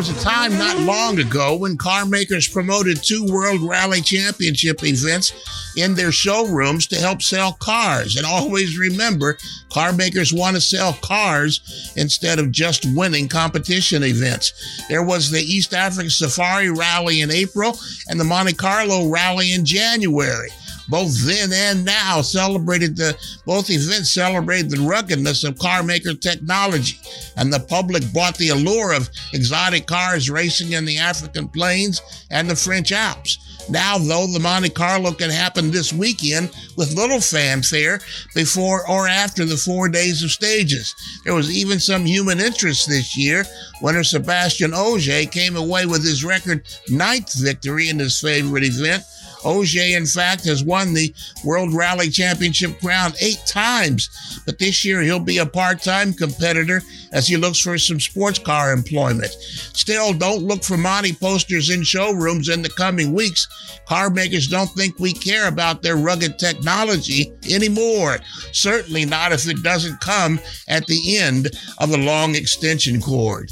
Was 0.00 0.08
a 0.08 0.24
time 0.24 0.56
not 0.56 0.78
long 0.78 1.18
ago 1.18 1.54
when 1.54 1.76
car 1.76 2.06
makers 2.06 2.48
promoted 2.48 3.02
two 3.02 3.22
World 3.26 3.60
Rally 3.60 4.00
Championship 4.00 4.82
events 4.82 5.34
in 5.76 5.94
their 5.94 6.10
showrooms 6.10 6.86
to 6.86 6.96
help 6.96 7.20
sell 7.20 7.52
cars. 7.52 8.16
And 8.16 8.24
always 8.24 8.78
remember, 8.78 9.36
car 9.68 9.92
makers 9.92 10.32
want 10.32 10.56
to 10.56 10.60
sell 10.62 10.94
cars 11.02 11.92
instead 11.96 12.38
of 12.38 12.50
just 12.50 12.86
winning 12.96 13.28
competition 13.28 14.02
events. 14.02 14.86
There 14.88 15.02
was 15.02 15.30
the 15.30 15.42
East 15.42 15.74
African 15.74 16.08
Safari 16.08 16.70
Rally 16.70 17.20
in 17.20 17.30
April 17.30 17.78
and 18.08 18.18
the 18.18 18.24
Monte 18.24 18.54
Carlo 18.54 19.10
Rally 19.10 19.52
in 19.52 19.66
January 19.66 20.48
both 20.90 21.24
then 21.24 21.52
and 21.52 21.84
now 21.84 22.20
celebrated 22.20 22.96
the 22.96 23.16
both 23.46 23.70
events 23.70 24.10
celebrated 24.10 24.70
the 24.70 24.80
ruggedness 24.80 25.44
of 25.44 25.58
car 25.58 25.82
maker 25.82 26.14
technology. 26.14 26.98
And 27.36 27.52
the 27.52 27.60
public 27.60 28.02
bought 28.12 28.36
the 28.36 28.48
allure 28.48 28.92
of 28.92 29.08
exotic 29.32 29.86
cars 29.86 30.28
racing 30.28 30.72
in 30.72 30.84
the 30.84 30.98
african 30.98 31.48
plains 31.48 32.02
and 32.30 32.50
the 32.50 32.56
french 32.56 32.92
alps. 32.92 33.38
Now 33.68 33.98
though 33.98 34.26
the 34.26 34.40
monte 34.40 34.70
carlo 34.70 35.12
can 35.12 35.30
happen 35.30 35.70
this 35.70 35.92
weekend 35.92 36.50
with 36.76 36.96
little 36.96 37.20
fanfare 37.20 38.00
before 38.34 38.88
or 38.90 39.06
after 39.06 39.44
the 39.44 39.56
four 39.56 39.88
days 39.88 40.22
of 40.24 40.30
stages. 40.30 40.94
There 41.24 41.34
was 41.34 41.50
even 41.50 41.78
some 41.78 42.04
human 42.04 42.40
interest 42.40 42.88
this 42.88 43.16
year. 43.16 43.44
Winner 43.80 44.02
sebastien 44.02 44.72
ogier 44.74 45.26
came 45.26 45.56
away 45.56 45.86
with 45.86 46.04
his 46.04 46.24
record 46.24 46.66
ninth 46.88 47.32
victory 47.34 47.88
in 47.88 47.98
his 47.98 48.18
favorite 48.20 48.64
event 48.64 49.04
Ogier, 49.44 49.96
in 49.96 50.06
fact, 50.06 50.44
has 50.44 50.64
won 50.64 50.92
the 50.92 51.14
World 51.44 51.72
Rally 51.74 52.10
Championship 52.10 52.80
crown 52.80 53.12
eight 53.20 53.40
times, 53.46 54.08
but 54.46 54.58
this 54.58 54.84
year 54.84 55.00
he'll 55.00 55.18
be 55.18 55.38
a 55.38 55.46
part 55.46 55.82
time 55.82 56.12
competitor 56.12 56.82
as 57.12 57.26
he 57.26 57.36
looks 57.36 57.60
for 57.60 57.78
some 57.78 58.00
sports 58.00 58.38
car 58.38 58.72
employment. 58.72 59.30
Still, 59.30 60.12
don't 60.12 60.42
look 60.42 60.62
for 60.62 60.76
Monte 60.76 61.14
posters 61.14 61.70
in 61.70 61.82
showrooms 61.82 62.48
in 62.48 62.62
the 62.62 62.70
coming 62.70 63.12
weeks. 63.12 63.48
Car 63.86 64.10
makers 64.10 64.46
don't 64.46 64.70
think 64.70 64.98
we 64.98 65.12
care 65.12 65.48
about 65.48 65.82
their 65.82 65.96
rugged 65.96 66.38
technology 66.38 67.32
anymore. 67.50 68.18
Certainly 68.52 69.06
not 69.06 69.32
if 69.32 69.48
it 69.48 69.62
doesn't 69.62 70.00
come 70.00 70.38
at 70.68 70.86
the 70.86 71.18
end 71.18 71.50
of 71.78 71.90
a 71.92 71.96
long 71.96 72.34
extension 72.34 73.00
cord. 73.00 73.50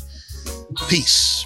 Peace. 0.89 1.45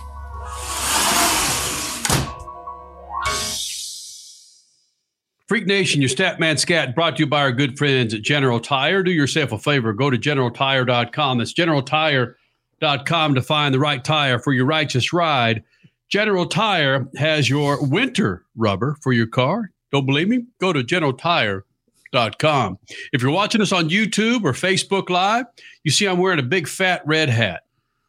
Freak 5.52 5.66
Nation, 5.66 6.00
your 6.00 6.08
stat 6.08 6.40
man 6.40 6.56
Scat 6.56 6.94
brought 6.94 7.16
to 7.16 7.24
you 7.24 7.26
by 7.26 7.42
our 7.42 7.52
good 7.52 7.76
friends 7.76 8.14
at 8.14 8.22
General 8.22 8.58
Tire. 8.58 9.02
Do 9.02 9.10
yourself 9.10 9.52
a 9.52 9.58
favor, 9.58 9.92
go 9.92 10.08
to 10.08 10.16
generaltire.com. 10.16 11.36
That's 11.36 11.52
generaltire.com 11.52 13.34
to 13.34 13.42
find 13.42 13.74
the 13.74 13.78
right 13.78 14.02
tire 14.02 14.38
for 14.38 14.54
your 14.54 14.64
righteous 14.64 15.12
ride. 15.12 15.62
General 16.08 16.46
Tire 16.46 17.06
has 17.18 17.50
your 17.50 17.86
winter 17.86 18.46
rubber 18.56 18.96
for 19.02 19.12
your 19.12 19.26
car. 19.26 19.70
Don't 19.90 20.06
believe 20.06 20.28
me? 20.28 20.46
Go 20.58 20.72
to 20.72 20.82
generaltire.com. 20.82 22.78
If 23.12 23.20
you're 23.20 23.30
watching 23.30 23.60
us 23.60 23.72
on 23.72 23.90
YouTube 23.90 24.44
or 24.44 24.54
Facebook 24.54 25.10
Live, 25.10 25.44
you 25.84 25.90
see 25.90 26.06
I'm 26.06 26.16
wearing 26.16 26.38
a 26.38 26.42
big 26.42 26.66
fat 26.66 27.02
red 27.04 27.28
hat. 27.28 27.64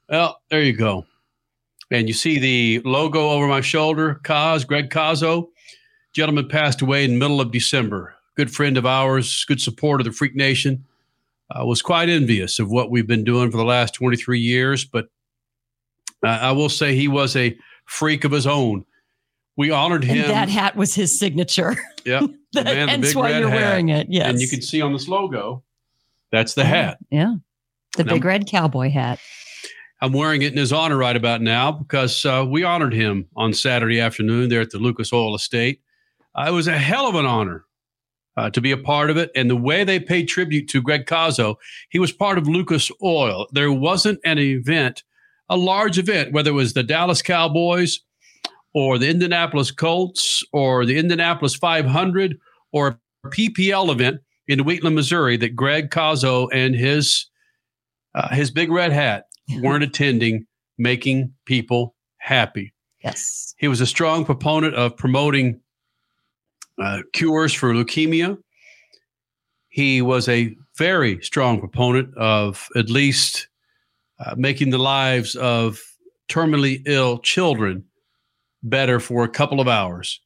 Well, 0.07 0.39
there 0.49 0.63
you 0.63 0.71
go. 0.71 1.05
And 1.91 2.07
you 2.07 2.13
see 2.13 2.39
the 2.39 2.79
logo 2.89 3.31
over 3.31 3.49
my 3.49 3.59
shoulder, 3.59 4.21
Kaz, 4.23 4.65
Greg 4.65 4.89
Cazo 4.89 5.49
gentleman 6.14 6.48
passed 6.48 6.81
away 6.81 7.03
in 7.03 7.11
the 7.11 7.19
middle 7.19 7.41
of 7.41 7.52
December. 7.52 8.15
Good 8.35 8.53
friend 8.53 8.77
of 8.77 8.85
ours, 8.85 9.45
good 9.45 9.61
supporter 9.61 10.02
of 10.02 10.06
the 10.06 10.11
Freak 10.11 10.35
Nation. 10.35 10.85
I 11.52 11.64
was 11.64 11.81
quite 11.81 12.10
envious 12.10 12.60
of 12.60 12.72
what 12.72 12.90
we've 12.90 13.06
been 13.07 13.23
doing 13.23 13.52
for 13.52 13.57
the 13.57 13.65
last 13.65 13.94
23 13.94 14.40
years, 14.40 14.85
but 14.85 15.07
uh, 16.23 16.30
I 16.30 16.52
will 16.52 16.69
say 16.69 16.95
he 16.95 17.07
was 17.07 17.35
a 17.35 17.56
freak 17.85 18.23
of 18.23 18.31
his 18.31 18.48
own. 18.48 18.85
We 19.56 19.69
honored 19.69 20.03
him. 20.03 20.23
And 20.23 20.31
that 20.31 20.49
hat 20.49 20.76
was 20.76 20.95
his 20.95 21.18
signature. 21.18 21.76
Yep. 22.06 22.31
The 22.52 22.64
man, 22.65 22.88
Hence 22.88 23.15
why 23.15 23.40
you're 23.40 23.49
hat. 23.49 23.56
wearing 23.61 23.90
it. 23.90 24.07
Yes. 24.11 24.30
And 24.30 24.40
you 24.40 24.48
can 24.48 24.61
see 24.61 24.80
on 24.80 24.94
this 24.94 25.07
logo, 25.07 25.64
that's 26.31 26.53
the 26.53 26.65
hat. 26.65 26.99
Yeah. 27.10 27.35
The 27.98 28.03
big 28.03 28.23
red 28.23 28.45
cowboy 28.45 28.91
hat. 28.91 29.19
I'm 30.02 30.11
wearing 30.11 30.44
it 30.44 30.52
in 30.52 30.57
his 30.57 30.72
honor 30.72 30.98
right 30.98 31.15
about 31.15 31.41
now 31.41 31.72
because 31.72 32.26
uh, 32.26 32.45
we 32.48 32.64
honored 32.64 32.94
him 32.94 33.27
on 33.35 33.53
Saturday 33.53 33.99
afternoon 34.02 34.49
there 34.49 34.61
at 34.61 34.69
the 34.69 34.77
Lucas 34.77 35.14
Oil 35.14 35.34
Estate. 35.34 35.81
Uh, 36.35 36.45
it 36.47 36.51
was 36.51 36.68
a 36.68 36.77
hell 36.77 37.07
of 37.07 37.15
an 37.15 37.26
honor 37.26 37.65
uh, 38.38 38.49
to 38.49 38.61
be 38.61 38.72
a 38.72 38.77
part 38.77 39.10
of 39.10 39.18
it. 39.18 39.31
And 39.35 39.49
the 39.49 39.55
way 39.55 39.84
they 39.84 39.99
paid 39.99 40.27
tribute 40.27 40.68
to 40.69 40.81
Greg 40.81 41.05
Cazo, 41.05 41.55
he 41.89 41.99
was 41.99 42.11
part 42.11 42.38
of 42.38 42.47
Lucas 42.47 42.91
Oil. 43.03 43.47
There 43.51 43.72
wasn't 43.72 44.19
an 44.26 44.39
event, 44.39 45.03
a 45.49 45.57
large 45.57 45.97
event, 45.97 46.34
whether 46.34 46.49
it 46.49 46.53
was 46.53 46.73
the 46.73 46.84
Dallas 46.84 47.22
Cowboys 47.22 47.99
or 48.73 48.97
the 48.97 49.10
Indianapolis 49.10 49.72
Colts 49.72 50.43
or 50.51 50.85
the 50.85 50.97
Indianapolis 50.97 51.55
500 51.55 52.38
or 52.72 52.88
a 52.88 53.30
PPL 53.30 53.91
event 53.91 54.22
in 54.47 54.65
Wheatland, 54.65 54.95
Missouri, 54.95 55.38
that 55.38 55.55
Greg 55.55 55.89
Cazo 55.89 56.49
and 56.51 56.76
his 56.76 57.27
uh, 58.15 58.30
his 58.30 58.51
big 58.51 58.72
red 58.72 58.91
hat 58.91 59.26
weren't 59.61 59.84
attending, 59.84 60.45
making 60.77 61.34
people 61.45 61.95
happy. 62.18 62.73
Yes, 63.03 63.55
he 63.57 63.68
was 63.68 63.81
a 63.81 63.88
strong 63.88 64.23
proponent 64.23 64.76
of 64.76 64.95
promoting 64.95 65.60
uh, 66.81 67.01
cures 67.13 67.53
for 67.53 67.73
leukemia. 67.73 68.37
He 69.69 70.01
was 70.01 70.27
a 70.29 70.55
very 70.77 71.21
strong 71.21 71.59
proponent 71.59 72.15
of 72.17 72.67
at 72.75 72.89
least 72.89 73.47
uh, 74.19 74.35
making 74.37 74.69
the 74.69 74.77
lives 74.77 75.35
of 75.35 75.79
terminally 76.29 76.81
ill 76.85 77.19
children 77.19 77.83
better 78.61 78.99
for 78.99 79.23
a 79.23 79.29
couple 79.29 79.59
of 79.59 79.67
hours. 79.67 80.21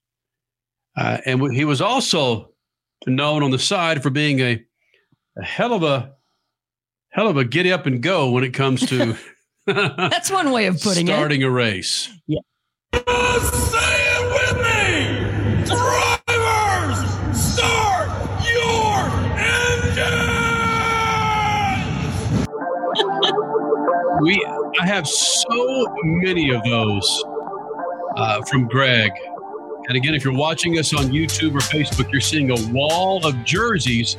Uh, 0.95 1.19
and 1.25 1.53
he 1.53 1.65
was 1.65 1.81
also 1.81 2.49
known 3.05 3.43
on 3.43 3.51
the 3.51 3.59
side 3.59 4.01
for 4.01 4.09
being 4.09 4.39
a, 4.39 4.63
a 5.37 5.43
hell 5.43 5.73
of 5.73 5.83
a 5.83 6.13
hell 7.09 7.27
of 7.27 7.37
a 7.37 7.45
get 7.45 7.65
up 7.67 7.85
and 7.85 8.01
go 8.01 8.31
when 8.31 8.43
it 8.43 8.53
comes 8.53 8.85
to 8.85 9.15
that's 9.65 10.31
one 10.31 10.51
way 10.51 10.67
of 10.67 10.75
putting 10.75 11.07
starting 11.07 11.07
it 11.07 11.11
starting 11.11 11.43
a 11.43 11.51
race. 11.51 12.09
Yeah. 12.25 12.39
We 24.21 24.45
I 24.79 24.85
have 24.85 25.07
so 25.07 25.95
many 26.03 26.51
of 26.53 26.63
those 26.63 27.23
uh, 28.15 28.41
from 28.43 28.67
Greg. 28.67 29.11
And 29.87 29.95
again, 29.95 30.15
if 30.15 30.23
you're 30.23 30.35
watching 30.35 30.77
us 30.79 30.93
on 30.93 31.05
YouTube 31.05 31.55
or 31.55 31.59
Facebook, 31.59 32.11
you're 32.11 32.21
seeing 32.21 32.51
a 32.51 32.73
wall 32.73 33.25
of 33.25 33.35
jerseys 33.45 34.15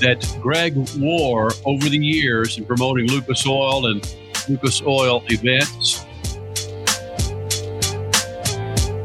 that 0.00 0.26
Greg 0.40 0.74
wore 0.98 1.50
over 1.64 1.88
the 1.88 1.98
years 1.98 2.58
in 2.58 2.64
promoting 2.64 3.06
Lucas 3.08 3.46
Oil 3.46 3.86
and 3.86 4.16
Lucas 4.48 4.82
Oil 4.82 5.22
events. 5.26 6.04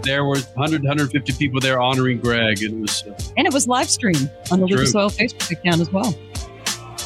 There 0.04 0.26
were 0.26 0.38
100, 0.56 0.82
150 0.82 1.34
people 1.34 1.60
there 1.60 1.80
honoring 1.80 2.20
Greg, 2.20 2.64
and 2.64 2.74
it 2.74 2.82
was 2.82 3.04
uh, 3.08 3.14
and 3.38 3.46
it 3.46 3.54
was 3.54 3.68
live 3.68 3.90
streamed 3.90 4.32
on 4.50 4.60
the 4.60 4.66
Lucas 4.66 4.96
Oil 4.96 5.10
Facebook 5.10 5.52
account 5.52 5.82
as 5.82 5.92
well, 5.92 6.16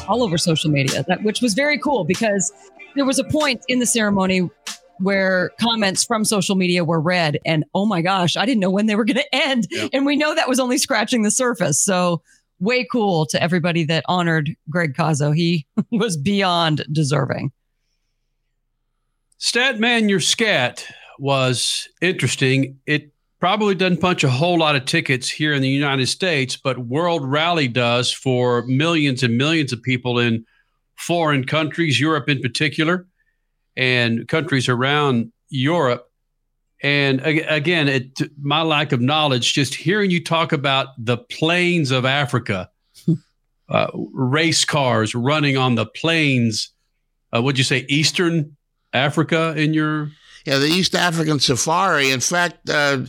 all 0.08 0.22
over 0.22 0.38
social 0.38 0.70
media. 0.70 1.02
That 1.04 1.22
which 1.22 1.40
was 1.40 1.54
very 1.54 1.78
cool 1.78 2.04
because 2.04 2.52
there 2.96 3.04
was 3.04 3.18
a 3.18 3.24
point 3.24 3.62
in 3.68 3.78
the 3.78 3.86
ceremony 3.86 4.50
where 4.98 5.50
comments 5.60 6.02
from 6.02 6.24
social 6.24 6.56
media 6.56 6.82
were 6.82 7.00
read 7.00 7.38
and 7.44 7.64
oh 7.74 7.84
my 7.84 8.00
gosh 8.00 8.36
i 8.36 8.46
didn't 8.46 8.60
know 8.60 8.70
when 8.70 8.86
they 8.86 8.96
were 8.96 9.04
going 9.04 9.16
to 9.16 9.34
end 9.34 9.68
and 9.92 10.06
we 10.06 10.16
know 10.16 10.34
that 10.34 10.48
was 10.48 10.58
only 10.58 10.78
scratching 10.78 11.22
the 11.22 11.30
surface. 11.30 11.80
So 11.80 12.22
way 12.58 12.86
cool 12.90 13.26
to 13.26 13.42
everybody 13.42 13.84
that 13.84 14.04
honored 14.08 14.56
greg 14.70 14.94
cazo 14.94 15.36
he 15.36 15.66
was 15.92 16.16
beyond 16.16 16.84
deserving. 16.90 17.52
Statman 19.38 20.08
your 20.08 20.20
scat 20.20 20.86
was 21.18 21.88
interesting. 22.00 22.78
It 22.86 23.12
probably 23.38 23.74
doesn't 23.74 24.00
punch 24.00 24.24
a 24.24 24.30
whole 24.30 24.58
lot 24.58 24.76
of 24.76 24.86
tickets 24.86 25.28
here 25.28 25.52
in 25.52 25.60
the 25.60 25.68
united 25.68 26.06
states 26.06 26.56
but 26.56 26.78
world 26.78 27.22
rally 27.22 27.68
does 27.68 28.10
for 28.10 28.62
millions 28.62 29.22
and 29.22 29.36
millions 29.36 29.74
of 29.74 29.82
people 29.82 30.18
in 30.18 30.42
foreign 30.96 31.44
countries, 31.44 32.00
Europe 32.00 32.28
in 32.28 32.40
particular, 32.40 33.06
and 33.76 34.26
countries 34.28 34.68
around 34.68 35.32
Europe. 35.48 36.10
And 36.82 37.20
again, 37.20 37.88
it 37.88 38.20
my 38.40 38.62
lack 38.62 38.92
of 38.92 39.00
knowledge, 39.00 39.54
just 39.54 39.74
hearing 39.74 40.10
you 40.10 40.22
talk 40.22 40.52
about 40.52 40.88
the 40.98 41.16
plains 41.16 41.90
of 41.90 42.04
Africa, 42.04 42.70
uh, 43.68 43.86
race 44.12 44.64
cars 44.64 45.14
running 45.14 45.56
on 45.56 45.74
the 45.74 45.86
plains. 45.86 46.70
Uh, 47.34 47.42
would 47.42 47.56
you 47.56 47.64
say 47.64 47.86
Eastern 47.88 48.56
Africa 48.92 49.54
in 49.56 49.74
your? 49.74 50.10
Yeah, 50.44 50.58
the 50.58 50.66
East 50.66 50.94
African 50.94 51.40
Safari. 51.40 52.10
In 52.10 52.20
fact, 52.20 52.68
uh, 52.68 53.06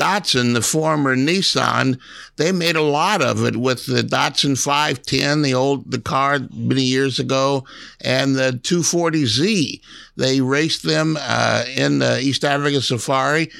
Datsun, 0.00 0.54
the 0.54 0.62
former 0.62 1.14
Nissan, 1.14 2.00
they 2.36 2.52
made 2.52 2.76
a 2.76 2.82
lot 2.82 3.20
of 3.20 3.44
it 3.44 3.56
with 3.56 3.84
the 3.84 4.02
Datsun 4.02 4.58
510, 4.58 5.42
the 5.42 5.52
old 5.52 5.90
the 5.90 6.00
car 6.00 6.38
many 6.54 6.82
years 6.82 7.18
ago, 7.18 7.64
and 8.00 8.34
the 8.34 8.58
240Z. 8.62 9.82
They 10.16 10.40
raced 10.40 10.84
them 10.84 11.18
uh, 11.20 11.64
in 11.76 11.98
the 11.98 12.18
East 12.18 12.44
African 12.44 12.80
Safari, 12.80 13.50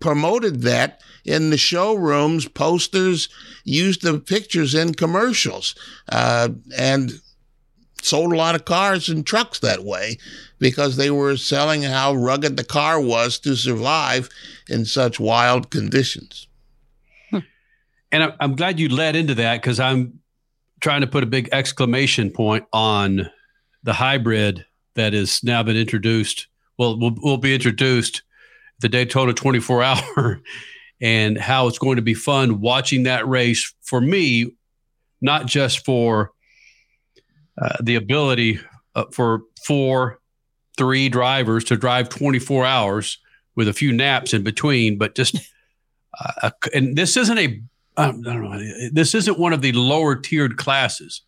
promoted 0.00 0.62
that 0.62 1.00
in 1.24 1.50
the 1.50 1.56
showrooms, 1.56 2.48
posters, 2.48 3.28
used 3.64 4.02
the 4.02 4.18
pictures 4.18 4.74
in 4.74 4.94
commercials, 4.94 5.74
uh, 6.10 6.48
and 6.76 7.20
sold 8.04 8.32
a 8.32 8.36
lot 8.36 8.54
of 8.54 8.64
cars 8.64 9.08
and 9.08 9.26
trucks 9.26 9.58
that 9.60 9.84
way 9.84 10.18
because 10.58 10.96
they 10.96 11.10
were 11.10 11.36
selling 11.36 11.82
how 11.82 12.14
rugged 12.14 12.56
the 12.56 12.64
car 12.64 13.00
was 13.00 13.38
to 13.40 13.56
survive 13.56 14.28
in 14.68 14.84
such 14.84 15.18
wild 15.18 15.70
conditions. 15.70 16.46
And 18.12 18.32
I'm, 18.38 18.54
glad 18.54 18.78
you 18.78 18.88
led 18.88 19.16
into 19.16 19.34
that 19.34 19.60
because 19.60 19.80
I'm 19.80 20.20
trying 20.80 21.00
to 21.00 21.08
put 21.08 21.24
a 21.24 21.26
big 21.26 21.48
exclamation 21.50 22.30
point 22.30 22.64
on 22.72 23.28
the 23.82 23.92
hybrid 23.92 24.64
that 24.94 25.14
has 25.14 25.42
now 25.42 25.64
been 25.64 25.76
introduced. 25.76 26.46
Well, 26.78 26.96
will, 26.96 27.16
will 27.20 27.38
be 27.38 27.52
introduced 27.52 28.22
the 28.78 28.88
Daytona 28.88 29.34
24 29.34 29.82
hour 29.82 30.40
and 31.00 31.36
how 31.36 31.66
it's 31.66 31.78
going 31.78 31.96
to 31.96 32.02
be 32.02 32.14
fun 32.14 32.60
watching 32.60 33.02
that 33.02 33.26
race 33.26 33.74
for 33.82 34.00
me, 34.00 34.52
not 35.20 35.46
just 35.46 35.84
for 35.84 36.30
uh, 37.60 37.76
the 37.82 37.94
ability 37.94 38.60
uh, 38.94 39.04
for 39.12 39.42
four, 39.66 40.20
three 40.76 41.08
drivers 41.08 41.64
to 41.64 41.76
drive 41.76 42.08
24 42.08 42.64
hours 42.64 43.18
with 43.56 43.68
a 43.68 43.72
few 43.72 43.92
naps 43.92 44.34
in 44.34 44.42
between, 44.42 44.98
but 44.98 45.14
just, 45.14 45.36
uh, 46.42 46.50
and 46.72 46.96
this 46.96 47.16
isn't 47.16 47.38
a, 47.38 47.62
um, 47.96 48.22
don't 48.22 48.42
know, 48.42 48.88
this 48.92 49.14
isn't 49.14 49.38
one 49.38 49.52
of 49.52 49.62
the 49.62 49.72
lower 49.72 50.16
tiered 50.16 50.56
classes. 50.56 51.22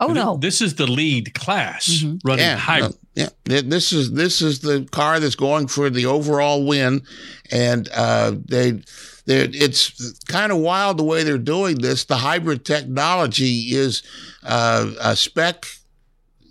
Oh 0.00 0.12
no, 0.12 0.36
this 0.36 0.60
is 0.60 0.74
the 0.74 0.86
lead 0.86 1.34
class 1.34 2.04
running 2.24 2.44
yeah, 2.44 2.56
hybrid. 2.56 2.96
no, 3.16 3.28
yeah. 3.46 3.60
This 3.64 3.92
is 3.92 4.12
this 4.12 4.42
is 4.42 4.58
the 4.58 4.86
car 4.90 5.20
that's 5.20 5.36
going 5.36 5.68
for 5.68 5.88
the 5.88 6.06
overall 6.06 6.66
win, 6.66 7.02
and 7.50 7.88
uh, 7.94 8.32
they. 8.44 8.82
They're, 9.26 9.48
it's 9.50 10.18
kind 10.28 10.52
of 10.52 10.58
wild 10.58 10.98
the 10.98 11.04
way 11.04 11.22
they're 11.22 11.38
doing 11.38 11.78
this. 11.78 12.04
The 12.04 12.16
hybrid 12.16 12.64
technology 12.64 13.74
is 13.74 14.02
uh, 14.42 14.90
a 15.00 15.16
spec 15.16 15.66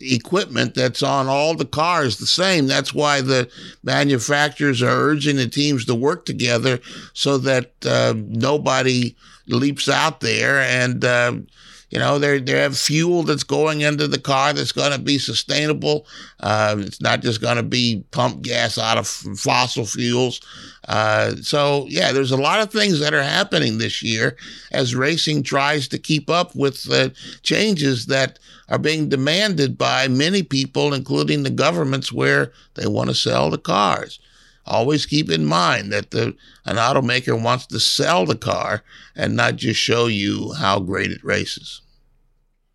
equipment 0.01 0.75
that's 0.75 1.03
on 1.03 1.27
all 1.27 1.55
the 1.55 1.65
cars 1.65 2.17
the 2.17 2.25
same. 2.25 2.67
That's 2.67 2.93
why 2.93 3.21
the 3.21 3.49
manufacturers 3.83 4.81
are 4.81 4.87
urging 4.89 5.37
the 5.37 5.47
teams 5.47 5.85
to 5.85 5.95
work 5.95 6.25
together 6.25 6.79
so 7.13 7.37
that 7.39 7.71
uh, 7.85 8.13
nobody 8.17 9.15
leaps 9.47 9.87
out 9.89 10.19
there 10.19 10.59
and. 10.59 11.05
You 11.93 11.99
know, 11.99 12.17
they 12.17 12.39
they 12.39 12.53
have 12.53 12.75
fuel 12.75 13.21
that's 13.21 13.43
going 13.43 13.81
into 13.81 14.07
the 14.07 14.19
car 14.19 14.51
that's 14.51 14.71
going 14.71 14.93
to 14.93 14.97
be 14.97 15.19
sustainable. 15.19 16.07
Uh, 16.39 16.77
it's 16.79 16.99
not 16.99 17.21
just 17.21 17.39
going 17.39 17.57
to 17.57 17.63
be 17.63 18.03
pump 18.09 18.41
gas 18.41 18.79
out 18.79 18.97
of 18.97 19.07
fossil 19.07 19.85
fuels. 19.85 20.41
Uh, 20.87 21.35
so 21.35 21.85
yeah, 21.87 22.11
there's 22.11 22.31
a 22.31 22.35
lot 22.37 22.61
of 22.61 22.71
things 22.71 22.99
that 22.99 23.13
are 23.13 23.21
happening 23.21 23.77
this 23.77 24.01
year 24.01 24.35
as 24.71 24.95
racing 24.95 25.43
tries 25.43 25.87
to 25.89 25.99
keep 25.99 26.31
up 26.31 26.55
with 26.55 26.81
the 26.85 27.13
changes 27.43 28.07
that 28.07 28.39
are 28.69 28.79
being 28.79 29.07
demanded 29.07 29.77
by 29.77 30.07
many 30.07 30.41
people, 30.41 30.95
including 30.95 31.43
the 31.43 31.51
governments 31.51 32.11
where 32.11 32.51
they 32.73 32.87
want 32.87 33.09
to 33.09 33.15
sell 33.15 33.51
the 33.51 33.59
cars. 33.59 34.17
Always 34.65 35.05
keep 35.05 35.29
in 35.29 35.45
mind 35.45 35.93
that 35.93 36.09
the 36.09 36.35
an 36.65 36.77
automaker 36.77 37.39
wants 37.39 37.67
to 37.67 37.79
sell 37.79 38.25
the 38.25 38.35
car 38.35 38.81
and 39.15 39.35
not 39.35 39.57
just 39.57 39.79
show 39.79 40.07
you 40.07 40.53
how 40.53 40.79
great 40.79 41.11
it 41.11 41.23
races. 41.23 41.81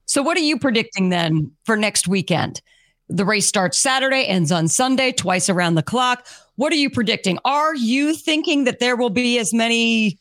So, 0.09 0.23
what 0.23 0.37
are 0.39 0.41
you 0.41 0.59
predicting 0.59 1.11
then 1.11 1.53
for 1.65 1.77
next 1.77 2.09
weekend? 2.09 2.63
The 3.11 3.27
race 3.27 3.47
starts 3.47 3.79
Saturday, 3.79 4.25
ends 4.25 4.51
on 4.51 4.67
Sunday, 4.67 5.13
twice 5.13 5.49
around 5.49 5.75
the 5.75 5.83
clock. 5.83 6.27
What 6.57 6.73
are 6.73 6.77
you 6.77 6.91
predicting? 6.91 7.39
Are 7.45 7.75
you 7.75 8.15
thinking 8.15 8.65
that 8.65 8.81
there 8.81 8.97
will 8.97 9.11
be 9.11 9.39
as 9.39 9.53
many 9.55 10.19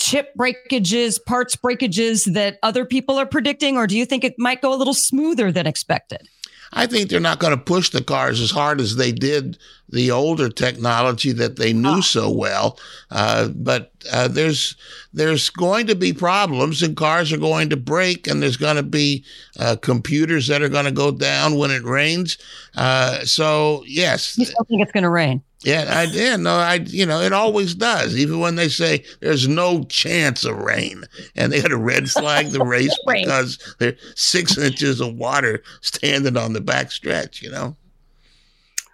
chip 0.00 0.34
breakages, 0.34 1.18
parts 1.18 1.56
breakages 1.56 2.24
that 2.24 2.58
other 2.62 2.84
people 2.84 3.18
are 3.18 3.26
predicting, 3.26 3.76
or 3.76 3.86
do 3.86 3.96
you 3.96 4.04
think 4.04 4.24
it 4.24 4.34
might 4.38 4.62
go 4.62 4.74
a 4.74 4.76
little 4.76 4.94
smoother 4.94 5.52
than 5.52 5.66
expected? 5.66 6.26
I 6.72 6.86
think 6.86 7.08
they're 7.08 7.20
not 7.20 7.38
going 7.38 7.56
to 7.56 7.62
push 7.62 7.90
the 7.90 8.02
cars 8.02 8.40
as 8.40 8.50
hard 8.50 8.80
as 8.80 8.96
they 8.96 9.12
did 9.12 9.58
the 9.90 10.10
older 10.10 10.48
technology 10.48 11.32
that 11.32 11.56
they 11.56 11.72
knew 11.72 12.00
so 12.00 12.30
well. 12.30 12.78
Uh, 13.10 13.48
but 13.48 13.92
uh, 14.10 14.26
there's 14.28 14.74
there's 15.12 15.50
going 15.50 15.86
to 15.88 15.94
be 15.94 16.12
problems, 16.12 16.82
and 16.82 16.96
cars 16.96 17.32
are 17.32 17.38
going 17.38 17.68
to 17.70 17.76
break, 17.76 18.26
and 18.26 18.42
there's 18.42 18.56
going 18.56 18.76
to 18.76 18.82
be 18.82 19.24
uh, 19.58 19.76
computers 19.82 20.46
that 20.48 20.62
are 20.62 20.70
going 20.70 20.86
to 20.86 20.92
go 20.92 21.10
down 21.10 21.56
when 21.56 21.70
it 21.70 21.84
rains. 21.84 22.38
Uh, 22.74 23.22
so 23.24 23.84
yes, 23.86 24.38
You 24.38 24.46
still 24.46 24.64
think 24.64 24.82
it's 24.82 24.92
going 24.92 25.04
to 25.04 25.10
rain? 25.10 25.42
Yeah, 25.64 25.86
I 25.88 26.02
yeah, 26.12 26.36
no, 26.36 26.56
I 26.56 26.74
you 26.86 27.06
know 27.06 27.20
it 27.20 27.32
always 27.32 27.74
does. 27.74 28.16
Even 28.16 28.40
when 28.40 28.56
they 28.56 28.68
say 28.68 29.04
there's 29.20 29.48
no 29.48 29.84
chance 29.84 30.44
of 30.44 30.56
rain, 30.56 31.04
and 31.36 31.52
they 31.52 31.60
had 31.60 31.70
to 31.70 31.76
red 31.76 32.10
flag 32.10 32.48
the 32.50 32.64
race 32.64 32.96
because 33.06 33.76
there's 33.78 33.98
six 34.14 34.58
inches 34.58 35.00
of 35.00 35.14
water 35.14 35.62
standing 35.80 36.36
on 36.36 36.52
the 36.52 36.60
back 36.60 36.90
stretch. 36.90 37.42
You 37.42 37.50
know. 37.50 37.76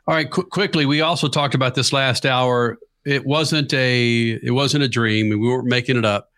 All 0.07 0.15
right, 0.15 0.31
qu- 0.31 0.45
quickly. 0.45 0.87
We 0.87 1.03
also 1.03 1.29
talked 1.29 1.55
about 1.55 1.75
this 1.75 1.93
last 1.93 2.25
hour. 2.25 2.79
It 3.05 3.27
wasn't 3.27 3.73
a 3.73 4.39
it 4.43 4.53
wasn't 4.53 4.85
a 4.85 4.89
dream, 4.89 5.31
and 5.33 5.41
we 5.41 5.49
weren't 5.49 5.69
making 5.69 5.97
it 5.97 6.05
up. 6.05 6.31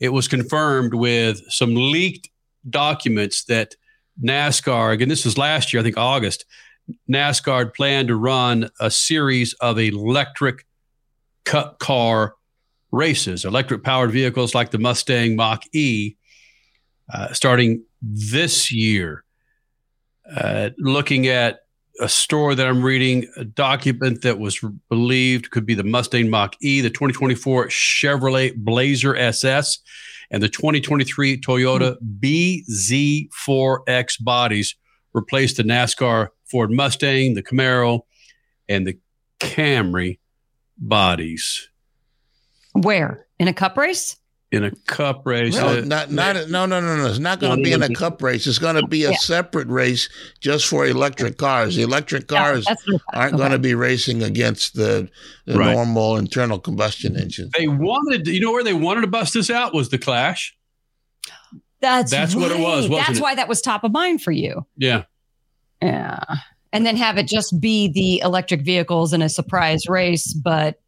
It 0.00 0.10
was 0.10 0.28
confirmed 0.28 0.94
with 0.94 1.40
some 1.50 1.74
leaked 1.74 2.28
documents 2.68 3.44
that 3.44 3.76
NASCAR. 4.22 4.92
Again, 4.92 5.08
this 5.08 5.24
was 5.24 5.38
last 5.38 5.72
year, 5.72 5.80
I 5.80 5.84
think 5.84 5.96
August. 5.96 6.44
NASCAR 7.10 7.74
planned 7.74 8.08
to 8.08 8.16
run 8.16 8.70
a 8.80 8.90
series 8.90 9.54
of 9.54 9.78
electric 9.78 10.66
cut 11.44 11.78
car 11.78 12.34
races, 12.92 13.44
electric 13.44 13.82
powered 13.82 14.10
vehicles 14.10 14.54
like 14.54 14.70
the 14.70 14.78
Mustang 14.78 15.36
Mach 15.36 15.62
E, 15.72 16.16
uh, 17.12 17.32
starting 17.32 17.84
this 18.02 18.72
year. 18.72 19.24
Uh, 20.36 20.70
looking 20.78 21.26
at 21.26 21.60
a 22.00 22.08
story 22.08 22.54
that 22.54 22.66
I'm 22.66 22.82
reading, 22.82 23.26
a 23.36 23.44
document 23.44 24.22
that 24.22 24.38
was 24.38 24.58
believed 24.88 25.50
could 25.50 25.66
be 25.66 25.74
the 25.74 25.84
Mustang 25.84 26.30
Mach 26.30 26.56
E, 26.60 26.80
the 26.80 26.90
2024 26.90 27.68
Chevrolet 27.68 28.56
Blazer 28.56 29.16
SS, 29.16 29.78
and 30.30 30.42
the 30.42 30.48
2023 30.48 31.40
Toyota 31.40 31.96
BZ4X 32.20 34.24
bodies 34.24 34.74
replaced 35.12 35.58
the 35.58 35.62
NASCAR 35.62 36.28
Ford 36.54 36.70
Mustang, 36.70 37.34
the 37.34 37.42
Camaro, 37.42 38.02
and 38.68 38.86
the 38.86 38.96
Camry 39.40 40.20
bodies 40.78 41.68
Where? 42.74 43.26
In 43.40 43.48
a 43.48 43.52
cup 43.52 43.76
race? 43.76 44.16
in 44.52 44.62
a 44.62 44.70
cup 44.86 45.22
race. 45.26 45.56
No, 45.56 45.78
Uh, 45.78 45.80
not 45.80 46.12
not 46.12 46.36
no 46.48 46.64
no 46.64 46.78
no 46.80 46.96
no. 46.96 47.06
It's 47.08 47.18
not 47.18 47.40
going 47.40 47.56
to 47.58 47.62
be 47.64 47.72
in 47.72 47.82
a 47.82 47.88
cup 47.92 48.22
race. 48.22 48.46
It's 48.46 48.58
going 48.60 48.76
to 48.76 48.86
be 48.86 49.02
a 49.02 49.10
Yeah. 49.10 49.16
separate 49.16 49.66
race 49.66 50.08
just 50.40 50.68
for 50.68 50.86
electric 50.86 51.38
cars. 51.38 51.74
The 51.74 51.82
electric 51.82 52.28
cars 52.28 52.64
that's 52.64 52.86
what 52.86 52.94
I 52.94 52.98
thought. 52.98 53.20
aren't 53.20 53.36
going 53.38 53.50
to 53.50 53.56
Okay. 53.56 53.62
be 53.62 53.74
racing 53.74 54.22
against 54.22 54.74
the, 54.76 55.08
the 55.46 55.58
Right. 55.58 55.72
normal 55.74 56.16
internal 56.18 56.60
combustion 56.60 57.16
engine. 57.18 57.50
they 57.58 57.66
wanted, 57.66 58.28
you 58.28 58.38
know, 58.38 58.52
where 58.52 58.62
they 58.62 58.74
wanted 58.74 59.00
to 59.00 59.08
bust 59.08 59.34
this 59.34 59.50
out 59.50 59.74
was 59.74 59.88
the 59.88 59.98
Clash. 59.98 60.56
That's 61.80 62.12
That's 62.12 62.36
what 62.36 62.52
it 62.52 62.60
was, 62.60 62.88
wasn't 62.88 63.08
That's 63.08 63.18
it? 63.18 63.22
why 63.22 63.34
that 63.34 63.48
was 63.48 63.60
top 63.60 63.82
of 63.82 63.90
mind 63.90 64.22
for 64.22 64.30
you. 64.30 64.64
Yeah. 64.76 65.02
Yeah. 65.84 66.18
And 66.72 66.84
then 66.84 66.96
have 66.96 67.18
it 67.18 67.28
just 67.28 67.60
be 67.60 67.88
the 67.88 68.20
electric 68.24 68.62
vehicles 68.62 69.12
in 69.12 69.22
a 69.22 69.28
surprise 69.28 69.86
race, 69.88 70.32
but 70.32 70.80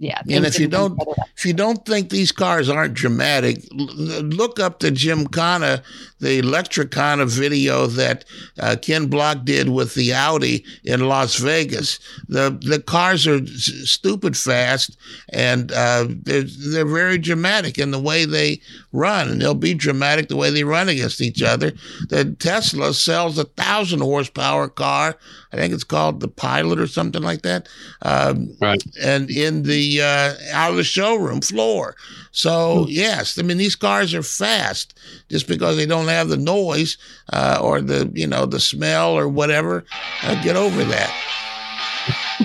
yeah. 0.00 0.22
And 0.30 0.46
if 0.46 0.60
you 0.60 0.68
don't, 0.68 0.96
if 1.36 1.44
you 1.44 1.52
don't 1.52 1.84
think 1.84 2.10
these 2.10 2.30
cars 2.30 2.68
aren't 2.68 2.94
dramatic, 2.94 3.64
look 3.72 4.60
up 4.60 4.78
the 4.78 4.92
Gymkhana, 4.92 5.82
the 6.20 6.40
Electrikhana 6.40 7.28
video 7.28 7.88
that 7.88 8.24
uh, 8.60 8.76
Ken 8.80 9.08
Block 9.08 9.44
did 9.44 9.70
with 9.70 9.94
the 9.94 10.14
Audi 10.14 10.64
in 10.84 11.08
Las 11.08 11.34
Vegas. 11.36 11.98
The 12.28 12.56
the 12.62 12.80
cars 12.80 13.26
are 13.26 13.42
s- 13.42 13.72
stupid 13.90 14.36
fast, 14.36 14.96
and 15.30 15.72
uh, 15.72 16.06
they're 16.08 16.44
they're 16.44 16.86
very 16.86 17.18
dramatic 17.18 17.76
in 17.76 17.90
the 17.90 18.00
way 18.00 18.24
they 18.24 18.60
run, 18.92 19.28
and 19.28 19.40
they'll 19.40 19.54
be 19.54 19.74
dramatic 19.74 20.28
the 20.28 20.36
way 20.36 20.50
they 20.50 20.64
run 20.64 20.88
against 20.88 21.20
each 21.20 21.42
other. 21.42 21.72
The 22.08 22.36
Tesla 22.38 22.94
sells 22.94 23.38
a 23.38 23.44
thousand 23.44 24.00
horsepower 24.00 24.68
car 24.68 25.16
I 25.52 25.56
think 25.56 25.72
it's 25.72 25.84
called 25.84 26.20
the 26.20 26.28
Pilot 26.28 26.78
or 26.78 26.86
something 26.86 27.22
like 27.22 27.42
that. 27.42 27.68
Um, 28.02 28.54
right. 28.60 28.82
And 29.02 29.30
in 29.30 29.62
the 29.62 30.02
uh, 30.02 30.34
out 30.52 30.72
of 30.72 30.76
the 30.76 30.84
showroom 30.84 31.40
floor. 31.40 31.96
So 32.32 32.86
yes, 32.88 33.38
I 33.38 33.42
mean 33.42 33.56
these 33.56 33.76
cars 33.76 34.12
are 34.12 34.22
fast 34.22 34.98
just 35.30 35.48
because 35.48 35.76
they 35.76 35.86
don't 35.86 36.08
have 36.08 36.28
the 36.28 36.36
noise 36.36 36.98
uh, 37.32 37.58
or 37.62 37.80
the 37.80 38.10
you 38.14 38.26
know 38.26 38.44
the 38.44 38.60
smell 38.60 39.16
or 39.16 39.26
whatever. 39.26 39.84
Uh, 40.22 40.42
get 40.42 40.56
over 40.56 40.84
that. 40.84 41.14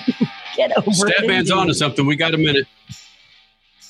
Get 0.56 0.72
over 0.78 0.92
Stat 0.92 1.24
it. 1.24 1.28
man's 1.28 1.50
on 1.50 1.66
to 1.66 1.74
something. 1.74 2.06
We 2.06 2.16
got 2.16 2.36
a 2.36 2.38
minute. 2.38 2.68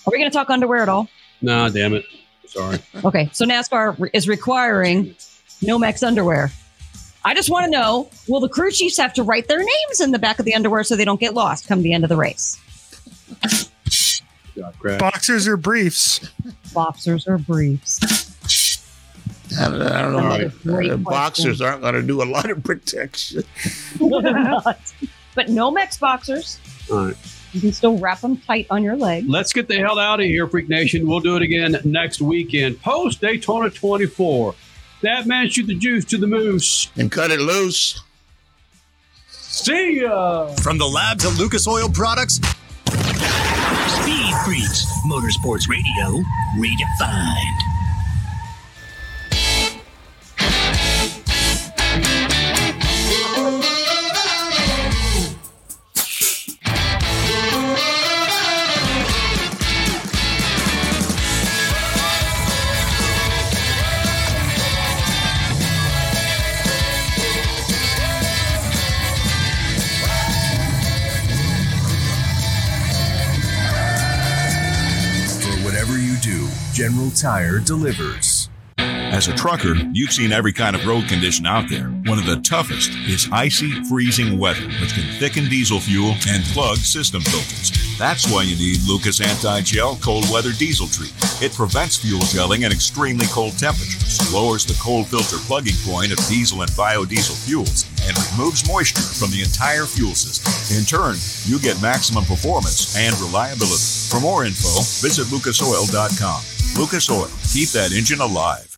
Are 0.07 0.11
we 0.11 0.17
going 0.17 0.31
to 0.31 0.35
talk 0.35 0.49
underwear 0.49 0.81
at 0.81 0.87
all? 0.87 1.09
Nah, 1.41 1.67
damn 1.67 1.93
it. 1.93 2.05
Sorry. 2.47 2.79
Okay, 3.03 3.29
so 3.33 3.45
NASCAR 3.45 4.09
is 4.13 4.27
requiring 4.27 5.15
Nomex 5.61 6.05
underwear. 6.05 6.51
I 7.25 7.33
just 7.33 7.49
want 7.49 7.65
to 7.65 7.71
know: 7.71 8.09
Will 8.27 8.39
the 8.41 8.49
crew 8.49 8.69
chiefs 8.71 8.97
have 8.97 9.13
to 9.15 9.23
write 9.23 9.47
their 9.47 9.59
names 9.59 10.01
in 10.01 10.11
the 10.11 10.19
back 10.19 10.39
of 10.39 10.45
the 10.45 10.53
underwear 10.53 10.83
so 10.83 10.95
they 10.95 11.05
don't 11.05 11.19
get 11.19 11.33
lost 11.33 11.67
come 11.67 11.81
the 11.81 11.93
end 11.93 12.03
of 12.03 12.09
the 12.09 12.17
race? 12.17 12.59
Boxers 14.99 15.47
or 15.47 15.57
briefs? 15.57 16.19
Boxers 16.73 17.27
or 17.27 17.37
briefs? 17.37 17.99
I 19.59 19.69
don't, 19.69 19.81
I 19.81 20.01
don't 20.01 20.13
know. 20.13 20.19
Another 20.19 20.45
Uh, 20.45 20.49
great 20.63 20.87
question. 20.89 21.03
boxers 21.03 21.61
aren't 21.61 21.81
going 21.81 21.93
to 21.95 22.03
do 22.03 22.21
a 22.21 22.25
lot 22.25 22.49
of 22.49 22.63
protection. 22.63 23.43
but 23.99 25.47
Nomex 25.47 25.99
boxers, 25.99 26.59
All 26.91 27.05
right. 27.07 27.15
You 27.53 27.61
can 27.61 27.71
still 27.71 27.97
wrap 27.97 28.21
them 28.21 28.37
tight 28.37 28.67
on 28.69 28.83
your 28.83 28.95
leg. 28.95 29.25
Let's 29.27 29.53
get 29.53 29.67
the 29.67 29.75
hell 29.75 29.99
out 29.99 30.19
of 30.19 30.25
here, 30.25 30.47
Freak 30.47 30.69
Nation. 30.69 31.07
We'll 31.07 31.19
do 31.19 31.35
it 31.35 31.41
again 31.41 31.77
next 31.83 32.21
weekend, 32.21 32.81
post 32.81 33.21
Daytona 33.21 33.69
24. 33.69 34.55
That 35.01 35.27
man 35.27 35.49
shoot 35.49 35.67
the 35.67 35.75
juice 35.75 36.05
to 36.05 36.17
the 36.17 36.27
moose 36.27 36.89
and 36.95 37.11
cut 37.11 37.29
it 37.29 37.39
loose. 37.39 38.01
See 39.27 40.01
ya. 40.01 40.47
From 40.63 40.77
the 40.77 40.87
labs 40.87 41.25
of 41.25 41.37
Lucas 41.37 41.67
Oil 41.67 41.89
Products, 41.89 42.35
Speed 42.85 44.33
Freaks, 44.45 44.85
Motorsports 45.05 45.69
Radio, 45.69 46.23
redefined. 46.57 47.72
General 76.73 77.11
Tire 77.11 77.59
delivers. 77.59 78.49
As 78.79 79.27
a 79.27 79.35
trucker, 79.35 79.75
you've 79.93 80.11
seen 80.11 80.31
every 80.31 80.51
kind 80.51 80.75
of 80.75 80.87
road 80.87 81.07
condition 81.07 81.45
out 81.45 81.69
there. 81.69 81.85
One 82.09 82.17
of 82.17 82.25
the 82.25 82.41
toughest 82.41 82.89
is 83.07 83.29
icy, 83.31 83.69
freezing 83.83 84.39
weather, 84.39 84.65
which 84.81 84.95
can 84.95 85.03
thicken 85.19 85.47
diesel 85.49 85.79
fuel 85.79 86.15
and 86.27 86.43
plug 86.45 86.77
system 86.77 87.21
filters. 87.21 87.71
That's 87.99 88.25
why 88.31 88.41
you 88.41 88.55
need 88.55 88.81
Lucas 88.87 89.21
Anti-Gel 89.21 89.97
Cold 89.97 90.25
Weather 90.31 90.51
Diesel 90.51 90.87
Treat. 90.87 91.13
It 91.43 91.53
prevents 91.53 91.97
fuel 91.97 92.21
gelling 92.21 92.65
at 92.65 92.73
extremely 92.73 93.27
cold 93.27 93.55
temperatures, 93.59 94.33
lowers 94.33 94.65
the 94.65 94.77
cold 94.81 95.07
filter 95.07 95.37
plugging 95.45 95.77
point 95.85 96.11
of 96.11 96.17
diesel 96.27 96.63
and 96.63 96.71
biodiesel 96.71 97.37
fuels, 97.45 97.85
and 98.07 98.17
removes 98.33 98.67
moisture 98.67 98.99
from 98.99 99.29
the 99.29 99.43
entire 99.43 99.85
fuel 99.85 100.15
system. 100.15 100.49
In 100.75 100.85
turn, 100.85 101.21
you 101.45 101.59
get 101.59 101.79
maximum 101.83 102.25
performance 102.25 102.97
and 102.97 103.13
reliability. 103.21 104.09
For 104.09 104.19
more 104.19 104.43
info, 104.43 104.73
visit 105.05 105.27
lucasoil.com. 105.29 106.52
Lucas 106.77 107.09
Oil, 107.09 107.27
keep 107.51 107.69
that 107.69 107.91
engine 107.91 108.19
alive. 108.19 108.75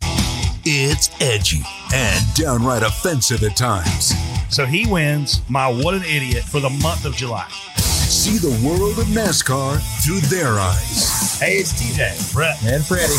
It's 0.66 1.10
edgy 1.22 1.62
and 1.94 2.26
downright 2.36 2.84
offensive 2.84 3.44
at 3.44 3.56
times. 3.56 4.14
So 4.50 4.66
he 4.66 4.86
wins 4.86 5.42
my 5.50 5.68
What 5.68 5.94
an 5.94 6.04
Idiot 6.04 6.44
for 6.44 6.60
the 6.60 6.70
month 6.70 7.06
of 7.06 7.16
July. 7.16 7.48
See 7.78 8.38
the 8.38 8.68
world 8.68 9.00
of 9.00 9.06
NASCAR 9.08 9.80
through 10.04 10.20
their 10.22 10.60
eyes. 10.60 11.40
Hey, 11.40 11.58
it's 11.58 11.74
TJ, 11.74 12.34
Brett, 12.34 12.62
and 12.66 12.84
Freddie. 12.84 13.14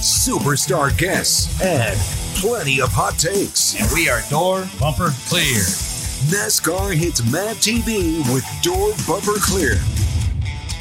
Superstar 0.00 0.96
guests 0.98 1.60
and 1.62 1.98
plenty 2.36 2.80
of 2.80 2.90
hot 2.90 3.18
takes. 3.18 3.80
And 3.80 3.90
we 3.92 4.08
are 4.08 4.20
door 4.28 4.68
bumper 4.78 5.10
clear. 5.28 5.62
NASCAR 6.28 6.94
hits 6.94 7.22
MAV 7.30 7.56
TV 7.56 8.18
with 8.32 8.44
Door 8.62 8.92
Bumper 9.06 9.40
Clear. 9.40 9.76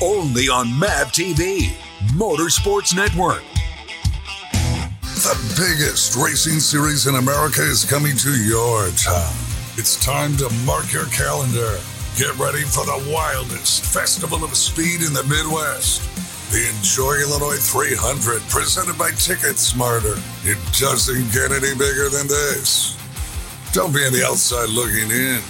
Only 0.02 0.50
on 0.50 0.78
MAV 0.78 1.12
TV, 1.14 1.74
Motorsports 2.16 2.96
Network. 2.96 3.44
The 5.02 5.36
biggest 5.60 6.16
racing 6.16 6.62
series 6.62 7.08
in 7.08 7.16
America 7.16 7.62
is 7.62 7.84
coming 7.84 8.16
to 8.18 8.42
your 8.42 8.90
town. 8.92 9.34
It's 9.76 9.98
time 10.04 10.38
to 10.38 10.50
mark 10.66 10.94
your 10.94 11.08
calendar. 11.08 11.78
Get 12.16 12.38
ready 12.40 12.62
for 12.62 12.86
the 12.86 13.12
wildest 13.12 13.84
festival 13.84 14.46
of 14.46 14.56
speed 14.56 15.02
in 15.02 15.12
the 15.12 15.26
Midwest. 15.28 16.02
The 16.52 16.70
Enjoy 16.78 17.16
Illinois 17.20 17.60
300, 17.60 18.44
presented 18.50 18.98
by 18.98 19.12
Ticket 19.12 19.60
Smarter. 19.60 20.16
It 20.44 20.58
doesn't 20.80 21.34
get 21.34 21.52
any 21.52 21.76
bigger 21.76 22.08
than 22.08 22.28
this. 22.28 22.96
Don't 23.74 23.94
be 23.94 24.06
on 24.06 24.14
the 24.14 24.26
outside 24.26 24.70
looking 24.70 25.12
in. 25.12 25.42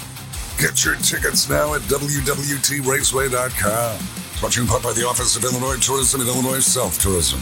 Get 0.58 0.84
your 0.84 0.96
tickets 0.96 1.48
now 1.48 1.76
at 1.76 1.82
WWTRaceway.com. 1.82 4.19
Brought 4.40 4.54
to 4.54 4.62
you 4.62 4.64
in 4.64 4.70
part 4.70 4.84
by 4.84 4.94
the 4.94 5.06
Office 5.06 5.36
of 5.36 5.44
Illinois 5.44 5.76
Tourism 5.76 6.22
and 6.22 6.30
Illinois 6.30 6.60
South 6.60 6.98
Tourism. 6.98 7.42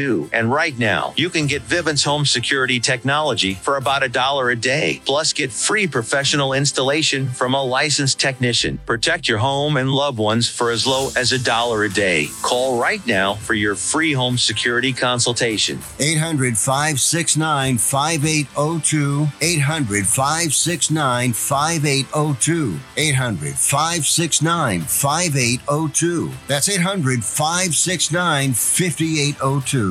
And 0.33 0.51
right 0.51 0.77
now, 0.77 1.13
you 1.15 1.29
can 1.29 1.47
get 1.47 1.61
Vivint's 1.61 2.03
home 2.03 2.25
security 2.25 2.79
technology 2.79 3.53
for 3.53 3.77
about 3.77 4.03
a 4.03 4.09
dollar 4.09 4.49
a 4.49 4.55
day. 4.55 5.01
Plus, 5.05 5.33
get 5.33 5.51
free 5.51 5.87
professional 5.87 6.53
installation 6.53 7.27
from 7.29 7.53
a 7.53 7.63
licensed 7.63 8.19
technician. 8.19 8.79
Protect 8.85 9.27
your 9.27 9.37
home 9.37 9.77
and 9.77 9.91
loved 9.91 10.17
ones 10.17 10.49
for 10.49 10.71
as 10.71 10.87
low 10.87 11.09
as 11.15 11.31
a 11.31 11.39
dollar 11.39 11.83
a 11.83 11.89
day. 11.89 12.27
Call 12.41 12.79
right 12.79 13.05
now 13.05 13.35
for 13.35 13.53
your 13.53 13.75
free 13.75 14.13
home 14.13 14.37
security 14.37 14.93
consultation. 14.93 15.79
800 15.99 16.57
569 16.57 17.77
5802. 17.77 19.27
800 19.41 20.07
569 20.07 21.33
5802. 21.33 22.79
800 22.97 23.53
569 23.55 24.81
5802. 24.81 26.31
That's 26.47 26.69
800 26.69 27.23
569 27.23 28.53
5802. 28.53 29.90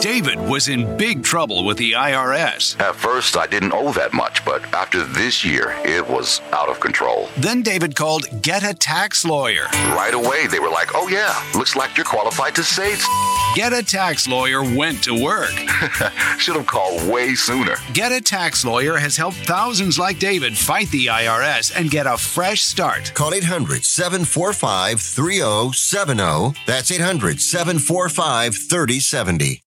David 0.00 0.38
was 0.38 0.68
in 0.68 0.96
big 0.96 1.24
trouble 1.24 1.64
with 1.64 1.76
the 1.76 1.92
IRS. 1.92 2.78
At 2.80 2.94
first, 2.94 3.36
I 3.36 3.46
didn't 3.46 3.72
owe 3.72 3.92
that 3.92 4.12
much, 4.12 4.44
but 4.44 4.62
after 4.72 5.04
this 5.04 5.44
year, 5.44 5.74
it 5.84 6.08
was 6.08 6.40
out 6.52 6.68
of 6.68 6.78
control. 6.78 7.28
Then 7.36 7.62
David 7.62 7.96
called 7.96 8.26
Get 8.42 8.62
a 8.62 8.74
Tax 8.74 9.24
Lawyer. 9.24 9.64
Right 9.94 10.14
away, 10.14 10.46
they 10.46 10.60
were 10.60 10.70
like, 10.70 10.94
oh, 10.94 11.08
yeah, 11.08 11.34
looks 11.58 11.74
like 11.74 11.96
you're 11.96 12.06
qualified 12.06 12.54
to 12.56 12.62
save. 12.62 13.04
Get 13.54 13.72
a 13.72 13.82
Tax 13.82 14.28
Lawyer 14.28 14.62
went 14.62 15.02
to 15.04 15.20
work. 15.20 15.50
Should 16.38 16.56
have 16.56 16.66
called 16.66 17.10
way 17.10 17.34
sooner. 17.34 17.74
Get 17.92 18.12
a 18.12 18.20
Tax 18.20 18.64
Lawyer 18.64 18.96
has 18.98 19.16
helped 19.16 19.38
thousands 19.38 19.98
like 19.98 20.18
David 20.18 20.56
fight 20.56 20.88
the 20.90 21.06
IRS 21.06 21.72
and 21.74 21.90
get 21.90 22.06
a 22.06 22.18
fresh 22.18 22.60
start. 22.60 23.12
Call 23.14 23.34
800 23.34 23.84
745 23.84 25.00
3070. 25.00 26.60
That's 26.66 26.92
800 26.92 27.40
745 27.40 28.54
3070. 28.54 29.57